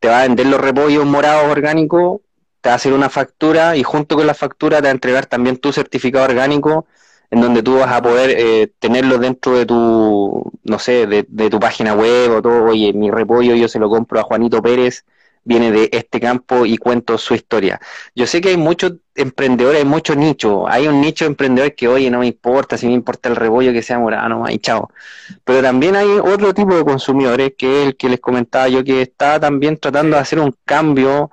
te 0.01 0.09
va 0.09 0.21
a 0.21 0.23
vender 0.23 0.47
los 0.47 0.61
repollos 0.61 1.07
morados 1.07 1.51
orgánicos 1.51 2.21
te 2.63 2.71
va 2.71 2.75
a 2.75 2.77
hacer 2.77 2.95
una 2.95 3.11
factura 3.11 3.77
y 3.77 3.83
junto 3.83 4.17
con 4.17 4.27
la 4.27 4.35
factura 4.35 4.79
te 4.79 4.85
va 4.85 4.89
a 4.89 4.93
entregar 4.93 5.27
también 5.27 5.59
tu 5.59 5.73
certificado 5.73 6.25
orgánico 6.25 6.87
en 7.31 7.41
donde 7.41 7.63
tú 7.63 7.79
vas 7.79 7.93
a 7.93 8.03
poder 8.03 8.31
eh, 8.39 8.73
tenerlo 8.79 9.19
dentro 9.19 9.57
de 9.57 9.67
tu, 9.67 10.53
no 10.65 10.79
sé, 10.79 11.07
de, 11.07 11.27
de, 11.29 11.51
tu 11.51 11.59
página 11.59 11.95
web 11.95 12.31
o 12.31 12.43
todo, 12.43 12.65
oye, 12.65 12.93
mi 12.93 13.11
repollo 13.11 13.55
yo 13.55 13.69
se 13.69 13.79
lo 13.79 13.89
compro 13.89 14.21
a 14.21 14.23
Juanito 14.23 14.63
Pérez, 14.63 15.05
viene 15.45 15.73
de 15.73 15.89
este 15.93 16.21
campo 16.21 16.67
y 16.67 16.77
cuento 16.77 17.19
su 17.19 17.35
historia. 17.35 17.81
Yo 18.15 18.27
sé 18.27 18.41
que 18.41 18.51
hay 18.51 18.57
muchos 18.57 18.93
emprendedores, 19.15 19.81
hay 19.81 19.87
muchos 19.87 20.17
nichos, 20.17 20.65
hay 20.69 20.87
un 20.87 21.01
nicho 21.01 21.25
de 21.25 21.31
emprendedores 21.31 21.75
que, 21.75 21.89
oye, 21.89 22.11
no 22.11 22.21
me 22.21 22.27
importa, 22.27 22.77
si 22.77 22.87
me 22.87 22.93
importa 22.93 23.29
el 23.29 23.37
repollo 23.37 23.73
que 23.73 23.83
sea 23.83 23.99
morado, 23.99 24.45
y 24.51 24.59
chao. 24.59 24.91
Pero 25.45 25.63
también 25.63 25.97
hay 25.97 26.09
otro 26.09 26.55
tipo 26.55 26.75
de 26.77 26.85
consumidores, 26.85 27.53
que 27.57 27.83
es 27.83 27.87
el 27.89 27.97
que 27.97 28.09
les 28.09 28.21
comentaba 28.21 28.69
yo, 28.69 28.85
que 28.85 29.03
está 29.03 29.41
también 29.41 29.79
tratando 29.79 30.17
de 30.17 30.23
hacer 30.23 30.39
un 30.39 30.55
cambio 30.65 31.31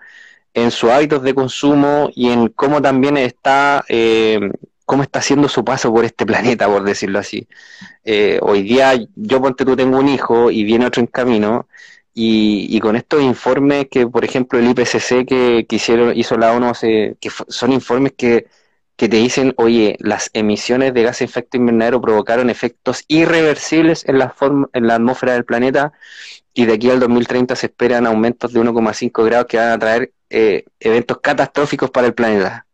en 0.54 0.72
sus 0.72 0.90
hábitos 0.90 1.24
de 1.24 1.34
consumo 1.34 2.10
y 2.16 2.30
en 2.30 2.50
cómo 2.50 2.82
también 2.82 3.18
está, 3.18 3.86
eh, 3.88 4.40
cómo 4.86 5.04
está 5.04 5.20
haciendo 5.20 5.48
su 5.50 5.64
paso 5.64 5.94
por 5.94 6.06
este 6.06 6.26
planeta, 6.26 6.68
por 6.68 6.84
decirlo 6.84 7.20
así. 7.20 7.48
Eh, 8.04 8.40
hoy 8.42 8.64
día 8.64 8.94
yo 9.16 9.42
ponte 9.42 9.66
tú 9.66 9.76
tengo 9.76 10.00
un 10.00 10.08
hijo 10.10 10.52
y 10.52 10.64
viene 10.64 10.86
otro 10.88 11.02
en 11.02 11.08
camino 11.08 11.68
y, 12.14 12.80
con 12.82 12.96
estos 12.96 13.22
informes 13.22 13.88
que, 13.90 14.08
por 14.08 14.26
ejemplo, 14.26 14.60
el 14.60 14.68
IPCC 14.70 15.26
que, 15.26 15.66
que 15.70 15.76
hicieron, 15.78 16.18
hizo 16.18 16.38
la 16.38 16.52
ONU, 16.52 16.74
que 16.82 17.30
son 17.48 17.72
informes 17.72 18.14
que, 18.18 18.48
que 18.98 19.08
te 19.08 19.18
dicen, 19.18 19.54
oye, 19.56 19.96
las 20.00 20.30
emisiones 20.34 20.94
de 20.94 21.04
gas 21.04 21.20
de 21.20 21.26
efecto 21.26 21.56
invernadero 21.56 22.02
provocaron 22.02 22.50
efectos 22.50 23.06
irreversibles 23.08 24.04
en 24.06 24.20
la, 24.20 24.36
en 24.74 24.88
la 24.88 24.96
atmósfera 24.96 25.34
del 25.34 25.46
planeta 25.46 25.94
y 26.54 26.66
de 26.66 26.74
aquí 26.74 26.90
al 26.90 27.00
2030 27.00 27.56
se 27.56 27.68
esperan 27.68 28.08
aumentos 28.08 28.52
de 28.54 28.60
1,5 28.60 29.26
grados 29.26 29.48
que 29.48 29.58
van 29.58 29.72
a 29.72 29.80
traer 29.80 30.12
eh, 30.30 30.66
eventos 30.80 31.20
catastróficos 31.20 31.90
para 31.92 32.08
el 32.08 32.14
planeta. 32.14 32.66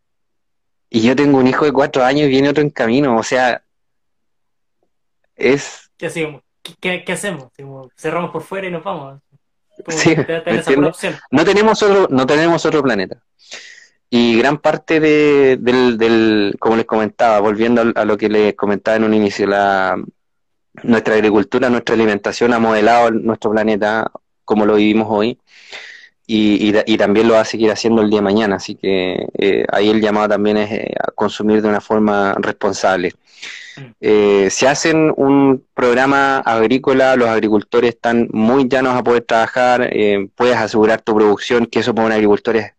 Y 0.90 1.02
yo 1.02 1.16
tengo 1.16 1.38
un 1.38 1.48
hijo 1.48 1.66
de 1.66 1.72
cuatro 1.72 2.04
años 2.04 2.28
y 2.28 2.30
viene 2.30 2.50
otro 2.50 2.64
en 2.64 2.70
camino, 2.70 3.18
o 3.18 3.24
sea, 3.24 3.64
es... 5.36 5.92
¿Qué 5.98 6.08
hacemos? 6.08 6.42
¿Qué, 6.80 7.04
hacemos? 7.12 7.52
¿Cerramos 7.96 8.32
por 8.32 8.42
fuera 8.42 8.68
y 8.68 8.72
nos 8.72 8.84
vamos? 8.84 9.20
no 11.32 11.46
tenemos 11.46 11.84
otro, 11.84 12.08
no 12.10 12.26
tenemos 12.26 12.66
otro 12.66 12.82
planeta. 12.82 13.22
Y 14.10 14.38
gran 14.38 14.58
parte 14.60 15.00
de, 15.00 15.58
del, 15.60 15.98
del, 15.98 16.56
como 16.60 16.78
les 16.78 16.86
comentaba, 16.86 17.40
volviendo 17.40 17.84
a, 17.94 18.06
lo 18.06 18.18
que 18.18 18.30
les 18.30 18.56
comentaba 18.56 18.98
en 18.98 19.04
un 19.04 19.14
inicio, 19.14 19.48
la, 19.48 20.02
nuestra 20.84 21.16
agricultura, 21.16 21.70
nuestra 21.70 21.96
alimentación 21.96 22.54
ha 22.54 22.60
modelado 22.60 23.12
nuestro 23.12 23.52
planeta 23.52 24.12
como 24.44 24.66
lo 24.66 24.76
vivimos 24.76 25.08
hoy 25.10 25.40
y, 26.28 26.74
y, 26.86 26.98
también 26.98 27.28
lo 27.28 27.36
va 27.36 27.42
a 27.42 27.46
seguir 27.46 27.72
haciendo 27.72 28.02
el 28.02 28.10
día 28.10 28.20
de 28.20 28.24
mañana, 28.24 28.56
así 28.56 28.76
que 28.76 29.28
eh, 29.38 29.66
ahí 29.72 29.90
el 29.90 30.02
llamado 30.02 30.30
también 30.30 30.58
es 30.58 30.72
eh, 30.72 30.94
a 31.00 31.12
consumir 31.12 31.62
de 31.62 31.70
una 31.70 31.82
forma 31.82 32.34
responsable. 32.40 33.14
Mm. 33.78 33.82
Eh, 34.02 34.48
si 34.50 34.66
hacen 34.66 35.14
un 35.18 35.64
programa 35.76 36.40
agrícola, 36.40 37.16
los 37.16 37.30
agricultores 37.30 37.94
están 37.94 38.28
muy 38.32 38.68
llanos 38.68 38.96
a 38.96 39.04
poder 39.04 39.24
trabajar, 39.24 39.92
puedes 40.36 40.58
asegurar 40.58 41.02
tu 41.02 41.16
producción, 41.16 41.68
que 41.68 41.80
eso 41.80 41.94
para 41.94 42.08
un 42.08 42.14
agricultor 42.14 42.58
es 42.58 42.74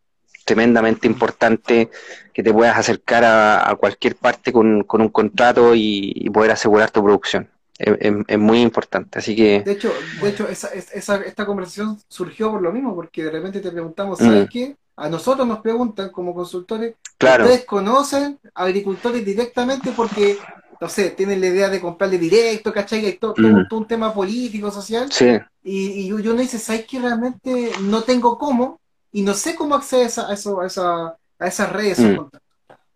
tremendamente 0.44 1.06
importante, 1.06 1.90
que 2.32 2.42
te 2.42 2.52
puedas 2.52 2.76
acercar 2.76 3.24
a, 3.24 3.76
cualquier 3.78 4.16
parte 4.16 4.52
con, 4.52 4.84
un 4.88 5.08
contrato 5.08 5.72
y 5.74 6.28
poder 6.30 6.50
asegurar 6.50 6.90
tu 6.90 7.02
producción. 7.02 7.48
Es, 7.78 8.38
muy 8.38 8.60
importante. 8.60 9.18
Así 9.18 9.36
que. 9.36 9.62
De 9.62 9.72
hecho, 9.72 9.92
de 10.22 10.28
hecho 10.28 10.48
esa, 10.48 10.68
esa, 10.68 11.16
esta 11.16 11.46
conversación 11.46 11.98
surgió 12.08 12.50
por 12.50 12.62
lo 12.62 12.72
mismo, 12.72 12.94
porque 12.94 13.24
de 13.24 13.30
repente 13.30 13.60
te 13.60 13.70
preguntamos, 13.70 14.18
¿sabes 14.18 14.46
mm. 14.46 14.48
qué? 14.48 14.76
A 14.96 15.08
nosotros 15.08 15.46
nos 15.46 15.60
preguntan 15.60 16.08
como 16.08 16.34
consultores, 16.34 16.94
claro. 17.18 17.44
¿ustedes 17.44 17.66
conocen 17.66 18.38
agricultores 18.54 19.24
directamente 19.24 19.92
porque, 19.94 20.38
no 20.80 20.88
sé, 20.88 21.10
tienen 21.10 21.40
la 21.40 21.48
idea 21.48 21.68
de 21.68 21.80
comprarle 21.82 22.16
directo, 22.16 22.72
¿cachai? 22.72 23.04
Hay 23.04 23.18
todo, 23.18 23.34
mm. 23.36 23.68
todo, 23.68 23.80
un 23.80 23.86
tema 23.86 24.14
político, 24.14 24.70
social. 24.70 25.12
Sí. 25.12 25.36
Y, 25.62 25.86
y 26.00 26.08
yo 26.08 26.32
no 26.32 26.40
dice, 26.40 26.58
¿sabes 26.58 26.86
qué? 26.86 26.98
Realmente 26.98 27.72
no 27.82 28.02
tengo 28.04 28.38
cómo 28.38 28.80
y 29.12 29.22
no 29.22 29.34
sé 29.34 29.54
cómo 29.54 29.74
acceder 29.74 30.10
a, 30.28 30.32
eso, 30.32 30.60
a, 30.60 30.66
esa, 30.66 31.16
a 31.38 31.46
esas 31.46 31.72
redes. 31.72 31.98
Mm. 31.98 32.28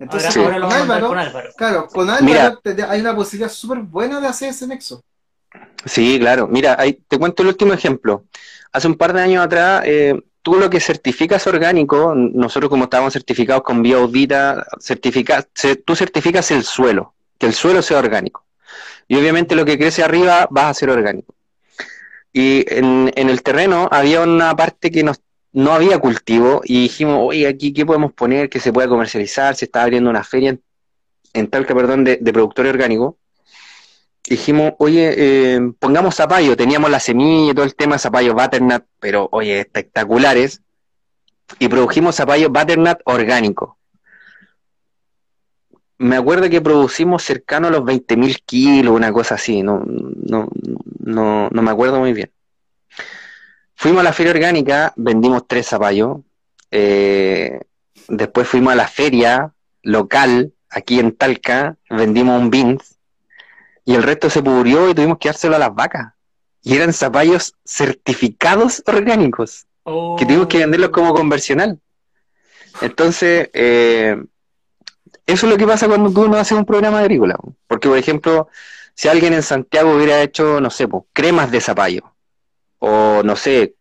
Entonces, 0.00 0.34
ahora, 0.34 0.58
lo 0.58 0.66
con, 0.66 0.76
Álvaro, 0.76 1.08
con, 1.08 1.18
Álvaro, 1.18 1.50
claro, 1.56 1.86
con 1.86 2.08
Álvaro 2.08 2.60
hay 2.88 3.00
una 3.02 3.14
posibilidad 3.14 3.50
súper 3.50 3.80
buena 3.80 4.18
de 4.18 4.28
hacer 4.28 4.48
ese 4.48 4.66
nexo. 4.66 5.04
Sí, 5.84 6.18
claro. 6.18 6.48
Mira, 6.48 6.78
te 7.06 7.18
cuento 7.18 7.42
el 7.42 7.48
último 7.48 7.74
ejemplo. 7.74 8.24
Hace 8.72 8.88
un 8.88 8.94
par 8.94 9.12
de 9.12 9.20
años 9.20 9.44
atrás, 9.44 9.82
eh, 9.84 10.18
tú 10.40 10.54
lo 10.54 10.70
que 10.70 10.80
certificas 10.80 11.46
orgánico, 11.46 12.14
nosotros 12.14 12.70
como 12.70 12.84
estábamos 12.84 13.12
certificados 13.12 13.62
con 13.62 13.82
Bioaudita, 13.82 14.66
certifica, 14.80 15.46
tú 15.84 15.94
certificas 15.94 16.50
el 16.50 16.64
suelo, 16.64 17.12
que 17.38 17.46
el 17.46 17.52
suelo 17.52 17.82
sea 17.82 17.98
orgánico. 17.98 18.44
Y 19.06 19.16
obviamente 19.16 19.54
lo 19.54 19.66
que 19.66 19.78
crece 19.78 20.02
arriba 20.02 20.48
va 20.56 20.70
a 20.70 20.74
ser 20.74 20.88
orgánico. 20.88 21.34
Y 22.32 22.64
en, 22.72 23.12
en 23.16 23.28
el 23.28 23.42
terreno 23.42 23.86
había 23.90 24.22
una 24.22 24.56
parte 24.56 24.90
que 24.90 25.02
nos 25.02 25.20
no 25.52 25.72
había 25.72 25.98
cultivo 25.98 26.60
y 26.64 26.82
dijimos, 26.82 27.18
oye, 27.20 27.46
aquí, 27.46 27.72
¿qué 27.72 27.84
podemos 27.84 28.12
poner 28.12 28.48
que 28.48 28.60
se 28.60 28.72
pueda 28.72 28.88
comercializar? 28.88 29.56
Se 29.56 29.64
estaba 29.64 29.84
abriendo 29.84 30.10
una 30.10 30.22
feria 30.22 30.56
en, 31.32 31.48
Talca, 31.48 31.74
perdón, 31.74 32.04
de, 32.04 32.18
de 32.20 32.32
productores 32.32 32.72
orgánicos. 32.72 33.14
Dijimos, 34.28 34.74
oye, 34.78 35.14
eh, 35.16 35.60
pongamos 35.78 36.14
zapallo, 36.14 36.56
teníamos 36.56 36.90
la 36.90 37.00
semilla 37.00 37.50
y 37.50 37.54
todo 37.54 37.64
el 37.64 37.74
tema, 37.74 37.98
zapallo 37.98 38.34
Butternut, 38.34 38.84
pero 39.00 39.28
oye, 39.32 39.60
espectaculares, 39.60 40.62
y 41.58 41.68
produjimos 41.68 42.16
zapallo 42.16 42.50
Butternut 42.50 42.98
orgánico. 43.04 43.78
Me 45.98 46.16
acuerdo 46.16 46.48
que 46.48 46.60
producimos 46.60 47.24
cercano 47.24 47.68
a 47.68 47.70
los 47.70 47.82
20.000 47.82 48.42
kilos, 48.44 48.94
una 48.94 49.12
cosa 49.12 49.34
así, 49.34 49.62
no, 49.62 49.82
no, 49.84 50.48
no, 51.00 51.48
no 51.50 51.62
me 51.62 51.70
acuerdo 51.70 51.98
muy 51.98 52.12
bien. 52.12 52.30
Fuimos 53.80 54.00
a 54.02 54.04
la 54.04 54.12
feria 54.12 54.32
orgánica, 54.32 54.92
vendimos 54.94 55.44
tres 55.46 55.68
zapallos. 55.68 56.18
Eh, 56.70 57.62
después 58.08 58.46
fuimos 58.46 58.74
a 58.74 58.76
la 58.76 58.86
feria 58.86 59.54
local, 59.82 60.52
aquí 60.68 61.00
en 61.00 61.16
Talca, 61.16 61.78
vendimos 61.88 62.38
un 62.38 62.50
beans. 62.50 62.98
Y 63.86 63.94
el 63.94 64.02
resto 64.02 64.28
se 64.28 64.42
pudrió 64.42 64.90
y 64.90 64.94
tuvimos 64.94 65.16
que 65.16 65.30
dárselo 65.30 65.56
a 65.56 65.60
las 65.60 65.74
vacas. 65.74 66.12
Y 66.62 66.76
eran 66.76 66.92
zapallos 66.92 67.54
certificados 67.64 68.82
orgánicos. 68.84 69.64
Que 70.18 70.26
tuvimos 70.26 70.48
que 70.48 70.58
venderlos 70.58 70.90
como 70.90 71.14
conversional. 71.14 71.80
Entonces, 72.82 73.48
eh, 73.54 74.22
eso 75.24 75.46
es 75.46 75.50
lo 75.50 75.56
que 75.56 75.66
pasa 75.66 75.88
cuando 75.88 76.10
tú 76.10 76.28
no 76.28 76.36
haces 76.36 76.52
un 76.52 76.66
programa 76.66 76.98
agrícola. 76.98 77.38
Porque, 77.66 77.88
por 77.88 77.96
ejemplo, 77.96 78.48
si 78.94 79.08
alguien 79.08 79.32
en 79.32 79.42
Santiago 79.42 79.96
hubiera 79.96 80.20
hecho, 80.20 80.60
no 80.60 80.68
sé, 80.68 80.86
cremas 81.14 81.50
de 81.50 81.62
zapallo, 81.62 82.12
o 82.80 83.22
no 83.22 83.36
sé, 83.36 83.74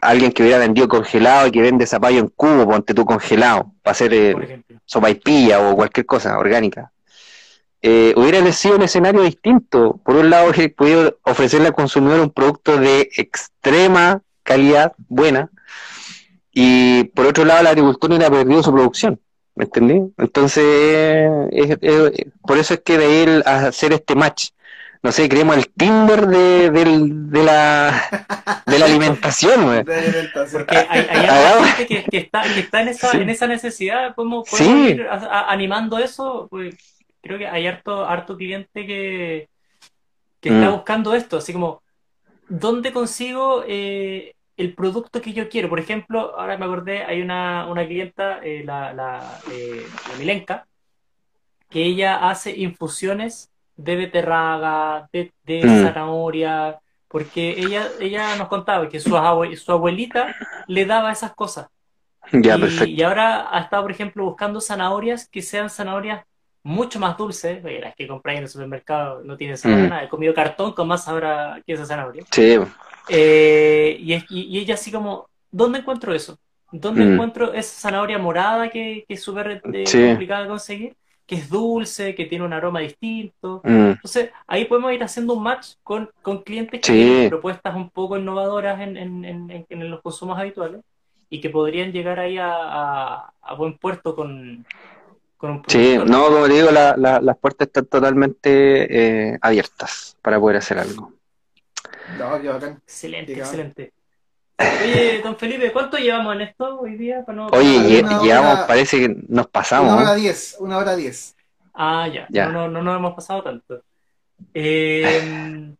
alguien 0.00 0.32
que 0.32 0.42
hubiera 0.42 0.58
vendido 0.58 0.88
congelado 0.88 1.46
y 1.46 1.50
que 1.50 1.62
vende 1.62 1.86
zapallo 1.86 2.20
en 2.20 2.28
cubo, 2.28 2.66
ponte 2.66 2.94
tú 2.94 3.04
congelado, 3.04 3.72
para 3.82 3.92
hacer 3.92 4.14
eh, 4.14 4.62
sopaipilla 4.84 5.60
o 5.60 5.76
cualquier 5.76 6.06
cosa 6.06 6.38
orgánica. 6.38 6.92
Eh, 7.82 8.14
hubiera 8.16 8.50
sido 8.52 8.76
un 8.76 8.82
escenario 8.82 9.22
distinto. 9.22 10.00
Por 10.04 10.16
un 10.16 10.30
lado, 10.30 10.52
he 10.56 10.68
podido 10.68 11.18
ofrecerle 11.22 11.68
al 11.68 11.74
consumidor 11.74 12.20
un 12.20 12.30
producto 12.30 12.78
de 12.78 13.08
extrema 13.16 14.22
calidad, 14.42 14.92
buena, 15.08 15.50
y 16.52 17.04
por 17.04 17.26
otro 17.26 17.44
lado, 17.44 17.62
la 17.62 17.70
agricultura 17.70 18.16
hubiera 18.16 18.30
perdido 18.30 18.62
su 18.62 18.72
producción. 18.72 19.20
¿Me 19.54 19.64
entendí? 19.64 20.02
Entonces, 20.18 21.30
por 22.42 22.58
eso 22.58 22.74
es 22.74 22.80
que 22.80 22.98
de 22.98 23.22
él 23.22 23.42
hacer 23.46 23.92
este 23.92 24.14
match 24.14 24.50
no 25.06 25.12
sé, 25.12 25.28
creemos 25.28 25.56
el 25.56 25.68
Tinder 25.68 26.26
de, 26.26 26.68
de, 26.68 27.44
la, 27.44 28.62
de 28.66 28.78
la 28.80 28.86
alimentación, 28.86 29.84
Porque 30.52 30.76
hay, 30.76 31.06
hay 31.08 31.64
gente 31.76 32.04
que, 32.10 32.16
está, 32.18 32.42
que 32.42 32.58
está 32.58 32.82
en 32.82 32.88
esa, 32.88 33.12
en 33.12 33.30
esa 33.30 33.46
necesidad, 33.46 34.16
podemos, 34.16 34.50
ir 34.60 35.06
animando 35.08 35.96
eso, 35.98 36.48
pues 36.50 36.74
creo 37.22 37.38
que 37.38 37.46
hay 37.46 37.68
harto, 37.68 38.04
harto 38.04 38.36
cliente 38.36 38.84
que, 38.84 39.48
que 40.40 40.48
está 40.48 40.70
mm. 40.70 40.72
buscando 40.72 41.14
esto, 41.14 41.36
así 41.36 41.52
como, 41.52 41.84
¿dónde 42.48 42.92
consigo 42.92 43.62
eh, 43.64 44.34
el 44.56 44.74
producto 44.74 45.22
que 45.22 45.32
yo 45.32 45.48
quiero? 45.48 45.68
Por 45.68 45.78
ejemplo, 45.78 46.36
ahora 46.36 46.58
me 46.58 46.64
acordé, 46.64 47.04
hay 47.04 47.22
una, 47.22 47.68
una 47.68 47.86
clienta, 47.86 48.40
eh, 48.42 48.64
la, 48.64 48.92
la, 48.92 49.38
eh, 49.52 49.86
la 50.10 50.18
Milenka, 50.18 50.66
que 51.70 51.84
ella 51.84 52.28
hace 52.28 52.56
infusiones 52.56 53.52
de 53.76 53.96
beterraga, 53.96 55.08
de, 55.12 55.32
mm. 55.46 55.82
zanahoria, 55.82 56.78
porque 57.08 57.54
ella, 57.58 57.88
ella 58.00 58.36
nos 58.36 58.48
contaba 58.48 58.88
que 58.88 59.00
su, 59.00 59.10
su 59.56 59.72
abuelita 59.72 60.34
le 60.66 60.84
daba 60.86 61.12
esas 61.12 61.34
cosas. 61.34 61.68
y, 62.32 63.02
ahora 63.02 63.48
ha 63.50 63.60
estado, 63.60 63.82
por 63.82 63.92
ejemplo, 63.92 64.24
buscando 64.24 64.60
zanahorias 64.60 65.28
que 65.28 65.42
sean 65.42 65.70
zanahorias 65.70 66.24
mucho 66.62 66.98
más 66.98 67.16
dulces. 67.16 67.62
las 67.62 67.94
que 67.94 68.08
compráis 68.08 68.38
en 68.38 68.44
el 68.44 68.50
supermercado 68.50 69.22
no 69.22 69.36
tienen 69.36 69.56
sabor 69.56 69.78
mm. 69.78 69.88
nada. 69.88 70.04
He 70.04 70.08
comido 70.08 70.34
cartón 70.34 70.72
con 70.72 70.88
más 70.88 71.04
sabor 71.04 71.62
que 71.64 71.72
esa 71.72 71.86
zanahoria. 71.86 72.24
Sí. 72.32 72.58
Eh, 73.08 73.96
y, 74.00 74.14
y, 74.30 74.58
ella 74.58 74.74
así 74.74 74.90
como, 74.90 75.28
¿dónde 75.50 75.78
encuentro 75.78 76.12
eso? 76.12 76.38
¿Dónde 76.72 77.04
mm. 77.04 77.12
encuentro 77.12 77.52
esa 77.52 77.80
zanahoria 77.82 78.18
morada 78.18 78.68
que, 78.68 79.04
que 79.06 79.14
es 79.14 79.22
súper 79.22 79.62
eh, 79.72 79.84
complicada 80.08 80.42
de 80.42 80.48
conseguir? 80.48 80.96
Que 81.26 81.34
es 81.34 81.48
dulce, 81.50 82.14
que 82.14 82.26
tiene 82.26 82.44
un 82.44 82.52
aroma 82.52 82.80
distinto. 82.80 83.60
Mm. 83.64 83.90
Entonces, 83.90 84.30
ahí 84.46 84.64
podemos 84.66 84.92
ir 84.92 85.02
haciendo 85.02 85.34
un 85.34 85.42
match 85.42 85.74
con, 85.82 86.10
con 86.22 86.42
clientes 86.42 86.80
que 86.80 86.92
tienen 86.92 87.28
propuestas 87.28 87.74
un 87.74 87.90
poco 87.90 88.16
innovadoras 88.16 88.80
en, 88.80 88.96
en, 88.96 89.24
en, 89.24 89.66
en, 89.68 89.90
los 89.90 90.00
consumos 90.02 90.38
habituales 90.38 90.82
y 91.28 91.40
que 91.40 91.50
podrían 91.50 91.92
llegar 91.92 92.20
ahí 92.20 92.38
a, 92.38 93.32
a, 93.42 93.54
buen 93.54 93.76
puerto 93.76 94.14
con, 94.14 94.64
con 95.36 95.50
un 95.50 95.62
Sí, 95.66 95.98
no, 96.06 96.26
como 96.26 96.46
digo, 96.46 96.70
la, 96.70 96.96
las 96.96 97.38
puertas 97.38 97.66
están 97.66 97.86
totalmente 97.86 99.32
eh, 99.32 99.38
abiertas 99.40 100.16
para 100.22 100.38
poder 100.38 100.58
hacer 100.58 100.78
algo. 100.78 101.12
No, 102.18 102.36
excelente, 102.36 103.32
excelente. 103.32 103.92
Oye, 104.58 105.20
don 105.22 105.36
Felipe, 105.36 105.72
¿cuánto 105.72 105.98
llevamos 105.98 106.34
en 106.34 106.42
esto 106.42 106.80
hoy 106.80 106.96
día? 106.96 107.24
Oye, 107.52 108.02
llevamos, 108.22 108.60
parece 108.60 109.00
que 109.00 109.16
nos 109.28 109.48
pasamos. 109.48 109.92
Una 109.92 110.02
hora 110.02 110.14
diez, 110.14 110.56
una 110.58 110.78
hora 110.78 110.96
diez. 110.96 111.36
Ah, 111.74 112.08
ya, 112.08 112.26
ya. 112.30 112.46
No, 112.46 112.68
no, 112.68 112.68
no 112.68 112.82
nos 112.82 112.96
hemos 112.96 113.14
pasado 113.14 113.42
tanto. 113.42 113.82
Eh, 114.54 115.74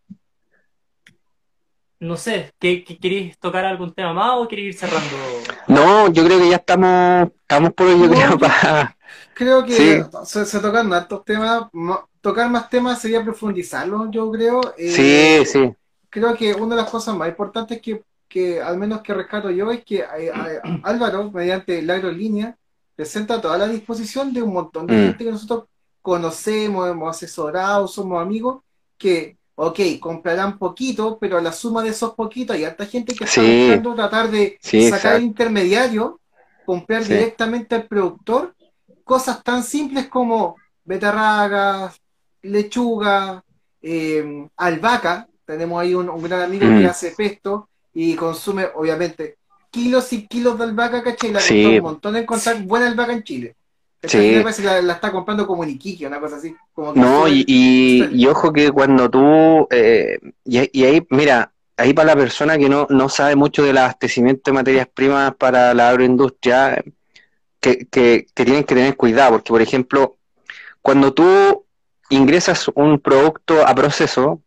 no 1.99 2.17
sé, 2.17 2.53
¿qué, 2.59 2.85
queréis 2.85 3.39
tocar 3.39 3.65
algún 3.65 3.95
tema 3.95 4.13
más 4.13 4.33
o 4.35 4.47
queréis 4.47 4.75
ir 4.75 4.81
cerrando? 4.81 5.17
No, 5.69 6.13
yo 6.13 6.25
creo 6.25 6.39
que 6.39 6.51
ya 6.51 6.57
estamos, 6.57 7.31
estamos 7.41 7.73
por 7.73 7.87
hoy, 7.87 7.99
yo 7.99 8.11
creo, 8.11 8.39
para... 8.39 8.97
Creo 9.33 9.65
que 9.65 10.05
se, 10.25 10.61
tocan 10.61 10.93
altos 10.93 11.25
temas, 11.25 11.65
tocar 12.21 12.51
más 12.51 12.69
temas 12.69 13.01
sería 13.01 13.23
profundizarlos, 13.23 14.09
yo 14.11 14.31
creo. 14.31 14.61
Eh, 14.77 15.45
sí, 15.45 15.51
sí. 15.51 15.75
Creo 16.11 16.35
que 16.35 16.55
una 16.55 16.75
de 16.75 16.83
las 16.83 16.91
cosas 16.91 17.15
más 17.15 17.29
importantes 17.29 17.81
que 17.81 18.03
que 18.29 18.61
al 18.61 18.79
menos 18.79 19.03
que 19.03 19.15
rescato 19.15 19.51
yo 19.51 19.71
es 19.71 19.85
que 19.85 19.99
eh, 19.99 20.07
eh, 20.29 20.61
Álvaro, 20.83 21.31
mediante 21.31 21.81
la 21.83 21.95
aerolínea, 21.95 22.57
presenta 22.95 23.41
toda 23.41 23.59
la 23.59 23.69
disposición 23.69 24.33
de 24.33 24.43
un 24.43 24.53
montón 24.53 24.87
de 24.87 24.95
mm. 24.95 25.05
gente 25.07 25.25
que 25.25 25.31
nosotros 25.31 25.65
conocemos, 26.01 26.89
hemos 26.89 27.17
asesorado, 27.17 27.89
somos 27.89 28.23
amigos, 28.23 28.63
que, 28.97 29.37
ok, 29.55 29.81
comprarán 30.01 30.59
poquito, 30.59 31.19
pero 31.19 31.37
a 31.39 31.43
la 31.43 31.53
suma 31.53 31.83
de 31.83 31.91
esos 31.91 32.15
poquitos 32.15 32.57
hay 32.57 32.65
harta 32.65 32.87
gente 32.87 33.15
que 33.15 33.25
está 33.25 33.43
buscando 33.43 33.95
tratar 33.95 34.31
de 34.31 34.59
sacar 34.91 35.17
el 35.17 35.25
intermediario, 35.25 36.21
comprar 36.65 37.05
directamente 37.05 37.75
al 37.75 37.87
productor, 37.87 38.55
cosas 39.05 39.43
tan 39.43 39.63
simples 39.63 40.09
como 40.09 40.57
betarragas, 40.85 42.01
lechuga, 42.43 43.45
eh, 43.83 44.49
albahaca, 44.57 45.29
tenemos 45.45 45.81
ahí 45.81 45.95
un, 45.95 46.23
gran 46.23 46.43
amigo 46.43 46.67
que 46.67 46.85
mm. 46.85 46.87
hace 46.87 47.11
pesto, 47.13 47.69
y 47.99 48.15
consume, 48.15 48.67
obviamente, 48.75 49.39
kilos 49.71 50.13
y 50.13 50.27
kilos 50.27 50.59
de 50.59 50.65
albahaca, 50.65 51.03
¿cachai? 51.03 51.33
La 51.33 51.41
sí. 51.41 51.65
un 51.65 51.83
montón 51.83 52.13
de 52.13 52.21
encontrar 52.21 52.63
buena 52.63 52.89
albahaca 52.89 53.15
en 53.15 53.25
Chile. 53.25 53.57
Sí. 54.03 54.43
La, 54.63 54.83
la, 54.83 54.93
está 54.93 55.11
comprando 55.11 55.47
como 55.47 55.65
en 55.65 55.71
Iquique, 55.71 56.07
una 56.07 56.21
cosa 56.21 56.37
así. 56.37 56.55
no, 56.95 57.27
y, 57.27 57.45
y, 57.47 58.27
ojo 58.27 58.53
que 58.53 58.71
cuando 58.71 59.09
tú, 59.09 59.67
eh, 59.71 60.19
y, 60.45 60.85
ahí, 60.85 61.07
mira, 61.09 61.51
ahí 61.79 61.95
para 61.95 62.09
la 62.09 62.17
persona 62.17 62.59
que 62.59 62.69
no, 62.69 62.87
no 62.91 63.09
sabe 63.09 63.35
mucho 63.35 63.65
del 63.65 63.79
abastecimiento 63.79 64.51
de 64.51 64.55
materias 64.55 64.89
primas 64.93 65.35
para 65.35 65.73
la 65.73 65.89
agroindustria, 65.89 66.85
que, 67.61 67.87
que, 67.91 68.27
que 68.35 68.45
tienen 68.45 68.65
que 68.65 68.75
tener 68.75 68.95
cuidado, 68.95 69.33
porque 69.33 69.49
por 69.49 69.63
ejemplo, 69.63 70.19
cuando 70.83 71.15
tú 71.15 71.65
ingresas 72.11 72.69
un 72.75 73.01
producto 73.01 73.67
a 73.67 73.75
proceso, 73.75 74.43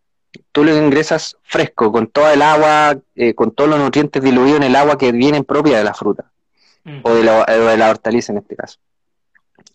tú 0.59 0.65
lo 0.65 0.75
ingresas 0.75 1.37
fresco, 1.43 1.91
con 1.91 2.07
toda 2.07 2.33
el 2.33 2.41
agua, 2.41 2.97
eh, 3.15 3.33
con 3.33 3.51
todos 3.51 3.69
los 3.69 3.79
nutrientes 3.79 4.21
diluidos 4.21 4.57
en 4.57 4.63
el 4.63 4.75
agua 4.75 4.97
que 4.97 5.11
vienen 5.11 5.43
propia 5.45 5.77
de 5.77 5.83
la 5.85 5.93
fruta, 5.93 6.25
Mm. 6.83 6.99
o 7.03 7.13
de 7.13 7.23
la, 7.23 7.45
de 7.45 7.77
la 7.77 7.89
hortaliza 7.89 8.31
en 8.31 8.39
este 8.39 8.55
caso, 8.55 8.77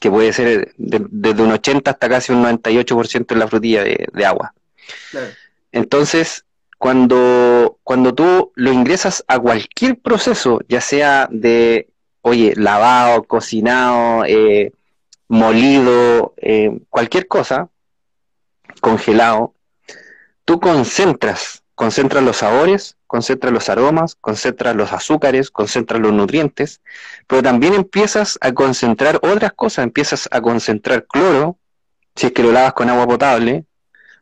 que 0.01 0.11
puede 0.11 0.33
ser 0.33 0.75
de- 0.77 1.07
desde 1.11 1.43
un 1.43 1.53
80 1.53 1.91
hasta 1.93 2.09
casi 2.09 2.33
un 2.33 2.43
98% 2.43 3.33
en 3.35 3.41
la 3.41 3.49
frutilla 3.49 3.83
de, 3.85 4.07
de 4.13 4.27
agua. 4.27 4.53
Claro. 5.11 5.29
Entonces, 5.73 6.45
cuando, 6.79 7.79
cuando 7.83 8.15
tú 8.15 8.53
lo 8.55 8.73
ingresas 8.73 9.25
a 9.29 9.39
cualquier 9.39 9.99
proceso, 9.99 10.61
ya 10.69 10.81
sea 10.83 11.29
de, 11.31 11.89
oye, 12.23 12.53
lavado, 12.57 13.23
cocinado, 13.25 14.25
eh, 14.27 14.73
molido, 15.29 16.35
eh, 16.37 16.79
cualquier 16.91 17.27
cosa, 17.27 17.69
congelado, 18.81 19.54
tú 20.45 20.61
concentras, 20.61 21.63
concentras 21.75 22.23
los 22.23 22.39
sabores, 22.39 22.97
concentras 23.07 23.53
los 23.53 23.69
aromas, 23.69 24.17
concentras 24.21 24.77
los 24.77 24.93
azúcares, 24.93 25.51
concentras 25.51 26.01
los 26.01 26.13
nutrientes, 26.13 26.81
pero 27.27 27.43
también 27.43 27.75
empiezas 27.75 28.39
a 28.41 28.53
concentrar 28.53 29.21
otras 29.23 29.53
cosas, 29.53 29.85
empiezas 29.85 30.29
a 30.31 30.41
concentrar 30.41 31.07
cloro, 31.07 31.59
si 32.15 32.27
es 32.27 32.33
que 32.33 32.43
lo 32.43 32.53
lavas 32.53 32.75
con 32.75 32.91
agua 32.91 33.07
potable, 33.07 33.65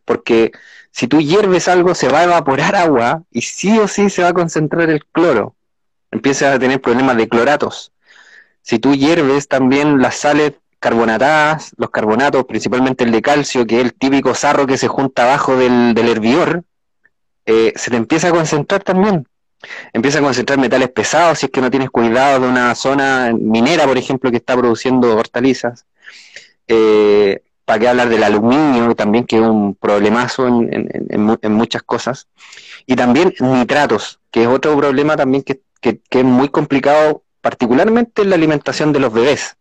porque 0.05 0.53
si 0.91 1.09
tú 1.09 1.21
hierves 1.21 1.69
algo 1.69 1.95
se 1.95 2.09
va 2.09 2.21
a 2.21 2.25
evaporar 2.25 2.77
agua 2.77 3.23
y 3.31 3.43
sí 3.43 3.79
o 3.79 3.89
sí 3.89 4.11
se 4.11 4.23
va 4.23 4.29
a 4.29 4.35
concentrar 4.35 4.91
el 4.91 5.05
cloro. 5.07 5.55
Empiezas 6.11 6.55
a 6.55 6.59
tener 6.59 6.81
problemas 6.81 7.17
de 7.17 7.29
cloratos. 7.29 7.93
Si 8.61 8.79
tú 8.79 8.95
hierves 8.95 9.49
también 9.49 10.01
las 10.01 10.17
sales 10.17 10.53
carbonatadas, 10.83 11.73
los 11.79 11.91
carbonatos, 11.91 12.45
principalmente 12.45 13.05
el 13.05 13.13
de 13.13 13.23
calcio, 13.23 13.65
que 13.67 13.79
es 13.79 13.85
el 13.85 13.95
típico 13.95 14.35
sarro 14.35 14.67
que 14.67 14.77
se 14.77 14.89
junta 14.89 15.23
abajo 15.23 15.57
del, 15.57 15.95
del 15.95 16.09
hervidor, 16.09 16.65
eh, 17.47 17.73
se 17.77 17.91
te 17.91 17.97
empieza 17.97 18.29
a 18.29 18.33
concentrar 18.33 18.83
también. 18.83 19.27
Empieza 19.93 20.19
a 20.19 20.23
concentrar 20.23 20.59
metales 20.59 20.91
pesados 20.91 21.39
si 21.39 21.47
es 21.47 21.53
que 21.53 21.61
no 21.61 21.71
tienes 21.71 21.89
cuidado 21.89 22.41
de 22.41 22.49
una 22.49 22.75
zona 22.75 23.33
minera, 23.33 23.87
por 23.87 23.97
ejemplo, 23.97 24.29
que 24.33 24.39
está 24.39 24.57
produciendo 24.57 25.17
hortalizas. 25.17 25.87
Eh, 26.67 27.43
¿Para 27.65 27.79
qué 27.79 27.89
hablar 27.89 28.09
del 28.09 28.25
aluminio 28.25 28.93
también, 28.97 29.25
que 29.25 29.37
es 29.37 29.43
un 29.43 29.77
problemazo 29.77 30.49
en, 30.49 30.63
en- 30.75 30.89
en- 30.93 31.07
en 31.11 31.23
mu- 31.23 31.39
en 31.41 31.53
muchas 31.53 31.83
cosas? 31.85 32.27
Y 32.87 32.97
también 32.97 33.33
nitratos, 33.39 34.19
que 34.33 34.43
es 34.43 34.49
otro 34.49 34.77
problema 34.77 35.15
también 35.17 35.45
que 35.45 35.61
es 36.11 36.25
muy 36.25 36.49
complicado, 36.49 37.23
particularmente 37.41 38.23
en 38.23 38.31
la 38.31 38.37
alimentación 38.37 38.93
de 38.93 38.99
los 39.01 39.13
bebés, 39.13 39.57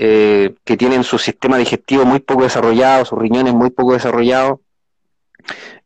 eh, 0.00 0.54
que 0.62 0.76
tienen 0.76 1.02
su 1.02 1.18
sistema 1.18 1.58
digestivo 1.58 2.04
muy 2.04 2.20
poco 2.20 2.44
desarrollado, 2.44 3.04
sus 3.04 3.18
riñones 3.18 3.52
muy 3.52 3.70
poco 3.70 3.94
desarrollados. 3.94 4.60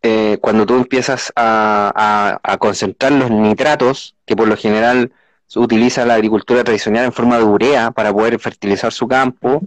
Eh, 0.03 0.37
cuando 0.43 0.67
tú 0.67 0.75
empiezas 0.75 1.33
a, 1.35 2.39
concentrar 2.59 3.13
los 3.13 3.31
nitratos, 3.31 4.15
que 4.27 4.37
por 4.37 4.49
lo 4.49 4.57
general 4.59 5.13
utiliza 5.57 6.05
la 6.05 6.15
agricultura 6.15 6.63
tradicional 6.63 7.07
en 7.07 7.13
forma 7.15 7.39
de 7.39 7.45
urea 7.45 7.91
para 7.91 8.13
poder 8.13 8.39
fertilizar 8.39 8.93
su 8.93 9.09
campo, 9.09 9.63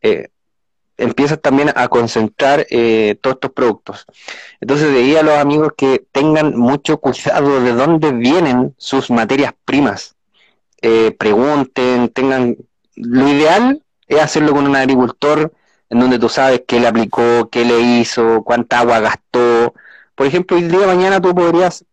eh, 0.00 0.28
empiezas 0.96 1.38
también 1.42 1.70
a 1.74 1.88
concentrar 1.88 2.66
todos 3.20 3.34
estos 3.34 3.52
productos. 3.52 4.06
Entonces, 4.62 4.96
ahí 4.96 5.14
a 5.14 5.22
los 5.22 5.36
amigos 5.36 5.72
que 5.76 6.06
tengan 6.10 6.56
mucho 6.56 6.96
cuidado 7.00 7.60
de 7.60 7.74
dónde 7.74 8.12
vienen 8.12 8.74
sus 8.78 9.10
materias 9.10 9.52
primas. 9.66 10.16
Pregunten, 11.18 12.08
tengan... 12.08 12.56
Lo 12.96 13.28
ideal 13.28 13.82
es 14.06 14.20
hacerlo 14.20 14.52
con 14.52 14.66
un 14.66 14.76
agricultor 14.76 15.52
en 15.90 16.00
donde 16.00 16.18
tú 16.18 16.28
sabes 16.28 16.62
qué 16.66 16.80
le 16.80 16.86
aplicó, 16.88 17.48
qué 17.50 17.64
le 17.64 17.80
hizo, 17.80 18.42
cuánta 18.42 18.80
agua 18.80 19.00
gastó. 19.00 19.74
Por 20.14 20.26
ejemplo, 20.26 20.56
el 20.56 20.70
día 20.70 20.80
de 20.80 20.86
mañana 20.86 21.20
tú 21.20 21.34
podrías 21.34 21.84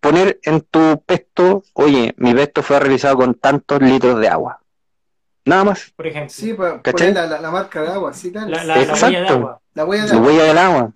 poner 0.00 0.38
en 0.42 0.60
tu 0.60 1.02
pesto, 1.04 1.64
oye, 1.72 2.14
mi 2.18 2.32
pesto 2.34 2.62
fue 2.62 2.78
realizado 2.78 3.16
con 3.16 3.34
tantos 3.34 3.80
litros 3.82 4.20
de 4.20 4.28
agua. 4.28 4.60
Nada 5.44 5.64
más. 5.64 5.92
Por 5.96 6.06
ejemplo. 6.06 6.30
Sí, 6.30 6.54
pues, 6.54 6.74
poner 6.80 7.14
la, 7.14 7.26
la, 7.26 7.40
la 7.40 7.50
marca 7.50 7.82
de 7.82 7.88
agua, 7.88 8.12
sí, 8.12 8.32
claro. 8.32 8.48
La, 8.48 8.64
la, 8.64 8.82
Exacto. 8.82 9.06
huella 9.06 9.20
de 9.20 9.28
agua. 9.28 9.60
La 9.74 9.84
huella 9.84 10.04
de 10.04 10.08
La 10.10 10.16
agua. 10.16 10.26
huella 10.28 10.44
del 10.44 10.58
agua. 10.58 10.92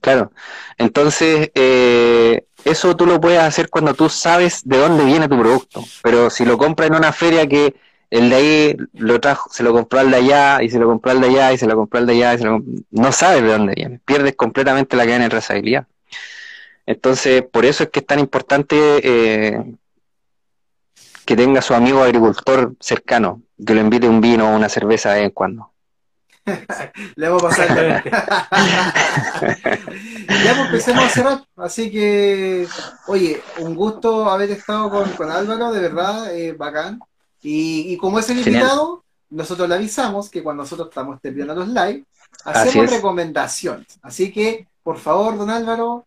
Claro. 0.00 0.32
Entonces, 0.78 1.50
eh, 1.54 2.44
eso 2.64 2.96
tú 2.96 3.06
lo 3.06 3.20
puedes 3.20 3.40
hacer 3.40 3.68
cuando 3.68 3.94
tú 3.94 4.08
sabes 4.08 4.62
de 4.64 4.78
dónde 4.78 5.04
viene 5.04 5.28
tu 5.28 5.38
producto. 5.38 5.84
Pero 6.02 6.30
si 6.30 6.44
lo 6.44 6.56
compras 6.58 6.88
en 6.88 6.96
una 6.96 7.12
feria 7.12 7.46
que 7.46 7.74
el 8.12 8.28
de 8.28 8.36
ahí 8.36 8.76
lo 8.92 9.18
trajo, 9.22 9.48
se 9.50 9.62
lo 9.62 9.72
compró 9.72 10.00
al 10.00 10.10
de 10.10 10.18
allá, 10.18 10.62
y 10.62 10.68
se 10.68 10.78
lo 10.78 10.86
compró 10.86 11.12
al 11.12 11.22
de 11.22 11.28
allá, 11.28 11.52
y 11.54 11.56
se 11.56 11.66
lo 11.66 11.76
compró 11.76 11.98
al 11.98 12.06
de 12.06 12.12
allá, 12.12 12.34
y 12.34 12.38
se 12.38 12.44
lo 12.44 12.62
no 12.90 13.10
sabes 13.10 13.42
de 13.42 13.48
dónde 13.48 13.72
viene. 13.74 14.00
Pierdes 14.04 14.36
completamente 14.36 14.98
la 14.98 15.04
cadena 15.06 15.24
de 15.24 15.30
trazabilidad. 15.30 15.86
Entonces, 16.84 17.42
por 17.42 17.64
eso 17.64 17.84
es 17.84 17.88
que 17.88 18.00
es 18.00 18.06
tan 18.06 18.18
importante 18.18 18.76
eh, 19.02 19.64
que 21.24 21.36
tenga 21.36 21.62
su 21.62 21.72
amigo 21.72 22.02
agricultor 22.02 22.74
cercano, 22.80 23.40
que 23.66 23.74
lo 23.74 23.80
invite 23.80 24.06
un 24.06 24.20
vino 24.20 24.52
o 24.52 24.56
una 24.56 24.68
cerveza 24.68 25.08
de 25.12 25.20
vez 25.20 25.24
en 25.24 25.30
cuando. 25.30 25.70
Le 27.16 27.28
vamos 27.30 27.44
a 27.44 27.48
pasar. 27.48 28.04
Ya 30.44 30.54
pues 30.54 30.66
empecemos 30.66 31.04
a 31.04 31.08
cerrar. 31.08 31.44
Así 31.56 31.90
que, 31.90 32.66
oye, 33.06 33.40
un 33.60 33.74
gusto 33.74 34.28
haber 34.28 34.50
estado 34.50 34.90
con, 34.90 35.08
con 35.12 35.30
Álvaro, 35.30 35.72
de 35.72 35.80
verdad, 35.80 36.36
eh, 36.36 36.52
bacán. 36.52 37.00
Y, 37.42 37.92
y 37.92 37.96
como 37.96 38.18
es 38.18 38.28
el 38.30 38.38
invitado, 38.38 39.02
nosotros 39.30 39.68
le 39.68 39.74
avisamos 39.74 40.30
que 40.30 40.42
cuando 40.42 40.62
nosotros 40.62 40.88
estamos 40.88 41.20
terminando 41.20 41.54
los 41.56 41.68
live, 41.68 42.04
hacemos 42.44 42.86
es. 42.86 42.90
recomendaciones. 42.92 43.98
Así 44.02 44.30
que, 44.32 44.66
por 44.82 44.98
favor, 44.98 45.36
don 45.36 45.50
Álvaro, 45.50 46.06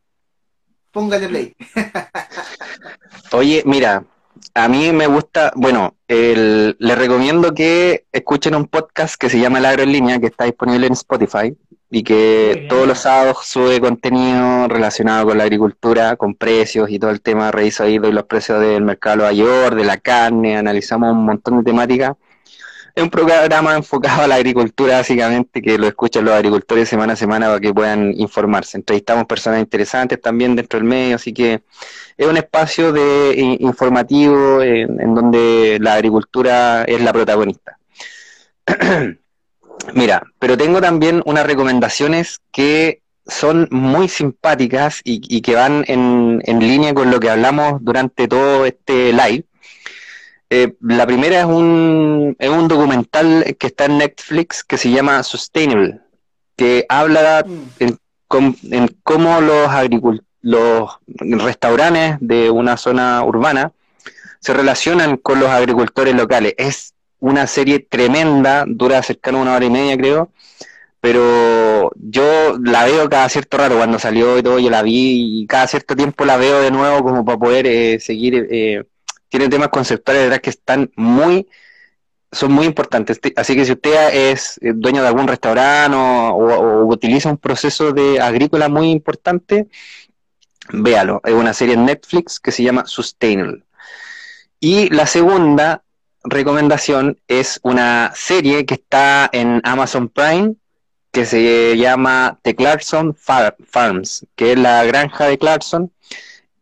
póngale 0.91 1.27
play. 1.27 1.55
Oye, 3.31 3.63
mira, 3.65 4.05
a 4.53 4.67
mí 4.67 4.91
me 4.91 5.07
gusta, 5.07 5.51
bueno, 5.55 5.95
el- 6.07 6.75
les 6.79 6.97
recomiendo 6.97 7.53
que 7.53 8.05
escuchen 8.11 8.55
un 8.55 8.65
podcast 8.67 9.15
que 9.15 9.29
se 9.29 9.39
llama 9.39 9.59
El 9.59 9.65
Agro 9.65 9.83
en 9.83 9.91
Línea, 9.91 10.19
que 10.19 10.27
está 10.27 10.45
disponible 10.45 10.87
en 10.87 10.93
Spotify 10.93 11.55
y 11.89 12.03
que 12.03 12.65
todos 12.67 12.87
los 12.87 12.99
sábados 12.99 13.45
sube 13.45 13.79
contenido 13.79 14.67
relacionado 14.67 15.27
con 15.27 15.37
la 15.37 15.43
agricultura, 15.43 16.15
con 16.15 16.33
precios 16.33 16.89
y 16.89 16.99
todo 16.99 17.11
el 17.11 17.21
tema, 17.21 17.51
reviso 17.51 17.83
ahí 17.83 17.99
doy 17.99 18.11
los 18.11 18.25
precios 18.25 18.59
del 18.59 18.83
mercado 18.83 19.25
de 19.25 19.35
York, 19.35 19.75
de 19.75 19.83
la 19.85 19.97
carne, 19.97 20.57
analizamos 20.57 21.11
un 21.11 21.25
montón 21.25 21.59
de 21.59 21.63
temáticas. 21.63 22.13
Es 22.95 23.03
un 23.03 23.09
programa 23.09 23.75
enfocado 23.75 24.21
a 24.23 24.27
la 24.27 24.35
agricultura, 24.35 24.97
básicamente, 24.97 25.61
que 25.61 25.77
lo 25.77 25.85
escuchan 25.85 26.23
los 26.23 26.33
agricultores 26.33 26.87
semana 26.87 27.13
a 27.13 27.15
semana 27.17 27.47
para 27.47 27.59
que 27.59 27.73
puedan 27.73 28.13
informarse. 28.17 28.77
Entrevistamos 28.77 29.25
personas 29.25 29.59
interesantes 29.59 30.21
también 30.21 30.55
dentro 30.55 30.79
del 30.79 30.87
medio, 30.87 31.17
así 31.17 31.33
que 31.33 31.61
es 32.17 32.27
un 32.27 32.37
espacio 32.37 32.93
de 32.93 33.57
informativo 33.59 34.61
en, 34.61 35.01
en 35.01 35.13
donde 35.13 35.77
la 35.81 35.95
agricultura 35.95 36.83
es 36.85 37.01
la 37.01 37.11
protagonista. 37.11 37.77
Mira, 39.93 40.23
pero 40.39 40.57
tengo 40.57 40.81
también 40.81 41.21
unas 41.25 41.45
recomendaciones 41.45 42.39
que 42.51 43.01
son 43.27 43.67
muy 43.71 44.07
simpáticas 44.07 45.01
y, 45.03 45.21
y 45.35 45.41
que 45.41 45.55
van 45.55 45.83
en, 45.87 46.41
en 46.45 46.59
línea 46.59 46.93
con 46.93 47.09
lo 47.11 47.19
que 47.19 47.29
hablamos 47.29 47.83
durante 47.83 48.27
todo 48.27 48.65
este 48.65 49.11
live. 49.13 49.45
Eh, 50.49 50.75
la 50.81 51.07
primera 51.07 51.39
es 51.39 51.45
un, 51.45 52.35
es 52.37 52.49
un 52.49 52.67
documental 52.67 53.55
que 53.57 53.67
está 53.67 53.85
en 53.85 53.97
Netflix 53.97 54.63
que 54.63 54.77
se 54.77 54.91
llama 54.91 55.23
Sustainable, 55.23 55.99
que 56.55 56.85
habla 56.87 57.45
Mm, 58.39 58.53
en 58.71 58.95
cómo 59.03 59.41
los 59.41 59.69
los 60.41 60.99
restaurantes 61.43 62.17
de 62.19 62.51
una 62.51 62.77
zona 62.77 63.23
urbana 63.23 63.71
se 64.39 64.53
relacionan 64.53 65.17
con 65.17 65.39
los 65.39 65.49
agricultores 65.49 66.13
locales. 66.13 66.53
Es 66.57 66.93
una 67.25 67.47
serie 67.47 67.79
tremenda, 67.79 68.65
dura 68.67 69.01
cercano 69.03 69.39
a 69.39 69.41
una 69.43 69.55
hora 69.55 69.65
y 69.65 69.69
media, 69.69 69.97
creo, 69.97 70.31
pero 71.01 71.91
yo 71.95 72.57
la 72.63 72.85
veo 72.85 73.09
cada 73.09 73.29
cierto 73.29 73.57
rato, 73.57 73.77
cuando 73.77 73.99
salió 73.99 74.37
y 74.39 74.43
todo, 74.43 74.59
yo 74.59 74.69
la 74.69 74.81
vi 74.83 75.41
y 75.43 75.47
cada 75.47 75.67
cierto 75.67 75.95
tiempo 75.95 76.25
la 76.25 76.37
veo 76.37 76.61
de 76.61 76.71
nuevo 76.71 77.03
como 77.03 77.25
para 77.25 77.37
poder 77.39 77.67
eh, 77.67 77.99
seguir. 77.99 78.47
eh, 78.51 78.83
tiene 79.29 79.49
temas 79.49 79.69
conceptuales 79.69 80.23
detrás 80.23 80.41
que 80.41 80.49
están 80.51 80.91
muy 80.95 81.47
son 82.31 82.51
muy 82.51 82.65
importantes. 82.65 83.19
Te- 83.21 83.33
Así 83.37 83.55
que 83.55 83.65
si 83.65 83.73
usted 83.73 84.13
es 84.31 84.59
dueño 84.61 85.01
de 85.01 85.07
algún 85.07 85.27
restaurante 85.27 85.95
o, 85.97 86.29
o- 86.35 86.81
o 86.83 86.85
utiliza 86.87 87.29
un 87.29 87.37
proceso 87.37 87.91
de 87.93 88.19
agrícola 88.21 88.69
muy 88.69 88.91
importante, 88.91 89.67
véalo. 90.73 91.21
Es 91.23 91.33
una 91.33 91.53
serie 91.53 91.75
en 91.75 91.85
Netflix 91.85 92.39
que 92.39 92.51
se 92.51 92.63
llama 92.63 92.85
Sustainable. 92.85 93.63
Y 94.59 94.89
la 94.89 95.07
segunda 95.07 95.83
recomendación 96.25 97.19
es 97.27 97.59
una 97.63 98.11
serie 98.15 98.65
que 98.65 98.75
está 98.75 99.29
en 99.31 99.61
Amazon 99.63 100.09
Prime 100.09 100.55
que 101.11 101.25
se 101.25 101.77
llama 101.77 102.39
The 102.41 102.55
Clarkson 102.55 103.15
Far- 103.15 103.55
Farms, 103.65 104.25
que 104.35 104.51
es 104.51 104.59
la 104.59 104.83
granja 104.83 105.27
de 105.27 105.37
Clarkson, 105.37 105.91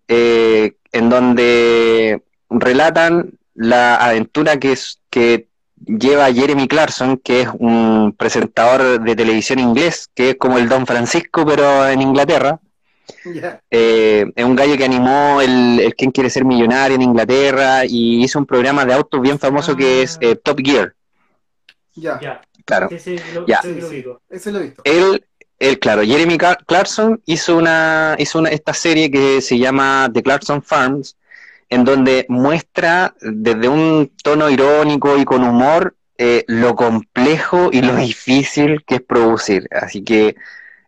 eh, 0.07 0.73
en 0.91 1.09
donde 1.09 2.21
relatan 2.51 3.33
la 3.55 3.95
aventura 3.95 4.59
que, 4.59 4.73
es, 4.73 4.99
que 5.09 5.47
lleva 5.85 6.31
Jeremy 6.31 6.67
Clarkson, 6.67 7.17
que 7.17 7.41
es 7.41 7.49
un 7.57 8.13
presentador 8.15 9.01
de 9.01 9.15
televisión 9.15 9.57
inglés, 9.57 10.09
que 10.13 10.31
es 10.31 10.35
como 10.35 10.59
el 10.59 10.69
Don 10.69 10.85
Francisco, 10.85 11.45
pero 11.45 11.87
en 11.87 12.01
Inglaterra. 12.03 12.59
Eh, 13.69 14.25
es 14.35 14.45
un 14.45 14.55
gallo 14.55 14.77
que 14.77 14.85
animó 14.85 15.41
el, 15.41 15.79
el 15.79 15.95
Quién 15.95 16.11
quiere 16.11 16.29
ser 16.29 16.45
millonario 16.45 16.95
en 16.95 17.01
Inglaterra 17.01 17.85
y 17.85 18.23
hizo 18.23 18.39
un 18.39 18.45
programa 18.45 18.85
de 18.85 18.93
autos 18.93 19.21
bien 19.21 19.39
famoso 19.39 19.75
que 19.75 20.03
es 20.03 20.17
eh, 20.21 20.35
Top 20.35 20.59
Gear. 20.63 20.93
Ya. 21.95 22.41
Claro. 22.65 22.89
ya. 23.47 23.61
Ese 24.29 24.51
lo 24.51 24.59
he 24.59 24.63
visto. 24.63 24.81
Él, 24.85 25.25
él, 25.59 25.79
claro, 25.79 26.01
Jeremy 26.03 26.37
Clarkson 26.37 27.21
hizo 27.25 27.57
una, 27.57 28.15
hizo 28.17 28.39
una, 28.39 28.49
esta 28.49 28.73
serie 28.73 29.11
que 29.11 29.41
se 29.41 29.57
llama 29.57 30.09
The 30.13 30.23
Clarkson 30.23 30.63
Farms, 30.63 31.17
en 31.69 31.83
donde 31.83 32.25
muestra 32.29 33.15
desde 33.21 33.67
un 33.67 34.11
tono 34.23 34.49
irónico 34.49 35.17
y 35.17 35.25
con 35.25 35.43
humor 35.43 35.95
eh, 36.17 36.45
lo 36.47 36.75
complejo 36.75 37.69
y 37.71 37.81
lo 37.81 37.95
difícil 37.95 38.83
que 38.85 38.95
es 38.95 39.01
producir. 39.01 39.67
Así 39.71 40.03
que 40.03 40.35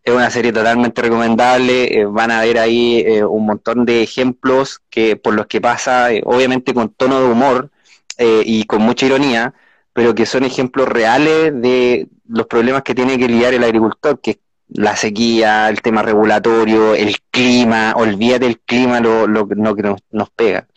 es 0.05 0.13
una 0.13 0.29
serie 0.29 0.53
totalmente 0.53 1.01
recomendable. 1.01 1.99
Eh, 1.99 2.05
van 2.05 2.31
a 2.31 2.41
ver 2.41 2.59
ahí 2.59 3.03
eh, 3.05 3.25
un 3.25 3.45
montón 3.47 3.85
de 3.85 4.03
ejemplos 4.03 4.81
que 4.89 5.15
por 5.15 5.33
los 5.33 5.47
que 5.47 5.59
pasa, 5.59 6.09
obviamente 6.23 6.73
con 6.73 6.89
tono 6.89 7.19
de 7.19 7.27
humor 7.27 7.71
y 8.17 8.63
con 8.63 8.81
mucha 8.81 9.05
ironía, 9.07 9.53
pero 9.91 10.15
que 10.15 10.25
son 10.25 10.45
ejemplos 10.45 10.87
reales 10.87 11.51
de 11.61 12.07
los 12.29 12.47
problemas 12.47 12.83
que 12.83 12.95
tiene 12.95 13.17
que 13.17 13.27
lidiar 13.27 13.53
el 13.53 13.63
agricultor, 13.63 14.21
que 14.21 14.31
es 14.31 14.37
la 14.69 14.95
sequía, 14.95 15.69
el 15.69 15.81
tema 15.81 16.01
regulatorio, 16.01 16.95
el 16.95 17.17
clima, 17.31 17.93
olvídate 17.95 18.45
del 18.45 18.59
clima, 18.59 18.99
lo, 18.99 19.27
lo, 19.27 19.47
que 19.47 19.55
nos, 19.55 20.29
pega. 20.31 20.67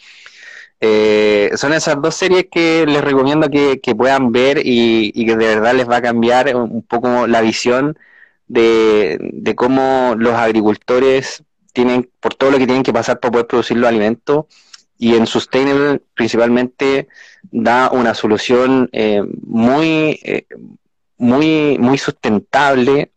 Eh, 0.80 1.50
son 1.56 1.72
esas 1.72 2.00
dos 2.00 2.14
series 2.14 2.46
que 2.50 2.84
les 2.86 3.02
recomiendo 3.02 3.48
que, 3.48 3.94
puedan 3.96 4.30
ver 4.30 4.60
y, 4.64 5.12
que 5.26 5.36
de 5.36 5.46
verdad 5.46 5.74
les 5.74 5.88
va 5.88 5.96
a 5.96 6.02
cambiar 6.02 6.54
un 6.54 6.82
poco 6.82 7.26
la 7.26 7.40
visión 7.40 7.98
de, 8.48 9.18
de, 9.20 9.54
cómo 9.54 10.14
los 10.18 10.34
agricultores 10.34 11.42
tienen, 11.72 12.10
por 12.20 12.34
todo 12.34 12.50
lo 12.50 12.58
que 12.58 12.66
tienen 12.66 12.82
que 12.82 12.92
pasar 12.92 13.20
para 13.20 13.32
poder 13.32 13.46
producir 13.46 13.76
los 13.76 13.88
alimentos, 13.88 14.46
y 14.98 15.14
en 15.14 15.26
Sustainable 15.26 16.02
principalmente 16.14 17.08
da 17.50 17.90
una 17.90 18.14
solución 18.14 18.90
eh, 18.92 19.22
muy, 19.42 20.18
eh, 20.24 20.46
muy, 21.16 21.78
muy 21.78 21.98
sustentable 21.98 23.12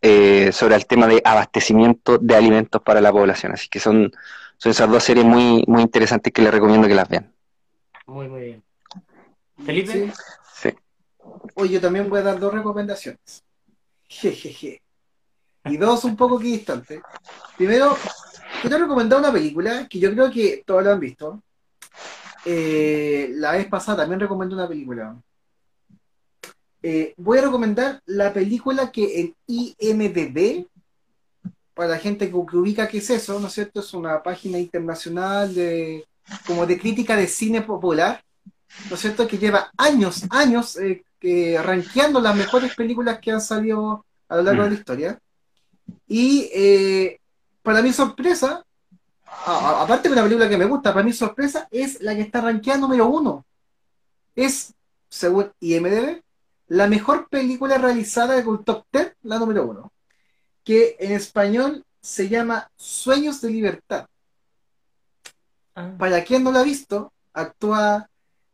eh, 0.00 0.50
sobre 0.52 0.76
el 0.76 0.86
tema 0.86 1.06
de 1.06 1.20
abastecimiento 1.24 2.16
de 2.18 2.34
alimentos 2.34 2.80
para 2.82 3.00
la 3.00 3.12
población. 3.12 3.52
Así 3.52 3.68
que 3.68 3.80
son, 3.80 4.10
son 4.56 4.70
esas 4.70 4.90
dos 4.90 5.04
series 5.04 5.26
muy, 5.26 5.62
muy 5.66 5.82
interesantes 5.82 6.32
que 6.32 6.42
les 6.42 6.52
recomiendo 6.52 6.88
que 6.88 6.94
las 6.94 7.08
vean. 7.08 7.30
Muy, 8.06 8.28
muy 8.28 8.40
bien. 8.40 8.62
¿Felipe? 9.64 10.12
Sí. 10.54 10.70
Oye, 11.54 11.74
yo 11.74 11.80
también 11.80 12.08
voy 12.08 12.20
a 12.20 12.22
dar 12.22 12.40
dos 12.40 12.52
recomendaciones. 12.52 13.44
Jejeje. 14.12 14.82
Y 15.64 15.76
dos 15.76 16.04
un 16.04 16.16
poco 16.16 16.38
distantes. 16.38 17.00
Primero, 17.56 17.96
quiero 18.60 18.78
recomendar 18.78 19.18
una 19.18 19.32
película 19.32 19.86
que 19.88 19.98
yo 19.98 20.12
creo 20.12 20.30
que 20.30 20.62
todos 20.66 20.84
la 20.84 20.92
han 20.92 21.00
visto. 21.00 21.42
Eh, 22.44 23.30
la 23.34 23.52
vez 23.52 23.66
pasada 23.68 23.98
también 23.98 24.20
recomendé 24.20 24.54
una 24.54 24.68
película. 24.68 25.16
Eh, 26.82 27.14
voy 27.16 27.38
a 27.38 27.42
recomendar 27.42 28.02
la 28.06 28.32
película 28.32 28.90
que 28.90 29.20
en 29.20 29.36
IMDB, 29.46 30.66
para 31.74 31.90
la 31.90 31.98
gente 31.98 32.28
que, 32.28 32.34
ubica 32.34 32.88
qué 32.88 32.98
es 32.98 33.08
eso, 33.10 33.38
¿no 33.38 33.46
es 33.46 33.52
cierto? 33.52 33.80
Es 33.80 33.94
una 33.94 34.22
página 34.22 34.58
internacional 34.58 35.54
de 35.54 36.04
como 36.46 36.66
de 36.66 36.78
crítica 36.78 37.16
de 37.16 37.28
cine 37.28 37.62
popular, 37.62 38.22
¿no 38.90 38.96
es 38.96 39.00
cierto? 39.00 39.26
Que 39.26 39.38
lleva 39.38 39.70
años, 39.76 40.24
años 40.30 40.76
eh, 40.76 41.04
rankeando 41.62 42.20
las 42.20 42.36
mejores 42.36 42.74
películas 42.74 43.18
que 43.20 43.30
han 43.30 43.40
salido 43.40 44.04
a 44.28 44.36
lo 44.36 44.42
largo 44.42 44.62
de 44.62 44.70
la 44.70 44.74
mm. 44.74 44.78
historia. 44.78 45.18
Y 46.06 46.50
eh, 46.52 47.20
para 47.62 47.82
mi 47.82 47.92
sorpresa, 47.92 48.64
aparte 49.46 50.08
de 50.08 50.14
una 50.14 50.22
película 50.22 50.48
que 50.48 50.58
me 50.58 50.64
gusta, 50.64 50.92
para 50.92 51.04
mi 51.04 51.12
sorpresa 51.12 51.68
es 51.70 52.00
la 52.00 52.14
que 52.14 52.22
está 52.22 52.40
rankeada 52.40 52.80
número 52.80 53.06
uno. 53.08 53.44
Es, 54.34 54.74
según 55.08 55.52
IMDB, 55.60 56.22
la 56.68 56.86
mejor 56.86 57.28
película 57.28 57.78
realizada 57.78 58.34
de 58.34 58.42
Top 58.64 58.86
Ten, 58.90 59.12
la 59.22 59.38
número 59.38 59.66
uno, 59.66 59.92
que 60.64 60.96
en 60.98 61.12
español 61.12 61.84
se 62.00 62.28
llama 62.28 62.70
Sueños 62.76 63.40
de 63.40 63.50
Libertad. 63.50 64.06
Ah. 65.74 65.92
Para 65.98 66.24
quien 66.24 66.42
no 66.42 66.52
la 66.52 66.60
ha 66.60 66.64
visto, 66.64 67.12
actúa 67.32 68.08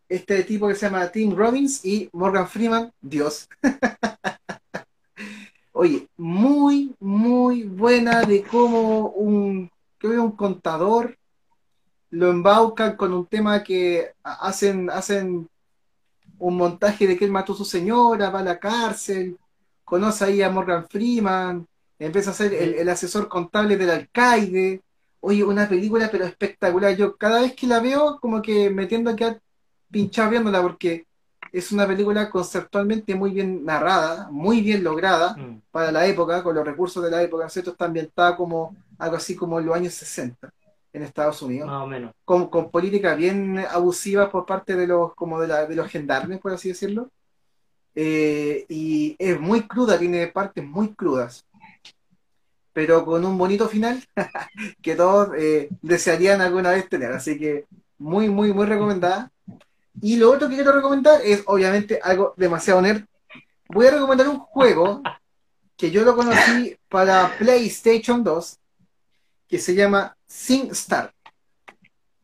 este 0.08 0.42
tipo 0.44 0.68
que 0.68 0.74
se 0.74 0.86
llama 0.86 1.08
Tim 1.08 1.34
Robbins 1.34 1.84
y 1.84 2.08
Morgan 2.12 2.48
Freeman, 2.48 2.92
Dios. 3.00 3.48
Oye, 5.72 6.08
muy, 6.16 6.94
muy 6.98 7.64
buena 7.64 8.22
de 8.22 8.42
cómo 8.42 9.10
un, 9.10 9.70
un 10.02 10.32
contador 10.32 11.16
lo 12.10 12.30
embaucan 12.30 12.96
con 12.96 13.12
un 13.12 13.26
tema 13.26 13.62
que 13.62 14.12
hacen, 14.22 14.90
hacen 14.90 15.48
un 16.38 16.56
montaje 16.56 17.06
de 17.06 17.16
que 17.16 17.24
él 17.24 17.30
mató 17.30 17.52
a 17.52 17.56
su 17.56 17.64
señora, 17.64 18.30
va 18.30 18.40
a 18.40 18.44
la 18.44 18.58
cárcel, 18.58 19.36
conoce 19.84 20.24
ahí 20.24 20.42
a 20.42 20.50
Morgan 20.50 20.88
Freeman, 20.88 21.66
empieza 21.98 22.30
a 22.30 22.34
ser 22.34 22.54
el, 22.54 22.88
asesor 22.88 23.28
contable 23.28 23.76
del 23.76 23.90
alcaide. 23.90 24.82
Oye, 25.20 25.44
una 25.44 25.68
película 25.68 26.08
pero 26.10 26.24
espectacular. 26.24 26.96
Yo 26.96 27.16
cada 27.16 27.42
vez 27.42 27.54
que 27.54 27.66
la 27.66 27.80
veo, 27.80 28.18
como 28.20 28.40
que 28.40 28.70
me 28.70 28.86
tiendo 28.86 29.10
a 29.10 29.16
pinchado 29.90 30.30
viéndola 30.30 30.62
porque 30.62 31.06
es 31.52 31.72
una 31.72 31.86
película 31.86 32.28
conceptualmente 32.30 33.14
muy 33.14 33.30
bien 33.30 33.64
narrada, 33.64 34.28
muy 34.30 34.60
bien 34.60 34.84
lograda 34.84 35.34
mm. 35.36 35.62
para 35.70 35.90
la 35.92 36.06
época, 36.06 36.42
con 36.42 36.54
los 36.54 36.66
recursos 36.66 37.02
de 37.02 37.10
la 37.10 37.22
época, 37.22 37.48
¿cierto? 37.48 37.70
Está 37.70 37.86
ambientada 37.86 38.36
como 38.36 38.76
algo 38.98 39.16
así 39.16 39.34
como 39.34 39.58
en 39.58 39.66
los 39.66 39.76
años 39.76 39.94
60 39.94 40.50
en 40.92 41.02
Estados 41.02 41.40
Unidos. 41.42 41.68
Más 41.68 41.82
o 41.82 41.86
menos. 41.86 42.12
Con, 42.24 42.48
con 42.48 42.70
políticas 42.70 43.16
bien 43.16 43.58
abusivas 43.70 44.28
por 44.30 44.46
parte 44.46 44.76
de 44.76 44.86
los, 44.86 45.14
como 45.14 45.40
de, 45.40 45.48
la, 45.48 45.66
de 45.66 45.74
los 45.74 45.88
gendarmes, 45.88 46.40
por 46.40 46.52
así 46.52 46.68
decirlo. 46.68 47.10
Eh, 47.94 48.64
y 48.68 49.16
es 49.18 49.40
muy 49.40 49.62
cruda, 49.62 49.98
tiene 49.98 50.26
partes 50.28 50.64
muy 50.64 50.94
crudas. 50.94 51.46
Pero 52.72 53.04
con 53.04 53.24
un 53.24 53.36
bonito 53.36 53.68
final 53.68 54.02
que 54.82 54.94
todos 54.94 55.30
eh, 55.36 55.68
desearían 55.82 56.40
alguna 56.40 56.70
vez 56.70 56.88
tener. 56.88 57.12
Así 57.12 57.38
que 57.38 57.66
muy, 57.98 58.28
muy, 58.28 58.52
muy 58.52 58.66
recomendada. 58.66 59.30
Y 60.00 60.16
lo 60.16 60.30
otro 60.30 60.48
que 60.48 60.54
quiero 60.54 60.72
recomendar 60.72 61.20
es 61.24 61.42
obviamente 61.46 61.98
algo 62.02 62.34
demasiado 62.36 62.80
nerd. 62.80 63.04
Voy 63.68 63.86
a 63.86 63.92
recomendar 63.92 64.28
un 64.28 64.38
juego 64.38 65.02
que 65.76 65.90
yo 65.90 66.04
lo 66.04 66.14
conocí 66.16 66.76
para 66.88 67.36
PlayStation 67.38 68.22
2 68.22 68.58
que 69.48 69.58
se 69.58 69.74
llama 69.74 70.16
SingStar. 70.26 71.12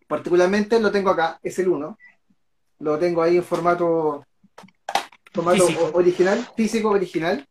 Particularmente 0.06 0.78
lo 0.78 0.90
tengo 0.90 1.10
acá, 1.10 1.38
es 1.42 1.58
el 1.58 1.68
1. 1.68 1.98
Lo 2.80 2.98
tengo 2.98 3.22
ahí 3.22 3.36
en 3.36 3.44
formato, 3.44 4.24
formato 5.32 5.66
original, 5.94 6.46
físico 6.56 6.90
original. 6.90 7.46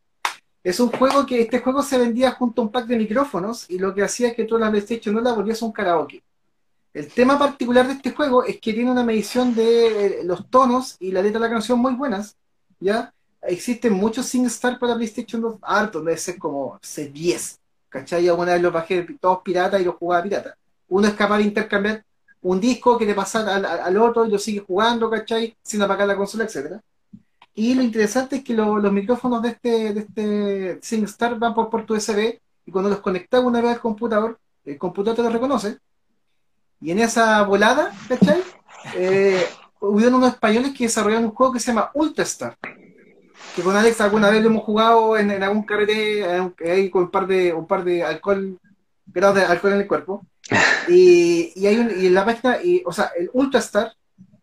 Es 0.62 0.80
un 0.80 0.90
juego 0.90 1.26
que 1.26 1.42
este 1.42 1.58
juego 1.58 1.82
se 1.82 1.98
vendía 1.98 2.30
junto 2.32 2.62
a 2.62 2.64
un 2.64 2.72
pack 2.72 2.86
de 2.86 2.96
micrófonos 2.96 3.68
y 3.68 3.78
lo 3.78 3.94
que 3.94 4.02
hacía 4.02 4.28
es 4.28 4.34
que 4.34 4.44
tú 4.44 4.56
la 4.56 4.70
PlayStation 4.70 5.14
no 5.14 5.20
la 5.20 5.32
volvías 5.32 5.60
un 5.62 5.72
karaoke. 5.72 6.22
El 6.94 7.08
tema 7.08 7.36
particular 7.36 7.88
de 7.88 7.94
este 7.94 8.12
juego 8.12 8.44
es 8.44 8.60
que 8.60 8.72
tiene 8.72 8.92
una 8.92 9.02
medición 9.02 9.52
de 9.52 10.20
eh, 10.20 10.24
los 10.24 10.48
tonos 10.48 10.96
y 11.00 11.10
la 11.10 11.22
letra 11.22 11.40
de 11.40 11.48
la 11.48 11.52
canción 11.52 11.80
muy 11.80 11.92
buenas. 11.94 12.36
¿ya? 12.78 13.12
Existen 13.42 13.92
muchos 13.92 14.26
SingStar 14.26 14.78
para 14.78 14.94
PlayStation 14.94 15.42
2, 15.42 15.56
harto, 15.62 16.00
debe 16.00 16.16
ser 16.16 16.38
como 16.38 16.78
C10. 16.78 17.58
¿Cachai? 17.88 18.28
Alguna 18.28 18.52
vez 18.52 18.62
los 18.62 18.72
bajé 18.72 19.02
todos 19.20 19.40
piratas 19.42 19.80
y 19.80 19.84
los 19.84 19.96
jugaba 19.96 20.22
pirata. 20.22 20.56
Uno 20.88 21.08
es 21.08 21.14
capaz 21.14 21.38
de 21.38 21.44
intercambiar 21.44 22.04
un 22.42 22.60
disco 22.60 22.96
que 22.96 23.06
te 23.06 23.14
pasa 23.14 23.56
al, 23.56 23.96
otro 23.96 24.24
y 24.24 24.30
lo 24.30 24.38
sigue 24.38 24.60
jugando, 24.60 25.10
¿cachai? 25.10 25.56
Sin 25.62 25.82
apagar 25.82 26.06
la 26.06 26.16
consola, 26.16 26.44
etcétera. 26.44 26.80
Y 27.54 27.74
lo 27.74 27.82
interesante 27.82 28.36
es 28.36 28.44
que 28.44 28.54
los 28.54 28.92
micrófonos 28.92 29.42
de 29.42 29.48
este, 29.48 29.94
de 29.94 30.00
este 30.00 30.78
SingStar 30.82 31.38
van 31.38 31.54
por 31.54 31.70
puerto 31.70 31.94
USB 31.94 32.38
y 32.66 32.70
cuando 32.70 32.90
los 32.90 33.00
conectas 33.00 33.42
una 33.42 33.60
vez 33.60 33.72
al 33.72 33.80
computador, 33.80 34.38
el 34.64 34.78
computador 34.78 35.16
te 35.16 35.22
lo 35.22 35.30
reconoce. 35.30 35.78
Y 36.84 36.90
en 36.90 36.98
esa 36.98 37.42
volada, 37.44 37.92
¿cachai? 38.08 38.42
Eh, 38.94 39.42
hubieron 39.80 40.14
unos 40.14 40.34
españoles 40.34 40.74
que 40.76 40.84
desarrollaron 40.84 41.24
un 41.24 41.34
juego 41.34 41.54
que 41.54 41.60
se 41.60 41.68
llama 41.68 41.90
Ultrastar 41.94 42.58
que 43.54 43.62
con 43.62 43.76
Alex 43.76 44.00
alguna 44.00 44.30
vez 44.30 44.42
lo 44.42 44.48
hemos 44.48 44.64
jugado 44.64 45.16
en, 45.16 45.42
algún 45.42 45.62
carrete 45.62 46.24
ahí 46.64 46.90
con 46.90 47.04
un 47.04 47.10
par 47.10 47.26
de 47.26 47.52
un 47.52 47.66
par 47.66 47.84
de 47.84 48.02
alcohol 48.02 48.58
grados 49.06 49.36
de 49.36 49.44
alcohol 49.44 49.72
en 49.74 49.80
el 49.80 49.86
cuerpo. 49.86 50.26
Y, 50.86 51.52
y 51.56 51.66
hay 51.66 51.78
un, 51.78 51.90
y 51.98 52.08
en 52.08 52.12
la 52.12 52.26
página 52.26 52.58
y, 52.62 52.82
o 52.84 52.92
sea 52.92 53.10
el 53.18 53.30
Ultrastar 53.32 53.94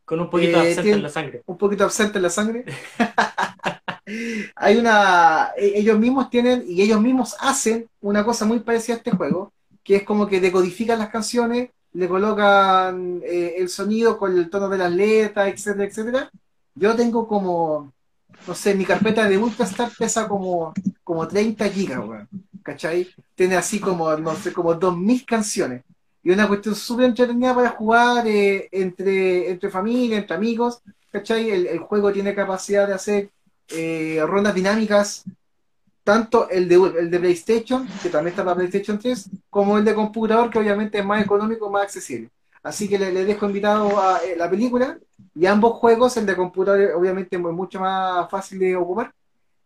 con 0.04 0.20
un 0.20 0.28
poquito 0.28 0.58
eh, 0.58 0.70
absente 0.70 0.92
en 0.92 1.04
la 1.04 1.10
sangre. 1.10 1.44
un 1.46 1.56
poquito 1.56 1.84
absente 1.84 2.18
en 2.18 2.24
la 2.24 2.30
sangre. 2.32 2.66
Hay 4.56 4.78
una 4.78 5.52
e, 5.56 5.74
ellos 5.76 6.00
mismos 6.00 6.32
tienen 6.32 6.64
y 6.68 6.82
ellos 6.82 7.00
mismos 7.00 7.36
hacen 7.40 7.88
una 8.02 8.26
cosa 8.26 8.46
muy 8.46 8.62
parecida 8.62 8.96
a 8.96 8.98
este 8.98 9.12
juego 9.12 9.54
que 9.84 9.98
es 9.98 10.04
como 10.04 10.26
que 10.26 10.42
decodifican 10.42 10.98
las 10.98 11.10
canciones 11.10 11.70
le 11.94 12.08
colocan 12.08 13.22
eh, 13.24 13.56
el 13.58 13.70
sonido 13.70 14.18
con 14.18 14.38
el 14.38 14.50
tono 14.50 14.70
de 14.70 14.78
las 14.78 14.92
letras 14.92 15.48
etcétera 15.48 15.86
etcétera 15.86 16.32
Yo 16.76 16.96
tengo 16.96 17.28
como, 17.28 17.92
no 18.48 18.56
sé, 18.56 18.76
mi 18.76 18.86
carpeta 18.86 19.28
de 19.28 19.38
Ultrastar 19.38 19.92
pesa 19.98 20.28
como, 20.28 20.74
como 21.04 21.28
30 21.28 21.70
gigas, 21.70 22.00
weón. 22.00 22.28
¿Cachai? 22.64 23.08
Tiene 23.36 23.56
así 23.58 23.80
como, 23.80 24.16
no 24.18 24.36
sé, 24.36 24.54
como 24.54 24.74
2.000 24.76 25.26
canciones. 25.26 25.84
Y 26.24 26.30
una 26.32 26.48
cuestión 26.48 26.76
súper 26.76 27.08
entretenida 27.08 27.56
para 27.56 27.70
jugar 27.70 28.28
eh, 28.28 28.70
entre, 28.72 29.50
entre 29.50 29.70
familia, 29.70 30.18
entre 30.18 30.36
amigos. 30.36 30.82
¿Cachai? 31.12 31.50
El, 31.50 31.68
el 31.68 31.80
juego 31.80 32.12
tiene 32.14 32.36
capacidad 32.36 32.88
de 32.88 32.94
hacer 32.94 33.30
eh, 33.70 34.22
rondas 34.28 34.54
dinámicas, 34.54 35.24
tanto 36.04 36.50
el 36.50 36.68
de, 36.68 36.76
el 37.00 37.12
de 37.12 37.20
PlayStation, 37.20 37.88
que 38.02 38.10
también 38.10 38.32
está 38.34 38.44
para 38.44 38.56
PlayStation 38.58 38.98
3, 39.00 39.30
como 39.50 39.78
el 39.78 39.86
de 39.86 39.96
computador, 39.96 40.50
que 40.50 40.60
obviamente 40.60 41.00
es 41.00 41.06
más 41.06 41.24
económico, 41.24 41.70
más 41.70 41.84
accesible. 41.84 42.30
Así 42.64 42.88
que 42.90 43.00
le, 43.00 43.12
le 43.12 43.26
dejo 43.26 43.48
invitado 43.48 44.00
a 44.00 44.20
eh, 44.24 44.36
la 44.38 44.50
película 44.50 44.98
y 45.36 45.46
ambos 45.48 45.74
juegos, 45.80 46.16
el 46.18 46.26
de 46.26 46.36
computador 46.36 46.92
obviamente 46.96 47.36
es 47.38 47.42
mucho 47.42 47.80
más 47.80 48.30
fácil 48.30 48.60
de 48.60 48.76
ocupar. 48.76 49.12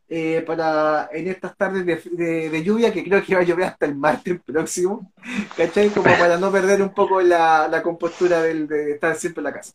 eh, 0.07 0.43
para 0.45 1.09
en 1.13 1.27
estas 1.29 1.57
tardes 1.57 1.85
de, 1.85 2.01
de- 2.11 2.49
de 2.51 2.63
lluvia, 2.63 2.93
que 2.93 3.03
creo 3.03 3.23
que 3.23 3.35
va 3.35 3.41
a 3.41 3.43
llover 3.43 3.65
hasta 3.65 3.85
el 3.87 3.95
martes 3.95 4.39
próximo, 4.45 5.11
¿cachai? 5.57 5.89
Como 5.91 6.05
para 6.17 6.37
no 6.37 6.51
perder 6.51 6.81
un 6.83 6.93
poco 6.93 7.21
la, 7.21 7.67
la 7.67 7.81
compostura 7.83 8.41
del, 8.43 8.67
de 8.67 8.91
estar 8.93 9.15
siempre 9.15 9.41
en 9.41 9.45
la 9.45 9.53
casa. 9.53 9.73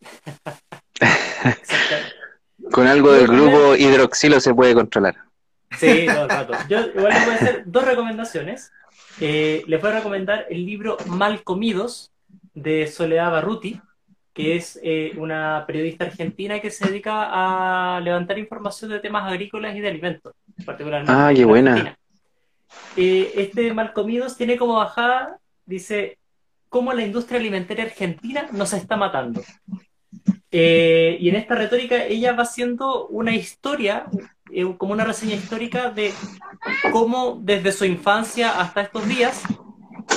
Con 2.73 2.87
algo 2.87 3.13
del 3.13 3.29
grupo 3.29 3.77
hidroxilo 3.77 4.41
se 4.41 4.55
puede 4.55 4.75
controlar. 4.75 5.30
Sí, 5.81 6.07
todo 6.07 6.25
el 6.25 6.31
rato. 6.31 6.53
Yo 6.69 6.81
igual 6.81 7.13
les 7.13 7.25
voy 7.25 7.35
a 7.35 7.37
hacer 7.37 7.63
dos 7.67 7.85
recomendaciones. 7.85 8.73
Eh, 9.21 9.65
les 9.67 9.81
voy 9.81 9.91
a 9.91 9.95
recomendar 9.95 10.47
el 10.51 10.65
libro 10.65 10.97
Mal 11.07 11.43
Comidos 11.43 12.13
de 12.55 12.87
Soledad 12.87 13.31
Barruti, 13.31 13.81
que 14.33 14.57
es 14.57 14.79
eh, 14.83 15.13
una 15.17 15.65
periodista 15.67 16.05
argentina 16.05 16.61
que 16.61 16.71
se 16.71 16.87
dedica 16.89 17.29
a 17.31 18.01
levantar 18.01 18.39
información 18.39 18.91
de 18.91 19.01
temas 19.01 19.25
agrícolas 19.25 19.75
y 19.75 19.81
de 19.81 19.89
alimentos, 19.89 20.35
particularmente. 20.65 21.13
Ah, 21.15 21.33
qué 21.35 21.43
en 21.43 21.49
buena. 21.49 21.97
Eh, 22.97 23.33
este 23.37 23.73
Mal 23.75 23.93
Comidos 23.93 24.37
tiene 24.37 24.57
como 24.57 24.77
bajada, 24.77 25.39
dice, 25.65 26.19
cómo 26.69 26.93
la 26.93 27.03
industria 27.03 27.41
alimentaria 27.41 27.85
argentina 27.85 28.49
nos 28.53 28.73
está 28.73 28.97
matando. 28.97 29.43
Eh, 30.53 31.17
y 31.21 31.29
en 31.29 31.37
esta 31.37 31.55
retórica 31.55 32.05
ella 32.05 32.33
va 32.33 32.43
haciendo 32.43 33.07
una 33.09 33.35
historia, 33.35 34.07
eh, 34.53 34.75
como 34.77 34.93
una 34.93 35.05
reseña 35.05 35.35
histórica 35.35 35.91
de 35.91 36.13
cómo 36.93 37.39
desde 37.43 37.73
su 37.73 37.85
infancia 37.85 38.61
hasta 38.61 38.83
estos 38.83 39.07
días, 39.07 39.43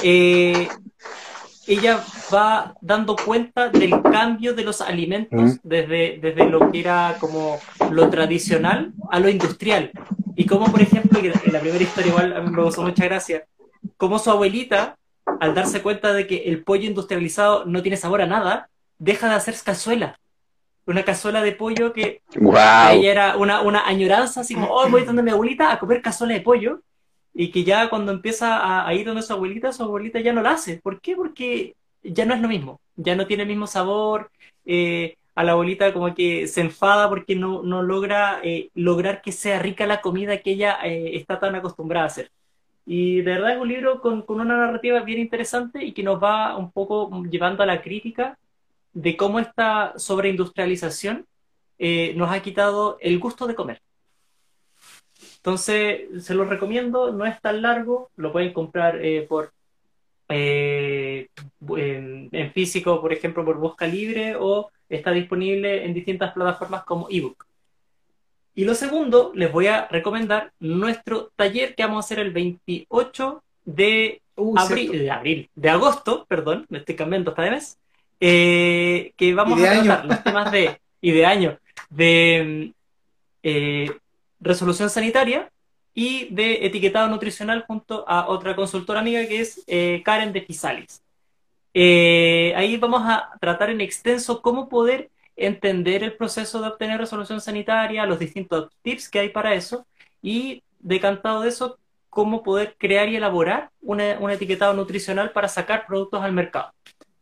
eh, 0.04 0.68
ella 1.68 2.04
va 2.34 2.76
dando 2.82 3.16
cuenta 3.16 3.70
del 3.70 4.02
cambio 4.02 4.54
de 4.54 4.64
los 4.64 4.82
alimentos 4.82 5.60
desde, 5.64 6.20
desde 6.22 6.50
lo 6.50 6.72
que 6.72 6.80
era 6.80 7.16
como 7.20 7.60
lo 7.90 8.10
tradicional 8.10 8.94
a 9.10 9.20
lo 9.20 9.30
industrial. 9.30 9.92
Y 10.36 10.46
como, 10.46 10.66
por 10.66 10.82
ejemplo, 10.82 11.20
en 11.20 11.54
la 11.54 11.60
primera 11.60 11.84
historia 11.84 12.10
igual 12.10 12.34
a 12.36 12.42
mí 12.42 12.50
me 12.50 12.56
causó 12.56 12.82
mucha 12.82 13.06
gracia, 13.06 13.46
como 13.98 14.20
su 14.20 14.30
abuelita, 14.32 14.98
al 15.40 15.56
darse 15.56 15.82
cuenta 15.82 16.14
de 16.14 16.28
que 16.28 16.44
el 16.46 16.64
pollo 16.64 16.88
industrializado 16.88 17.66
no 17.66 17.82
tiene 17.82 17.98
sabor 17.98 18.22
a 18.22 18.28
nada, 18.28 18.70
deja 18.98 19.30
de 19.30 19.36
hacer 19.36 19.56
cazuela. 19.64 20.20
Una 20.86 21.04
cazuela 21.04 21.42
de 21.42 21.54
pollo 21.54 21.94
que 21.94 22.22
¡Wow! 22.36 22.56
ella 22.92 23.12
era 23.12 23.38
una, 23.38 23.62
una 23.62 23.88
añoranza, 23.88 24.42
así 24.42 24.54
como, 24.54 24.68
oh, 24.68 24.90
voy 24.90 25.04
donde 25.04 25.24
mi 25.24 25.32
abuelita 25.32 25.72
a 25.72 25.80
comer 25.80 26.02
cazuela 26.02 26.34
de 26.34 26.42
pollo, 26.42 26.82
y 27.34 27.52
que 27.52 27.64
ya 27.64 27.90
cuando 27.90 28.12
empieza 28.12 28.58
a, 28.58 28.88
a 28.88 28.94
ir 28.94 29.06
donde 29.06 29.22
su 29.22 29.34
abuelita, 29.34 29.72
su 29.72 29.84
abuelita 29.84 30.20
ya 30.20 30.34
no 30.34 30.42
la 30.42 30.52
hace. 30.52 30.78
¿Por 30.78 31.02
qué? 31.02 31.16
Porque 31.16 31.76
ya 32.04 32.26
no 32.26 32.34
es 32.34 32.42
lo 32.42 32.48
mismo, 32.48 32.80
ya 32.96 33.16
no 33.16 33.26
tiene 33.28 33.44
el 33.44 33.50
mismo 33.50 33.68
sabor, 33.68 34.30
eh, 34.66 35.16
a 35.36 35.44
la 35.44 35.54
abuelita 35.54 35.94
como 35.94 36.14
que 36.14 36.48
se 36.48 36.62
enfada 36.62 37.10
porque 37.10 37.36
no, 37.36 37.64
no 37.64 37.82
logra 37.82 38.40
eh, 38.44 38.70
lograr 38.76 39.22
que 39.22 39.32
sea 39.32 39.60
rica 39.60 39.88
la 39.88 40.02
comida 40.02 40.38
que 40.38 40.52
ella 40.52 40.78
eh, 40.84 41.16
está 41.16 41.40
tan 41.40 41.56
acostumbrada 41.56 42.06
a 42.06 42.08
hacer. 42.08 42.32
Y 42.86 43.22
de 43.22 43.32
verdad 43.32 43.54
es 43.54 43.62
un 43.62 43.70
libro 43.70 44.02
con, 44.02 44.24
con 44.24 44.42
una 44.42 44.58
narrativa 44.58 45.00
bien 45.02 45.20
interesante 45.20 45.84
y 45.84 45.94
que 45.94 46.04
nos 46.04 46.22
va 46.22 46.58
un 46.58 46.72
poco 46.72 47.24
llevando 47.24 47.64
a 47.64 47.66
la 47.66 47.82
crítica 47.82 48.38
de 48.94 49.18
cómo 49.18 49.40
esta 49.40 49.94
sobreindustrialización 49.98 51.26
eh, 51.78 52.14
nos 52.16 52.32
ha 52.32 52.42
quitado 52.42 52.98
el 53.02 53.20
gusto 53.20 53.48
de 53.48 53.56
comer. 53.56 53.82
Entonces, 55.38 56.24
se 56.24 56.36
los 56.36 56.48
recomiendo, 56.48 57.12
no 57.12 57.26
es 57.26 57.42
tan 57.42 57.62
largo, 57.62 58.10
lo 58.16 58.32
pueden 58.32 58.54
comprar 58.54 59.04
eh, 59.04 59.26
por 59.28 59.52
eh, 60.30 61.28
en, 61.76 62.30
en 62.32 62.52
físico, 62.54 63.02
por 63.02 63.12
ejemplo, 63.12 63.44
por 63.44 63.58
Busca 63.58 63.86
Libre 63.86 64.36
o 64.40 64.72
está 64.88 65.12
disponible 65.12 65.84
en 65.84 65.94
distintas 65.94 66.34
plataformas 66.34 66.84
como 66.86 67.08
ebook. 67.10 67.46
Y 68.56 68.66
lo 68.66 68.76
segundo, 68.76 69.32
les 69.34 69.52
voy 69.52 69.68
a 69.68 69.88
recomendar 69.88 70.54
nuestro 70.60 71.32
taller 71.36 71.76
que 71.76 71.84
vamos 71.84 71.98
a 71.98 72.06
hacer 72.06 72.20
el 72.20 72.32
28 72.32 73.44
de 73.66 74.22
Uh, 74.36 74.58
abril, 74.58 74.92
de 74.92 75.12
abril, 75.12 75.50
de 75.54 75.70
agosto, 75.70 76.26
perdón, 76.28 76.66
me 76.70 76.80
estoy 76.80 76.96
cambiando 76.96 77.30
hasta 77.30 77.44
de 77.44 77.52
mes, 77.52 77.78
eh, 78.26 79.12
que 79.18 79.34
vamos 79.34 79.62
a 79.62 79.72
año. 79.72 79.84
tratar 79.84 80.06
los 80.06 80.24
temas 80.24 80.52
de, 80.52 80.80
y 81.02 81.12
de 81.12 81.26
año, 81.26 81.58
de 81.90 82.72
mm, 82.72 82.74
eh, 83.44 83.92
resolución 84.40 84.90
sanitaria 84.90 85.52
y 85.94 86.28
de 86.34 86.66
etiquetado 86.66 87.08
nutricional 87.10 87.66
junto 87.68 88.06
a 88.08 88.28
otra 88.28 88.56
consultora 88.56 89.02
amiga 89.02 89.26
que 89.28 89.42
es 89.42 89.62
eh, 89.68 90.02
Karen 90.06 90.32
de 90.32 90.42
Fisalis. 90.42 91.02
Ahí 91.76 92.78
vamos 92.78 93.02
a 93.06 93.30
tratar 93.42 93.70
en 93.70 93.82
extenso 93.82 94.42
cómo 94.42 94.70
poder 94.70 95.10
entender 95.36 96.04
el 96.04 96.14
proceso 96.14 96.62
de 96.62 96.68
obtener 96.70 97.00
resolución 97.00 97.42
sanitaria, 97.42 98.06
los 98.06 98.20
distintos 98.20 98.72
tips 98.84 99.10
que 99.10 99.20
hay 99.20 99.30
para 99.30 99.54
eso 99.54 99.86
y 100.22 100.62
decantado 100.80 101.42
de 101.42 101.50
eso, 101.50 101.78
cómo 102.10 102.44
poder 102.44 102.76
crear 102.78 103.10
y 103.10 103.16
elaborar 103.16 103.70
una- 103.82 104.18
un 104.20 104.30
etiquetado 104.30 104.74
nutricional 104.74 105.32
para 105.32 105.48
sacar 105.48 105.86
productos 105.88 106.22
al 106.24 106.32
mercado. 106.32 106.72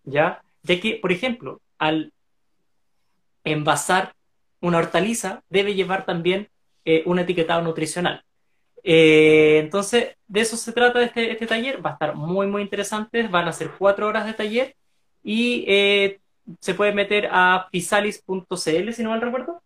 ¿Ya? 0.03 0.41
Ya 0.63 0.79
que, 0.79 0.95
por 0.95 1.11
ejemplo, 1.11 1.61
al 1.77 2.13
envasar 3.43 4.13
una 4.61 4.77
hortaliza 4.77 5.43
debe 5.49 5.73
llevar 5.73 6.05
también 6.05 6.49
eh, 6.85 7.03
un 7.05 7.19
etiquetado 7.19 7.61
nutricional. 7.61 8.23
Eh, 8.83 9.59
entonces, 9.59 10.15
de 10.27 10.41
eso 10.41 10.57
se 10.57 10.71
trata 10.71 11.01
este, 11.01 11.31
este 11.31 11.47
taller. 11.47 11.83
Va 11.83 11.91
a 11.91 11.93
estar 11.93 12.15
muy, 12.15 12.47
muy 12.47 12.61
interesante. 12.61 13.27
Van 13.27 13.47
a 13.47 13.53
ser 13.53 13.71
cuatro 13.77 14.07
horas 14.07 14.25
de 14.25 14.33
taller 14.33 14.75
y 15.23 15.65
eh, 15.67 16.19
se 16.59 16.73
puede 16.73 16.93
meter 16.93 17.27
a 17.31 17.67
fisalis.cl, 17.71 18.91
si 18.91 19.03
no 19.03 19.09
mal 19.11 19.21
recuerdo, 19.21 19.61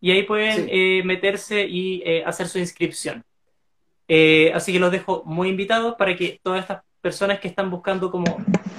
y 0.00 0.10
ahí 0.10 0.22
pueden 0.24 0.66
Sí. 0.68 1.02
meterse 1.04 1.66
y 1.66 2.02
hacer 2.24 2.48
su 2.48 2.58
inscripción. 2.58 3.24
Así 4.54 4.72
que 4.72 4.78
los 4.80 4.92
dejo 4.92 5.22
muy 5.24 5.48
invitados 5.48 5.94
para 5.96 6.16
que 6.16 6.40
todas 6.42 6.60
estas 6.60 6.82
personas 7.00 7.38
que 7.40 7.48
están 7.48 7.70
buscando 7.70 8.10
cómo 8.10 8.24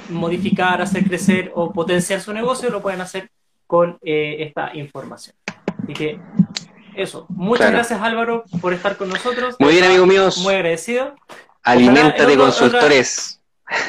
modificar, 0.10 0.81
hacer 0.81 1.03
crecer 1.06 1.52
o 1.56 1.72
potenciar 1.72 2.22
su 2.22 2.34
negocio 2.34 2.69
lo 2.69 2.81
puedan 2.81 3.02
hacer 3.02 3.30
con 3.65 3.98
eh, 4.03 4.38
esta 4.39 4.72
información. 4.76 5.35
Así 5.84 5.94
que 5.94 6.19
eso. 6.95 7.26
Muchas 7.30 7.68
Claro. 7.68 7.77
gracias 7.77 8.02
Álvaro 8.02 8.44
por 8.61 8.73
estar 8.73 8.98
con 8.98 9.10
nosotros. 9.10 9.56
Muy 9.60 9.73
bien, 9.73 9.84
amigos 9.85 10.07
míos. 10.07 10.38
Muy 10.39 10.53
agradecido. 10.56 11.15
Aliméntate, 11.64 12.23
otro- 12.34 12.38
consultores. 12.45 13.41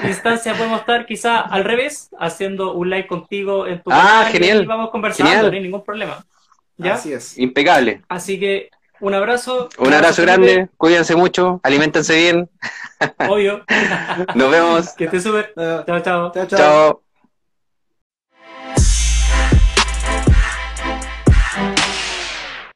instancia 0.05 0.55
podemos 0.55 0.81
estar 0.81 1.07
quizá 1.07 1.39
al 1.41 1.63
revés, 1.65 2.11
haciendo 2.19 2.73
un 2.75 2.91
live 2.91 3.07
contigo 3.07 3.67
en 3.67 3.81
tu 3.83 3.91
Ah, 3.93 3.97
canal, 4.25 4.33
genial. 4.33 4.63
y 4.65 4.67
vamos 4.67 4.91
conversando, 4.91 5.31
Genial. 5.31 5.51
no 5.51 5.57
hay 5.57 5.63
ningún 5.63 5.85
problema. 5.85 6.25
¿Ya? 6.77 6.95
Así 6.95 7.13
es. 7.13 7.39
Impecable. 7.39 8.03
Así 8.09 8.39
que 8.41 8.71
un 9.01 9.15
abrazo. 9.15 9.69
Un 9.79 9.93
abrazo 9.93 10.23
grande, 10.23 10.69
cuídense 10.77 11.17
mucho, 11.17 11.61
aliméntense 11.63 12.17
bien. 12.17 12.51
Obvio. 13.29 13.65
Nos 14.35 14.51
vemos. 14.51 14.95
que 14.95 15.05
esté 15.05 15.21
súper. 15.21 15.53
Chao, 15.55 16.01
chao. 16.01 16.33
chao, 16.33 16.47
chao. 16.47 16.59
Chao. 16.59 17.08